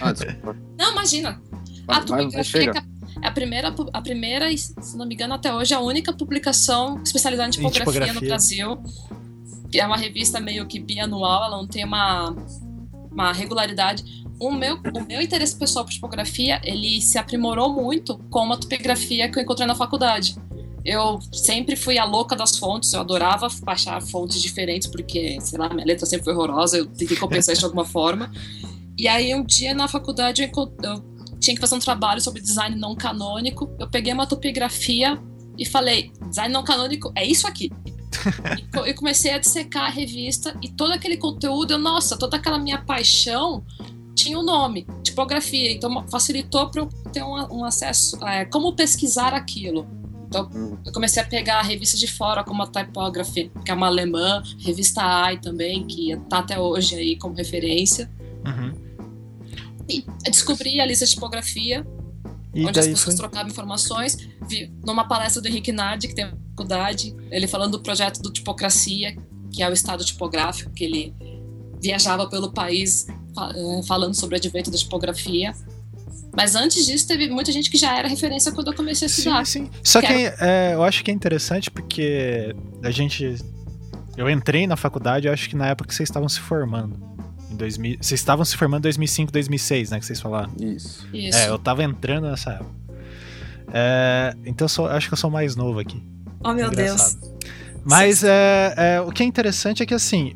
Ah, 0.00 0.12
desculpa. 0.12 0.56
não, 0.78 0.92
imagina. 0.92 1.42
Vai, 1.84 1.96
a 1.96 2.00
topigrafia 2.00 2.72
vai, 2.72 2.82
é 3.22 3.28
a 3.28 3.30
primeira, 3.30 3.74
a 3.92 4.02
primeira, 4.02 4.56
se 4.56 4.96
não 4.96 5.06
me 5.06 5.14
engano, 5.14 5.34
até 5.34 5.52
hoje, 5.52 5.74
a 5.74 5.80
única 5.80 6.12
publicação 6.12 7.00
especializada 7.02 7.48
em 7.48 7.52
tipografia, 7.52 7.82
em 7.82 7.86
tipografia. 7.86 8.20
no 8.20 8.20
Brasil. 8.20 8.82
É 9.74 9.84
uma 9.84 9.96
revista 9.96 10.38
meio 10.38 10.66
que 10.66 10.78
bianual, 10.78 11.44
ela 11.44 11.56
não 11.56 11.66
tem 11.66 11.84
uma, 11.84 12.36
uma 13.10 13.32
regularidade 13.32 14.23
o 14.38 14.50
meu, 14.50 14.76
o 14.76 15.06
meu 15.06 15.20
interesse 15.20 15.56
pessoal 15.56 15.84
por 15.84 15.92
tipografia, 15.92 16.60
ele 16.64 17.00
se 17.00 17.18
aprimorou 17.18 17.72
muito 17.72 18.18
com 18.30 18.40
uma 18.40 18.58
tipografia 18.58 19.28
que 19.30 19.38
eu 19.38 19.42
encontrei 19.42 19.66
na 19.66 19.74
faculdade. 19.74 20.36
Eu 20.84 21.18
sempre 21.32 21.76
fui 21.76 21.98
a 21.98 22.04
louca 22.04 22.36
das 22.36 22.58
fontes, 22.58 22.92
eu 22.92 23.00
adorava 23.00 23.48
baixar 23.62 24.02
fontes 24.02 24.40
diferentes, 24.42 24.86
porque, 24.86 25.38
sei 25.40 25.58
lá, 25.58 25.68
minha 25.68 25.86
letra 25.86 26.04
sempre 26.04 26.24
foi 26.24 26.34
horrorosa, 26.34 26.76
eu 26.76 26.86
tentei 26.86 27.16
compensar 27.16 27.52
isso 27.52 27.60
de 27.60 27.66
alguma 27.66 27.86
forma. 27.86 28.30
E 28.98 29.08
aí, 29.08 29.34
um 29.34 29.42
dia 29.42 29.72
na 29.72 29.88
faculdade, 29.88 30.42
eu, 30.42 30.74
eu 30.82 31.02
tinha 31.40 31.54
que 31.54 31.60
fazer 31.60 31.74
um 31.74 31.80
trabalho 31.80 32.20
sobre 32.20 32.42
design 32.42 32.76
não 32.76 32.94
canônico. 32.94 33.70
Eu 33.78 33.88
peguei 33.88 34.12
uma 34.12 34.26
topografia 34.26 35.18
e 35.58 35.64
falei: 35.64 36.12
design 36.28 36.52
não 36.52 36.62
canônico 36.62 37.12
é 37.16 37.24
isso 37.24 37.46
aqui. 37.46 37.70
e, 38.86 38.90
e 38.90 38.94
comecei 38.94 39.32
a 39.32 39.38
dissecar 39.38 39.84
a 39.84 39.90
revista 39.90 40.56
e 40.62 40.68
todo 40.68 40.92
aquele 40.92 41.16
conteúdo, 41.16 41.72
eu, 41.72 41.78
nossa, 41.78 42.16
toda 42.16 42.36
aquela 42.36 42.58
minha 42.58 42.78
paixão 42.78 43.64
tinha 44.14 44.38
o 44.38 44.42
um 44.42 44.44
nome, 44.44 44.86
tipografia, 45.02 45.72
então 45.72 46.06
facilitou 46.08 46.70
para 46.70 46.82
eu 46.82 46.88
ter 47.12 47.22
um, 47.22 47.58
um 47.58 47.64
acesso, 47.64 48.22
é, 48.24 48.44
como 48.44 48.74
pesquisar 48.74 49.34
aquilo. 49.34 49.86
Então, 50.26 50.50
eu 50.84 50.92
comecei 50.92 51.22
a 51.22 51.26
pegar 51.26 51.60
a 51.60 51.62
revista 51.62 51.96
de 51.96 52.08
fora, 52.08 52.42
como 52.42 52.62
a 52.62 52.66
Typography, 52.66 53.52
que 53.64 53.70
é 53.70 53.74
uma 53.74 53.86
alemã, 53.86 54.42
revista 54.58 55.00
AI 55.00 55.38
também, 55.38 55.86
que 55.86 56.10
está 56.10 56.38
até 56.38 56.58
hoje 56.58 56.96
aí 56.96 57.16
como 57.16 57.36
referência. 57.36 58.10
Uhum. 58.44 58.74
E 59.88 60.04
descobri 60.24 60.80
a 60.80 60.86
lista 60.86 61.04
de 61.04 61.12
tipografia, 61.12 61.86
e 62.54 62.64
onde 62.64 62.78
as 62.78 62.86
pessoas 62.86 63.04
foi? 63.04 63.16
trocavam 63.16 63.48
informações. 63.48 64.16
Vi 64.48 64.72
numa 64.84 65.04
palestra 65.04 65.42
do 65.42 65.48
Henrique 65.48 65.72
Nardi, 65.72 66.08
que 66.08 66.14
tem 66.14 66.30
faculdade, 66.50 67.14
ele 67.30 67.46
falando 67.46 67.72
do 67.72 67.80
projeto 67.82 68.22
do 68.22 68.32
Tipocracia, 68.32 69.16
que 69.52 69.62
é 69.62 69.68
o 69.68 69.72
estado 69.72 70.04
tipográfico, 70.04 70.70
que 70.72 70.84
ele 70.84 71.14
viajava 71.84 72.26
pelo 72.26 72.50
país 72.50 73.06
é, 73.08 73.82
falando 73.86 74.14
sobre 74.14 74.36
o 74.36 74.38
advento 74.38 74.70
da 74.70 74.78
tipografia. 74.78 75.54
Mas 76.36 76.56
antes 76.56 76.86
disso, 76.86 77.06
teve 77.06 77.28
muita 77.28 77.52
gente 77.52 77.70
que 77.70 77.76
já 77.76 77.96
era 77.96 78.08
referência 78.08 78.50
quando 78.50 78.68
eu 78.68 78.74
comecei 78.74 79.06
a 79.06 79.10
estudar. 79.10 79.46
Sim, 79.46 79.66
sim. 79.66 79.70
Só 79.84 80.00
que, 80.00 80.06
que 80.08 80.12
era... 80.12 80.36
é, 80.40 80.74
eu 80.74 80.82
acho 80.82 81.04
que 81.04 81.10
é 81.10 81.14
interessante 81.14 81.70
porque 81.70 82.56
a 82.82 82.90
gente. 82.90 83.36
Eu 84.16 84.30
entrei 84.30 84.66
na 84.66 84.76
faculdade, 84.76 85.26
eu 85.26 85.32
acho 85.32 85.48
que 85.48 85.56
na 85.56 85.68
época 85.68 85.88
que 85.88 85.94
vocês 85.94 86.08
estavam 86.08 86.28
se 86.28 86.40
formando. 86.40 86.98
Em 87.50 87.56
2000, 87.56 87.98
vocês 88.00 88.20
estavam 88.20 88.44
se 88.44 88.56
formando 88.56 88.80
em 88.80 88.82
2005, 88.82 89.30
2006, 89.30 89.90
né? 89.90 90.00
Que 90.00 90.06
vocês 90.06 90.20
falaram. 90.20 90.50
Isso. 90.58 91.06
Isso. 91.12 91.38
É, 91.38 91.48
eu 91.48 91.58
tava 91.58 91.84
entrando 91.84 92.28
nessa 92.28 92.52
época. 92.52 92.70
É, 93.72 94.34
então 94.44 94.64
eu 94.64 94.68
sou, 94.68 94.86
acho 94.86 95.08
que 95.08 95.14
eu 95.14 95.18
sou 95.18 95.30
mais 95.30 95.54
novo 95.54 95.78
aqui. 95.78 96.02
Oh, 96.40 96.52
meu 96.52 96.68
Engraçado. 96.68 97.20
Deus. 97.20 97.50
Mas 97.84 98.24
é, 98.24 98.74
é, 98.76 99.00
o 99.00 99.12
que 99.12 99.22
é 99.22 99.26
interessante 99.26 99.82
é 99.82 99.86
que 99.86 99.94
assim. 99.94 100.34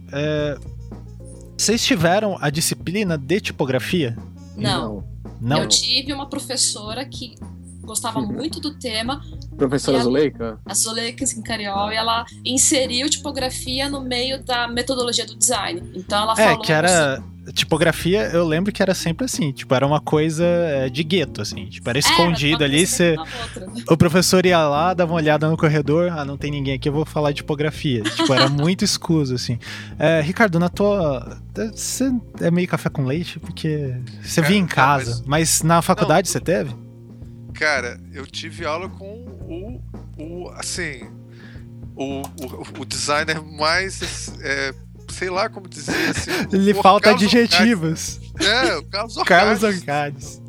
Vocês 1.59 1.85
tiveram 1.85 2.39
a 2.41 2.51
disciplina 2.51 3.19
de 3.19 3.41
tipografia? 3.41 4.17
Não. 4.57 5.03
Não. 5.41 5.63
Eu 5.63 5.69
tive 5.69 6.13
uma 6.13 6.31
professora 6.31 7.05
que 7.05 7.35
gostava 7.83 8.21
muito 8.21 8.61
do 8.61 8.79
tema. 8.79 9.21
Professora 9.57 9.99
Zuleika? 9.99 10.61
A 10.65 10.73
Zuleika 10.73 11.25
Quincariol, 11.27 11.91
e 11.91 11.97
ela 11.97 12.25
inseriu 12.45 13.11
tipografia 13.11 13.89
no 13.89 14.01
meio 14.01 14.43
da 14.45 14.69
metodologia 14.69 15.27
do 15.27 15.35
design. 15.35 15.83
Então 15.97 16.23
ela 16.23 16.33
é, 16.35 16.37
falou. 16.37 16.63
É, 16.63 16.65
que 16.65 16.73
era 16.73 17.23
tipografia, 17.53 18.31
eu 18.33 18.47
lembro 18.47 18.73
que 18.73 18.83
era 18.83 18.95
sempre 18.95 19.25
assim, 19.25 19.53
tipo, 19.53 19.75
era 19.75 19.87
uma 19.87 20.01
coisa 20.01 20.45
é, 20.45 20.89
de 20.89 21.03
gueto, 21.03 21.41
assim, 21.41 21.67
tipo, 21.67 21.89
era 21.89 21.99
escondido 21.99 22.65
ali, 22.65 22.87
você... 22.87 23.17
o 23.89 23.97
professor 23.97 24.45
ia 24.45 24.59
lá, 24.67 24.95
dava 24.95 25.13
uma 25.13 25.17
olhada 25.17 25.49
no 25.49 25.57
corredor, 25.57 26.11
ah, 26.13 26.25
não 26.25 26.37
tem 26.37 26.51
ninguém 26.51 26.75
aqui, 26.75 26.89
eu 26.89 26.93
vou 26.93 27.05
falar 27.05 27.31
de 27.31 27.39
tipografia. 27.39 28.03
tipo, 28.03 28.33
era 28.33 28.49
muito 28.49 28.85
escuso, 28.85 29.35
assim. 29.35 29.59
É, 29.99 30.21
Ricardo, 30.21 30.59
na 30.59 30.69
tua... 30.69 31.39
Você 31.75 32.13
é 32.41 32.51
meio 32.51 32.69
café 32.69 32.89
com 32.89 33.05
leite? 33.05 33.41
Porque 33.41 33.95
você 34.23 34.41
via 34.43 34.57
em 34.57 34.67
casa, 34.67 35.23
mas... 35.27 35.61
mas... 35.61 35.63
na 35.63 35.83
faculdade 35.83 36.29
não, 36.29 36.33
você 36.33 36.41
teve? 36.41 36.75
Cara, 37.55 38.01
eu 38.13 38.27
tive 38.27 38.65
aula 38.65 38.89
com 38.89 39.27
o, 39.49 39.81
o 40.19 40.51
assim... 40.51 41.09
O, 41.97 42.23
o, 42.23 42.81
o 42.83 42.85
designer 42.85 43.43
mais 43.43 44.33
é, 44.41 44.73
sei 45.13 45.31
lá 45.31 45.49
como 45.49 45.69
dizer 45.69 45.95
assim. 46.11 46.31
Lhe 46.57 46.75
falta 46.75 47.11
Carlos 47.11 47.25
adjetivos. 47.25 48.21
Orcades. 48.35 48.47
É, 48.47 48.77
o 48.77 48.85
Carlos 48.85 49.17
Orcades. 49.17 49.29
Carlos 49.29 49.63
Orcades. 49.63 50.43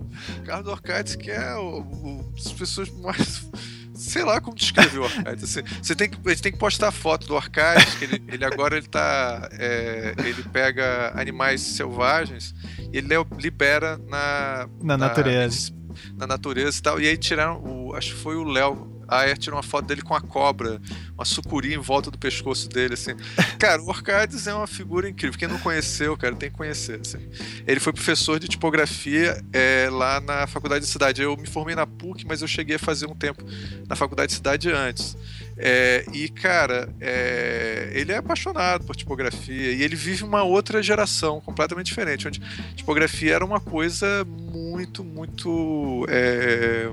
Carlos 0.46 0.68
Orcades, 0.68 1.16
que 1.16 1.32
é 1.32 1.56
o, 1.56 1.82
o, 1.82 2.34
as 2.38 2.52
pessoas 2.52 2.90
mais. 2.90 3.48
Sei 3.94 4.24
lá 4.24 4.40
como 4.40 4.56
descrever 4.56 5.00
o 5.00 5.04
Orcades. 5.04 5.44
Assim, 5.44 5.62
você 5.82 5.94
tem 5.94 6.10
que, 6.10 6.18
a 6.26 6.30
gente 6.30 6.42
tem 6.42 6.52
que 6.52 6.58
postar 6.58 6.90
foto 6.92 7.28
do 7.28 7.36
Orcades, 7.36 7.96
que 7.96 8.06
ele, 8.06 8.24
ele 8.28 8.46
agora 8.46 8.78
ele 8.78 8.88
tá. 8.88 9.50
É, 9.54 10.14
ele 10.20 10.44
pega 10.44 11.12
animais 11.20 11.62
selvagens 11.62 12.56
e 12.94 12.98
ele 12.98 13.10
libera 13.38 13.98
na. 14.08 14.70
Na, 14.82 14.98
na 14.98 14.98
natureza. 14.98 15.74
na 16.16 16.26
natureza 16.26 16.80
e 16.80 16.82
tal. 16.82 17.02
E 17.02 17.08
aí 17.08 17.18
tiraram, 17.18 17.62
o, 17.62 17.94
acho 17.94 18.16
que 18.16 18.22
foi 18.22 18.36
o 18.36 18.44
Léo 18.44 18.99
a 19.10 19.22
Aya 19.22 19.36
tirou 19.36 19.58
uma 19.58 19.64
foto 19.64 19.86
dele 19.86 20.02
com 20.02 20.14
a 20.14 20.22
cobra, 20.22 20.80
uma 21.16 21.26
sucuri 21.26 21.74
em 21.74 21.78
volta 21.78 22.12
do 22.12 22.18
pescoço 22.18 22.70
dele, 22.70 22.94
assim. 22.94 23.12
Cara, 23.58 23.82
o 23.82 23.88
Orcades 23.88 24.48
é 24.48 24.54
uma 24.54 24.68
figura 24.68 25.10
incrível. 25.10 25.38
Quem 25.38 25.48
não 25.48 25.60
conheceu, 25.60 26.16
cara, 26.16 26.36
tem 26.36 26.50
que 26.50 26.58
conhecer, 26.58 27.02
assim. 27.02 27.20
Ele 27.66 27.80
foi 27.80 27.92
professor 27.92 28.40
de 28.40 28.48
tipografia 28.48 29.44
é, 29.52 29.90
lá 29.92 30.20
na 30.22 30.48
Faculdade 30.48 30.86
de 30.86 30.92
Cidade. 30.92 31.22
Eu 31.22 31.36
me 31.36 31.48
formei 31.48 31.76
na 31.76 31.88
PUC, 31.88 32.26
mas 32.26 32.42
eu 32.42 32.48
cheguei 32.48 32.76
a 32.76 32.80
fazer 32.80 33.08
um 33.08 33.16
tempo 33.16 33.44
na 33.88 33.96
Faculdade 33.96 34.30
de 34.30 34.38
Cidade 34.38 34.72
antes. 34.72 35.18
É, 35.58 36.06
e, 36.14 36.30
cara, 36.30 36.88
é, 37.02 37.92
ele 37.94 38.14
é 38.14 38.18
apaixonado 38.18 38.86
por 38.86 38.96
tipografia 38.96 39.74
e 39.74 39.84
ele 39.84 39.96
vive 39.96 40.24
uma 40.24 40.42
outra 40.42 40.82
geração 40.82 41.42
completamente 41.42 41.88
diferente, 41.88 42.28
onde 42.28 42.42
tipografia 42.76 43.36
era 43.36 43.44
uma 43.44 43.60
coisa 43.60 44.26
muito, 44.26 45.04
muito. 45.04 46.06
É, 46.08 46.90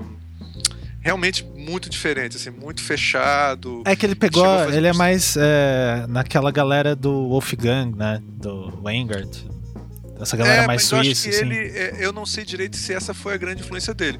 realmente 1.07 1.41
muito 1.55 1.89
diferente, 1.89 2.35
assim, 2.35 2.49
muito 2.49 2.83
fechado. 2.83 3.81
É 3.85 3.95
que 3.95 4.05
ele 4.05 4.13
pegou, 4.13 4.45
ele 4.73 4.87
é 4.87 4.93
mais 4.93 5.37
é, 5.39 6.05
naquela 6.09 6.51
galera 6.51 6.93
do 6.97 7.29
Wolfgang, 7.29 7.95
né? 7.95 8.21
Do 8.27 8.81
Weingart. 8.83 9.37
Essa 10.19 10.35
galera 10.35 10.63
é, 10.63 10.67
mais 10.67 10.83
suíça. 10.83 11.29
Eu, 11.29 11.33
assim. 11.33 11.45
ele, 11.45 11.55
é, 11.77 11.95
eu 11.99 12.11
não 12.11 12.25
sei 12.25 12.43
direito 12.43 12.75
se 12.75 12.93
essa 12.93 13.13
foi 13.13 13.35
a 13.35 13.37
grande 13.37 13.61
influência 13.61 13.93
dele 13.93 14.17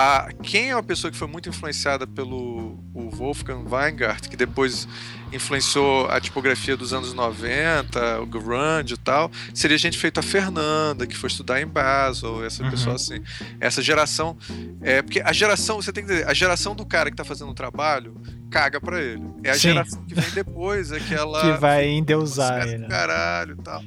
a, 0.00 0.32
quem 0.42 0.70
é 0.70 0.74
uma 0.74 0.82
pessoa 0.82 1.10
que 1.10 1.16
foi 1.16 1.28
muito 1.28 1.48
influenciada 1.50 2.06
pelo 2.06 2.78
Wolfgang 2.94 3.68
Weingart, 3.70 4.28
que 4.28 4.36
depois 4.36 4.88
influenciou 5.30 6.08
a 6.08 6.18
tipografia 6.18 6.74
dos 6.74 6.94
anos 6.94 7.12
90, 7.12 8.20
o 8.22 8.26
grunge 8.26 8.94
e 8.94 8.96
tal, 8.96 9.30
seria 9.52 9.76
gente 9.76 9.98
feita 9.98 10.20
a 10.20 10.22
Fernanda, 10.22 11.06
que 11.06 11.14
foi 11.14 11.28
estudar 11.28 11.60
em 11.60 11.66
Basel, 11.66 12.42
essa 12.42 12.62
uhum. 12.62 12.70
pessoa 12.70 12.96
assim. 12.96 13.22
Essa 13.60 13.82
geração. 13.82 14.38
É, 14.80 15.02
porque 15.02 15.20
a 15.20 15.32
geração, 15.34 15.76
você 15.82 15.92
tem 15.92 16.02
que 16.04 16.10
dizer, 16.10 16.26
a 16.26 16.32
geração 16.32 16.74
do 16.74 16.86
cara 16.86 17.10
que 17.10 17.14
está 17.14 17.24
fazendo 17.24 17.50
o 17.50 17.54
trabalho 17.54 18.14
caga 18.50 18.80
para 18.80 19.00
ele. 19.00 19.22
É 19.44 19.50
a 19.50 19.54
Sim. 19.54 19.60
geração 19.60 20.02
que 20.04 20.14
vem 20.14 20.30
depois, 20.30 20.92
é 20.92 20.98
que 20.98 21.12
ela. 21.14 21.40
que 21.40 21.60
vai 21.60 21.86
endeusar 21.88 22.66
ele. 22.66 22.86
Caralho 22.88 23.56
e 23.60 23.62
tal. 23.62 23.82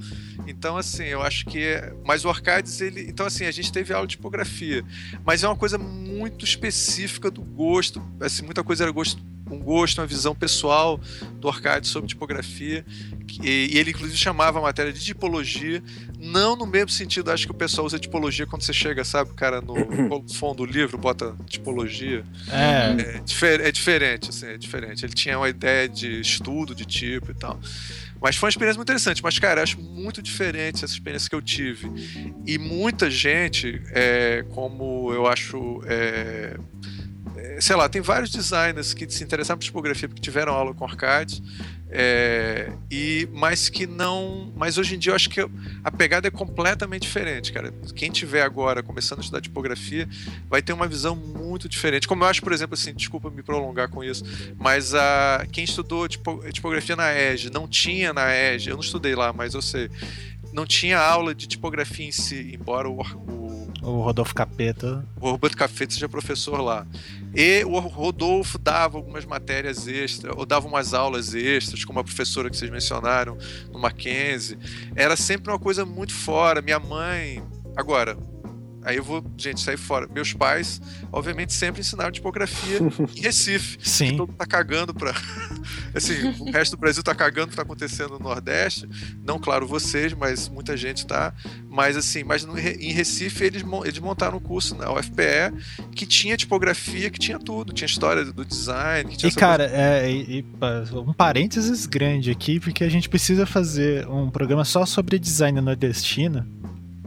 Então, 0.47 0.77
assim, 0.77 1.05
eu 1.05 1.21
acho 1.21 1.45
que. 1.45 1.59
É... 1.59 1.93
Mas 2.05 2.25
o 2.25 2.29
Arcades, 2.29 2.81
ele. 2.81 3.01
Então, 3.09 3.25
assim, 3.25 3.45
a 3.45 3.51
gente 3.51 3.71
teve 3.71 3.93
aula 3.93 4.07
de 4.07 4.15
tipografia. 4.15 4.83
Mas 5.25 5.43
é 5.43 5.47
uma 5.47 5.55
coisa 5.55 5.77
muito 5.77 6.45
específica 6.45 7.29
do 7.29 7.41
gosto. 7.41 8.01
Assim, 8.19 8.43
muita 8.43 8.63
coisa 8.63 8.83
era 8.83 8.91
gosto, 8.91 9.21
um 9.49 9.59
gosto, 9.59 9.99
uma 9.99 10.07
visão 10.07 10.35
pessoal 10.35 10.99
do 11.39 11.47
Arcades 11.47 11.89
sobre 11.89 12.07
tipografia. 12.07 12.85
E, 13.41 13.77
ele, 13.77 13.91
inclusive, 13.91 14.17
chamava 14.17 14.59
a 14.59 14.61
matéria 14.61 14.91
de 14.91 15.03
tipologia. 15.03 15.81
Não 16.19 16.55
no 16.55 16.65
mesmo 16.65 16.89
sentido, 16.89 17.31
acho 17.31 17.45
que 17.45 17.51
o 17.51 17.55
pessoal 17.55 17.85
usa 17.85 17.99
tipologia 17.99 18.45
quando 18.45 18.61
você 18.61 18.73
chega, 18.73 19.03
sabe, 19.03 19.33
cara, 19.33 19.61
no 19.61 19.75
fundo 20.33 20.57
do 20.57 20.65
livro, 20.65 20.97
bota 20.97 21.35
tipologia. 21.47 22.23
É. 22.49 23.17
É, 23.17 23.19
difer 23.19 23.61
é 23.61 23.71
diferente, 23.71 24.29
assim, 24.29 24.47
é 24.47 24.57
diferente. 24.57 25.05
Ele 25.05 25.13
tinha 25.13 25.37
uma 25.37 25.49
ideia 25.49 25.87
de 25.89 26.21
estudo 26.21 26.73
de 26.73 26.85
tipo 26.85 27.31
e 27.31 27.33
tal. 27.33 27.59
Mas 28.23 28.37
foi 28.37 28.47
uma 28.47 28.51
experiência 28.51 28.77
muito 28.77 28.87
interessante. 28.87 29.21
Mas, 29.21 29.37
cara, 29.37 29.61
acho 29.61 29.81
muito 29.81 30.21
diferente 30.21 30.85
essa 30.85 30.93
experiência 30.93 31.29
que 31.29 31.35
eu 31.35 31.41
tive. 31.41 31.91
E 32.47 32.57
muita 32.57 33.11
gente, 33.11 33.81
é, 33.91 34.45
como 34.51 35.11
eu 35.13 35.27
acho. 35.27 35.81
É, 35.85 36.55
sei 37.59 37.75
lá, 37.75 37.87
tem 37.87 38.01
vários 38.01 38.29
designers 38.29 38.93
que 38.93 39.09
se 39.09 39.23
interessaram 39.23 39.57
por 39.57 39.63
tipografia 39.63 40.07
porque 40.07 40.21
tiveram 40.21 40.53
aula 40.53 40.73
com 40.73 40.85
arcades. 40.85 41.41
É, 41.95 42.71
e 42.89 43.29
mas 43.31 43.69
que 43.69 43.85
não, 43.85 44.51
mas 44.55 44.79
hoje 44.79 44.95
em 44.95 44.97
dia 44.97 45.11
eu 45.11 45.15
acho 45.15 45.29
que 45.29 45.39
a 45.83 45.91
pegada 45.91 46.27
é 46.27 46.31
completamente 46.31 47.03
diferente, 47.03 47.53
cara. 47.53 47.71
Quem 47.95 48.09
tiver 48.09 48.41
agora 48.41 48.81
começando 48.81 49.19
a 49.19 49.21
estudar 49.21 49.41
tipografia 49.41 50.09
vai 50.49 50.59
ter 50.59 50.73
uma 50.73 50.87
visão 50.87 51.15
muito 51.15 51.69
diferente. 51.69 52.07
Como 52.07 52.23
eu 52.23 52.27
acho, 52.27 52.41
por 52.41 52.51
exemplo, 52.51 52.73
assim, 52.73 52.95
desculpa 52.95 53.29
me 53.29 53.43
prolongar 53.43 53.89
com 53.89 54.03
isso, 54.03 54.23
mas 54.57 54.95
a 54.95 55.45
quem 55.51 55.63
estudou 55.63 56.07
tipografia 56.07 56.95
na 56.95 57.13
EG 57.13 57.51
não 57.51 57.67
tinha 57.67 58.11
na 58.11 58.33
EG, 58.35 58.69
eu 58.69 58.75
não 58.75 58.83
estudei 58.83 59.13
lá, 59.13 59.31
mas 59.31 59.53
eu 59.53 59.61
sei, 59.61 59.87
não 60.51 60.65
tinha 60.65 60.99
aula 60.99 61.35
de 61.35 61.45
tipografia 61.47 62.07
em 62.07 62.11
si, 62.11 62.55
embora 62.55 62.89
o, 62.89 63.01
o 63.01 63.42
o 63.83 64.01
Rodolfo 64.01 64.33
Capeta. 64.33 65.05
O 65.19 65.31
Rodolfo 65.31 65.57
Capeta 65.57 65.93
seja 65.93 66.07
professor 66.07 66.61
lá. 66.61 66.87
E 67.35 67.63
o 67.65 67.79
Rodolfo 67.79 68.57
dava 68.57 68.97
algumas 68.97 69.25
matérias 69.25 69.87
extras, 69.87 70.33
ou 70.35 70.45
dava 70.45 70.67
umas 70.67 70.93
aulas 70.93 71.33
extras, 71.35 71.83
como 71.83 71.99
a 71.99 72.03
professora 72.03 72.49
que 72.49 72.57
vocês 72.57 72.71
mencionaram 72.71 73.37
no 73.71 73.79
Mackenzie. 73.79 74.57
Era 74.95 75.15
sempre 75.15 75.51
uma 75.51 75.59
coisa 75.59 75.85
muito 75.85 76.13
fora. 76.13 76.61
Minha 76.61 76.79
mãe. 76.79 77.43
Agora, 77.75 78.17
Aí 78.85 78.97
eu 78.97 79.03
vou, 79.03 79.23
gente, 79.37 79.61
sair 79.61 79.77
fora. 79.77 80.07
Meus 80.07 80.33
pais, 80.33 80.81
obviamente, 81.11 81.53
sempre 81.53 81.81
ensinaram 81.81 82.11
tipografia 82.11 82.79
em 83.15 83.21
Recife. 83.21 83.77
Sim. 83.81 84.11
Que 84.11 84.17
todo 84.17 84.29
mundo 84.29 84.37
tá 84.37 84.45
cagando 84.45 84.93
pra. 84.93 85.13
assim, 85.93 86.13
o 86.39 86.51
resto 86.51 86.75
do 86.75 86.79
Brasil 86.79 87.03
tá 87.03 87.15
cagando 87.15 87.47
o 87.47 87.49
que 87.51 87.55
tá 87.55 87.61
acontecendo 87.61 88.11
no 88.11 88.19
Nordeste. 88.19 88.87
Não, 89.25 89.39
claro, 89.39 89.67
vocês, 89.67 90.13
mas 90.13 90.49
muita 90.49 90.75
gente 90.75 91.05
tá. 91.05 91.33
Mas 91.69 91.95
assim, 91.95 92.23
mas 92.23 92.43
no, 92.45 92.57
em 92.57 92.91
Recife 92.91 93.43
eles, 93.43 93.63
eles 93.85 93.99
montaram 93.99 94.37
um 94.37 94.41
curso 94.41 94.75
na 94.75 94.91
UFPE 94.91 95.53
que 95.95 96.05
tinha 96.05 96.35
tipografia, 96.35 97.09
que 97.09 97.19
tinha 97.19 97.39
tudo. 97.39 97.73
Tinha 97.73 97.85
história 97.85 98.25
do 98.25 98.45
design. 98.45 99.15
e, 99.23 99.31
cara, 99.31 99.65
é, 99.65 100.11
e, 100.11 100.39
e, 100.39 100.45
um 100.95 101.13
parênteses 101.13 101.85
grande 101.85 102.31
aqui, 102.31 102.59
porque 102.59 102.83
a 102.83 102.89
gente 102.89 103.07
precisa 103.09 103.45
fazer 103.45 104.07
um 104.07 104.29
programa 104.29 104.65
só 104.65 104.85
sobre 104.85 105.17
design 105.17 105.59
nordestino 105.61 106.45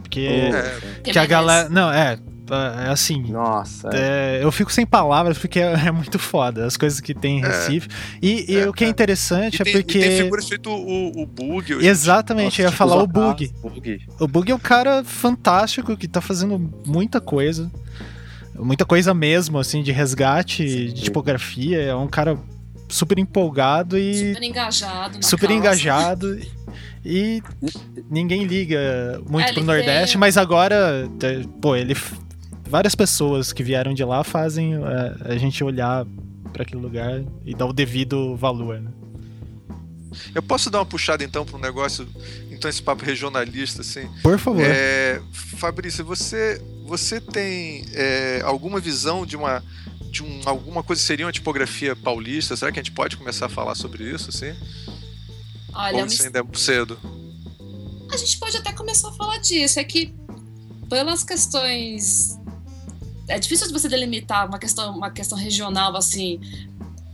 porque. 0.07 0.21
É. 0.21 1.11
Que 1.11 1.19
a 1.19 1.25
galera. 1.25 1.69
Não, 1.69 1.91
é. 1.91 2.17
É 2.85 2.89
assim. 2.89 3.23
Nossa. 3.23 3.89
É. 3.91 4.37
É, 4.37 4.43
eu 4.43 4.49
fico 4.53 4.71
sem 4.71 4.85
palavras 4.85 5.37
porque 5.37 5.59
é, 5.59 5.73
é, 5.87 5.91
muito 5.91 6.17
foda 6.17 6.65
as 6.65 6.77
coisas 6.77 7.01
que 7.01 7.13
tem 7.13 7.39
em 7.39 7.43
é. 7.43 7.47
Recife. 7.47 7.89
E, 8.21 8.53
e 8.53 8.65
o 8.65 8.71
que 8.71 8.85
é 8.85 8.87
interessante 8.87 9.61
tem, 9.61 9.73
é 9.73 9.77
porque. 9.77 9.97
E 9.97 10.01
tem 10.01 10.17
figuras 10.17 10.47
feito 10.47 10.69
o, 10.69 11.23
o 11.23 11.25
Bug. 11.25 11.85
Exatamente, 11.85 12.45
Nossa, 12.45 12.61
eu 12.61 12.65
ia 12.65 12.69
tipo 12.69 12.77
falar 12.77 13.03
o 13.03 13.07
Bug. 13.07 13.53
Bug. 13.61 14.01
O 14.17 14.27
Bug 14.27 14.51
é 14.51 14.55
um 14.55 14.59
cara 14.59 15.03
fantástico 15.03 15.97
que 15.97 16.07
tá 16.07 16.21
fazendo 16.21 16.71
muita 16.85 17.19
coisa. 17.19 17.69
Muita 18.55 18.85
coisa 18.85 19.13
mesmo, 19.13 19.59
assim, 19.59 19.83
de 19.83 19.91
resgate, 19.91 20.67
Sim. 20.67 20.85
de 20.93 21.03
tipografia. 21.03 21.81
É 21.81 21.95
um 21.95 22.07
cara 22.07 22.39
super 22.87 23.19
empolgado 23.19 23.97
e. 23.97 24.33
Super 24.33 24.43
engajado. 24.43 25.25
super 25.25 25.47
causa. 25.47 25.53
engajado. 25.53 26.39
E 27.09 27.41
ninguém 28.09 28.43
liga 28.43 29.21
muito 29.29 29.47
é, 29.47 29.53
pro 29.53 29.63
Nordeste, 29.63 30.15
tem... 30.15 30.19
mas 30.19 30.35
agora, 30.35 31.09
pô, 31.61 31.73
ele. 31.73 31.95
Várias 32.69 32.95
pessoas 32.95 33.53
que 33.53 33.63
vieram 33.63 33.93
de 33.93 34.03
lá 34.03 34.25
fazem 34.25 34.75
a, 34.75 35.15
é, 35.29 35.33
a 35.33 35.37
gente 35.37 35.63
olhar 35.63 36.05
para 36.51 36.63
aquele 36.63 36.81
lugar 36.81 37.23
e 37.45 37.55
dar 37.55 37.65
o 37.65 37.71
devido 37.71 38.35
valor, 38.35 38.81
né? 38.81 38.91
Eu 40.35 40.41
posso 40.41 40.69
dar 40.69 40.79
uma 40.79 40.85
puxada 40.85 41.23
então 41.23 41.45
para 41.45 41.55
um 41.55 41.61
negócio, 41.61 42.05
então 42.51 42.69
esse 42.69 42.81
papo 42.81 43.05
regionalista 43.05 43.81
assim. 43.81 44.09
Por 44.21 44.37
favor. 44.37 44.65
É, 44.65 45.21
Fabrício, 45.31 46.03
você 46.03 46.61
você 46.85 47.19
tem 47.21 47.85
é, 47.93 48.41
alguma 48.43 48.79
visão 48.79 49.25
de 49.25 49.35
uma 49.35 49.63
de 50.11 50.23
um, 50.23 50.41
alguma 50.45 50.83
coisa 50.83 51.01
seria 51.01 51.25
uma 51.25 51.31
tipografia 51.31 51.95
paulista? 51.95 52.55
Será 52.55 52.71
que 52.71 52.79
a 52.79 52.83
gente 52.83 52.93
pode 52.93 53.17
começar 53.17 53.47
a 53.47 53.49
falar 53.49 53.75
sobre 53.75 54.03
isso 54.03 54.29
assim? 54.29 54.55
Olha, 55.73 55.97
Ou 55.97 56.03
ainda 56.03 56.39
é 56.39 56.57
cedo? 56.57 56.99
A 58.11 58.17
gente 58.17 58.37
pode 58.37 58.57
até 58.57 58.71
começar 58.71 59.09
a 59.09 59.13
falar 59.13 59.37
disso. 59.37 59.79
É 59.79 59.83
que 59.83 60.13
pelas 60.89 61.23
questões. 61.23 62.39
É 63.27 63.37
difícil 63.37 63.69
você 63.71 63.89
delimitar 63.89 64.47
uma 64.47 64.57
questão, 64.57 64.95
uma 64.95 65.11
questão 65.11 65.37
regional 65.37 65.95
assim. 65.95 66.39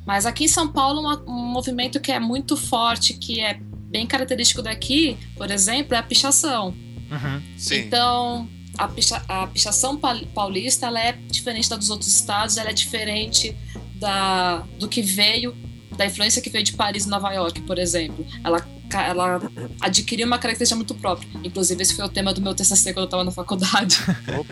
Mas 0.06 0.26
aqui 0.26 0.46
em 0.46 0.48
São 0.48 0.68
Paulo, 0.68 1.02
um 1.28 1.32
movimento 1.32 2.00
que 2.00 2.12
é 2.12 2.20
muito 2.20 2.56
forte, 2.56 3.14
que 3.14 3.40
é 3.40 3.60
bem 3.90 4.06
característico 4.06 4.62
daqui, 4.62 5.18
por 5.36 5.50
exemplo, 5.50 5.96
é 5.96 5.98
a 5.98 6.04
pichação. 6.04 6.68
Uhum. 7.10 7.42
Então, 7.72 8.50
a, 8.78 8.88
picha, 8.88 9.24
a 9.28 9.48
pichação 9.48 10.00
paulista 10.34 10.88
ela 10.88 11.00
é 11.00 11.12
diferente 11.12 11.70
da 11.70 11.76
dos 11.76 11.90
outros 11.90 12.14
estados, 12.14 12.58
ela 12.58 12.70
é 12.70 12.74
diferente 12.74 13.56
da, 13.96 14.60
do 14.80 14.88
que 14.88 15.02
veio 15.02 15.56
da 15.96 16.06
influência 16.06 16.42
que 16.42 16.50
veio 16.50 16.64
de 16.64 16.74
Paris 16.74 17.06
e 17.06 17.10
Nova 17.10 17.32
York, 17.32 17.62
por 17.62 17.78
exemplo. 17.78 18.26
Ela, 18.44 18.68
ela 18.92 19.42
adquiriu 19.80 20.26
uma 20.26 20.38
característica 20.40 20.76
muito 20.76 20.96
própria. 20.96 21.30
Inclusive, 21.44 21.82
esse 21.82 21.96
foi 21.96 22.06
o 22.06 22.10
tema 22.10 22.34
do 22.34 22.42
meu 22.42 22.54
TCC 22.54 22.94
quando 22.94 23.04
eu 23.04 23.06
estava 23.06 23.24
na 23.24 23.32
faculdade. 23.32 23.98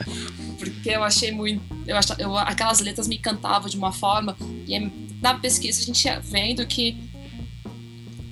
Porque 0.57 0.89
eu 0.89 1.03
achei 1.03 1.31
muito. 1.31 1.63
Eu 1.87 1.97
ach, 1.97 2.11
eu, 2.19 2.37
aquelas 2.37 2.79
letras 2.79 3.07
me 3.07 3.17
encantavam 3.17 3.67
de 3.67 3.77
uma 3.77 3.91
forma. 3.91 4.37
E 4.67 4.79
na 5.19 5.33
pesquisa 5.35 5.81
a 5.81 5.83
gente 5.83 6.05
ia 6.05 6.19
vendo 6.19 6.65
que 6.65 6.97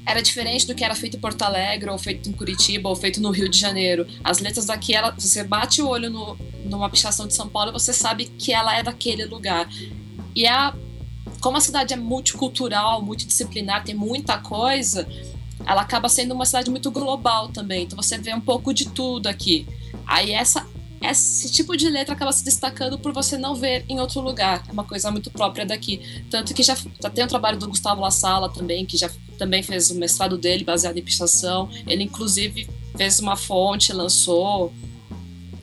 era 0.09 0.21
diferente 0.21 0.65
do 0.65 0.73
que 0.73 0.83
era 0.83 0.95
feito 0.95 1.17
em 1.17 1.19
Porto 1.19 1.43
Alegre, 1.43 1.89
ou 1.89 1.97
feito 1.97 2.29
em 2.29 2.33
Curitiba, 2.33 2.89
ou 2.89 2.95
feito 2.95 3.21
no 3.21 3.29
Rio 3.29 3.47
de 3.47 3.59
Janeiro. 3.59 4.07
As 4.23 4.39
letras 4.39 4.65
daqui, 4.65 4.95
ela, 4.95 5.11
você 5.11 5.43
bate 5.43 5.81
o 5.81 5.87
olho 5.87 6.09
no, 6.09 6.37
numa 6.65 6.89
pichação 6.89 7.27
de 7.27 7.33
São 7.33 7.47
Paulo 7.47 7.71
você 7.71 7.93
sabe 7.93 8.25
que 8.25 8.51
ela 8.51 8.77
é 8.77 8.81
daquele 8.81 9.25
lugar. 9.25 9.69
E 10.35 10.47
a 10.47 10.73
como 11.41 11.57
a 11.57 11.61
cidade 11.61 11.93
é 11.93 11.97
multicultural, 11.97 13.01
multidisciplinar, 13.01 13.83
tem 13.85 13.95
muita 13.95 14.37
coisa, 14.39 15.07
ela 15.65 15.81
acaba 15.81 16.09
sendo 16.09 16.33
uma 16.33 16.45
cidade 16.45 16.69
muito 16.69 16.91
global 16.91 17.47
também. 17.49 17.83
Então 17.83 17.95
você 17.95 18.17
vê 18.17 18.33
um 18.33 18.41
pouco 18.41 18.73
de 18.73 18.89
tudo 18.89 19.27
aqui. 19.27 19.65
Aí 20.05 20.31
essa 20.31 20.67
esse 21.01 21.49
tipo 21.49 21.77
de 21.77 21.87
letra 21.87 22.13
acaba 22.13 22.31
se 22.33 22.43
destacando 22.43 22.99
por 22.99 23.13
você 23.13 23.37
não 23.37 23.55
ver 23.55 23.85
em 23.87 24.01
outro 24.01 24.19
lugar. 24.19 24.65
É 24.67 24.71
uma 24.71 24.83
coisa 24.83 25.09
muito 25.09 25.31
própria 25.31 25.65
daqui. 25.65 26.25
Tanto 26.29 26.53
que 26.53 26.61
já, 26.61 26.75
já 26.75 27.09
tem 27.09 27.23
o 27.23 27.27
trabalho 27.27 27.57
do 27.57 27.69
Gustavo 27.69 28.01
La 28.01 28.11
Sala 28.11 28.49
também, 28.49 28.85
que 28.85 28.97
já 28.97 29.09
também 29.39 29.63
fez 29.63 29.89
o 29.89 29.95
mestrado 29.95 30.37
dele 30.37 30.63
baseado 30.63 30.97
em 30.97 31.01
pichação. 31.01 31.69
Ele, 31.87 32.03
inclusive, 32.03 32.69
fez 32.95 33.19
uma 33.19 33.37
fonte, 33.37 33.93
lançou, 33.93 34.73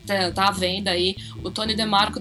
tá, 0.07 0.33
tá 0.33 0.49
à 0.49 0.51
venda 0.51 0.91
aí. 0.91 1.15
O 1.45 1.51
Tony 1.51 1.77
DeMarco, 1.77 2.21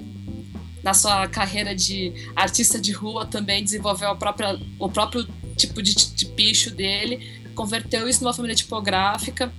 na 0.83 0.93
sua 0.93 1.27
carreira 1.27 1.73
de 1.73 2.13
artista 2.35 2.79
de 2.79 2.91
rua, 2.91 3.25
também 3.25 3.63
desenvolveu 3.63 4.09
a 4.09 4.15
própria, 4.15 4.59
o 4.77 4.89
próprio 4.89 5.25
tipo 5.55 5.81
de, 5.81 5.95
de 5.95 6.25
picho 6.25 6.69
dele, 6.69 7.41
converteu 7.55 8.07
isso 8.07 8.21
numa 8.21 8.33
família 8.33 8.55
tipográfica, 8.55 9.51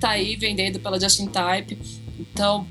tá 0.00 0.10
aí 0.10 0.34
vendendo 0.34 0.80
pela 0.80 0.98
Justin 0.98 1.26
Type. 1.26 1.78
Então, 2.18 2.66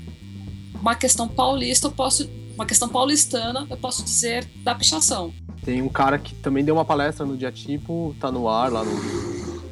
uma 0.74 0.96
questão 0.96 1.28
paulista, 1.28 1.86
eu 1.86 1.92
posso, 1.92 2.28
uma 2.54 2.66
questão 2.66 2.88
paulistana, 2.88 3.66
eu 3.70 3.76
posso 3.76 4.02
dizer 4.02 4.44
da 4.64 4.74
pichação. 4.74 5.32
Tem 5.64 5.80
um 5.80 5.88
cara 5.88 6.18
que 6.18 6.34
também 6.34 6.64
deu 6.64 6.74
uma 6.74 6.84
palestra 6.84 7.24
no 7.24 7.36
dia 7.36 7.50
tipo, 7.50 8.14
tá 8.20 8.30
no 8.30 8.48
ar 8.48 8.70
lá 8.70 8.84
no 8.84 8.92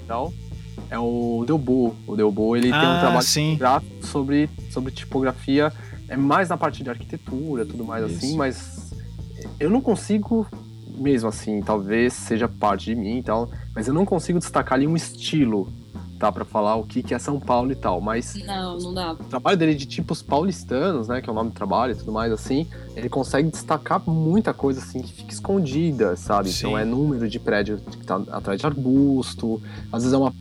tal. 0.06 0.32
É 0.90 0.98
o 0.98 1.44
Delbo. 1.46 1.94
O 2.06 2.16
Delbo, 2.16 2.56
ele 2.56 2.72
ah, 2.72 2.80
tem 2.80 2.88
um 2.88 2.92
ah, 2.92 3.00
trabalho 3.00 3.22
sim. 3.22 3.58
sobre 4.02 4.48
sobre 4.70 4.90
tipografia, 4.90 5.72
é 6.08 6.16
mais 6.16 6.48
na 6.48 6.56
parte 6.56 6.82
de 6.82 6.90
arquitetura, 6.90 7.64
tudo 7.64 7.84
mais 7.84 8.04
assim, 8.04 8.14
Isso. 8.14 8.26
assim, 8.26 8.36
mas 8.36 8.92
eu 9.58 9.70
não 9.70 9.80
consigo 9.80 10.46
mesmo 10.96 11.28
assim, 11.28 11.60
talvez 11.60 12.12
seja 12.12 12.46
parte 12.46 12.86
de 12.86 12.94
mim 12.94 13.18
e 13.18 13.22
tal, 13.22 13.50
mas 13.74 13.88
eu 13.88 13.94
não 13.94 14.04
consigo 14.04 14.38
destacar 14.38 14.74
ali 14.74 14.86
um 14.86 14.94
estilo 14.94 15.72
tá 16.22 16.30
para 16.30 16.44
falar 16.44 16.76
o 16.76 16.84
que, 16.84 17.02
que 17.02 17.12
é 17.12 17.18
São 17.18 17.40
Paulo 17.40 17.72
e 17.72 17.74
tal, 17.74 18.00
mas 18.00 18.34
não, 18.46 18.78
não 18.78 18.94
dá. 18.94 19.12
O 19.12 19.24
trabalho 19.24 19.56
dele 19.56 19.74
de 19.74 19.86
tipos 19.86 20.22
paulistanos, 20.22 21.08
né, 21.08 21.20
que 21.20 21.28
é 21.28 21.32
o 21.32 21.34
nome 21.34 21.50
do 21.50 21.54
trabalho 21.54 21.94
e 21.94 21.96
tudo 21.96 22.12
mais 22.12 22.30
assim, 22.30 22.68
ele 22.94 23.08
consegue 23.08 23.50
destacar 23.50 24.00
muita 24.08 24.54
coisa 24.54 24.78
assim 24.78 25.02
que 25.02 25.12
fica 25.12 25.32
escondida, 25.32 26.14
sabe? 26.14 26.50
Sim. 26.50 26.68
Então 26.68 26.78
é 26.78 26.84
número 26.84 27.28
de 27.28 27.40
prédio 27.40 27.78
que 27.78 28.06
tá 28.06 28.22
atrás 28.30 28.60
de 28.60 28.64
arbusto, 28.64 29.60
às 29.90 30.04
vezes 30.04 30.14
é 30.14 30.16
uma 30.16 30.32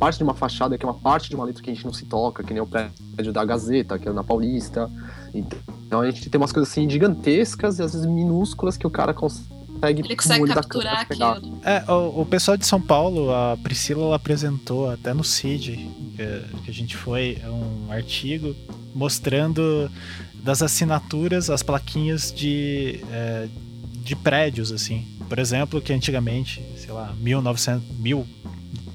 parte 0.00 0.16
de 0.16 0.24
uma 0.24 0.34
fachada 0.34 0.78
que 0.78 0.86
é 0.86 0.88
uma 0.88 0.98
parte 0.98 1.28
de 1.28 1.34
uma 1.34 1.44
letra 1.44 1.62
que 1.62 1.70
a 1.70 1.74
gente 1.74 1.84
não 1.84 1.92
se 1.92 2.06
toca, 2.06 2.42
que 2.42 2.54
nem 2.54 2.62
o 2.62 2.66
prédio 2.66 3.30
da 3.30 3.44
Gazeta, 3.44 3.98
que 3.98 4.08
é 4.08 4.12
na 4.12 4.24
Paulista. 4.24 4.90
Então 5.34 6.00
a 6.00 6.10
gente 6.10 6.30
tem 6.30 6.40
umas 6.40 6.52
coisas 6.52 6.72
assim 6.72 6.88
gigantescas 6.88 7.78
e 7.78 7.82
às 7.82 7.92
vezes 7.92 8.06
minúsculas 8.06 8.78
que 8.78 8.86
o 8.86 8.90
cara 8.90 9.12
consegue 9.12 9.55
consegue, 9.80 10.02
Ele 10.02 10.16
consegue 10.16 10.46
capturar 10.46 11.00
aquilo. 11.00 11.60
É, 11.64 11.84
o, 11.90 12.22
o, 12.22 12.26
pessoal 12.26 12.56
de 12.56 12.66
São 12.66 12.80
Paulo, 12.80 13.32
a 13.32 13.56
Priscila 13.62 14.04
ela 14.04 14.16
apresentou 14.16 14.90
até 14.90 15.12
no 15.12 15.22
CID, 15.22 15.76
que, 16.16 16.62
que 16.64 16.70
a 16.70 16.74
gente 16.74 16.96
foi, 16.96 17.38
um 17.46 17.92
artigo 17.92 18.54
mostrando 18.94 19.90
das 20.34 20.62
assinaturas, 20.62 21.50
as 21.50 21.62
plaquinhas 21.62 22.32
de, 22.32 23.00
é, 23.10 23.48
de 23.92 24.16
prédios, 24.16 24.72
assim. 24.72 25.06
Por 25.28 25.38
exemplo, 25.38 25.80
que 25.80 25.92
antigamente, 25.92 26.62
sei 26.76 26.92
lá, 26.92 27.12
1900, 27.18 27.98
mil, 27.98 28.26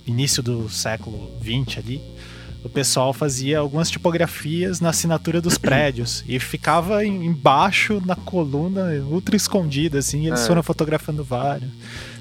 início 0.08 0.42
do 0.42 0.70
século 0.70 1.32
20 1.40 1.80
ali, 1.80 2.02
o 2.64 2.70
pessoal 2.70 3.14
fazia 3.14 3.60
algumas 3.60 3.90
tipografias 3.90 4.80
na 4.80 4.90
assinatura 4.90 5.42
dos 5.42 5.58
prédios 5.60 6.24
e 6.28 6.40
ficava 6.40 7.06
embaixo 7.06 8.02
na 8.06 8.16
coluna, 8.16 8.92
ultra 9.10 9.36
escondida, 9.36 10.00
assim, 10.00 10.28
eles 10.28 10.42
é. 10.42 10.48
foram 10.48 10.64
fotografando 10.64 11.24
vários. 11.24 11.72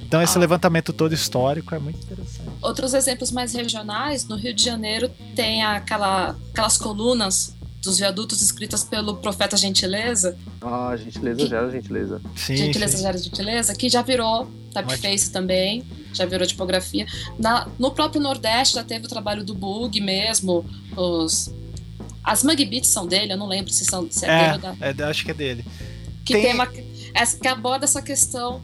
Então 0.02 0.20
esse 0.20 0.36
ah. 0.36 0.40
levantamento 0.40 0.92
todo 0.92 1.14
histórico 1.14 1.74
é 1.74 1.78
muito 1.78 2.02
interessante. 2.02 2.48
Outros 2.60 2.94
exemplos 2.94 3.30
mais 3.30 3.54
regionais, 3.54 4.26
no 4.26 4.36
Rio 4.36 4.52
de 4.52 4.64
Janeiro 4.64 5.08
tem 5.36 5.62
aquela, 5.62 6.36
aquelas 6.50 6.76
colunas 6.76 7.54
dos 7.80 7.98
viadutos 7.98 8.42
escritas 8.42 8.84
pelo 8.84 9.16
profeta 9.16 9.56
Gentileza. 9.56 10.36
Ah, 10.60 10.94
Gentileza 10.96 11.40
que, 11.40 11.46
gera 11.46 11.70
Gentileza. 11.70 12.20
Sim, 12.36 12.56
gentileza 12.56 12.96
sim. 12.96 13.02
gera 13.02 13.18
Gentileza, 13.18 13.74
que 13.74 13.88
já 13.88 14.02
virou 14.02 14.50
typeface 14.72 15.30
também 15.30 15.84
já 16.12 16.26
virou 16.26 16.46
tipografia. 16.46 17.06
Na, 17.38 17.68
no 17.78 17.90
próprio 17.90 18.20
Nordeste 18.20 18.74
já 18.74 18.84
teve 18.84 19.06
o 19.06 19.08
trabalho 19.08 19.44
do 19.44 19.54
Bug 19.54 20.00
mesmo, 20.00 20.64
os... 20.96 21.52
As 22.22 22.44
Mug 22.44 22.64
Beats 22.66 22.90
são 22.90 23.06
dele, 23.06 23.32
eu 23.32 23.36
não 23.36 23.48
lembro 23.48 23.72
se 23.72 23.84
são 23.84 24.06
se 24.10 24.26
é, 24.26 24.28
é 24.28 24.38
dele 24.38 24.52
ou 24.52 24.58
da... 24.58 25.04
é, 25.04 25.08
acho 25.08 25.24
que 25.24 25.30
é 25.30 25.34
dele. 25.34 25.64
Que 26.24 26.34
tem, 26.34 26.42
tem 26.42 26.54
uma, 26.54 26.66
que 26.66 27.48
aborda 27.48 27.84
essa 27.84 28.02
questão 28.02 28.62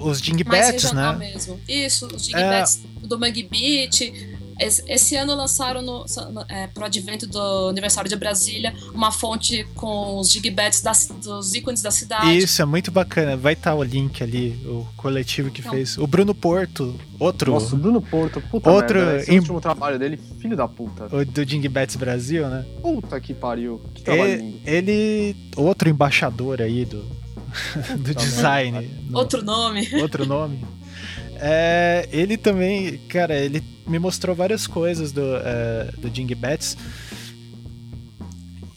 os 0.00 0.20
Dingbats, 0.20 0.92
né? 0.92 1.12
Mesmo. 1.16 1.58
Isso, 1.66 2.06
os 2.06 2.26
Dingbats 2.26 2.80
é... 3.02 3.06
do 3.06 3.18
Mug 3.18 3.42
Beat, 3.44 4.12
esse 4.58 5.14
ano 5.16 5.34
lançaram 5.34 5.82
no, 5.82 6.04
é, 6.48 6.66
pro 6.66 6.84
advento 6.84 7.26
do 7.26 7.68
aniversário 7.68 8.10
de 8.10 8.16
Brasília 8.16 8.74
uma 8.92 9.12
fonte 9.12 9.64
com 9.74 10.18
os 10.18 10.30
gigbets 10.30 10.80
das, 10.80 11.06
dos 11.22 11.54
ícones 11.54 11.80
da 11.80 11.90
cidade. 11.90 12.36
Isso, 12.36 12.60
é 12.60 12.64
muito 12.64 12.90
bacana. 12.90 13.36
Vai 13.36 13.52
estar 13.52 13.70
tá 13.70 13.76
o 13.76 13.82
link 13.82 14.22
ali, 14.22 14.60
o 14.66 14.86
coletivo 14.96 15.50
que 15.50 15.60
então. 15.60 15.72
fez. 15.72 15.96
O 15.96 16.06
Bruno 16.06 16.34
Porto, 16.34 16.98
outro. 17.18 17.52
Nossa, 17.52 17.74
o 17.74 17.78
Bruno 17.78 18.02
Porto, 18.02 18.40
puta 18.40 18.70
outro 18.70 18.98
merda, 18.98 19.22
esse 19.22 19.32
em... 19.32 19.38
último 19.38 19.60
trabalho 19.60 19.98
dele, 19.98 20.18
filho 20.40 20.56
da 20.56 20.66
puta. 20.66 21.04
O 21.14 21.24
do 21.24 21.46
Dingbats 21.46 21.96
Brasil, 21.96 22.48
né? 22.48 22.64
Puta 22.82 23.20
que 23.20 23.32
pariu. 23.32 23.80
Que 23.94 24.02
trabalho 24.02 24.32
ele, 24.32 24.42
lindo. 24.42 24.60
Ele, 24.66 25.36
outro 25.56 25.88
embaixador 25.88 26.60
aí 26.60 26.84
do, 26.84 27.04
do 27.98 28.14
design. 28.14 28.90
Outro 29.12 29.44
nome. 29.44 29.88
Outro 30.00 30.26
nome. 30.26 30.64
É, 31.40 32.08
ele 32.10 32.36
também, 32.36 32.98
cara, 33.08 33.38
ele 33.38 33.62
me 33.88 33.98
mostrou 33.98 34.34
várias 34.34 34.66
coisas 34.66 35.12
do, 35.12 35.22
é, 35.22 35.92
do 35.98 36.14
Jing 36.14 36.34
Betts 36.34 36.76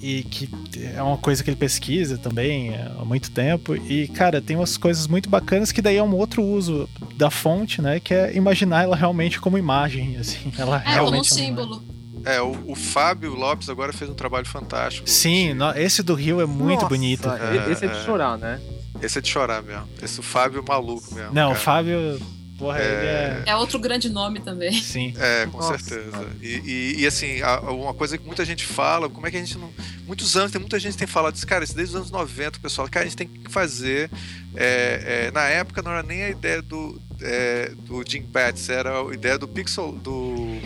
e 0.01 0.23
que 0.23 0.49
é 0.95 1.01
uma 1.01 1.17
coisa 1.17 1.43
que 1.43 1.49
ele 1.49 1.57
pesquisa 1.57 2.17
também 2.17 2.75
há 2.75 3.05
muito 3.05 3.29
tempo. 3.29 3.75
E, 3.75 4.07
cara, 4.07 4.41
tem 4.41 4.55
umas 4.55 4.75
coisas 4.75 5.05
muito 5.07 5.29
bacanas 5.29 5.71
que 5.71 5.81
daí 5.81 5.97
é 5.97 6.03
um 6.03 6.15
outro 6.15 6.43
uso 6.43 6.89
da 7.15 7.29
fonte, 7.29 7.81
né? 7.81 7.99
Que 7.99 8.13
é 8.13 8.35
imaginar 8.35 8.83
ela 8.83 8.95
realmente 8.95 9.39
como 9.39 9.57
imagem, 9.57 10.17
assim. 10.17 10.51
Ela 10.57 10.77
é, 10.77 10.93
realmente 10.93 11.29
como 11.29 11.41
um 11.41 11.45
símbolo. 11.45 11.83
É, 12.25 12.41
o, 12.41 12.55
o, 12.67 12.75
Fábio 12.75 13.33
Lopes 13.33 13.69
agora 13.69 13.93
fez 13.93 14.09
um 14.09 14.13
trabalho 14.13 14.45
fantástico. 14.45 15.09
Sim, 15.09 15.53
no, 15.53 15.71
esse 15.71 16.03
do 16.03 16.13
Rio 16.13 16.41
é 16.41 16.45
muito 16.45 16.81
Nossa, 16.81 16.89
bonito. 16.89 17.29
É, 17.29 17.71
esse 17.71 17.85
é 17.85 17.87
de 17.87 17.97
é. 17.97 18.03
chorar, 18.03 18.37
né? 18.37 18.59
Esse 19.01 19.19
é 19.19 19.21
de 19.21 19.27
chorar 19.27 19.61
mesmo. 19.63 19.87
Esse 20.01 20.19
o 20.19 20.23
Fábio 20.23 20.63
maluco 20.67 21.13
mesmo. 21.13 21.33
Não, 21.33 21.49
cara. 21.49 21.51
o 21.51 21.55
Fábio 21.55 22.21
porra, 22.61 22.79
é... 22.79 22.85
ele 22.85 23.07
é. 23.07 23.43
É 23.47 23.55
outro 23.55 23.79
grande 23.79 24.07
nome 24.07 24.39
também. 24.39 24.71
Sim. 24.71 25.13
É, 25.17 25.47
com 25.47 25.57
Nossa, 25.57 25.79
certeza. 25.79 26.27
E, 26.39 26.47
e, 26.47 27.01
e, 27.01 27.07
assim, 27.07 27.41
uma 27.67 27.93
coisa 27.93 28.17
que 28.17 28.25
muita 28.25 28.45
gente 28.45 28.63
fala, 28.65 29.09
como 29.09 29.25
é 29.25 29.31
que 29.31 29.37
a 29.37 29.39
gente 29.39 29.57
não. 29.57 29.71
Muitos 30.05 30.37
anos, 30.37 30.51
tem 30.51 30.61
muita 30.61 30.79
gente 30.79 30.93
que 30.93 30.99
tem 30.99 31.07
falado 31.07 31.35
isso, 31.35 31.47
cara, 31.47 31.63
isso 31.63 31.75
desde 31.75 31.95
os 31.95 32.01
anos 32.01 32.11
90, 32.11 32.57
o 32.57 32.61
pessoal, 32.61 32.87
cara, 32.89 33.05
a 33.05 33.09
gente 33.09 33.17
tem 33.17 33.27
que 33.27 33.51
fazer. 33.51 34.11
É, 34.55 35.27
é, 35.27 35.31
na 35.31 35.43
época 35.45 35.81
não 35.81 35.91
era 35.91 36.03
nem 36.03 36.23
a 36.23 36.29
ideia 36.29 36.61
do, 36.61 37.01
é, 37.21 37.71
do 37.79 38.03
Jim 38.07 38.23
Pats, 38.23 38.69
era 38.69 39.01
a 39.01 39.13
ideia 39.13 39.37
do 39.37 39.47
pixel. 39.47 39.91
do. 39.93 40.59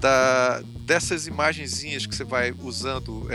Da, 0.00 0.60
dessas 0.80 1.28
imagenzinhas 1.28 2.06
que 2.06 2.14
você 2.16 2.24
vai 2.24 2.52
usando. 2.58 3.28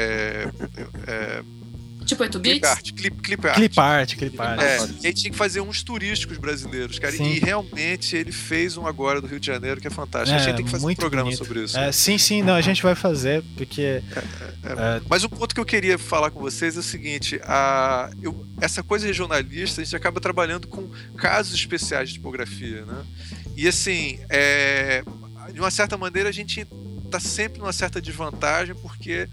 É, 2.08 2.14
é, 2.14 2.18
Tipo 2.18 2.24
8 2.24 2.40
bits? 2.40 2.60
Clip 2.60 2.66
art, 2.66 2.94
clip, 2.94 3.22
clip 3.22 3.48
art. 3.48 3.56
Clip 3.56 3.80
art, 3.80 4.16
clip 4.16 4.42
art. 4.42 4.62
É, 4.62 4.78
e 5.04 5.08
aí 5.08 5.14
tinha 5.14 5.32
que 5.32 5.38
fazer 5.38 5.62
uns 5.62 5.84
turísticos 5.84 6.38
brasileiros, 6.38 7.00
cara. 7.00 7.14
Sim. 7.14 7.26
E 7.26 7.40
realmente 7.40 8.16
ele 8.16 8.32
fez 8.32 8.78
um 8.78 8.88
agora 8.88 9.20
do 9.22 9.28
Rio 9.28 9.40
de 9.40 9.48
Janeiro 9.48 9.82
que 9.82 9.88
é 9.88 9.90
fantástico. 9.90 10.38
É, 10.38 10.42
a 10.42 10.44
gente 10.44 10.56
tem 10.56 10.66
que 10.66 10.72
fazer 10.72 10.86
um 10.86 10.96
programa 10.96 11.26
bonito. 11.26 11.38
sobre 11.38 11.64
isso. 11.64 11.78
É, 11.78 11.92
sim, 11.92 12.18
sim, 12.18 12.42
não, 12.42 12.56
a 12.56 12.62
gente 12.62 12.82
vai 12.82 12.96
fazer, 12.96 13.44
porque. 13.56 13.82
É, 13.82 14.02
é, 14.64 14.72
é, 14.72 15.02
mas 15.10 15.24
um 15.24 15.30
ponto 15.30 15.54
que 15.54 15.62
eu 15.62 15.66
queria 15.66 15.98
falar 15.98 16.32
com 16.32 16.40
vocês 16.40 16.76
é 16.76 16.80
o 16.80 16.84
seguinte: 16.84 17.40
a, 17.44 18.10
eu, 18.22 18.46
essa 18.62 18.82
coisa 18.82 19.06
regionalista, 19.06 19.82
a 19.82 19.84
gente 19.84 19.96
acaba 19.96 20.20
trabalhando 20.20 20.68
com 20.68 20.90
casos 21.18 21.54
especiais 21.54 22.10
de 22.10 22.16
tipografia, 22.16 22.86
né? 22.86 23.06
E 23.56 23.68
assim, 23.68 24.20
é, 24.30 25.04
de 25.52 25.60
uma 25.60 25.72
certa 25.72 25.98
maneira, 25.98 26.30
a 26.30 26.32
gente 26.32 26.68
está 27.06 27.20
sempre 27.20 27.60
numa 27.60 27.74
certa 27.74 28.02
desvantagem, 28.02 28.76
porque 28.76 29.28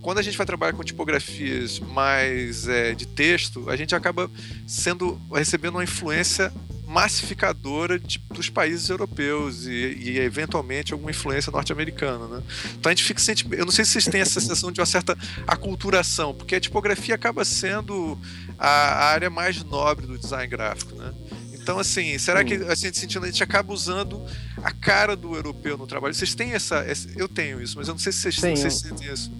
quando 0.00 0.18
a 0.18 0.22
gente 0.22 0.36
vai 0.36 0.46
trabalhar 0.46 0.72
com 0.72 0.82
tipografias 0.82 1.78
mais 1.78 2.66
é, 2.66 2.94
de 2.94 3.06
texto, 3.06 3.68
a 3.68 3.76
gente 3.76 3.94
acaba 3.94 4.30
sendo 4.66 5.20
recebendo 5.32 5.74
uma 5.74 5.84
influência 5.84 6.52
massificadora 6.86 8.00
de, 8.00 8.18
dos 8.30 8.50
países 8.50 8.88
europeus 8.88 9.66
e, 9.66 9.70
e, 9.70 10.18
eventualmente 10.18 10.92
alguma 10.92 11.10
influência 11.10 11.52
norte-americana, 11.52 12.26
né? 12.26 12.42
Então 12.74 12.90
a 12.90 12.94
gente 12.94 13.04
fica 13.04 13.20
sente, 13.20 13.46
eu 13.52 13.64
não 13.64 13.70
sei 13.70 13.84
se 13.84 13.92
vocês 13.92 14.06
têm 14.06 14.20
essa 14.20 14.40
sensação 14.40 14.72
de 14.72 14.80
uma 14.80 14.86
certa 14.86 15.16
aculturação, 15.46 16.34
porque 16.34 16.56
a 16.56 16.60
tipografia 16.60 17.14
acaba 17.14 17.44
sendo 17.44 18.18
a, 18.58 18.68
a 18.68 19.04
área 19.04 19.30
mais 19.30 19.62
nobre 19.62 20.04
do 20.06 20.18
design 20.18 20.48
gráfico, 20.48 20.96
né? 20.96 21.14
Então, 21.52 21.78
assim, 21.78 22.18
será 22.18 22.42
que 22.42 22.54
assim, 22.54 22.92
sentindo, 22.92 23.24
a 23.24 23.30
gente 23.30 23.42
acaba 23.44 23.72
usando 23.72 24.20
a 24.56 24.72
cara 24.72 25.14
do 25.14 25.36
europeu 25.36 25.76
no 25.76 25.86
trabalho? 25.86 26.14
Vocês 26.14 26.34
têm 26.34 26.52
essa. 26.54 26.78
essa 26.78 27.08
eu 27.16 27.28
tenho 27.28 27.62
isso, 27.62 27.76
mas 27.76 27.86
eu 27.86 27.94
não 27.94 27.98
sei 28.00 28.10
se 28.10 28.22
vocês, 28.22 28.36
vocês 28.36 28.74
sentem 28.80 29.12
isso 29.12 29.30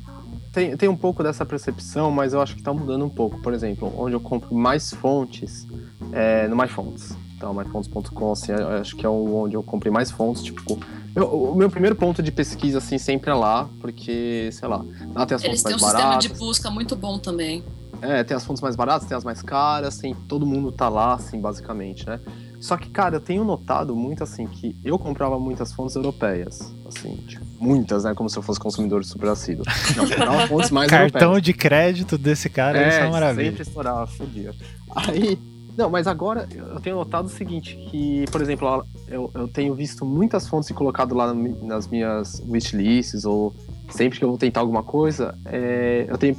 tem, 0.53 0.77
tem 0.77 0.89
um 0.89 0.97
pouco 0.97 1.23
dessa 1.23 1.45
percepção, 1.47 2.11
mas 2.11 2.33
eu 2.33 2.41
acho 2.41 2.55
que 2.55 2.61
está 2.61 2.73
mudando 2.73 3.05
um 3.05 3.09
pouco. 3.09 3.39
Por 3.41 3.55
exemplo, 3.55 3.93
onde 3.97 4.15
eu 4.15 4.21
compro 4.21 4.55
mais 4.55 4.93
fontes 4.93 5.67
é 6.13 6.49
no 6.49 6.57
MyFonts. 6.57 7.17
Tá, 7.39 7.51
myfonts.com, 7.55 8.33
assim, 8.33 8.53
acho 8.53 8.95
que 8.97 9.07
é 9.07 9.09
onde 9.09 9.57
eu 9.57 9.63
comprei 9.63 9.91
mais 9.91 10.11
fontes, 10.11 10.43
tipo. 10.43 10.79
Eu, 11.17 11.27
o 11.27 11.55
meu 11.55 11.71
primeiro 11.71 11.97
ponto 11.97 12.23
de 12.23 12.31
pesquisa, 12.31 12.79
assim, 12.79 12.99
sempre 12.99 13.31
é 13.31 13.35
lá, 13.35 13.67
porque, 13.81 14.51
sei 14.53 14.69
lá, 14.69 14.85
lá 15.15 15.25
tem 15.25 15.37
as 15.37 15.45
Eles 15.45 15.63
fontes 15.63 15.63
mais 15.63 15.65
baratas. 15.65 15.65
Eles 15.65 15.65
têm 15.65 15.75
um 15.75 15.79
sistema 15.79 16.19
de 16.19 16.29
busca 16.29 16.71
muito 16.71 16.95
bom 16.95 17.19
também. 17.19 17.65
É, 18.03 18.23
tem 18.25 18.37
as 18.37 18.45
fontes 18.45 18.63
mais 18.63 18.77
baratas, 18.77 19.09
tem 19.09 19.17
as 19.17 19.25
mais 19.25 19.41
caras, 19.41 19.97
tem 19.97 20.15
todo 20.15 20.45
mundo 20.45 20.71
tá 20.71 20.89
lá, 20.91 21.15
assim, 21.15 21.41
basicamente, 21.41 22.07
né? 22.07 22.21
Só 22.61 22.77
que, 22.77 22.91
cara, 22.91 23.17
eu 23.17 23.21
tenho 23.21 23.43
notado 23.43 23.97
muito, 23.97 24.23
assim, 24.23 24.47
que 24.47 24.77
eu 24.85 24.99
comprava 24.99 25.39
muitas 25.39 25.73
fontes 25.73 25.97
europeias, 25.97 26.73
assim, 26.87 27.17
tipo, 27.27 27.45
muitas, 27.59 28.05
né? 28.05 28.15
Como 28.15 28.29
se 28.29 28.37
eu 28.37 28.43
fosse 28.43 28.61
consumidor 28.61 29.03
super 29.03 29.31
assíduo. 29.31 29.65
Não, 29.97 30.05
comprava 30.07 30.47
fontes 30.47 30.71
mais 30.71 30.91
Cartão 30.91 31.21
europeias. 31.21 31.43
de 31.43 31.53
crédito 31.55 32.19
desse 32.19 32.51
cara, 32.51 32.79
é, 32.79 32.89
isso 32.89 32.99
é 32.99 33.05
uma 33.05 33.13
maravilha. 33.13 33.47
sempre 33.47 33.63
estourava, 33.63 34.07
fodia. 34.07 34.55
Aí, 34.95 35.39
não, 35.77 35.89
mas 35.89 36.07
agora 36.07 36.47
eu 36.55 36.79
tenho 36.81 36.97
notado 36.97 37.25
o 37.25 37.31
seguinte, 37.31 37.77
que, 37.91 38.27
por 38.31 38.43
exemplo, 38.43 38.85
eu, 39.09 39.31
eu 39.35 39.49
tenho 39.49 39.75
visto 39.75 40.05
muitas 40.05 40.47
fontes 40.47 40.69
e 40.69 40.75
colocado 40.75 41.15
lá 41.15 41.33
nas 41.33 41.89
minhas 41.89 42.43
wishlists, 42.47 43.25
ou 43.25 43.55
sempre 43.89 44.19
que 44.19 44.25
eu 44.25 44.29
vou 44.29 44.37
tentar 44.37 44.61
alguma 44.61 44.83
coisa, 44.83 45.35
é, 45.47 46.05
eu 46.07 46.19
tenho 46.19 46.37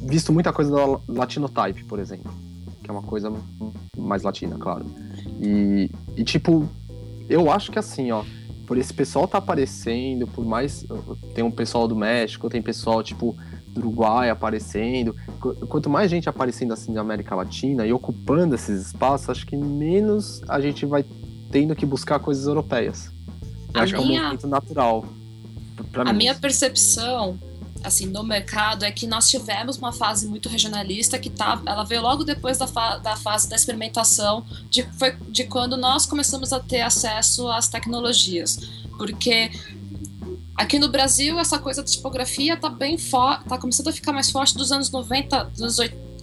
visto 0.00 0.30
muita 0.30 0.52
coisa 0.52 0.70
da 0.70 0.98
Latinotype, 1.08 1.84
por 1.84 1.98
exemplo, 1.98 2.30
que 2.88 2.90
é 2.90 2.92
uma 2.92 3.02
coisa 3.02 3.30
mais 3.96 4.22
latina, 4.22 4.56
claro. 4.58 4.86
E, 5.40 5.90
e 6.16 6.24
tipo, 6.24 6.66
eu 7.28 7.50
acho 7.50 7.70
que 7.70 7.78
assim, 7.78 8.10
ó, 8.10 8.24
por 8.66 8.78
esse 8.78 8.92
pessoal 8.94 9.28
tá 9.28 9.38
aparecendo, 9.38 10.26
por 10.26 10.44
mais. 10.44 10.86
Tem 11.34 11.44
um 11.44 11.50
pessoal 11.50 11.86
do 11.86 11.94
México, 11.94 12.48
tem 12.48 12.62
pessoal, 12.62 13.02
tipo, 13.02 13.36
do 13.68 13.80
Uruguai 13.80 14.30
aparecendo. 14.30 15.14
Quanto 15.68 15.90
mais 15.90 16.10
gente 16.10 16.28
aparecendo 16.28 16.72
assim 16.72 16.92
da 16.92 17.02
América 17.02 17.34
Latina 17.34 17.86
e 17.86 17.92
ocupando 17.92 18.54
esses 18.54 18.86
espaços, 18.86 19.28
acho 19.28 19.46
que 19.46 19.56
menos 19.56 20.42
a 20.48 20.58
gente 20.60 20.86
vai 20.86 21.04
tendo 21.50 21.76
que 21.76 21.84
buscar 21.84 22.18
coisas 22.18 22.46
europeias. 22.46 23.10
Eu 23.74 23.82
acho 23.82 23.92
minha... 23.92 24.06
que 24.06 24.16
é 24.16 24.18
um 24.18 24.22
movimento 24.22 24.46
natural. 24.46 25.04
a 25.94 26.04
mim. 26.12 26.18
minha 26.18 26.34
percepção 26.34 27.38
assim 27.84 28.06
no 28.06 28.22
mercado 28.22 28.84
é 28.84 28.90
que 28.90 29.06
nós 29.06 29.28
tivemos 29.28 29.76
uma 29.76 29.92
fase 29.92 30.26
muito 30.26 30.48
regionalista 30.48 31.18
que 31.18 31.30
tá, 31.30 31.60
ela 31.66 31.84
veio 31.84 32.02
logo 32.02 32.24
depois 32.24 32.58
da, 32.58 32.66
fa 32.66 32.98
da 32.98 33.16
fase 33.16 33.48
da 33.48 33.56
experimentação 33.56 34.44
de, 34.70 34.82
foi 34.98 35.16
de 35.28 35.44
quando 35.44 35.76
nós 35.76 36.06
começamos 36.06 36.52
a 36.52 36.60
ter 36.60 36.80
acesso 36.80 37.48
às 37.48 37.68
tecnologias. 37.68 38.58
Porque 38.96 39.50
aqui 40.56 40.78
no 40.78 40.88
Brasil 40.88 41.38
essa 41.38 41.58
coisa 41.58 41.82
da 41.82 41.88
tipografia 41.88 42.56
tá 42.56 42.68
bem 42.68 42.98
forte 42.98 43.44
tá 43.44 43.58
começando 43.58 43.88
a 43.88 43.92
ficar 43.92 44.12
mais 44.12 44.30
forte 44.30 44.56
dos 44.56 44.72
anos 44.72 44.90
90 44.90 45.44
dos 45.56 45.78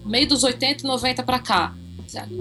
meio 0.05 0.27
dos 0.27 0.43
80 0.43 0.83
e 0.83 0.87
90 0.87 1.23
para 1.23 1.39
cá. 1.39 1.73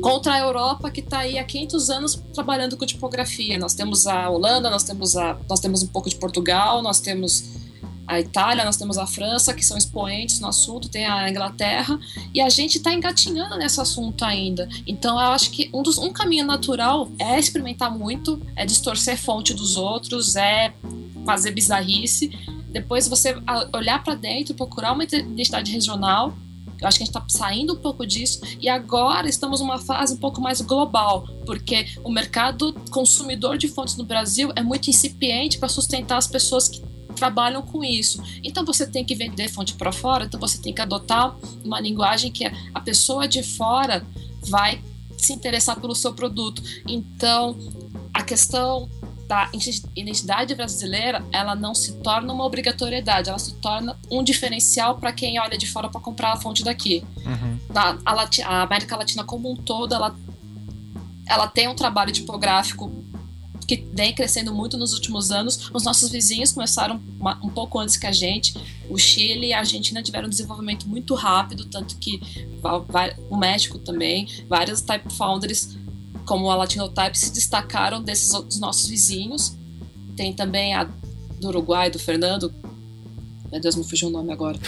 Contra 0.01 0.35
a 0.35 0.39
Europa 0.39 0.91
que 0.91 1.01
está 1.01 1.21
aí 1.21 1.39
há 1.39 1.45
500 1.45 1.91
anos 1.91 2.23
trabalhando 2.33 2.77
com 2.77 2.87
tipografia. 2.87 3.59
Nós 3.59 3.75
temos 3.75 4.07
a 4.07 4.29
Holanda 4.29 4.71
nós 4.71 4.85
temos 4.85 5.17
a 5.17 5.39
nós 5.49 5.61
temos 5.61 5.83
um 5.83 5.89
pouco 5.89 6.09
de 6.09 6.17
Portugal 6.17 6.83
nós 6.83 7.01
temos 7.01 7.64
a 8.07 8.21
Itália, 8.21 8.65
nós 8.65 8.77
temos 8.77 8.99
a 8.99 9.07
França, 9.07 9.55
que 9.55 9.65
são 9.65 9.77
expoentes 9.77 10.41
no 10.41 10.49
assunto, 10.49 10.89
tem 10.89 11.07
a 11.07 11.29
Inglaterra, 11.29 11.99
e 12.35 12.41
a 12.41 12.49
gente 12.49 12.77
está 12.77 12.93
engatinhando 12.93 13.57
nesse 13.57 13.81
assunto 13.81 14.25
ainda. 14.25 14.69
Então, 14.87 15.15
eu 15.15 15.29
acho 15.29 15.51
que 15.51 15.71
um, 15.73 15.83
dos, 15.83 15.99
um 15.99 16.13
caminho 16.13 16.45
natural 16.45 17.11
é 17.19 17.39
experimentar 17.39 17.91
muito, 17.91 18.41
é 18.55 18.67
distorcer 18.67 19.19
fonte 19.19 19.55
dos 19.55 19.77
outros, 19.77 20.37
é 20.37 20.73
fazer 21.25 21.51
bizarrice. 21.53 22.31
Depois 22.71 23.09
você 23.09 23.37
olhar 23.73 24.03
para 24.03 24.15
dentro, 24.15 24.55
procurar 24.55 24.93
uma 24.93 25.05
identidade 25.05 25.73
regional. 25.73 26.35
Eu 26.81 26.89
acho 26.89 26.99
que 26.99 27.05
a 27.05 27.07
gente 27.07 27.17
está 27.17 27.25
saindo 27.29 27.73
um 27.73 27.77
pouco 27.77 28.05
disso 28.05 28.41
e 28.61 28.69
agora 28.69 29.29
estamos 29.29 29.61
numa 29.61 29.79
fase 29.79 30.15
um 30.15 30.17
pouco 30.17 30.41
mais 30.41 30.61
global, 30.61 31.27
porque 31.47 31.87
o 32.03 32.11
mercado 32.11 32.75
consumidor 32.91 33.57
de 33.57 33.69
fontes 33.69 33.97
no 33.97 34.05
Brasil 34.05 34.53
é 34.57 34.63
muito 34.63 34.91
incipiente 34.91 35.57
para 35.57 35.69
sustentar 35.69 36.19
as 36.19 36.27
pessoas 36.27 36.69
que 36.69 36.83
trabalham 37.15 37.63
com 37.63 37.83
isso. 37.85 38.23
Então 38.43 38.65
você 38.65 38.87
tem 38.87 39.05
que 39.05 39.15
vender 39.15 39.49
fonte 39.49 39.75
para 39.75 39.93
fora, 39.93 40.25
então 40.25 40.39
você 40.39 40.59
tem 40.61 40.73
que 40.73 40.81
adotar 40.81 41.35
uma 41.65 41.81
linguagem 41.81 42.31
que 42.31 42.45
a 42.75 42.81
pessoa 42.81 43.27
de 43.27 43.43
fora 43.43 44.05
vai 44.49 44.81
se 45.17 45.33
interessar 45.33 45.81
pelo 45.81 45.95
seu 45.95 46.13
produto. 46.13 46.63
Então, 46.87 47.57
a 48.13 48.23
questão 48.23 48.89
da 49.27 49.49
identidade 49.97 50.55
brasileira, 50.55 51.25
ela 51.33 51.55
não 51.55 51.75
se 51.75 51.95
torna 51.95 52.33
uma 52.33 52.45
obrigatoriedade, 52.45 53.31
ela 53.31 53.39
se 53.39 53.55
torna 53.55 53.97
um 54.11 54.23
diferencial 54.23 54.99
para 54.99 55.13
quem 55.13 55.41
olha 55.41 55.57
de 55.57 55.67
fora 55.67 55.89
para 55.89 56.01
comprar 56.01 56.33
a 56.33 56.37
fonte 56.37 56.63
daqui. 56.63 57.03
Uhum. 57.25 57.59
A, 57.75 57.97
a, 58.05 58.29
a, 58.45 58.63
América 58.63 58.97
Latina 58.97 59.25
como 59.25 59.51
um 59.51 59.57
todo, 59.57 59.95
ela, 59.95 60.15
ela 61.27 61.49
tem 61.49 61.69
um 61.69 61.75
trabalho 61.75 62.13
tipográfico 62.13 62.93
que 63.65 63.85
vem 63.93 64.15
crescendo 64.15 64.55
muito 64.55 64.77
nos 64.77 64.93
últimos 64.93 65.31
anos. 65.31 65.71
Os 65.73 65.85
nossos 65.85 66.11
vizinhos 66.11 66.53
começaram 66.53 67.01
uma, 67.19 67.39
um 67.45 67.49
pouco 67.49 67.79
antes 67.79 67.97
que 67.97 68.07
a 68.07 68.13
gente. 68.13 68.55
O 68.89 68.99
Chile 68.99 69.49
e 69.49 69.53
a 69.53 69.61
Argentina 69.61 70.03
tiveram 70.03 70.27
um 70.27 70.31
desenvolvimento 70.31 70.89
muito 70.89 71.15
rápido, 71.15 71.65
tanto 71.65 71.97
que 71.97 72.21
o 73.31 73.37
México 73.37 73.79
também, 73.79 74.29
vários 74.49 74.81
type 74.81 75.13
founders 75.15 75.77
como 76.25 76.51
a 76.51 76.57
Latinotype 76.57 77.19
se 77.19 77.33
destacaram 77.33 78.03
desses 78.03 78.31
dos 78.31 78.59
nossos 78.59 78.87
vizinhos. 78.87 79.57
Tem 80.17 80.33
também 80.33 80.75
a 80.75 80.85
do 81.41 81.49
Uruguai, 81.49 81.91
do 81.91 81.99
Fernando. 81.99 82.53
Meu 83.51 83.61
Deus, 83.61 83.77
me 83.77 83.85
fugiu 83.85 84.09
o 84.09 84.11
nome 84.11 84.33
agora. 84.33 84.59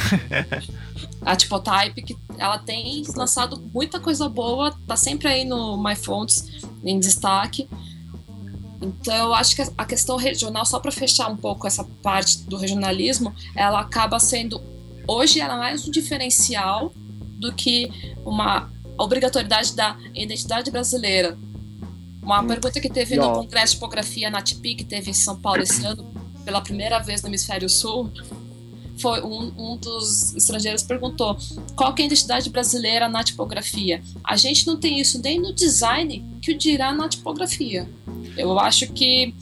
a 1.23 1.35
Type 1.35 2.02
que 2.02 2.16
ela 2.39 2.59
tem 2.59 3.02
lançado 3.16 3.60
muita 3.73 3.98
coisa 3.98 4.28
boa, 4.28 4.77
tá 4.86 4.97
sempre 4.97 5.28
aí 5.28 5.44
no 5.44 5.82
MyFonts 5.82 6.62
em 6.85 7.01
destaque. 7.01 7.68
Então, 8.81 9.15
eu 9.15 9.35
acho 9.35 9.57
que 9.57 9.62
a 9.77 9.85
questão 9.85 10.16
regional, 10.16 10.65
só 10.66 10.78
para 10.78 10.93
fechar 10.93 11.28
um 11.28 11.36
pouco 11.36 11.66
essa 11.66 11.85
parte 12.03 12.43
do 12.43 12.57
regionalismo, 12.57 13.35
ela 13.55 13.81
acaba 13.81 14.19
sendo, 14.19 14.61
hoje, 15.07 15.40
ela 15.40 15.55
é 15.55 15.59
mais 15.59 15.86
um 15.86 15.90
diferencial 15.90 16.93
do 17.39 17.53
que 17.53 17.90
uma 18.24 18.70
obrigatoriedade 18.98 19.74
da 19.74 19.97
identidade 20.15 20.70
brasileira. 20.70 21.36
Uma 22.23 22.40
hum. 22.40 22.47
pergunta 22.47 22.81
que 22.81 22.90
teve 22.90 23.16
no 23.16 23.32
Congresso 23.32 23.66
de 23.66 23.73
Tipografia 23.73 24.31
na 24.31 24.43
TIPI, 24.43 24.74
que 24.74 24.85
teve 24.85 25.11
em 25.11 25.15
São 25.15 25.36
Paulo 25.36 25.62
esse 25.62 25.85
ano, 25.85 26.05
pela 26.44 26.61
primeira 26.61 26.98
vez 26.98 27.23
no 27.23 27.28
Hemisfério 27.28 27.69
Sul, 27.69 28.11
foi 28.98 29.23
um, 29.23 29.52
um 29.56 29.77
dos 29.77 30.35
estrangeiros 30.35 30.82
perguntou 30.82 31.36
qual 31.74 31.94
é 31.97 32.02
a 32.02 32.06
identidade 32.06 32.51
brasileira 32.51 33.09
na 33.09 33.23
tipografia. 33.23 34.02
A 34.24 34.36
gente 34.36 34.66
não 34.66 34.77
tem 34.77 35.01
isso 35.01 35.20
nem 35.23 35.40
no 35.40 35.52
design, 35.52 36.24
que 36.40 36.52
o 36.52 36.59
dirá 36.59 36.93
na 36.93 37.09
tipografia. 37.09 37.89
Eu 38.36 38.59
acho 38.59 38.86
que 38.93 39.35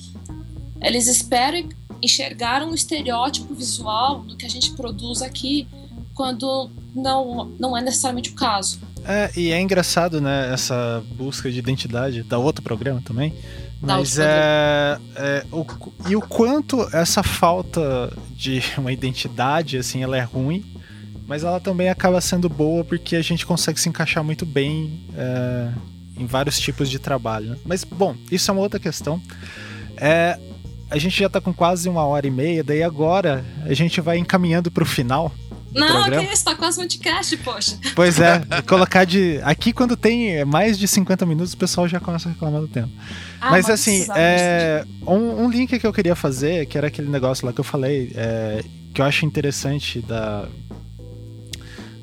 eles 0.80 1.06
esperam 1.06 1.68
enxergar 2.02 2.62
um 2.62 2.74
estereótipo 2.74 3.54
visual 3.54 4.20
do 4.20 4.36
que 4.36 4.44
a 4.44 4.50
gente 4.50 4.72
produz 4.72 5.22
aqui, 5.22 5.66
quando 6.14 6.70
não, 6.94 7.46
não 7.58 7.76
é 7.76 7.80
necessariamente 7.80 8.30
o 8.30 8.34
caso. 8.34 8.80
É, 9.06 9.30
e 9.36 9.50
é 9.50 9.60
engraçado, 9.60 10.20
né, 10.20 10.52
essa 10.52 11.04
busca 11.16 11.50
de 11.50 11.58
identidade 11.58 12.22
da 12.22 12.38
outro 12.38 12.62
programa 12.62 13.02
também. 13.04 13.34
Mas 13.80 14.18
é, 14.18 14.98
é 15.16 15.46
o, 15.52 15.66
e 16.08 16.16
o 16.16 16.20
quanto 16.20 16.80
essa 16.94 17.22
falta 17.22 18.12
de 18.30 18.62
uma 18.78 18.92
identidade, 18.92 19.76
assim, 19.76 20.02
ela 20.02 20.16
é 20.16 20.22
ruim, 20.22 20.64
mas 21.26 21.44
ela 21.44 21.60
também 21.60 21.88
acaba 21.88 22.20
sendo 22.20 22.48
boa 22.48 22.84
porque 22.84 23.16
a 23.16 23.22
gente 23.22 23.44
consegue 23.46 23.80
se 23.80 23.88
encaixar 23.88 24.22
muito 24.22 24.44
bem 24.44 25.00
é, 25.16 25.70
em 26.16 26.26
vários 26.26 26.58
tipos 26.58 26.90
de 26.90 26.98
trabalho. 26.98 27.50
Né? 27.50 27.56
Mas, 27.64 27.84
bom, 27.84 28.14
isso 28.30 28.50
é 28.50 28.52
uma 28.52 28.62
outra 28.62 28.78
questão. 28.78 29.20
É, 29.96 30.38
a 30.90 30.98
gente 30.98 31.18
já 31.18 31.26
está 31.26 31.40
com 31.40 31.52
quase 31.52 31.88
uma 31.88 32.04
hora 32.04 32.26
e 32.26 32.30
meia, 32.30 32.62
daí 32.62 32.82
agora 32.82 33.44
a 33.64 33.74
gente 33.74 34.00
vai 34.00 34.18
encaminhando 34.18 34.70
para 34.70 34.82
o 34.82 34.86
final. 34.86 35.32
Não, 35.74 36.02
programa. 36.02 36.26
que 36.26 36.32
isso, 36.32 36.44
tá 36.44 36.54
quase 36.54 36.78
podcast, 36.78 37.36
poxa. 37.38 37.78
Pois 37.94 38.20
é, 38.20 38.40
colocar 38.66 39.04
de. 39.04 39.40
Aqui 39.42 39.72
quando 39.72 39.96
tem 39.96 40.44
mais 40.44 40.78
de 40.78 40.86
50 40.86 41.26
minutos, 41.26 41.52
o 41.52 41.56
pessoal 41.56 41.88
já 41.88 41.98
começa 41.98 42.28
a 42.28 42.32
reclamar 42.32 42.60
do 42.60 42.68
tempo. 42.68 42.90
Ah, 43.40 43.50
mas, 43.50 43.66
mas 43.66 43.70
assim, 43.70 44.06
é, 44.14 44.84
um, 45.06 45.44
um, 45.44 45.50
link 45.50 45.78
que 45.78 45.86
eu 45.86 45.92
queria 45.92 46.14
fazer, 46.14 46.66
que 46.66 46.78
era 46.78 46.86
aquele 46.86 47.08
negócio 47.08 47.44
lá 47.46 47.52
que 47.52 47.60
eu 47.60 47.64
falei, 47.64 48.12
é, 48.14 48.64
que 48.94 49.00
eu 49.00 49.04
acho 49.04 49.26
interessante 49.26 50.00
da, 50.00 50.46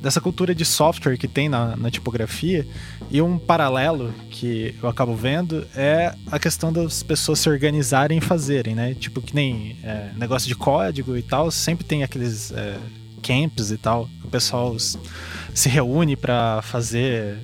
dessa 0.01 0.19
cultura 0.19 0.53
de 0.53 0.65
software 0.65 1.17
que 1.17 1.27
tem 1.27 1.47
na, 1.47 1.77
na, 1.77 1.91
tipografia 1.91 2.67
e 3.09 3.21
um 3.21 3.37
paralelo 3.37 4.13
que 4.29 4.75
eu 4.81 4.89
acabo 4.89 5.15
vendo 5.15 5.65
é 5.75 6.13
a 6.31 6.39
questão 6.39 6.73
das 6.73 7.03
pessoas 7.03 7.39
se 7.39 7.49
organizarem 7.49 8.17
e 8.17 8.21
fazerem, 8.21 8.73
né? 8.73 8.95
Tipo 8.95 9.21
que 9.21 9.35
nem 9.35 9.77
é, 9.83 10.11
negócio 10.17 10.47
de 10.47 10.55
código 10.55 11.15
e 11.15 11.21
tal, 11.21 11.51
sempre 11.51 11.85
tem 11.85 12.03
aqueles 12.03 12.51
é, 12.51 12.77
camps 13.21 13.71
e 13.71 13.77
tal, 13.77 14.09
o 14.23 14.27
pessoal 14.27 14.75
se 14.79 15.69
reúne 15.69 16.15
para 16.15 16.61
fazer 16.61 17.37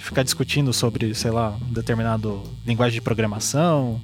ficar 0.00 0.22
discutindo 0.22 0.72
sobre, 0.72 1.14
sei 1.14 1.30
lá, 1.30 1.56
um 1.62 1.72
determinado 1.72 2.42
linguagem 2.66 2.94
de 2.94 3.00
programação, 3.00 4.00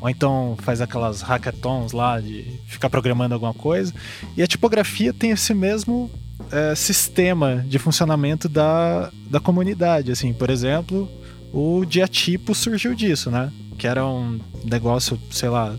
ou 0.00 0.08
então 0.08 0.56
faz 0.62 0.80
aquelas 0.80 1.22
hackathons 1.22 1.92
lá 1.92 2.20
de 2.20 2.44
ficar 2.66 2.90
programando 2.90 3.34
alguma 3.34 3.54
coisa. 3.54 3.92
E 4.36 4.42
a 4.42 4.46
tipografia 4.46 5.12
tem 5.12 5.30
esse 5.30 5.54
mesmo 5.54 6.10
é, 6.50 6.74
sistema 6.74 7.64
de 7.66 7.78
funcionamento 7.78 8.48
da, 8.48 9.10
da 9.30 9.40
comunidade. 9.40 10.10
Assim, 10.10 10.32
por 10.32 10.50
exemplo, 10.50 11.10
o 11.52 11.84
diatipo 11.84 12.54
surgiu 12.54 12.94
disso, 12.94 13.30
né? 13.30 13.52
Que 13.76 13.86
era 13.86 14.06
um 14.06 14.40
negócio, 14.64 15.18
sei 15.30 15.48
lá, 15.48 15.74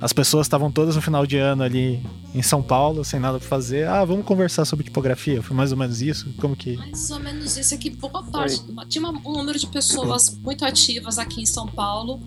as 0.00 0.12
pessoas 0.12 0.46
estavam 0.46 0.72
todas 0.72 0.96
no 0.96 1.02
final 1.02 1.26
de 1.26 1.36
ano 1.36 1.62
ali 1.62 2.02
em 2.34 2.42
São 2.42 2.62
Paulo, 2.62 3.04
sem 3.04 3.20
nada 3.20 3.38
pra 3.38 3.46
fazer. 3.46 3.86
Ah, 3.86 4.04
vamos 4.04 4.24
conversar 4.24 4.64
sobre 4.64 4.84
tipografia. 4.84 5.42
Foi 5.42 5.54
mais 5.54 5.72
ou 5.72 5.78
menos 5.78 6.00
isso? 6.00 6.32
Como 6.40 6.56
que. 6.56 6.76
Mais 6.76 7.10
ou 7.10 7.20
menos 7.20 7.56
isso. 7.56 7.74
Aqui, 7.74 7.90
boa 7.90 8.22
parte. 8.22 8.62
Tinha 8.88 9.06
um 9.06 9.32
número 9.32 9.58
de 9.58 9.66
pessoas 9.66 10.38
muito 10.38 10.64
ativas 10.64 11.18
aqui 11.18 11.42
em 11.42 11.46
São 11.46 11.66
Paulo. 11.66 12.20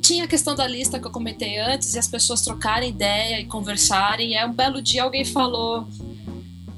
Tinha 0.00 0.24
a 0.24 0.26
questão 0.26 0.54
da 0.54 0.66
lista 0.66 0.98
que 0.98 1.06
eu 1.06 1.10
comentei 1.10 1.58
antes, 1.58 1.94
e 1.94 1.98
as 1.98 2.08
pessoas 2.08 2.40
trocarem 2.40 2.88
ideia 2.88 3.40
e 3.40 3.44
conversarem. 3.44 4.30
E 4.30 4.36
aí, 4.36 4.48
um 4.48 4.54
belo 4.54 4.80
dia, 4.80 5.02
alguém 5.02 5.26
falou: 5.26 5.86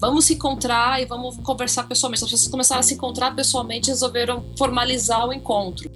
vamos 0.00 0.24
se 0.24 0.34
encontrar 0.34 1.00
e 1.00 1.04
vamos 1.04 1.36
conversar 1.36 1.84
pessoalmente. 1.84 2.24
As 2.24 2.30
pessoas 2.30 2.50
começaram 2.50 2.80
a 2.80 2.82
se 2.82 2.94
encontrar 2.94 3.36
pessoalmente 3.36 3.88
e 3.88 3.92
resolveram 3.92 4.44
formalizar 4.58 5.24
o 5.28 5.32
encontro. 5.32 5.88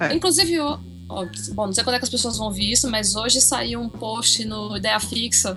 É. 0.00 0.12
Inclusive, 0.12 0.52
eu, 0.52 0.78
bom, 1.54 1.66
não 1.66 1.72
sei 1.72 1.84
quando 1.84 1.96
é 1.96 1.98
que 1.98 2.04
as 2.04 2.10
pessoas 2.10 2.36
vão 2.36 2.50
ver 2.50 2.64
isso, 2.64 2.90
mas 2.90 3.14
hoje 3.14 3.40
saiu 3.40 3.80
um 3.80 3.88
post 3.88 4.44
no 4.44 4.76
Ideia 4.76 4.98
Fixa 5.00 5.56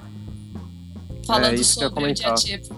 falando 1.25 1.59
é 1.59 1.63
sobre 1.63 2.11
o 2.11 2.13
dia 2.13 2.33
tipo. 2.33 2.75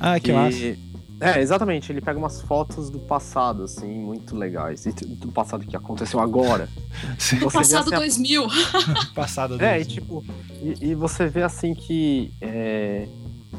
Ah, 0.00 0.18
que, 0.18 0.26
que 0.26 0.32
massa. 0.32 0.88
É, 1.20 1.40
exatamente. 1.40 1.90
Ele 1.90 2.00
pega 2.00 2.18
umas 2.18 2.40
fotos 2.40 2.90
do 2.90 2.98
passado, 3.00 3.64
assim, 3.64 3.88
muito 3.88 4.36
legais. 4.36 4.84
Do 5.16 5.32
passado 5.32 5.66
que 5.66 5.76
aconteceu 5.76 6.20
agora. 6.20 6.68
Sim. 7.18 7.38
Do 7.38 7.50
passado 7.50 7.88
assim, 7.88 7.96
2000. 7.96 8.46
passado 9.14 9.58
2000. 9.58 9.68
É, 9.68 9.80
e 9.80 9.84
tipo, 9.84 10.24
e, 10.62 10.90
e, 10.90 10.94
você 10.94 11.26
vê 11.26 11.42
assim 11.42 11.74
que 11.74 12.32
é, 12.40 13.08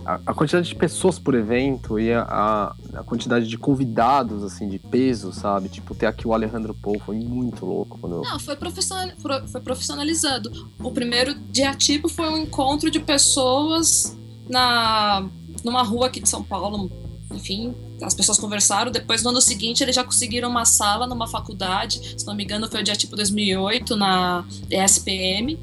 a, 0.06 0.34
quantidade 0.34 0.68
de 0.68 0.76
pessoas 0.76 1.20
por 1.20 1.36
evento 1.36 1.99
e 1.99 2.14
a, 2.14 2.74
a, 2.94 3.03
quantidade 3.03 3.48
de 3.48 3.57
convidados, 3.57 4.44
assim, 4.44 4.68
de 4.68 4.80
peso, 4.80 5.32
sabe? 5.32 5.70
Tipo, 5.70 5.94
ter 5.95 6.06
aqui 6.06 6.28
o 6.28 6.34
Alejandro 6.34 6.74
Paul 6.74 6.99
foi 6.99 7.18
muito 7.18 7.66
louco. 7.66 7.98
Quando. 7.99 8.22
Não, 8.22 8.40
foi, 8.40 8.56
profissional, 8.56 9.10
foi 9.52 9.61
profissionalizado. 9.61 10.52
O 10.80 10.91
primeiro 10.91 11.34
dia 11.52 11.74
tipo 11.76 12.10
foi 12.10 12.30
um 12.30 12.38
encontro 12.38 12.90
de 12.90 12.99
pessoas 12.99 14.18
na 14.49 15.28
numa 15.64 15.84
rua 15.84 16.07
aqui 16.07 16.22
de 16.22 16.30
São 16.30 16.41
Paulo, 16.41 16.90
enfim, 17.32 17.76
as 18.02 18.14
pessoas 18.14 18.40
conversaram. 18.40 18.91
Depois, 18.91 19.24
no 19.24 19.30
ano 19.30 19.41
seguinte, 19.41 19.84
eles 19.84 19.95
já 19.95 20.03
conseguiram 20.03 20.49
uma 20.49 20.66
sala 20.66 21.06
numa 21.06 21.28
faculdade, 21.28 22.16
se 22.18 22.26
não 22.26 22.34
me 22.34 22.44
engano, 22.44 22.70
foi 22.70 22.82
o 22.82 22.84
dia 22.84 22.95
tipo 22.95 23.16
2008, 23.16 23.95
na 23.95 24.45
ESPM, 24.70 25.60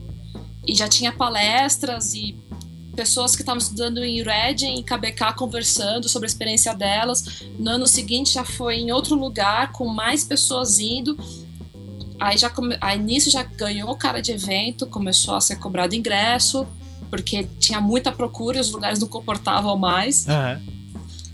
e 0.67 0.75
já 0.75 0.89
tinha 0.89 1.13
palestras 1.13 2.15
e 2.15 2.37
pessoas 2.97 3.37
que 3.37 3.43
estavam 3.43 3.59
estudando 3.59 4.03
em 4.03 4.23
Reading 4.23 4.79
e 4.79 4.83
KBK 4.83 5.35
conversando 5.37 6.09
sobre 6.09 6.27
a 6.27 6.31
experiência 6.31 6.75
delas. 6.75 7.45
No 7.59 7.71
ano 7.71 7.87
seguinte 7.87 8.35
já 8.35 8.45
foi 8.45 8.77
em 8.77 8.91
outro 8.91 9.15
lugar, 9.15 9.71
com 9.71 9.87
mais 9.87 10.25
pessoas 10.25 10.79
indo. 10.79 11.17
Aí 12.19 12.39
já 12.39 12.51
aí 12.81 12.99
nisso 12.99 13.31
já 13.31 13.43
ganhou 13.43 13.95
cara 13.95 14.21
de 14.23 14.33
evento, 14.33 14.87
começou 14.87 15.35
a 15.35 15.41
ser 15.41 15.57
cobrado 15.57 15.95
ingresso, 15.95 16.67
porque 17.11 17.47
tinha 17.61 17.81
muita 17.81 18.11
procura 18.11 18.57
e 18.57 18.61
os 18.61 18.71
lugares 18.71 18.99
não 18.99 19.07
comportavam 19.07 19.77
mais. 19.77 20.27
Uhum. 20.27 20.77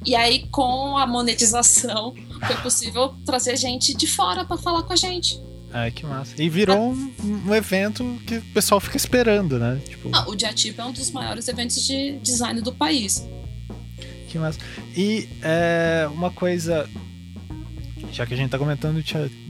E 0.04 0.16
aí, 0.16 0.48
com 0.48 0.98
a 0.98 1.06
monetização, 1.06 2.12
foi 2.44 2.56
possível 2.56 3.14
trazer 3.24 3.56
gente 3.56 3.94
de 3.94 4.08
fora 4.08 4.44
para 4.44 4.56
falar 4.56 4.82
com 4.82 4.92
a 4.92 4.96
gente. 4.96 5.40
Ai, 5.72 5.90
que 5.90 6.04
massa. 6.04 6.40
E 6.40 6.48
virou 6.48 6.92
um, 6.92 7.12
um, 7.46 7.54
evento 7.54 8.20
que 8.26 8.36
o 8.36 8.42
pessoal 8.52 8.80
fica 8.80 8.96
esperando, 8.96 9.58
né? 9.58 9.80
Tipo... 9.88 10.10
Ah, 10.12 10.28
o 10.28 10.34
Diatip 10.34 10.78
é 10.78 10.84
um 10.84 10.92
dos 10.92 11.10
maiores 11.10 11.48
eventos 11.48 11.86
de 11.86 12.18
design 12.18 12.60
do 12.60 12.72
país. 12.72 13.26
Que 14.28 14.38
massa. 14.38 14.58
E 14.96 15.28
é, 15.42 16.08
uma 16.12 16.30
coisa, 16.30 16.88
já 18.10 18.26
que 18.26 18.34
a 18.34 18.36
gente 18.36 18.50
tá 18.50 18.58
comentando 18.58 19.02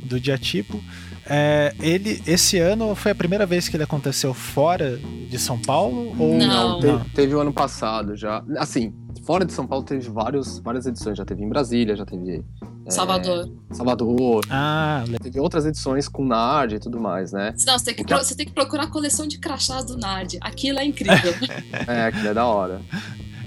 do 0.05 0.21
Diatipo, 0.21 0.83
é, 1.25 1.75
ele, 1.81 2.21
esse 2.27 2.59
ano 2.59 2.95
foi 2.95 3.13
a 3.13 3.15
primeira 3.15 3.47
vez 3.47 3.69
que 3.69 3.77
ele 3.77 3.85
aconteceu 3.85 4.35
fora 4.35 4.99
de 5.29 5.39
São 5.39 5.59
Paulo? 5.59 6.15
Ou 6.19 6.37
não? 6.37 6.81
não? 6.81 6.81
Teve, 6.81 7.11
teve 7.15 7.35
o 7.35 7.41
ano 7.41 7.53
passado 7.53 8.17
já. 8.17 8.45
Assim, 8.59 8.93
fora 9.23 9.45
de 9.45 9.53
São 9.53 9.67
Paulo 9.67 9.85
teve 9.85 10.09
vários, 10.11 10.59
várias 10.59 10.87
edições. 10.87 11.17
Já 11.17 11.25
teve 11.25 11.43
em 11.43 11.49
Brasília, 11.49 11.97
já 11.97 12.05
teve. 12.05 12.45
É, 12.87 12.91
Salvador. 12.91 13.51
Salvador. 13.71 14.45
Ah, 14.51 15.05
teve 15.23 15.41
outras 15.41 15.65
edições 15.67 16.09
com 16.09 16.25
Nard 16.25 16.75
e 16.75 16.79
tudo 16.79 17.01
mais, 17.01 17.33
né? 17.33 17.55
Não, 17.67 17.79
você 17.79 17.87
tem 17.87 17.95
que, 17.95 18.05
pro, 18.05 18.19
você 18.19 18.35
tem 18.35 18.47
que 18.47 18.53
procurar 18.53 18.85
a 18.85 18.89
coleção 18.89 19.27
de 19.27 19.39
crachás 19.39 19.85
do 19.85 19.97
Nard. 19.97 20.39
Aquilo 20.41 20.79
é 20.79 20.85
incrível. 20.85 21.35
é, 21.87 22.07
aquilo 22.07 22.29
é 22.29 22.35
da 22.35 22.47
hora. 22.47 22.81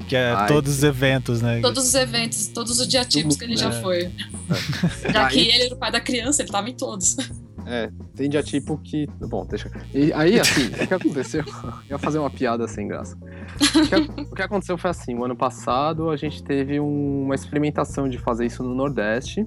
Que 0.07 0.15
é 0.15 0.31
Ai, 0.31 0.47
todos 0.47 0.77
os 0.77 0.83
eventos, 0.83 1.41
né? 1.41 1.59
Todos 1.61 1.87
os 1.87 1.95
eventos, 1.95 2.47
todos 2.47 2.79
os 2.79 2.87
diatipos 2.87 3.35
que 3.37 3.43
ele 3.43 3.57
já 3.57 3.71
foi. 3.71 4.03
É. 4.03 5.11
Já 5.11 5.27
que 5.27 5.39
ele 5.39 5.63
era 5.63 5.73
o 5.73 5.77
pai 5.77 5.91
da 5.91 5.99
criança, 5.99 6.43
ele 6.43 6.51
tava 6.51 6.69
em 6.69 6.75
todos. 6.75 7.17
É, 7.65 7.89
tem 8.15 8.29
diatipo 8.29 8.77
que. 8.77 9.07
Bom, 9.19 9.45
deixa. 9.45 9.71
E 9.93 10.13
aí, 10.13 10.37
assim, 10.39 10.67
o 10.67 10.87
que 10.87 10.93
aconteceu? 10.93 11.43
Eu 11.43 11.73
ia 11.91 11.97
fazer 11.97 12.19
uma 12.19 12.29
piada 12.29 12.67
sem 12.67 12.87
graça. 12.87 13.17
O 13.17 13.87
que, 13.87 14.21
o 14.21 14.35
que 14.35 14.41
aconteceu 14.41 14.77
foi 14.77 14.91
assim: 14.91 15.15
o 15.15 15.25
ano 15.25 15.35
passado 15.35 16.09
a 16.09 16.15
gente 16.15 16.43
teve 16.43 16.79
um, 16.79 17.23
uma 17.23 17.35
experimentação 17.35 18.07
de 18.07 18.17
fazer 18.17 18.45
isso 18.45 18.63
no 18.63 18.75
Nordeste. 18.75 19.45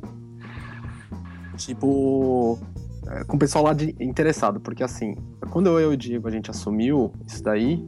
Tipo. 1.56 2.58
É, 3.10 3.24
com 3.24 3.36
o 3.36 3.38
pessoal 3.38 3.64
lá 3.64 3.72
de, 3.72 3.94
interessado, 3.98 4.60
porque 4.60 4.82
assim, 4.82 5.16
quando 5.50 5.68
eu 5.78 5.92
e 5.92 5.94
o 5.94 5.96
Diego 5.96 6.28
a 6.28 6.30
gente 6.30 6.50
assumiu 6.50 7.10
isso 7.26 7.42
daí, 7.42 7.82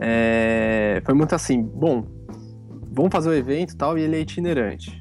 é, 0.00 1.02
foi 1.04 1.14
muito 1.14 1.34
assim: 1.34 1.62
bom, 1.62 2.06
vamos 2.90 3.10
fazer 3.12 3.28
o 3.28 3.34
evento 3.34 3.72
e 3.72 3.76
tal, 3.76 3.98
e 3.98 4.02
ele 4.02 4.16
é 4.16 4.20
itinerante 4.20 4.98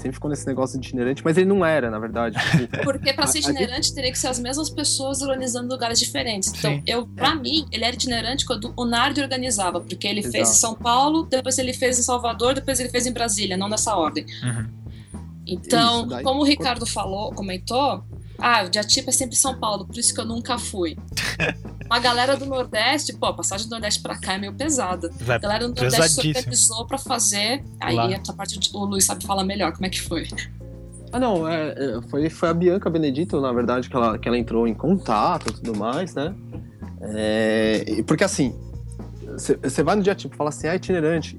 sempre 0.00 0.14
ficou 0.14 0.30
nesse 0.30 0.46
negócio 0.46 0.78
de 0.78 0.86
itinerante, 0.86 1.22
mas 1.24 1.36
ele 1.36 1.46
não 1.46 1.64
era, 1.64 1.90
na 1.90 1.98
verdade. 1.98 2.36
Tipo, 2.50 2.78
Porque 2.84 3.12
para 3.12 3.26
ser 3.26 3.40
itinerante 3.40 3.94
teria 3.94 4.10
que 4.10 4.18
ser 4.18 4.28
as 4.28 4.38
mesmas 4.38 4.70
pessoas 4.70 5.22
organizando 5.22 5.72
lugares 5.72 5.98
diferentes. 5.98 6.52
Então, 6.56 6.74
Sim. 6.74 6.82
eu, 6.86 7.06
para 7.06 7.32
é. 7.32 7.34
mim, 7.34 7.66
ele 7.70 7.84
era 7.84 7.94
itinerante 7.94 8.44
quando 8.44 8.72
o 8.76 8.84
Nardi 8.84 9.20
organizava, 9.20 9.80
porque 9.80 10.06
ele 10.06 10.20
Exato. 10.20 10.32
fez 10.32 10.50
em 10.50 10.54
São 10.54 10.74
Paulo, 10.74 11.24
depois 11.24 11.58
ele 11.58 11.72
fez 11.72 11.98
em 11.98 12.02
Salvador, 12.02 12.54
depois 12.54 12.80
ele 12.80 12.88
fez 12.88 13.06
em 13.06 13.12
Brasília, 13.12 13.56
não 13.56 13.68
nessa 13.68 13.94
ordem. 13.94 14.24
Uhum. 14.42 14.66
Então, 15.46 16.08
como 16.22 16.40
o 16.42 16.44
Ricardo 16.44 16.86
falou, 16.86 17.32
comentou, 17.32 18.04
ah, 18.38 18.64
o 18.64 18.70
Diatipo 18.70 19.10
é 19.10 19.12
sempre 19.12 19.36
São 19.36 19.58
Paulo, 19.58 19.84
por 19.84 19.98
isso 19.98 20.14
que 20.14 20.20
eu 20.20 20.24
nunca 20.24 20.58
fui. 20.58 20.96
a 21.90 21.98
galera 21.98 22.36
do 22.36 22.46
Nordeste, 22.46 23.12
pô, 23.14 23.26
a 23.26 23.32
passagem 23.34 23.66
do 23.66 23.72
Nordeste 23.72 24.00
pra 24.00 24.16
cá 24.16 24.34
é 24.34 24.38
meio 24.38 24.54
pesada. 24.54 25.10
a 25.28 25.38
galera 25.38 25.68
do 25.68 25.74
Nordeste 25.74 26.22
se 26.22 26.28
organizou 26.28 26.86
pra 26.86 26.96
fazer. 26.96 27.64
Aí 27.80 27.96
Lá. 27.96 28.10
essa 28.12 28.32
parte 28.32 28.58
o 28.72 28.84
Luiz 28.84 29.04
sabe 29.04 29.26
falar 29.26 29.42
melhor 29.42 29.72
como 29.72 29.86
é 29.86 29.88
que 29.88 30.00
foi. 30.00 30.28
Ah, 31.12 31.18
não, 31.18 31.48
é, 31.48 31.70
é, 31.70 32.00
foi, 32.08 32.30
foi 32.30 32.48
a 32.48 32.54
Bianca 32.54 32.88
Benedito, 32.88 33.40
na 33.40 33.52
verdade, 33.52 33.90
que 33.90 33.96
ela, 33.96 34.16
que 34.16 34.28
ela 34.28 34.38
entrou 34.38 34.68
em 34.68 34.74
contato 34.74 35.50
e 35.50 35.52
tudo 35.54 35.76
mais, 35.76 36.14
né? 36.14 36.32
É, 37.00 38.02
porque 38.06 38.22
assim, 38.22 38.54
você 39.36 39.82
vai 39.82 39.96
no 39.96 40.02
dia 40.02 40.14
tipo, 40.14 40.34
fala 40.36 40.50
assim, 40.50 40.66
ah, 40.66 40.74
itinerante. 40.74 41.38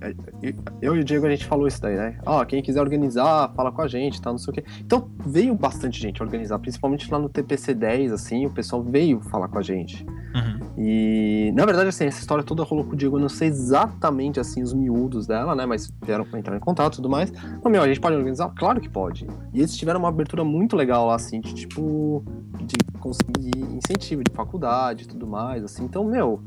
Eu 0.82 0.96
e 0.96 1.00
o 1.00 1.04
Diego, 1.04 1.26
a 1.26 1.30
gente 1.30 1.46
falou 1.46 1.68
isso 1.68 1.82
daí, 1.82 1.96
né? 1.96 2.20
Ó, 2.26 2.44
quem 2.46 2.62
quiser 2.62 2.82
organizar, 2.82 3.52
fala 3.56 3.72
com 3.72 3.82
a 3.82 3.88
gente, 3.88 4.22
tá, 4.22 4.32
não 4.32 4.38
sei 4.38 4.52
o 4.52 4.54
quê. 4.54 4.64
Então, 4.80 5.10
veio 5.26 5.54
bastante 5.56 6.00
gente 6.00 6.22
organizar, 6.22 6.60
principalmente 6.60 7.12
lá 7.12 7.20
no 7.20 7.30
TPC 7.30 7.74
10, 7.74 8.12
assim, 8.12 8.46
o 8.46 8.50
pessoal 8.50 8.82
veio 8.82 9.20
falar 9.22 9.48
com 9.48 9.58
a 9.58 9.62
gente. 9.62 10.06
Uhum. 10.34 10.60
E, 10.78 11.52
na 11.54 11.66
verdade, 11.66 11.90
assim, 11.90 12.06
essa 12.06 12.20
história 12.20 12.44
toda 12.44 12.64
rolou 12.64 12.86
com 12.86 12.94
o 12.94 12.96
Diego, 12.96 13.18
eu 13.18 13.22
não 13.22 13.30
sei 13.30 13.50
exatamente, 13.50 14.40
assim, 14.40 14.62
os 14.62 14.74
miúdos 14.74 15.28
dela, 15.28 15.56
né? 15.56 15.66
Mas 15.66 15.92
vieram 16.04 16.26
pra 16.26 16.40
entrar 16.40 16.56
em 16.56 16.60
contato 16.60 16.94
e 16.94 16.96
tudo 16.98 17.10
mais. 17.10 17.32
Mas, 17.32 17.72
meu, 17.72 17.82
a 17.82 17.88
gente 17.88 18.00
pode 18.00 18.16
organizar? 18.16 18.50
Claro 18.56 18.80
que 18.80 18.90
pode. 18.90 19.28
E 19.54 19.60
eles 19.60 19.76
tiveram 19.76 20.00
uma 20.00 20.10
abertura 20.10 20.44
muito 20.44 20.76
legal 20.76 21.08
lá, 21.08 21.16
assim, 21.16 21.42
de, 21.42 21.54
tipo, 21.54 22.24
de 22.60 22.76
conseguir 23.00 23.58
incentivo 23.76 24.24
de 24.24 24.32
faculdade 24.34 25.04
e 25.04 25.08
tudo 25.08 25.28
mais, 25.28 25.64
assim. 25.64 25.84
Então, 25.84 26.06
meu 26.06 26.42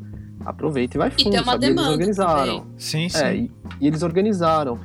aproveita 0.45 0.97
e 0.97 0.99
vai 0.99 1.11
fundo, 1.11 1.21
e 1.21 1.31
tem 1.31 1.41
uma 1.41 1.53
sabe? 1.53 1.66
Demanda 1.66 1.89
eles 1.89 2.01
organizaram. 2.01 2.59
Também. 2.61 2.75
Sim, 2.79 3.09
sim. 3.09 3.25
É, 3.25 3.37
e, 3.37 3.53
e, 3.81 3.87
eles 3.87 4.03
organizaram. 4.03 4.79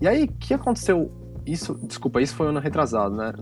E 0.00 0.08
aí, 0.08 0.24
o 0.24 0.28
que 0.28 0.54
aconteceu? 0.54 1.10
Isso, 1.44 1.78
desculpa, 1.84 2.20
isso 2.20 2.34
foi 2.34 2.48
ano 2.48 2.58
retrasado, 2.58 3.14
né? 3.14 3.32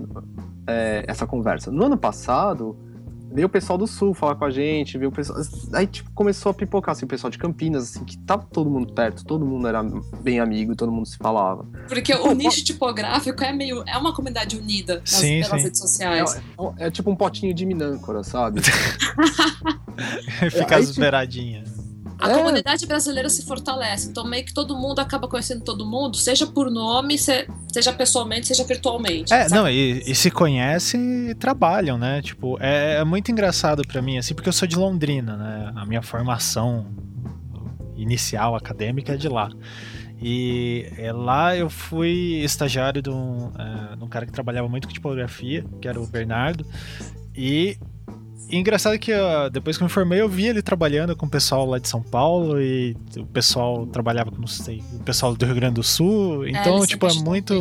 É, 0.67 1.05
essa 1.09 1.27
conversa. 1.27 1.71
No 1.71 1.87
ano 1.87 1.97
passado, 1.97 2.77
veio 3.35 3.49
o 3.49 3.51
pessoal 3.51 3.77
do 3.77 3.87
Sul 3.87 4.15
falar 4.15 4.37
com 4.37 4.45
a 4.45 4.51
gente, 4.51 4.97
veio 4.97 5.11
o 5.11 5.13
pessoal. 5.13 5.41
Aí, 5.73 5.89
tipo, 5.89 6.09
começou 6.13 6.51
a 6.51 6.55
pipocar, 6.55 6.93
assim, 6.93 7.05
o 7.05 7.09
pessoal 7.09 7.31
de 7.31 7.37
Campinas, 7.37 7.83
assim, 7.83 8.05
que 8.05 8.17
tava 8.19 8.47
todo 8.51 8.71
mundo 8.71 8.93
perto, 8.93 9.25
todo 9.25 9.45
mundo 9.45 9.67
era 9.67 9.83
bem 10.23 10.39
amigo, 10.39 10.77
todo 10.77 10.93
mundo 10.93 11.07
se 11.07 11.17
falava. 11.19 11.67
Porque 11.89 12.15
o 12.15 12.33
nicho 12.33 12.65
tipográfico 12.65 13.43
é 13.43 13.53
meio. 13.53 13.83
É 13.89 13.99
uma 13.99 14.15
comunidade 14.15 14.57
unida 14.57 15.01
nas, 15.01 15.11
sim, 15.11 15.43
pelas 15.43 15.61
sim. 15.61 15.65
redes 15.65 15.81
sociais. 15.81 16.37
É, 16.37 16.39
é, 16.85 16.87
é, 16.87 16.91
tipo 16.91 17.11
um 17.11 17.17
potinho 17.17 17.53
de 17.53 17.67
minâncora, 17.67 18.23
sabe? 18.23 18.61
Fica 20.51 20.77
as 20.77 20.89
tipo, 20.89 21.01
beiradinhas. 21.01 21.84
A 22.19 22.31
é. 22.31 22.35
comunidade 22.35 22.87
brasileira 22.87 23.29
se 23.29 23.45
fortalece. 23.45 24.09
Então, 24.09 24.25
meio 24.25 24.45
que 24.45 24.55
todo 24.55 24.77
mundo 24.77 25.01
acaba 25.01 25.29
conhecendo 25.29 25.63
todo 25.63 25.85
mundo, 25.85 26.17
seja 26.17 26.47
por 26.47 26.71
nome, 26.71 27.19
seja 27.19 27.93
pessoalmente, 27.97 28.47
seja 28.47 28.65
virtualmente. 28.65 29.33
É, 29.33 29.49
sabe? 29.49 29.55
não, 29.55 29.69
e, 29.69 30.03
e, 30.07 30.15
se 30.15 30.31
conhecem 30.31 31.31
e 31.31 31.35
trabalham, 31.35 31.99
né? 31.99 32.23
Tipo, 32.23 32.57
é, 32.61 32.97
é 32.97 33.05
muito 33.05 33.31
engraçado 33.31 33.83
para 33.87 34.01
mim, 34.01 34.19
assim, 34.19 34.35
porque 34.35 34.49
eu 34.49 34.53
sou 34.53 34.67
de 34.67 34.77
Londrina, 34.77 35.37
né? 35.37 35.73
A 35.75 35.85
minha 35.85 36.03
formação 36.03 36.87
inicial 37.97 38.55
acadêmica 38.55 39.15
é 39.15 39.17
de 39.17 39.29
lá. 39.29 39.51
E 40.21 40.91
é, 40.97 41.13
lá 41.13 41.57
eu 41.57 41.69
fui 41.69 42.41
estagiário 42.43 43.03
de 43.03 43.11
um, 43.11 43.53
é, 43.59 43.97
de 43.97 44.05
um 44.05 44.09
cara 44.09 44.25
que 44.25 44.33
trabalhava 44.33 44.69
muito 44.69 44.87
com 44.87 44.95
tipografia, 44.95 45.65
que 45.81 45.89
era 45.89 46.01
o 46.01 46.07
Bernardo. 46.07 46.65
E 47.37 47.77
e 48.49 48.57
engraçado 48.57 48.99
que 48.99 49.13
uh, 49.13 49.51
depois 49.51 49.77
que 49.77 49.83
eu 49.83 49.87
me 49.87 49.93
formei, 49.93 50.21
eu 50.21 50.29
vi 50.29 50.47
ele 50.47 50.63
trabalhando 50.63 51.17
com 51.17 51.27
o 51.27 51.29
pessoal 51.29 51.67
lá 51.67 51.79
de 51.79 51.89
São 51.89 52.03
Paulo 52.03 52.61
e 52.61 52.97
o 53.17 53.27
pessoal 53.27 53.87
trabalhava 53.87 54.31
com, 54.31 54.39
não 54.39 54.47
sei, 54.47 54.83
o 54.93 55.01
pessoal 55.01 55.35
do 55.35 55.45
Rio 55.45 55.55
Grande 55.55 55.75
do 55.75 55.83
Sul. 55.83 56.45
É, 56.45 56.51
então, 56.51 56.83
é, 56.83 56.87
tipo, 56.87 57.07
é 57.07 57.15
muito. 57.15 57.55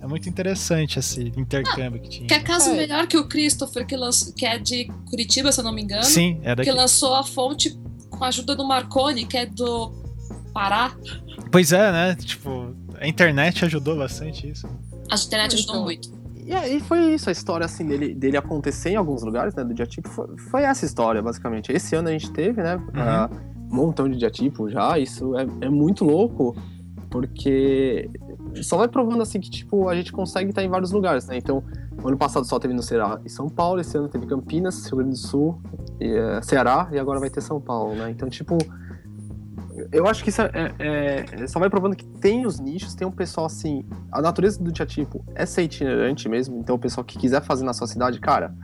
É 0.00 0.06
muito 0.08 0.28
interessante 0.28 1.00
esse 1.00 1.32
intercâmbio 1.36 1.98
ah, 2.00 2.02
que 2.02 2.08
tinha. 2.08 2.28
Que 2.28 2.34
é 2.34 2.38
caso 2.38 2.70
é. 2.70 2.74
melhor 2.74 3.08
que 3.08 3.16
o 3.16 3.26
Christopher, 3.26 3.84
que, 3.84 3.96
lançou, 3.96 4.32
que 4.34 4.46
é 4.46 4.56
de 4.56 4.84
Curitiba, 5.10 5.50
se 5.50 5.58
eu 5.58 5.64
não 5.64 5.72
me 5.72 5.82
engano. 5.82 6.04
Sim, 6.04 6.38
é 6.44 6.54
daqui. 6.54 6.70
Que 6.70 6.76
lançou 6.76 7.12
a 7.12 7.24
fonte 7.24 7.76
com 8.08 8.22
a 8.22 8.28
ajuda 8.28 8.54
do 8.54 8.64
Marconi, 8.64 9.26
que 9.26 9.36
é 9.36 9.46
do 9.46 9.90
Pará. 10.54 10.94
Pois 11.50 11.72
é, 11.72 11.90
né? 11.90 12.14
Tipo, 12.14 12.72
a 13.00 13.08
internet 13.08 13.64
ajudou 13.64 13.96
bastante 13.96 14.48
isso. 14.48 14.68
A 15.10 15.16
internet 15.16 15.54
ajudou 15.54 15.74
então, 15.74 15.84
muito. 15.84 16.15
E 16.46 16.54
aí 16.54 16.80
foi 16.80 17.12
isso, 17.12 17.28
a 17.28 17.32
história 17.32 17.66
assim 17.66 17.84
dele, 17.84 18.14
dele 18.14 18.36
acontecer 18.36 18.90
em 18.90 18.96
alguns 18.96 19.22
lugares, 19.24 19.52
né? 19.54 19.64
Do 19.64 19.74
diatipo, 19.74 20.08
foi, 20.08 20.38
foi 20.38 20.62
essa 20.62 20.86
história, 20.86 21.20
basicamente. 21.20 21.72
Esse 21.72 21.96
ano 21.96 22.08
a 22.08 22.12
gente 22.12 22.30
teve, 22.30 22.62
né? 22.62 22.76
Uhum. 22.76 23.72
um 23.72 23.76
montão 23.76 24.08
de 24.08 24.16
diatipo 24.16 24.70
já, 24.70 24.96
isso 24.96 25.36
é, 25.36 25.44
é 25.62 25.68
muito 25.68 26.04
louco, 26.04 26.56
porque 27.10 28.08
só 28.62 28.76
vai 28.76 28.86
provando 28.86 29.22
assim 29.22 29.40
que, 29.40 29.50
tipo, 29.50 29.88
a 29.88 29.96
gente 29.96 30.12
consegue 30.12 30.50
estar 30.50 30.62
em 30.62 30.68
vários 30.68 30.92
lugares, 30.92 31.26
né? 31.26 31.36
Então, 31.36 31.64
ano 32.04 32.16
passado 32.16 32.46
só 32.46 32.60
teve 32.60 32.74
no 32.74 32.82
Ceará 32.82 33.20
e 33.24 33.28
São 33.28 33.48
Paulo, 33.48 33.80
esse 33.80 33.98
ano 33.98 34.08
teve 34.08 34.24
Campinas, 34.26 34.86
Rio 34.86 34.98
Grande 34.98 35.10
do 35.10 35.16
Sul, 35.16 35.60
e, 36.00 36.12
uh, 36.16 36.42
Ceará, 36.42 36.88
e 36.92 36.98
agora 36.98 37.18
vai 37.18 37.28
ter 37.28 37.40
São 37.40 37.60
Paulo, 37.60 37.94
né? 37.96 38.10
Então, 38.10 38.28
tipo, 38.28 38.56
eu 39.92 40.06
acho 40.06 40.22
que 40.22 40.30
isso 40.30 40.42
é, 40.42 40.50
é, 40.78 41.24
é, 41.42 41.46
só 41.46 41.58
vai 41.58 41.68
provando 41.68 41.94
que 41.96 42.04
tem 42.04 42.46
os 42.46 42.58
nichos, 42.58 42.94
tem 42.94 43.06
um 43.06 43.12
pessoal 43.12 43.46
assim. 43.46 43.84
A 44.10 44.20
natureza 44.20 44.62
do 44.62 44.72
tipo 44.72 45.24
é 45.34 45.44
ser 45.44 45.62
itinerante 45.62 46.28
mesmo, 46.28 46.58
então 46.58 46.76
o 46.76 46.78
pessoal 46.78 47.04
que 47.04 47.18
quiser 47.18 47.42
fazer 47.42 47.64
na 47.64 47.72
sua 47.72 47.86
cidade, 47.86 48.18
cara, 48.20 48.54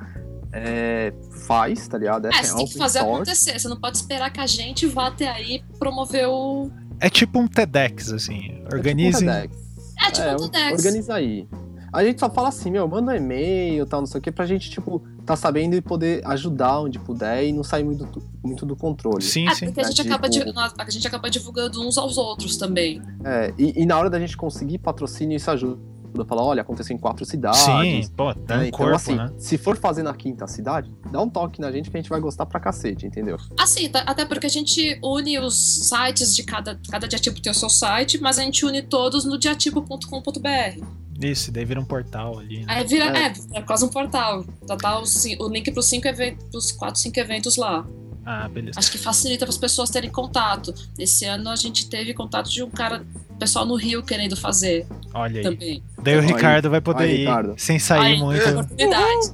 é, 0.53 1.13
faz, 1.47 1.89
tá 1.89 1.99
ligado? 1.99 2.27
É, 2.27 2.31
é 2.31 2.43
você 2.43 2.57
tem 2.57 2.67
que 2.67 2.79
fazer 2.79 3.01
source. 3.01 3.15
acontecer. 3.15 3.59
Você 3.59 3.69
não 3.69 3.81
pode 3.81 3.97
esperar 3.97 4.31
que 4.31 4.41
a 4.41 4.47
gente 4.47 4.87
vá 4.87 5.09
até 5.09 5.29
aí 5.29 5.65
promover 5.79 6.29
o. 6.29 6.71
É 7.01 7.09
tipo 7.09 7.39
um 7.39 7.49
TEDx, 7.49 8.13
assim. 8.13 8.63
Organize. 8.73 9.27
É 9.27 9.31
tipo 9.31 9.31
um 9.31 9.49
TEDx. 9.49 9.59
É 9.97 10.11
tipo 10.11 10.43
um 10.43 10.49
TEDx. 10.49 10.73
Organiza 10.73 11.15
aí. 11.15 11.49
A 11.93 12.03
gente 12.03 12.21
só 12.21 12.31
fala 12.31 12.49
assim, 12.49 12.71
meu, 12.71 12.89
manda 12.89 13.13
um 13.13 13.15
e-mail 13.15 13.85
tal, 13.85 14.01
não 14.01 14.07
sei 14.07 14.19
o 14.19 14.23
que, 14.23 14.33
pra 14.33 14.47
gente, 14.47 14.71
tipo, 14.71 15.03
tá 15.27 15.37
sabendo 15.37 15.77
e 15.77 15.81
poder 15.81 16.27
ajudar 16.27 16.81
onde 16.81 16.99
puder 16.99 17.45
e 17.45 17.53
não 17.53 17.63
sair 17.63 17.85
muito, 17.85 18.23
muito 18.43 18.65
do 18.65 18.75
controle. 18.75 19.23
Sim, 19.23 19.47
é, 19.47 19.55
sim. 19.55 19.67
Porque 19.67 19.81
a 19.81 19.85
gente, 19.85 19.97
tipo... 19.97 20.09
acaba 20.09 20.29
de, 20.29 20.41
a 20.41 20.91
gente 20.91 21.07
acaba 21.07 21.29
divulgando 21.29 21.87
uns 21.87 21.99
aos 21.99 22.17
outros 22.17 22.57
também. 22.57 23.03
É, 23.25 23.53
e, 23.59 23.83
e 23.83 23.87
na 23.87 23.99
hora 23.99 24.09
da 24.09 24.19
gente 24.19 24.37
conseguir 24.37 24.79
patrocínio, 24.79 25.37
isso 25.37 25.51
ajuda 25.51 25.93
falar, 26.27 26.45
olha, 26.45 26.63
aconteceu 26.63 26.95
em 26.95 26.99
quatro 26.99 27.25
cidades. 27.25 27.61
Sim, 27.61 28.07
pô, 28.15 28.35
dá 28.35 28.57
né? 28.57 28.65
um 28.65 28.67
então, 28.67 28.79
corpo, 28.79 28.95
assim, 28.95 29.15
né? 29.15 29.33
se 29.39 29.57
for 29.57 29.77
fazer 29.77 30.03
na 30.03 30.15
quinta 30.15 30.47
cidade, 30.47 30.93
dá 31.11 31.21
um 31.21 31.29
toque 31.29 31.61
na 31.61 31.73
gente 31.73 31.91
que 31.91 31.97
a 31.97 32.01
gente 32.01 32.11
vai 32.11 32.21
gostar 32.21 32.45
pra 32.45 32.61
cacete, 32.61 33.07
entendeu? 33.07 33.39
Assim, 33.59 33.89
tá, 33.89 34.01
até 34.01 34.25
porque 34.25 34.47
a 34.47 34.51
gente 34.51 34.99
une 35.03 35.39
os 35.39 35.89
sites 35.89 36.37
de 36.37 36.43
cada, 36.43 36.79
cada 36.91 37.09
diatipo 37.09 37.41
tem 37.41 37.51
o 37.51 37.55
seu 37.55 37.71
site, 37.71 38.21
mas 38.21 38.39
a 38.39 38.43
gente 38.43 38.65
une 38.67 38.83
todos 38.83 39.25
no 39.25 39.39
diatipo.com.br. 39.39 41.03
Isso, 41.23 41.53
daí 41.53 41.65
vira 41.65 41.81
um 41.81 41.85
portal 41.85 42.39
ali. 42.39 42.65
Né? 42.65 42.81
É, 42.81 42.85
vira, 42.85 43.05
é. 43.17 43.27
é, 43.27 43.33
é 43.55 43.63
quase 43.63 43.85
um 43.85 43.89
portal. 43.89 44.45
Dá, 44.67 44.77
dá 44.77 44.99
o, 44.99 45.05
o 45.41 45.49
link 45.49 45.71
pros 45.71 45.87
cinco 45.87 46.09
eventos, 46.09 46.45
pros 46.51 46.73
quatro, 46.73 47.01
cinco 47.01 47.19
eventos 47.19 47.57
lá. 47.57 47.87
Ah, 48.25 48.49
beleza. 48.49 48.79
Acho 48.79 48.91
que 48.93 48.99
facilita 48.99 49.45
para 49.45 49.53
as 49.53 49.59
pessoas 49.59 49.91
terem 49.91 50.11
contato. 50.11 50.73
Esse 50.99 51.25
ano 51.25 51.51
a 51.51 51.57
gente 51.57 51.89
teve 51.89 52.15
contato 52.15 52.51
de 52.51 52.63
um 52.63 52.71
cara, 52.71 53.05
pessoal 53.39 53.67
no 53.67 53.75
Rio 53.75 54.03
querendo 54.03 54.37
fazer. 54.37 54.87
Olha 55.13 55.39
aí. 55.39 55.43
Também. 55.43 55.83
Daí 56.01 56.17
o 56.17 56.21
Ricardo 56.21 56.71
vai 56.71 56.81
poder 56.81 57.13
ir 57.13 57.19
Ricardo. 57.19 57.55
sem 57.57 57.79
sair 57.79 58.19
muito. 58.19 58.49
Oportunidade. 58.49 59.33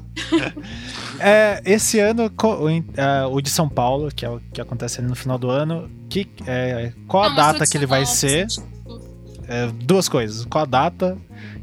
é, 1.20 1.62
esse 1.66 2.00
ano, 2.00 2.32
o 3.30 3.40
de 3.40 3.50
São 3.50 3.68
Paulo, 3.68 4.10
que 4.14 4.24
é 4.24 4.30
o 4.30 4.40
que 4.52 4.60
acontece 4.60 5.02
no 5.02 5.14
final 5.14 5.38
do 5.38 5.50
ano, 5.50 5.90
que, 6.08 6.26
é, 6.46 6.92
qual 7.06 7.24
a 7.24 7.28
Não, 7.28 7.36
data 7.36 7.66
que 7.66 7.76
ele 7.76 7.86
vai 7.86 8.06
ser? 8.06 8.46
É, 9.46 9.66
duas 9.84 10.08
coisas. 10.08 10.46
Qual 10.46 10.64
a 10.64 10.66
data 10.66 11.16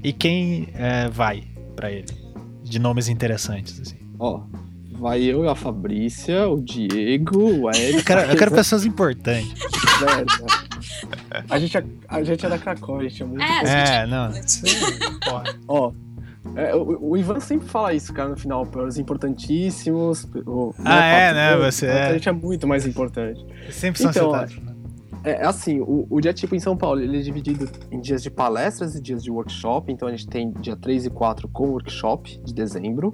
e 0.04 0.14
quem 0.14 0.70
é, 0.74 1.10
vai 1.10 1.44
para 1.76 1.92
ele? 1.92 2.08
De 2.64 2.80
nomes 2.80 3.08
interessantes, 3.08 3.80
assim. 3.80 3.98
Ó, 4.18 4.42
vai 4.92 5.22
eu 5.22 5.46
e 5.46 5.48
a 5.48 5.56
Fabrícia, 5.56 6.48
o 6.48 6.62
Diego, 6.62 7.64
o 7.64 7.70
Eric. 7.76 7.98
Eu 7.98 8.04
quero, 8.04 8.22
eu 8.32 8.38
quero 8.38 8.52
pessoas 8.52 8.86
importantes. 8.86 9.54
a, 11.50 11.60
gente 11.60 11.78
é, 11.78 11.84
a 12.08 12.24
gente 12.24 12.46
é 12.46 12.50
da 12.50 12.58
Cracóvia, 12.58 13.08
a 13.08 13.10
gente 13.10 13.24
é 13.24 13.26
muito. 13.26 13.42
É, 13.42 14.04
é 14.04 14.08
não. 14.08 14.32
Ó, 15.68 15.92
é, 16.56 16.76
o, 16.76 17.10
o, 17.10 17.18
Ivan 17.18 17.40
sempre 17.40 17.68
fala 17.68 17.94
isso, 17.94 18.14
cara, 18.14 18.30
no 18.30 18.38
final, 18.38 18.66
para 18.66 18.84
os 18.84 18.98
importantíssimos. 18.98 20.28
O, 20.46 20.74
ah, 20.84 21.06
é, 21.06 21.34
né? 21.34 21.58
Você 21.58 21.88
é. 21.88 22.04
A 22.04 22.14
gente 22.14 22.30
é 22.30 22.32
muito 22.32 22.68
mais 22.68 22.86
importante. 22.86 23.44
Sempre 23.72 24.02
são 24.02 24.12
então, 24.12 24.32
citados, 24.32 24.58
né? 24.64 24.75
É, 25.26 25.32
é 25.42 25.46
assim, 25.46 25.80
o, 25.82 26.06
o 26.10 26.22
dia 26.22 26.32
tipo 26.32 26.56
em 26.56 26.60
São 26.60 26.78
Paulo, 26.78 27.02
ele 27.02 27.18
é 27.18 27.22
dividido 27.22 27.68
em 27.92 28.00
dias 28.00 28.22
de 28.22 28.30
palestras 28.30 28.96
e 28.96 29.02
dias 29.02 29.24
de 29.24 29.32
workshop. 29.32 29.92
Então 29.92 30.08
a 30.08 30.12
gente 30.12 30.28
tem 30.28 30.52
dia 30.52 30.76
3 30.76 31.08
e 31.08 31.10
4 31.10 31.48
com 31.50 31.72
workshop 31.72 32.40
de 32.44 32.54
dezembro. 32.54 33.14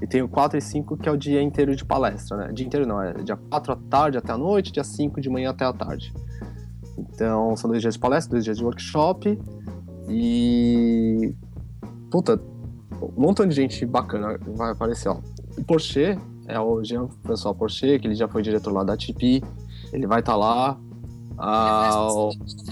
E 0.00 0.06
tem 0.06 0.22
o 0.22 0.28
4 0.28 0.58
e 0.58 0.60
5 0.60 0.96
que 0.96 1.08
é 1.08 1.12
o 1.12 1.16
dia 1.16 1.42
inteiro 1.42 1.76
de 1.76 1.84
palestra, 1.84 2.36
né? 2.36 2.52
Dia 2.52 2.66
inteiro 2.66 2.86
não, 2.86 3.00
é 3.00 3.12
dia 3.22 3.36
4 3.36 3.72
à 3.72 3.76
tarde 3.76 4.18
até 4.18 4.32
a 4.32 4.38
noite, 4.38 4.72
dia 4.72 4.84
5 4.84 5.20
de 5.20 5.28
manhã 5.28 5.50
até 5.50 5.64
a 5.64 5.72
tarde. 5.72 6.12
Então 6.98 7.54
são 7.56 7.68
dois 7.68 7.82
dias 7.82 7.94
de 7.94 8.00
palestra, 8.00 8.32
dois 8.32 8.44
dias 8.44 8.56
de 8.56 8.64
workshop. 8.64 9.38
E. 10.08 11.34
Puta, 12.10 12.40
um 13.02 13.20
montão 13.20 13.46
de 13.46 13.54
gente 13.54 13.84
bacana 13.84 14.38
vai 14.56 14.72
aparecer, 14.72 15.08
ó. 15.08 15.20
O 15.58 15.64
Porsche 15.64 16.18
é 16.46 16.60
o 16.60 16.82
Jean-François 16.82 17.56
Porsche, 17.56 17.98
que 17.98 18.06
ele 18.06 18.14
já 18.14 18.28
foi 18.28 18.42
diretor 18.42 18.72
lá 18.72 18.84
da 18.84 18.96
TP. 18.96 19.42
Ele 19.92 20.06
vai 20.06 20.20
estar 20.20 20.32
tá 20.32 20.38
lá. 20.38 20.78
Ah, 21.38 22.12
o 22.12 22.30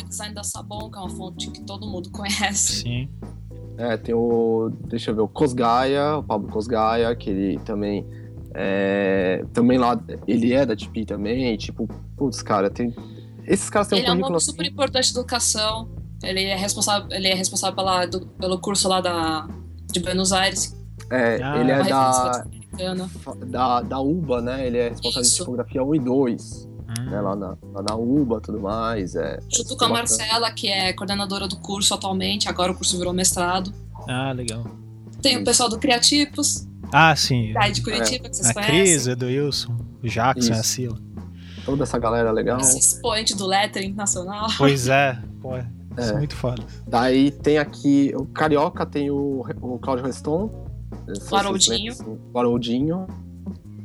design 0.08 0.34
da 0.34 0.42
Sabon, 0.42 0.90
que 0.90 0.98
é 0.98 1.00
uma 1.00 1.10
fonte 1.10 1.50
que 1.50 1.60
todo 1.62 1.86
mundo 1.86 2.10
conhece. 2.10 2.82
Sim. 2.82 3.08
É, 3.76 3.96
tem 3.96 4.14
o. 4.14 4.70
Deixa 4.86 5.10
eu 5.10 5.16
ver, 5.16 5.20
o 5.22 5.28
Cosgaia, 5.28 6.18
o 6.18 6.22
Pablo 6.22 6.50
Cosgaia, 6.50 7.14
que 7.14 7.30
ele 7.30 7.58
também. 7.60 8.06
É, 8.54 9.44
também 9.52 9.78
lá, 9.78 10.00
ele 10.28 10.52
é 10.52 10.64
da 10.64 10.76
TP 10.76 11.04
também, 11.04 11.56
tipo, 11.56 11.88
putz, 12.16 12.40
cara, 12.40 12.70
tem. 12.70 12.94
Esses 13.46 13.68
caras 13.68 13.88
têm 13.88 13.98
ele 13.98 14.06
um 14.06 14.10
currículo. 14.10 14.10
Ele 14.10 14.10
é 14.10 14.12
um 14.12 14.18
nome 14.20 14.36
assim. 14.36 14.50
super 14.50 14.66
importante 14.66 15.12
de 15.12 15.18
educação. 15.18 15.88
Ele 16.22 16.44
é 16.44 16.56
responsável, 16.56 17.08
ele 17.10 17.28
é 17.28 17.34
responsável 17.34 17.74
pela, 17.74 18.06
do, 18.06 18.26
pelo 18.26 18.58
curso 18.58 18.88
lá 18.88 19.00
da, 19.00 19.48
de 19.92 20.00
Buenos 20.00 20.32
Aires. 20.32 20.74
É, 21.10 21.42
ah, 21.42 21.58
ele 21.58 21.70
é 21.70 21.82
da, 21.82 22.44
da, 23.46 23.80
da 23.82 24.00
UBA, 24.00 24.40
né? 24.40 24.66
Ele 24.66 24.78
é 24.78 24.88
responsável 24.90 25.22
Isso. 25.22 25.30
de 25.32 25.38
tipografia 25.38 25.82
1 25.82 25.94
e 25.96 25.98
2 25.98 26.73
né, 26.86 27.20
lá, 27.20 27.34
na, 27.34 27.56
lá 27.72 27.82
na 27.88 27.96
UBA 27.96 28.40
tudo 28.40 28.60
mais. 28.60 29.14
É, 29.14 29.38
Junto 29.48 29.76
com 29.76 29.84
a 29.84 29.88
Marcela, 29.88 30.50
que 30.52 30.68
é 30.68 30.92
coordenadora 30.92 31.48
do 31.48 31.56
curso 31.56 31.94
atualmente, 31.94 32.48
agora 32.48 32.72
o 32.72 32.74
curso 32.74 32.96
virou 32.98 33.12
mestrado. 33.12 33.72
Ah, 34.08 34.32
legal. 34.32 34.64
Tem 35.22 35.38
o 35.38 35.44
pessoal 35.44 35.68
do 35.68 35.78
Criativos. 35.78 36.68
Ah, 36.92 37.16
sim. 37.16 37.52
Da 37.52 37.68
de 37.68 37.82
Curitiba, 37.82 38.26
é. 38.26 38.28
que 38.28 38.36
vocês 38.36 38.50
a 38.50 38.54
conhecem. 38.54 38.74
Cris, 38.74 39.06
o 39.06 39.24
Wilson, 39.24 39.76
o 40.02 40.08
Jackson, 40.08 40.52
Isso. 40.52 40.60
a 40.60 40.62
Sila. 40.62 40.98
Toda 41.64 41.82
essa 41.82 41.98
galera 41.98 42.30
legal. 42.30 42.60
Esse 42.60 42.78
expoente 42.78 43.34
do 43.34 43.46
lettering 43.46 43.94
nacional. 43.94 44.48
Pois 44.58 44.86
é, 44.88 45.18
pô, 45.40 45.56
é. 45.56 45.66
Isso 45.98 46.12
é 46.12 46.16
muito 46.18 46.34
foda. 46.34 46.62
Daí 46.86 47.30
tem 47.30 47.58
aqui, 47.58 48.12
o 48.16 48.26
Carioca 48.26 48.84
tem 48.84 49.10
o, 49.10 49.44
o 49.60 49.78
Claudio 49.78 50.04
Reston. 50.04 50.66
O 51.30 51.36
Haroldinho. 51.36 51.94
O 52.32 52.38
Haroldinho. 52.38 53.06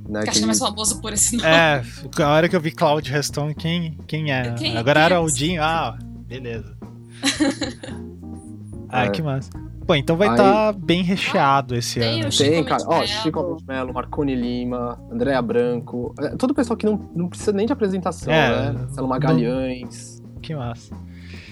Né, 0.10 0.24
que 0.24 0.30
acho 0.32 0.40
que 0.40 0.44
é 0.44 0.48
mais 0.48 0.58
famoso 0.58 1.00
por 1.00 1.14
esse 1.14 1.38
nome. 1.38 1.48
É, 1.48 1.84
a 2.24 2.30
hora 2.30 2.50
que 2.50 2.56
eu 2.56 2.60
vi 2.60 2.72
Cloud 2.72 3.10
Reston, 3.12 3.54
quem, 3.54 3.96
quem 4.08 4.32
é? 4.32 4.54
Quem, 4.54 4.76
Agora 4.76 5.02
era 5.02 5.22
o 5.22 5.32
Dinho. 5.32 5.62
Ah, 5.62 5.98
beleza. 6.28 6.76
ah, 8.90 9.06
é. 9.06 9.10
que 9.10 9.22
massa. 9.22 9.52
Pô, 9.86 9.94
então 9.94 10.18
vai 10.18 10.30
estar 10.30 10.74
tá 10.74 10.80
bem 10.80 11.04
recheado 11.04 11.76
esse 11.76 12.00
tem 12.00 12.22
ano. 12.22 12.30
Tem, 12.36 12.64
cara. 12.64 12.84
Ó, 12.88 13.06
Chico 13.06 13.58
Melo, 13.68 13.94
Marconi 13.94 14.36
Lima, 14.36 15.00
Andréa 15.12 15.42
Branco. 15.42 16.14
É, 16.20 16.36
todo 16.36 16.52
o 16.52 16.54
pessoal 16.56 16.78
que 16.78 16.86
não, 16.86 17.10
não 17.16 17.28
precisa 17.28 17.52
nem 17.52 17.68
de 17.68 17.74
apresentação, 17.74 18.34
é, 18.34 18.72
né? 18.72 18.80
Marcelo 18.80 19.08
Magalhães. 19.08 20.22
Que 20.42 20.56
massa. 20.56 20.96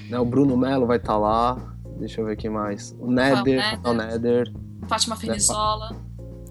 Né, 0.09 0.17
o 0.19 0.25
Bruno 0.25 0.57
Melo 0.57 0.87
vai 0.87 0.97
estar 0.97 1.13
tá 1.13 1.17
lá. 1.19 1.57
Deixa 1.99 2.21
eu 2.21 2.25
ver 2.25 2.35
quem 2.37 2.49
mais. 2.49 2.95
O 2.99 3.11
Nether, 3.11 3.61
o 3.83 3.93
Nether. 3.93 4.51
Fátima 4.87 5.15
Felizola. 5.15 5.95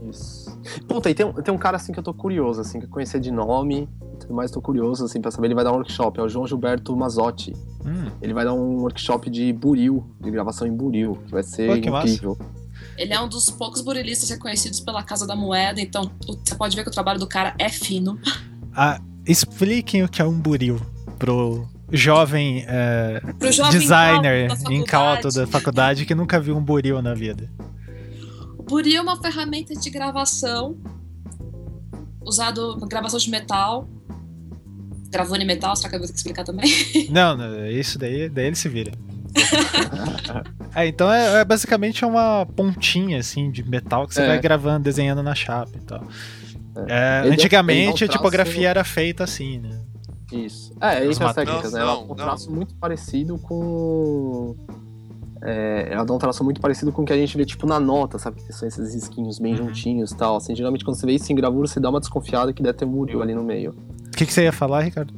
Isso. 0.09 0.45
Puta, 0.88 1.10
e 1.10 1.14
tem, 1.14 1.32
tem 1.32 1.55
um 1.55 1.59
cara 1.59 1.76
assim 1.76 1.93
que 1.93 1.98
eu 1.98 2.02
tô 2.02 2.14
curioso, 2.14 2.60
assim, 2.60 2.78
que 2.78 2.86
eu 2.86 2.90
conhecer 2.90 3.20
de 3.20 3.30
nome 3.30 3.88
e 4.14 4.16
tudo 4.18 4.34
mais, 4.34 4.51
tô 4.51 4.60
curioso, 4.60 5.05
assim, 5.05 5.20
pra 5.20 5.30
saber. 5.30 5.48
Ele 5.48 5.55
vai 5.55 5.64
dar 5.64 5.72
um 5.72 5.76
workshop, 5.76 6.18
é 6.18 6.22
o 6.22 6.28
João 6.28 6.47
Gilberto 6.47 6.97
Mazotti. 6.97 7.52
Hum. 7.84 8.10
Ele 8.20 8.32
vai 8.32 8.44
dar 8.44 8.55
um 8.55 8.80
workshop 8.80 9.30
de 9.30 9.52
buril, 9.52 10.05
de 10.20 10.30
gravação 10.30 10.66
em 10.66 10.72
buril, 10.72 11.18
que 11.26 11.32
vai 11.32 11.43
ser 11.43 11.68
Pô, 11.68 11.80
que 11.80 11.88
incrível. 11.88 12.36
Massa. 12.38 12.66
Ele 12.97 13.12
é 13.12 13.20
um 13.20 13.28
dos 13.28 13.51
poucos 13.51 13.82
burilistas 13.82 14.30
reconhecidos 14.30 14.80
pela 14.80 15.02
Casa 15.02 15.26
da 15.26 15.36
Moeda, 15.36 15.80
então 15.80 16.10
você 16.26 16.55
pode 16.55 16.74
ver 16.74 16.82
que 16.82 16.88
o 16.88 16.93
trabalho 16.93 17.18
do 17.18 17.26
cara 17.26 17.55
é 17.59 17.68
fino. 17.68 18.18
Ah, 18.74 19.01
expliquem 19.26 20.02
o 20.02 20.09
que 20.09 20.20
é 20.20 20.24
um 20.24 20.38
buril 20.38 20.80
pro 21.18 21.66
jovem, 21.90 22.64
é, 22.66 23.20
jovem 23.51 23.78
designer 23.78 24.48
em 24.70 24.84
cauto 24.84 25.28
da 25.30 25.47
faculdade 25.47 26.05
que 26.05 26.14
nunca 26.14 26.40
viu 26.40 26.56
um 26.56 26.62
buril 26.62 27.01
na 27.01 27.14
vida. 27.14 27.51
O 28.66 28.68
buril 28.68 28.98
é 28.98 29.01
uma 29.01 29.16
ferramenta 29.16 29.74
de 29.74 29.90
gravação 29.90 30.76
usado 32.20 32.76
gravação 32.88 33.18
de 33.18 33.30
metal. 33.30 33.88
Gravando 35.09 35.43
em 35.43 35.47
metal, 35.47 35.76
será 35.76 35.88
que 35.88 35.94
eu 35.94 36.01
vou 36.01 36.09
ter 36.09 36.12
que 36.12 36.18
explicar 36.18 36.44
também? 36.44 36.68
Não, 37.10 37.36
não 37.36 37.66
isso 37.68 37.97
daí, 37.97 38.28
daí 38.28 38.47
ele 38.47 38.56
se 38.56 38.68
vira. 38.68 38.90
é, 40.74 40.88
então 40.88 41.10
é, 41.12 41.40
é, 41.40 41.44
basicamente 41.44 42.05
uma 42.05 42.44
pontinha 42.44 43.20
assim 43.20 43.51
de 43.51 43.62
metal 43.62 44.09
que 44.09 44.14
você 44.14 44.22
é. 44.22 44.26
vai 44.26 44.40
gravando, 44.40 44.82
desenhando 44.82 45.22
na 45.22 45.34
chapa 45.34 45.72
e 45.76 45.80
tal. 45.80 46.02
É. 46.88 47.28
é 47.28 47.30
antigamente 47.30 48.05
a 48.05 48.09
tipografia 48.09 48.68
era 48.68 48.82
feita 48.82 49.22
assim, 49.22 49.60
né? 49.60 49.78
Isso. 50.32 50.74
É, 50.80 51.06
entre 51.06 51.24
as 51.24 51.34
técnicas, 51.34 51.72
né? 51.72 51.80
É 51.80 51.84
um 51.84 52.14
traço 52.14 52.51
muito 52.51 52.74
parecido 52.74 53.38
com. 53.38 54.56
É, 55.42 55.88
ela 55.90 56.04
dá 56.04 56.14
um 56.14 56.18
traço 56.18 56.42
muito 56.42 56.60
parecido 56.60 56.92
com 56.92 57.02
o 57.02 57.04
que 57.04 57.12
a 57.12 57.16
gente 57.16 57.36
vê, 57.36 57.44
tipo, 57.44 57.66
na 57.66 57.78
nota, 57.78 58.18
sabe? 58.18 58.42
Que 58.42 58.52
são 58.52 58.66
esses 58.66 58.94
risquinhos 58.94 59.38
bem 59.38 59.52
uhum. 59.52 59.66
juntinhos 59.66 60.10
e 60.10 60.16
tal. 60.16 60.36
Assim, 60.36 60.54
geralmente 60.54 60.84
quando 60.84 60.96
você 60.96 61.06
vê 61.06 61.12
isso 61.12 61.30
em 61.32 61.36
gravura, 61.36 61.66
você 61.66 61.78
dá 61.78 61.90
uma 61.90 62.00
desconfiada 62.00 62.52
que 62.52 62.62
deve 62.62 62.78
ter 62.78 62.84
um 62.84 62.88
muril 62.88 63.22
ali 63.22 63.34
no 63.34 63.42
meio. 63.42 63.74
O 64.06 64.10
que, 64.16 64.24
que 64.24 64.32
você 64.32 64.44
ia 64.44 64.52
falar, 64.52 64.80
Ricardo? 64.80 65.12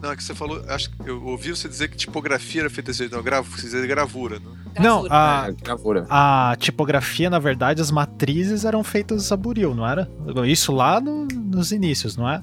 Não, 0.00 0.12
é 0.12 0.16
que 0.16 0.22
você 0.22 0.34
falou, 0.34 0.62
acho 0.68 0.90
que 0.90 1.08
eu 1.08 1.24
ouvi 1.24 1.50
você 1.50 1.68
dizer 1.68 1.88
que 1.88 1.96
tipografia 1.96 2.60
era 2.62 2.70
feita 2.70 2.90
desse 2.90 2.98
jeito, 2.98 3.16
não, 3.16 3.22
gravo, 3.22 3.50
você 3.50 3.62
dizer 3.62 3.86
gravura, 3.88 4.38
né? 4.38 4.46
Não, 4.80 5.06
a, 5.08 5.46
é, 5.48 5.52
gravura. 5.52 6.06
a 6.10 6.54
tipografia, 6.58 7.30
na 7.30 7.38
verdade, 7.38 7.80
as 7.80 7.90
matrizes 7.90 8.64
eram 8.64 8.84
feitas 8.84 9.32
a 9.32 9.36
buril, 9.36 9.74
não 9.74 9.88
era? 9.88 10.08
Isso 10.46 10.72
lá 10.72 11.00
no, 11.00 11.26
nos 11.26 11.72
inícios, 11.72 12.16
não 12.16 12.28
é? 12.28 12.42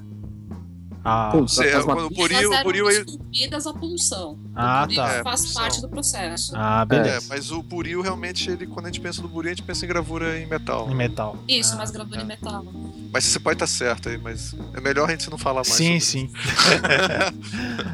Ah, 1.04 1.30
Putz, 1.32 1.58
é, 1.58 1.82
quando 1.82 2.06
o 2.06 2.10
buril, 2.10 2.52
o 2.52 2.62
buril 2.62 2.86
aí... 2.86 3.04
a 3.52 3.72
punção. 3.72 4.38
Ah, 4.54 4.86
tá. 4.94 5.14
É, 5.14 5.22
faz 5.22 5.42
punção. 5.42 5.62
parte 5.62 5.80
do 5.80 5.88
processo. 5.88 6.52
Ah, 6.54 6.84
beleza. 6.84 7.26
É, 7.26 7.28
mas 7.28 7.50
o 7.50 7.60
buril 7.62 8.00
realmente, 8.02 8.48
ele, 8.48 8.66
quando 8.66 8.86
a 8.86 8.88
gente 8.88 9.00
pensa 9.00 9.20
no 9.20 9.28
buril, 9.28 9.50
a 9.50 9.54
gente 9.54 9.64
pensa 9.64 9.84
em 9.84 9.88
gravura 9.88 10.38
em 10.38 10.46
metal. 10.46 10.88
Em 10.88 10.94
metal. 10.94 11.36
Isso, 11.48 11.74
ah, 11.74 11.76
mas 11.78 11.90
gravura 11.90 12.20
é. 12.20 12.22
em 12.22 12.26
metal. 12.26 12.64
Mas 13.12 13.24
você 13.24 13.40
pode 13.40 13.56
estar 13.56 13.66
certo 13.66 14.08
aí, 14.08 14.16
mas 14.16 14.54
é 14.74 14.80
melhor 14.80 15.08
a 15.08 15.12
gente 15.12 15.28
não 15.28 15.36
falar 15.36 15.62
mais. 15.62 15.68
Sim, 15.68 15.98
sim. 15.98 16.30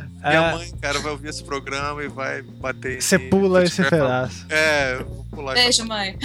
Minha 0.20 0.52
mãe, 0.52 0.70
cara, 0.80 0.98
vai 0.98 1.12
ouvir 1.12 1.28
esse 1.28 1.42
programa 1.42 2.04
e 2.04 2.08
vai 2.08 2.42
bater 2.42 2.98
em 2.98 3.00
Você 3.00 3.18
pula 3.18 3.64
esse 3.64 3.82
pedaço. 3.88 4.44
É, 4.48 5.02
vou 5.02 5.24
pular. 5.30 5.54
Beijo, 5.54 5.86
mãe. 5.86 6.16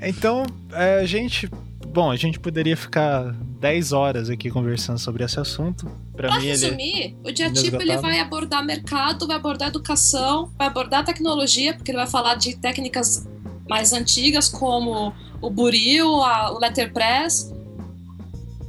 então, 0.00 0.44
é, 0.72 1.04
gente, 1.06 1.50
bom, 1.94 2.10
a 2.10 2.16
gente 2.16 2.40
poderia 2.40 2.76
ficar 2.76 3.32
10 3.60 3.92
horas 3.92 4.28
aqui 4.28 4.50
conversando 4.50 4.98
sobre 4.98 5.22
esse 5.22 5.38
assunto. 5.38 5.86
Pra, 6.12 6.28
pra 6.28 6.40
mim, 6.40 6.48
resumir, 6.48 7.04
ele... 7.04 7.16
o 7.24 7.32
diatipo 7.32 7.80
ele 7.80 7.96
vai 7.98 8.18
abordar 8.18 8.64
mercado, 8.64 9.28
vai 9.28 9.36
abordar 9.36 9.68
educação, 9.68 10.50
vai 10.58 10.66
abordar 10.66 11.04
tecnologia, 11.04 11.72
porque 11.72 11.92
ele 11.92 11.98
vai 11.98 12.08
falar 12.08 12.34
de 12.34 12.56
técnicas 12.56 13.26
mais 13.68 13.92
antigas 13.92 14.48
como 14.48 15.14
o 15.40 15.48
Buril, 15.48 16.20
a, 16.22 16.52
o 16.52 16.58
Letterpress 16.58 17.54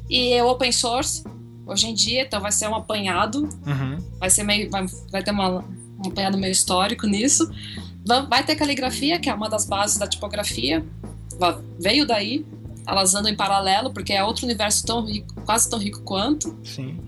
e 0.07 0.39
o 0.41 0.47
open 0.47 0.71
source 0.71 1.23
hoje 1.65 1.87
em 1.87 1.95
dia, 1.95 2.21
então 2.21 2.39
vai 2.39 2.51
ser 2.51 2.69
um 2.69 2.75
apanhado, 2.75 3.49
uhum. 3.65 3.97
vai 4.19 4.29
ser 4.29 4.43
meio, 4.43 4.69
vai, 4.69 4.85
vai 5.11 5.23
ter 5.23 5.31
uma, 5.31 5.65
um 5.97 6.07
apanhado 6.07 6.37
meio 6.37 6.51
histórico 6.51 7.07
nisso. 7.07 7.51
Vai 8.29 8.43
ter 8.43 8.55
caligrafia, 8.55 9.19
que 9.19 9.31
é 9.31 9.33
uma 9.33 9.49
das 9.49 9.65
bases 9.65 9.97
da 9.97 10.05
tipografia, 10.05 10.85
veio 11.79 12.05
daí, 12.05 12.45
elas 12.87 13.15
andam 13.15 13.31
em 13.31 13.35
paralelo, 13.35 13.91
porque 13.91 14.13
é 14.13 14.23
outro 14.23 14.45
universo 14.45 14.85
tão 14.85 15.05
rico, 15.05 15.33
quase 15.41 15.69
tão 15.69 15.79
rico 15.79 16.01
quanto. 16.01 16.57
Sim. 16.63 16.99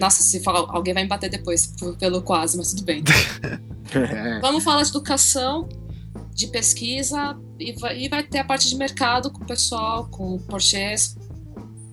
Nossa, 0.00 0.22
se 0.22 0.40
fala, 0.40 0.66
alguém 0.70 0.92
vai 0.92 1.02
me 1.04 1.08
bater 1.08 1.30
depois 1.30 1.74
pelo 1.98 2.22
quase, 2.22 2.56
mas 2.56 2.70
tudo 2.70 2.84
bem. 2.84 3.02
Vamos 4.40 4.62
falar 4.62 4.82
de 4.82 4.90
educação, 4.90 5.68
de 6.34 6.48
pesquisa 6.48 7.36
e 7.58 7.72
vai, 7.72 7.98
e 7.98 8.08
vai, 8.08 8.22
ter 8.22 8.38
a 8.38 8.44
parte 8.44 8.68
de 8.68 8.76
mercado 8.76 9.30
com 9.30 9.42
o 9.42 9.46
pessoal, 9.46 10.06
com 10.08 10.38
porchês. 10.38 11.16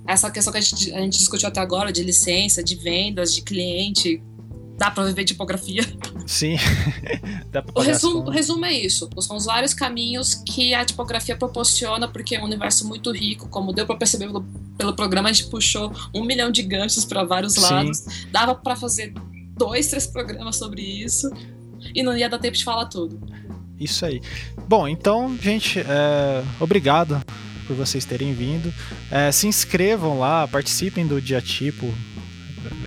Essa 0.05 0.29
questão 0.29 0.51
que 0.51 0.59
a 0.59 0.61
gente, 0.61 0.93
a 0.93 0.99
gente 0.99 1.17
discutiu 1.17 1.47
até 1.47 1.61
agora 1.61 1.91
de 1.91 2.03
licença, 2.03 2.61
de 2.61 2.75
vendas, 2.75 3.33
de 3.33 3.41
cliente, 3.41 4.21
dá 4.77 4.89
para 4.91 5.05
viver 5.05 5.23
de 5.23 5.33
tipografia. 5.33 5.83
Sim. 6.25 6.57
o, 7.75 7.81
resumo, 7.81 8.27
o 8.27 8.29
resumo 8.29 8.65
é 8.65 8.73
isso. 8.73 9.09
São 9.19 9.37
os 9.37 9.45
vários 9.45 9.73
caminhos 9.73 10.35
que 10.35 10.73
a 10.73 10.83
tipografia 10.83 11.35
proporciona, 11.35 12.07
porque 12.07 12.35
é 12.35 12.41
um 12.41 12.45
universo 12.45 12.87
muito 12.87 13.11
rico, 13.11 13.47
como 13.49 13.71
deu 13.71 13.85
para 13.85 13.95
perceber 13.95 14.27
pelo, 14.27 14.43
pelo 14.77 14.93
programa, 14.93 15.29
a 15.29 15.33
gente 15.33 15.49
puxou 15.49 15.91
um 16.13 16.23
milhão 16.23 16.51
de 16.51 16.63
ganchos 16.63 17.05
para 17.05 17.23
vários 17.23 17.55
lados. 17.55 17.99
Sim. 17.99 18.27
Dava 18.31 18.55
para 18.55 18.75
fazer 18.75 19.13
dois, 19.55 19.87
três 19.87 20.07
programas 20.07 20.55
sobre 20.55 20.81
isso 20.81 21.29
e 21.93 22.01
não 22.01 22.17
ia 22.17 22.29
dar 22.29 22.39
tempo 22.39 22.57
de 22.57 22.63
falar 22.63 22.85
tudo. 22.85 23.19
Isso 23.79 24.05
aí. 24.05 24.21
Bom, 24.67 24.87
então, 24.87 25.37
gente, 25.41 25.79
é... 25.79 26.43
obrigado 26.59 27.21
por 27.67 27.75
vocês 27.75 28.05
terem 28.05 28.33
vindo. 28.33 28.73
É, 29.09 29.31
se 29.31 29.47
inscrevam 29.47 30.19
lá, 30.19 30.47
participem 30.47 31.05
do 31.05 31.21
Diatipo. 31.21 31.93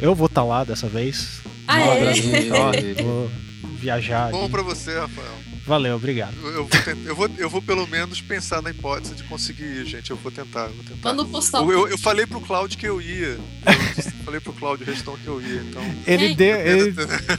Eu 0.01 0.15
vou 0.15 0.27
estar 0.27 0.43
tá 0.43 0.47
lá 0.47 0.65
dessa 0.65 0.89
vez. 0.89 1.41
Ah, 1.67 1.81
é? 1.97 3.03
vou 3.03 3.31
viajar. 3.77 4.31
Bom 4.31 4.49
para 4.49 4.63
você, 4.63 4.99
Rafael. 4.99 5.47
Valeu, 5.67 5.97
obrigado. 5.97 6.33
Eu, 6.45 6.53
eu, 6.53 6.65
vou 6.65 6.81
eu, 6.87 7.17
vou, 7.17 7.31
eu 7.39 7.51
vou 7.51 7.61
pelo 7.61 7.89
menos 7.89 8.21
pensar 8.21 8.63
na 8.63 8.71
hipótese 8.71 9.17
de 9.17 9.25
conseguir 9.25 9.65
ir, 9.65 9.85
gente. 9.85 10.13
Eu 10.13 10.17
vou 10.17 10.31
tentar. 10.31 10.69
Vou 10.69 10.85
tentar. 10.85 11.03
Quando 11.03 11.27
postar. 11.27 11.59
Eu, 11.59 11.71
eu, 11.73 11.89
eu, 11.89 11.99
falei 11.99 12.25
pro 12.25 12.41
Cláudio 12.41 12.79
que 12.79 12.87
eu 12.87 13.01
ia. 13.01 13.37
Eu 13.67 14.13
falei 14.25 14.39
pro 14.39 14.53
Cláudio 14.53 14.87
Reston 14.87 15.17
que 15.17 15.27
eu 15.27 15.43
ia, 15.43 15.61
então. 15.63 15.83
Ele 16.07 16.37
deu, 16.37 16.57
ele, 16.61 16.95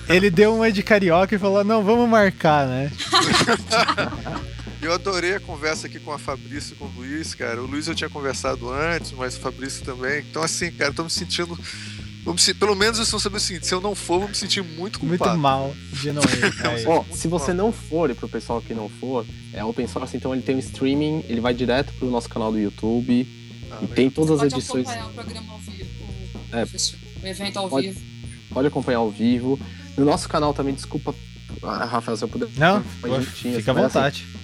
ele 0.10 0.30
deu 0.30 0.56
uma 0.56 0.70
de 0.70 0.84
carioca 0.84 1.34
e 1.34 1.40
falou: 1.40 1.64
não, 1.64 1.82
vamos 1.82 2.10
marcar, 2.10 2.68
né? 2.68 2.92
Eu 4.80 4.94
adorei 4.94 5.34
a 5.34 5.40
conversa 5.40 5.88
aqui 5.88 6.00
com 6.00 6.14
a 6.14 6.20
Fabrício 6.20 6.74
e 6.74 6.76
com 6.76 6.86
o 6.86 6.92
Luiz, 6.96 7.34
cara. 7.34 7.62
O 7.62 7.66
Luiz 7.66 7.88
eu 7.88 7.96
tinha 7.96 8.10
conversado 8.10 8.72
antes, 8.72 9.12
mas 9.12 9.36
o 9.36 9.40
Fabrício 9.40 9.84
também. 9.84 10.20
Então, 10.20 10.44
assim, 10.44 10.72
cara, 10.72 10.94
tô 10.94 11.04
me 11.04 11.10
sentindo 11.10 11.58
pelo 12.60 12.76
menos 12.76 12.98
eu 12.98 13.04
estou 13.04 13.20
sabendo 13.20 13.38
o 13.38 13.42
seguinte: 13.42 13.68
se 13.68 13.74
eu 13.74 13.82
não 13.82 13.96
for, 13.96 14.20
vou 14.20 14.30
me 14.30 14.36
sentir 14.36 14.64
muito 14.64 15.00
culpado. 15.00 15.32
Muito 15.32 15.42
mal 15.42 15.74
de 15.94 16.12
não 16.12 16.22
ir. 16.24 16.84
Bom, 16.84 17.06
se 17.12 17.28
você 17.28 17.54
não 17.54 17.72
for, 17.72 18.10
e 18.10 18.14
pro 18.14 18.28
pessoal 18.28 18.62
que 18.62 18.74
não 18.74 18.90
for, 18.90 19.26
é 19.54 19.64
open 19.64 19.88
source, 19.88 20.16
então 20.16 20.34
ele 20.34 20.42
tem 20.42 20.56
um 20.56 20.60
streaming, 20.60 21.24
ele 21.28 21.42
vai 21.42 21.54
direto 21.54 21.94
pro 21.94 22.10
nosso 22.10 22.30
canal 22.30 22.52
do 22.52 22.60
YouTube. 22.60 23.28
Ah, 23.70 23.80
e 23.82 23.88
tem 23.88 24.10
todas 24.10 24.42
as 24.42 24.54
edições. 24.54 24.86
Pode 24.88 25.00
acompanhar 25.00 25.08
o 25.08 25.14
programa 25.14 25.54
ao 25.54 25.60
vivo, 25.60 25.90
o, 26.52 26.56
é, 26.56 26.64
o 27.24 27.28
evento 27.28 27.60
ao 27.60 27.70
pode, 27.70 27.88
vivo. 27.88 28.02
Pode 28.50 28.68
acompanhar 28.68 28.98
ao 29.00 29.12
vivo. 29.12 29.60
No 29.98 30.06
nosso 30.06 30.30
canal 30.30 30.54
também, 30.54 30.74
desculpa, 30.74 31.14
ah, 31.64 31.86
Rafael, 31.86 32.18
se 32.18 32.24
eu 32.24 32.28
puder. 32.28 32.48
Não, 32.56 32.84
fica 32.84 33.72
à 33.72 33.74
vontade. 33.74 34.26
Assim, 34.28 34.37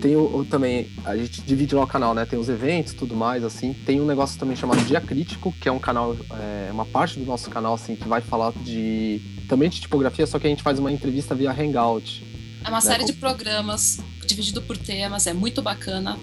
tem 0.00 0.16
o, 0.16 0.44
também, 0.44 0.90
a 1.04 1.16
gente 1.16 1.40
divide 1.42 1.74
lá 1.74 1.82
o 1.82 1.86
canal, 1.86 2.14
né? 2.14 2.24
Tem 2.24 2.38
os 2.38 2.48
eventos 2.48 2.94
tudo 2.94 3.14
mais, 3.14 3.44
assim. 3.44 3.72
Tem 3.72 4.00
um 4.00 4.06
negócio 4.06 4.38
também 4.38 4.56
chamado 4.56 4.84
Dia 4.84 5.00
Crítico, 5.00 5.52
que 5.60 5.68
é 5.68 5.72
um 5.72 5.78
canal, 5.78 6.16
é 6.40 6.70
uma 6.72 6.84
parte 6.84 7.18
do 7.18 7.24
nosso 7.24 7.50
canal, 7.50 7.74
assim, 7.74 7.96
que 7.96 8.08
vai 8.08 8.20
falar 8.20 8.52
de. 8.52 9.20
também 9.48 9.68
de 9.68 9.80
tipografia, 9.80 10.26
só 10.26 10.38
que 10.38 10.46
a 10.46 10.50
gente 10.50 10.62
faz 10.62 10.78
uma 10.78 10.90
entrevista 10.90 11.34
via 11.34 11.50
Hangout. 11.50 12.24
É 12.64 12.68
uma 12.68 12.76
né? 12.76 12.80
série 12.80 13.04
de 13.04 13.12
programas 13.12 14.00
dividido 14.26 14.62
por 14.62 14.76
temas, 14.76 15.26
é 15.26 15.32
muito 15.32 15.60
bacana. 15.60 16.18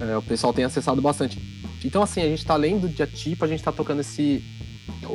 É, 0.00 0.16
o 0.16 0.22
pessoal 0.22 0.52
tem 0.52 0.64
acessado 0.64 1.00
bastante. 1.00 1.38
Então, 1.84 2.02
assim, 2.02 2.22
a 2.22 2.26
gente 2.26 2.44
tá 2.44 2.54
além 2.54 2.78
do 2.78 2.88
dia 2.88 3.06
tipo, 3.06 3.44
a 3.44 3.48
gente 3.48 3.62
tá 3.62 3.70
tocando 3.70 4.00
esse. 4.00 4.42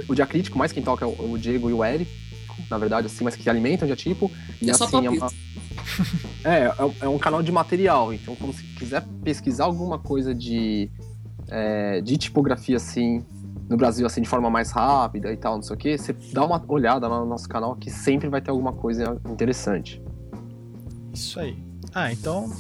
O 0.08 0.16
dia 0.16 0.26
crítico, 0.26 0.58
mais 0.58 0.72
quem 0.72 0.84
toca 0.84 1.06
é 1.06 1.08
o 1.08 1.38
Diego 1.38 1.70
e 1.70 1.74
o 1.74 1.84
Eric, 1.84 2.10
na 2.70 2.78
verdade, 2.78 3.08
assim, 3.08 3.24
mas 3.24 3.36
que 3.36 3.50
alimentam 3.50 3.86
o 3.86 3.88
dia 3.88 3.96
tipo. 3.96 4.32
E 4.62 4.70
é 4.70 4.74
assim, 4.74 5.06
é 5.06 5.10
uma 5.10 5.32
é, 6.44 6.66
é, 6.66 6.74
é, 7.02 7.08
um 7.08 7.18
canal 7.18 7.42
de 7.42 7.52
material. 7.52 8.14
Então, 8.14 8.36
quando 8.36 8.54
você 8.54 8.64
quiser 8.78 9.06
pesquisar 9.24 9.66
alguma 9.66 9.98
coisa 9.98 10.34
de, 10.34 10.90
é, 11.50 12.02
de 12.02 12.18
tipografia 12.18 12.78
assim, 12.78 13.26
no 13.70 13.78
Brasil, 13.78 14.06
assim, 14.06 14.22
de 14.22 14.30
forma 14.30 14.50
mais 14.50 14.72
rápida 14.72 15.32
e 15.32 15.38
tal, 15.38 15.56
não 15.56 15.62
sei 15.62 15.76
o 15.76 15.80
que, 15.80 15.98
você 15.98 16.14
dá 16.34 16.46
uma 16.46 16.64
olhada 16.68 17.08
lá 17.08 17.20
no 17.20 17.26
nosso 17.26 17.48
canal 17.48 17.76
que 17.76 17.90
sempre 17.90 18.28
vai 18.28 18.42
ter 18.42 18.52
alguma 18.52 18.74
coisa 18.74 19.20
interessante. 19.30 20.02
Isso 21.14 21.40
aí. 21.40 21.58
Ah, 21.94 22.12
então, 22.12 22.52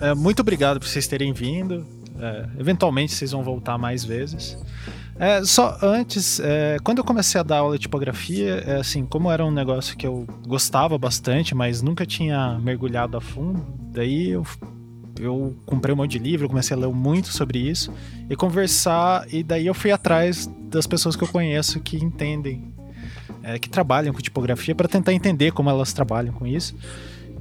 é, 0.00 0.14
muito 0.14 0.40
obrigado 0.40 0.78
por 0.80 0.86
vocês 0.86 1.06
terem 1.06 1.32
vindo. 1.32 1.86
É, 2.18 2.48
eventualmente 2.58 3.12
vocês 3.12 3.32
vão 3.32 3.42
voltar 3.42 3.76
mais 3.76 4.04
vezes. 4.04 4.56
É, 5.18 5.44
só 5.44 5.78
antes, 5.80 6.40
é, 6.40 6.76
quando 6.82 6.98
eu 6.98 7.04
comecei 7.04 7.40
a 7.40 7.44
dar 7.44 7.58
aula 7.58 7.76
de 7.76 7.82
tipografia, 7.82 8.64
é, 8.66 8.76
assim, 8.76 9.06
como 9.06 9.30
era 9.30 9.44
um 9.44 9.50
negócio 9.50 9.96
que 9.96 10.06
eu 10.06 10.26
gostava 10.46 10.98
bastante, 10.98 11.54
mas 11.54 11.82
nunca 11.82 12.04
tinha 12.04 12.58
mergulhado 12.60 13.16
a 13.16 13.20
fundo, 13.20 13.64
daí 13.92 14.30
eu, 14.30 14.44
eu 15.20 15.56
comprei 15.64 15.94
um 15.94 15.98
monte 15.98 16.12
de 16.12 16.18
livro, 16.18 16.48
comecei 16.48 16.76
a 16.76 16.80
ler 16.80 16.88
muito 16.88 17.28
sobre 17.28 17.60
isso 17.60 17.92
e 18.28 18.34
conversar, 18.34 19.32
e 19.32 19.44
daí 19.44 19.66
eu 19.66 19.74
fui 19.74 19.92
atrás 19.92 20.50
das 20.68 20.86
pessoas 20.86 21.14
que 21.14 21.22
eu 21.22 21.28
conheço 21.28 21.78
que 21.78 21.96
entendem, 21.96 22.74
é, 23.44 23.56
que 23.56 23.68
trabalham 23.68 24.12
com 24.12 24.20
tipografia, 24.20 24.74
para 24.74 24.88
tentar 24.88 25.12
entender 25.12 25.52
como 25.52 25.70
elas 25.70 25.92
trabalham 25.92 26.34
com 26.34 26.44
isso. 26.44 26.74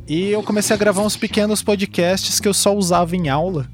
E 0.08 0.30
eu 0.30 0.44
comecei 0.44 0.76
a 0.76 0.78
gravar 0.78 1.02
uns 1.02 1.18
pequenos 1.18 1.64
podcasts 1.64 2.40
que 2.40 2.48
eu 2.48 2.54
só 2.54 2.76
usava 2.76 3.16
em 3.16 3.30
aula. 3.30 3.68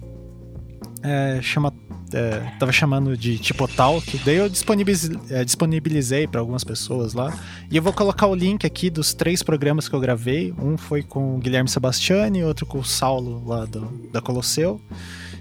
É, 1.01 1.39
chama 1.41 1.73
é, 2.13 2.53
tava 2.59 2.71
chamando 2.71 3.15
de 3.15 3.37
tipo 3.37 3.67
Talk, 3.67 4.19
daí 4.25 4.37
eu 4.37 4.49
disponibilizei, 4.49 5.17
é, 5.29 5.43
disponibilizei 5.43 6.27
para 6.27 6.39
algumas 6.39 6.63
pessoas 6.63 7.13
lá. 7.13 7.37
E 7.69 7.77
eu 7.77 7.83
vou 7.83 7.93
colocar 7.93 8.27
o 8.27 8.35
link 8.35 8.65
aqui 8.65 8.89
dos 8.89 9.13
três 9.13 9.43
programas 9.43 9.87
que 9.87 9.95
eu 9.95 9.99
gravei. 9.99 10.53
Um 10.57 10.77
foi 10.77 11.03
com 11.03 11.35
o 11.35 11.39
Guilherme 11.39 11.69
Sebastiani, 11.69 12.43
outro 12.43 12.65
com 12.65 12.79
o 12.79 12.83
Saulo 12.83 13.43
lá 13.47 13.65
do, 13.65 13.81
da 14.11 14.21
Colosseu, 14.21 14.81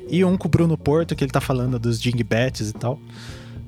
e 0.09 0.25
um 0.25 0.37
com 0.37 0.49
o 0.49 0.51
Bruno 0.51 0.77
Porto, 0.77 1.15
que 1.15 1.25
ele 1.25 1.31
tá 1.31 1.41
falando 1.41 1.79
dos 1.79 2.01
dingbats 2.01 2.71
e 2.71 2.73
tal. 2.73 2.99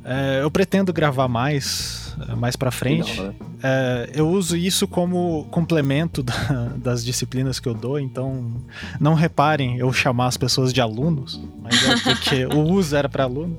É, 0.05 0.40
eu 0.43 0.51
pretendo 0.51 0.93
gravar 0.93 1.28
mais, 1.28 2.16
é, 2.28 2.35
mais 2.35 2.56
para 2.56 2.70
frente. 2.70 3.20
Né? 3.20 3.35
é, 3.62 4.10
eu 4.14 4.28
uso 4.28 4.56
isso 4.56 4.89
como 4.89 5.44
complemento 5.51 6.22
da, 6.22 6.72
das 6.77 7.05
disciplinas 7.05 7.60
que 7.60 7.68
eu 7.68 7.74
dou, 7.74 7.98
então 7.98 8.51
não 8.98 9.14
reparem 9.14 9.77
eu 9.78 9.93
chamar 9.93 10.27
as 10.27 10.36
pessoas 10.36 10.72
de 10.72 10.81
alunos, 10.81 11.40
mas 11.62 11.82
é 11.86 12.14
porque 12.14 12.47
o 12.55 12.60
uso 12.60 12.97
era 12.97 13.09
para 13.09 13.24
alunos. 13.24 13.59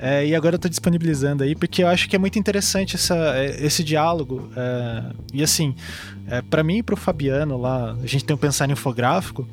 É, 0.00 0.24
e 0.24 0.34
agora 0.34 0.54
eu 0.54 0.58
tô 0.60 0.68
disponibilizando 0.68 1.42
aí, 1.42 1.56
porque 1.56 1.82
eu 1.82 1.88
acho 1.88 2.08
que 2.08 2.14
é 2.14 2.18
muito 2.18 2.38
interessante 2.38 2.94
essa, 2.94 3.16
é, 3.36 3.64
esse 3.64 3.82
diálogo. 3.82 4.48
É, 4.56 5.12
e 5.32 5.42
assim, 5.42 5.74
para 6.48 6.62
mim 6.62 6.78
e 6.78 6.82
pro 6.82 6.96
Fabiano 6.96 7.56
lá, 7.56 7.96
a 8.00 8.06
gente 8.06 8.24
tem 8.24 8.34
o 8.34 8.38
Pensar 8.38 8.70
Infográfico. 8.70 9.48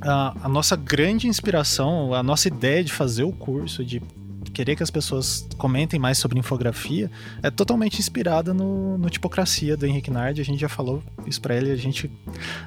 A, 0.00 0.34
a 0.44 0.48
nossa 0.48 0.76
grande 0.76 1.28
inspiração, 1.28 2.14
a 2.14 2.22
nossa 2.22 2.48
ideia 2.48 2.82
de 2.82 2.92
fazer 2.92 3.24
o 3.24 3.32
curso, 3.32 3.84
de 3.84 4.02
querer 4.54 4.76
que 4.76 4.82
as 4.82 4.90
pessoas 4.90 5.46
comentem 5.58 5.98
mais 5.98 6.16
sobre 6.16 6.38
infografia 6.38 7.10
é 7.42 7.50
totalmente 7.50 7.98
inspirada 7.98 8.54
no, 8.54 8.96
no 8.96 9.10
Tipocracia 9.10 9.76
do 9.76 9.84
Henrique 9.84 10.10
Nardi. 10.10 10.40
A 10.40 10.44
gente 10.44 10.60
já 10.60 10.68
falou 10.68 11.02
isso 11.26 11.40
pra 11.40 11.54
ele. 11.54 11.70
A 11.70 11.76
gente. 11.76 12.10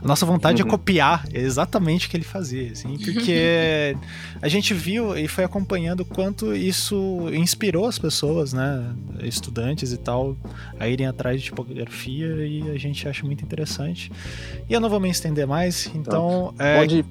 A 0.03 0.07
nossa 0.07 0.25
vontade 0.25 0.61
é 0.61 0.63
uhum. 0.63 0.69
é 0.69 0.71
copiar 0.71 1.25
exatamente 1.33 2.07
o 2.07 2.09
que 2.09 2.17
ele 2.17 2.23
fazia, 2.23 2.71
assim, 2.71 2.97
porque 3.03 3.97
a 4.41 4.47
gente 4.47 4.73
viu 4.73 5.17
e 5.17 5.27
foi 5.27 5.43
acompanhando 5.43 6.03
quanto 6.03 6.53
isso 6.53 7.29
inspirou 7.33 7.85
as 7.85 7.97
pessoas, 7.97 8.53
né? 8.53 8.93
Estudantes 9.23 9.91
e 9.91 9.97
tal, 9.97 10.35
a 10.79 10.87
irem 10.87 11.07
atrás 11.07 11.41
de 11.41 11.45
tipografia 11.45 12.27
e 12.45 12.69
a 12.69 12.77
gente 12.77 13.07
acha 13.07 13.25
muito 13.25 13.43
interessante. 13.43 14.11
E 14.69 14.73
eu 14.73 14.81
não 14.81 14.89
vou 14.89 14.99
me 14.99 15.09
estender 15.09 15.47
mais, 15.47 15.89
então. 15.95 16.53
Tá. 16.57 16.65
É... 16.65 16.79
Pode, 16.79 17.05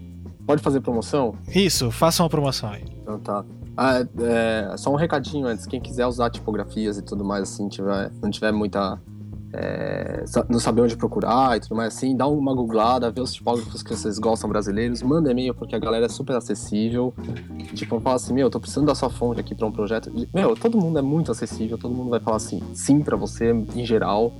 pode 0.47 0.63
fazer 0.63 0.81
promoção? 0.81 1.35
Isso, 1.55 1.91
faça 1.91 2.23
uma 2.23 2.29
promoção 2.29 2.71
aí. 2.71 2.85
Então 3.03 3.19
tá. 3.19 3.45
Ah, 3.77 4.07
é, 4.21 4.77
só 4.79 4.91
um 4.91 4.97
recadinho 4.97 5.47
antes, 5.47 5.67
quem 5.67 5.81
quiser 5.81 6.07
usar 6.07 6.31
tipografias 6.31 6.97
e 6.97 7.03
tudo 7.03 7.23
mais 7.25 7.43
assim, 7.43 7.69
tiver, 7.69 8.11
não 8.23 8.31
tiver 8.31 8.53
muita. 8.53 8.99
É, 9.53 10.25
não 10.51 10.59
saber 10.59 10.83
onde 10.83 10.97
procurar 10.97 11.57
e 11.57 11.61
tudo 11.61 11.77
mais 11.77 11.95
assim, 11.95 12.17
dá 12.17 12.27
uma 12.27 12.55
googlada, 12.55 13.11
vê 13.11 13.21
os 13.21 13.33
tipógrafos 13.33 13.83
que 13.83 13.95
vocês 13.95 14.19
gostam 14.19 14.51
brasileiros, 14.51 15.03
manda 15.03 15.31
e-mail 15.31 15.55
porque 15.55 15.75
a 15.75 15.79
galera 15.79 16.07
é 16.07 16.09
super 16.09 16.37
acessível. 16.37 17.15
Tipo, 17.75 18.01
fala 18.01 18.17
assim, 18.17 18.35
meu, 18.35 18.51
tô 18.51 18.59
precisando 18.59 18.87
da 18.87 18.95
sua 18.95 19.09
fonte 19.09 19.41
aqui 19.41 19.55
para 19.55 19.67
um 19.67 19.73
projeto. 19.73 20.11
Meu, 20.35 20.57
todo 20.57 20.79
mundo 20.79 20.99
é 20.99 21.03
muito 21.03 21.31
acessível, 21.31 21.79
todo 21.79 21.95
mundo 21.95 22.11
vai 22.11 22.21
falar 22.21 22.37
assim, 22.37 22.61
sim 22.75 23.01
para 23.01 23.17
você 23.17 23.53
em 23.53 23.85
geral. 23.85 24.35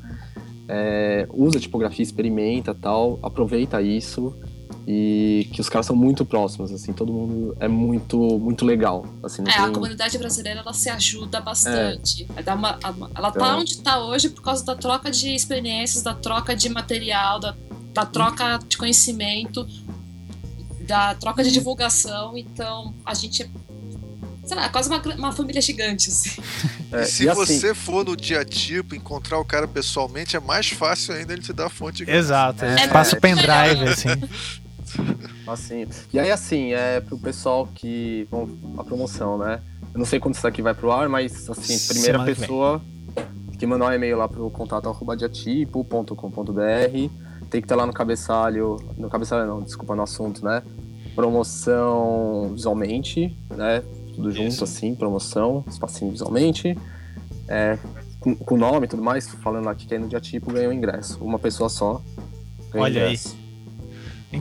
É, 0.69 1.29
usa 1.33 1.61
tipografia, 1.61 2.03
experimenta 2.03 2.75
tal, 2.75 3.19
aproveita 3.23 3.81
isso 3.81 4.35
e 4.87 5.49
que 5.53 5.61
os 5.61 5.69
caras 5.69 5.85
são 5.85 5.97
muito 5.97 6.25
próximos, 6.25 6.71
assim, 6.71 6.93
todo 6.93 7.13
mundo 7.13 7.57
é 7.59 7.67
muito 7.67 8.39
muito 8.39 8.65
legal. 8.65 9.05
Assim, 9.21 9.43
é, 9.43 9.45
tem... 9.47 9.65
a 9.65 9.71
comunidade 9.71 10.17
brasileira 10.17 10.61
ela 10.61 10.73
se 10.73 10.89
ajuda 10.89 11.41
bastante. 11.41 12.25
É. 12.37 12.55
Uma, 12.55 12.79
ela 13.15 13.33
tá 13.33 13.41
então... 13.41 13.59
onde 13.59 13.73
está 13.73 13.99
hoje 13.99 14.29
por 14.29 14.43
causa 14.43 14.65
da 14.65 14.77
troca 14.77 15.11
de 15.11 15.35
experiências, 15.35 16.05
da 16.05 16.15
troca 16.15 16.55
de 16.55 16.69
material, 16.69 17.41
da, 17.41 17.57
da 17.93 18.07
troca 18.07 18.61
de 18.69 18.77
conhecimento, 18.77 19.67
da 20.87 21.17
troca 21.17 21.43
de 21.43 21.51
divulgação. 21.51 22.39
Então 22.39 22.95
a 23.05 23.13
gente 23.13 23.43
é 23.43 23.49
sei 24.45 24.57
lá, 24.57 24.69
quase 24.69 24.89
uma, 24.89 25.03
uma 25.17 25.33
família 25.33 25.61
gigante. 25.61 26.11
Assim. 26.11 26.41
É, 26.93 27.03
e 27.03 27.07
se 27.07 27.25
e 27.25 27.29
assim, 27.29 27.59
você 27.59 27.75
for 27.75 28.05
no 28.05 28.17
dia 28.17 28.45
tipo 28.45 28.95
encontrar 28.95 29.41
o 29.41 29.45
cara 29.45 29.67
pessoalmente, 29.67 30.37
é 30.37 30.41
mais 30.41 30.69
fácil 30.69 31.15
ainda 31.15 31.33
ele 31.33 31.43
te 31.43 31.53
dar 31.53 31.67
a 31.67 31.69
fonte. 31.69 32.09
Exato, 32.09 32.65
é, 32.65 32.83
é, 32.83 32.87
passa 32.87 33.17
o 33.17 33.21
pendrive, 33.21 33.89
assim. 33.89 34.09
Assim. 35.47 35.87
E 36.13 36.19
aí, 36.19 36.31
assim, 36.31 36.73
é 36.73 37.01
pro 37.01 37.17
pessoal 37.19 37.69
que. 37.73 38.27
Bom, 38.31 38.49
a 38.77 38.85
promoção, 38.85 39.39
né? 39.39 39.61
Eu 39.95 39.99
não 39.99 40.05
sei 40.05 40.19
quando 40.19 40.35
isso 40.35 40.47
aqui 40.47 40.61
vai 40.61 40.75
pro 40.75 40.91
ar, 40.91 41.09
mas, 41.09 41.49
assim, 41.49 41.79
primeira 41.93 42.19
Semana 42.19 42.25
pessoa 42.25 42.83
que, 43.53 43.59
que 43.59 43.67
mandar 43.67 43.87
um 43.87 43.93
e-mail 43.93 44.19
lá 44.19 44.29
pro 44.29 44.51
contato 44.51 44.93
diatipo.com.br 45.17 46.13
tem 47.49 47.61
que 47.61 47.65
estar 47.65 47.77
lá 47.77 47.87
no 47.87 47.93
cabeçalho. 47.93 48.77
No 48.97 49.09
cabeçalho, 49.09 49.47
não, 49.47 49.63
desculpa, 49.63 49.95
no 49.95 50.03
assunto, 50.03 50.45
né? 50.45 50.63
Promoção 51.15 52.51
visualmente, 52.53 53.37
né? 53.51 53.83
Tudo 54.15 54.31
junto, 54.31 54.49
isso. 54.49 54.65
assim, 54.65 54.95
promoção, 54.95 55.65
espacinho 55.69 56.11
visualmente. 56.11 56.77
É, 57.49 57.79
com 58.21 58.55
o 58.55 58.59
nome 58.59 58.87
e 58.87 58.89
tudo 58.89 59.03
mais, 59.03 59.29
falando 59.29 59.67
lá 59.67 59.75
que 59.75 59.87
quem 59.87 59.97
é 59.97 60.01
no 60.01 60.09
Diatipo 60.09 60.53
ganhou 60.53 60.71
o 60.71 60.75
ingresso. 60.75 61.23
Uma 61.23 61.39
pessoa 61.39 61.69
só 61.69 62.03
Olha 62.75 62.91
ingresso. 62.91 63.37
aí. 63.39 63.46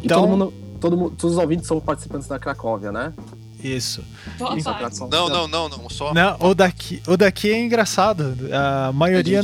Então, 0.03 0.21
todo 0.21 0.29
mundo, 0.29 0.53
todo 0.79 0.97
mundo, 0.97 1.15
todos 1.17 1.35
os 1.35 1.41
ouvintes 1.41 1.67
são 1.67 1.79
participantes 1.79 2.27
da 2.27 2.39
Cracóvia, 2.39 2.91
né? 2.91 3.13
Isso. 3.63 4.03
Não, 5.09 5.29
não, 5.29 5.47
não, 5.47 5.69
não, 5.69 5.89
só. 5.89 6.13
Não, 6.13 6.37
o 6.39 6.53
daqui, 6.53 7.01
o 7.07 7.17
daqui 7.17 7.51
é 7.51 7.59
engraçado. 7.59 8.35
A 8.51 8.91
maioria 8.91 9.39
é, 9.39 9.41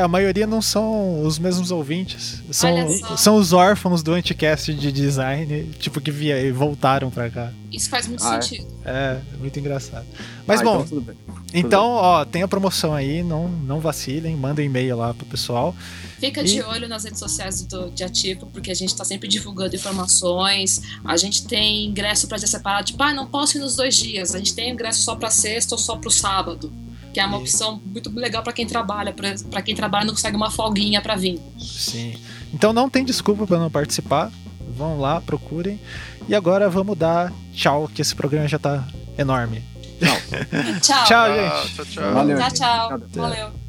a 0.00 0.06
maioria 0.06 0.46
não 0.46 0.62
são 0.62 1.24
os 1.26 1.40
mesmos 1.40 1.72
ouvintes. 1.72 2.40
São, 2.52 3.16
são 3.16 3.34
os 3.34 3.52
órfãos 3.52 4.00
do 4.00 4.12
Anticast 4.12 4.72
de 4.72 4.92
design, 4.92 5.70
tipo, 5.80 6.00
que 6.00 6.10
via 6.10 6.40
e 6.40 6.52
voltaram 6.52 7.10
pra 7.10 7.28
cá. 7.28 7.52
Isso 7.72 7.90
faz 7.90 8.06
muito 8.06 8.22
ah, 8.22 8.36
é? 8.36 8.42
sentido. 8.42 8.68
É? 8.84 8.90
é, 9.34 9.36
muito 9.38 9.58
engraçado. 9.58 10.06
Mas 10.46 10.60
ah, 10.60 10.64
bom, 10.64 10.86
então, 10.88 11.14
então 11.52 11.84
ó, 11.84 12.24
tem 12.24 12.42
a 12.42 12.48
promoção 12.48 12.94
aí, 12.94 13.24
não, 13.24 13.48
não 13.48 13.80
vacilem, 13.80 14.36
mandem 14.36 14.66
e-mail 14.66 14.96
lá 14.96 15.12
pro 15.14 15.26
pessoal. 15.26 15.74
Fica 16.20 16.42
e... 16.42 16.44
de 16.44 16.62
olho 16.62 16.86
nas 16.86 17.02
redes 17.02 17.18
sociais 17.18 17.62
do 17.62 17.90
Diatipo, 17.90 18.46
porque 18.52 18.70
a 18.70 18.74
gente 18.74 18.90
está 18.90 19.04
sempre 19.04 19.26
divulgando 19.26 19.74
informações. 19.74 20.80
A 21.04 21.16
gente 21.16 21.44
tem 21.46 21.86
ingresso 21.86 22.28
para 22.28 22.38
dia 22.38 22.46
separado, 22.46 22.86
tipo, 22.86 23.02
ah, 23.02 23.12
não 23.12 23.26
posso 23.26 23.58
ir 23.58 23.60
nos 23.60 23.74
dois 23.74 23.96
dias. 23.96 24.32
A 24.32 24.38
gente 24.38 24.54
tem 24.54 24.70
ingresso 24.70 25.02
só 25.02 25.16
para 25.16 25.28
sexta 25.30 25.74
ou 25.74 25.78
só 25.78 25.96
para 25.96 26.06
o 26.06 26.12
sábado, 26.12 26.72
que 27.12 27.20
é 27.20 27.26
uma 27.26 27.38
e... 27.38 27.40
opção 27.40 27.80
muito 27.84 28.10
legal 28.14 28.42
para 28.42 28.52
quem 28.52 28.66
trabalha, 28.66 29.14
para 29.50 29.62
quem 29.62 29.74
trabalha 29.74 30.06
não 30.06 30.14
consegue 30.14 30.36
uma 30.36 30.50
folguinha 30.50 31.00
para 31.00 31.14
vir. 31.16 31.40
Sim. 31.58 32.14
Então 32.52 32.72
não 32.72 32.88
tem 32.88 33.04
desculpa 33.04 33.46
para 33.46 33.58
não 33.58 33.70
participar. 33.70 34.30
Vão 34.76 34.98
lá, 34.98 35.20
procurem. 35.20 35.78
E 36.28 36.34
agora 36.34 36.70
vamos 36.70 36.96
dar 36.96 37.32
tchau, 37.52 37.88
que 37.92 38.00
esse 38.00 38.14
programa 38.14 38.48
já 38.48 38.56
está 38.56 38.86
enorme. 39.18 39.62
Tchau. 40.02 40.80
tchau, 40.80 41.04
tchau, 41.04 41.34
gente. 41.34 41.74
Tchau, 41.74 41.84
tchau. 41.84 42.14
Valeu. 42.14 42.38
Tchau, 42.38 42.50
tchau. 42.50 43.00
Valeu. 43.14 43.61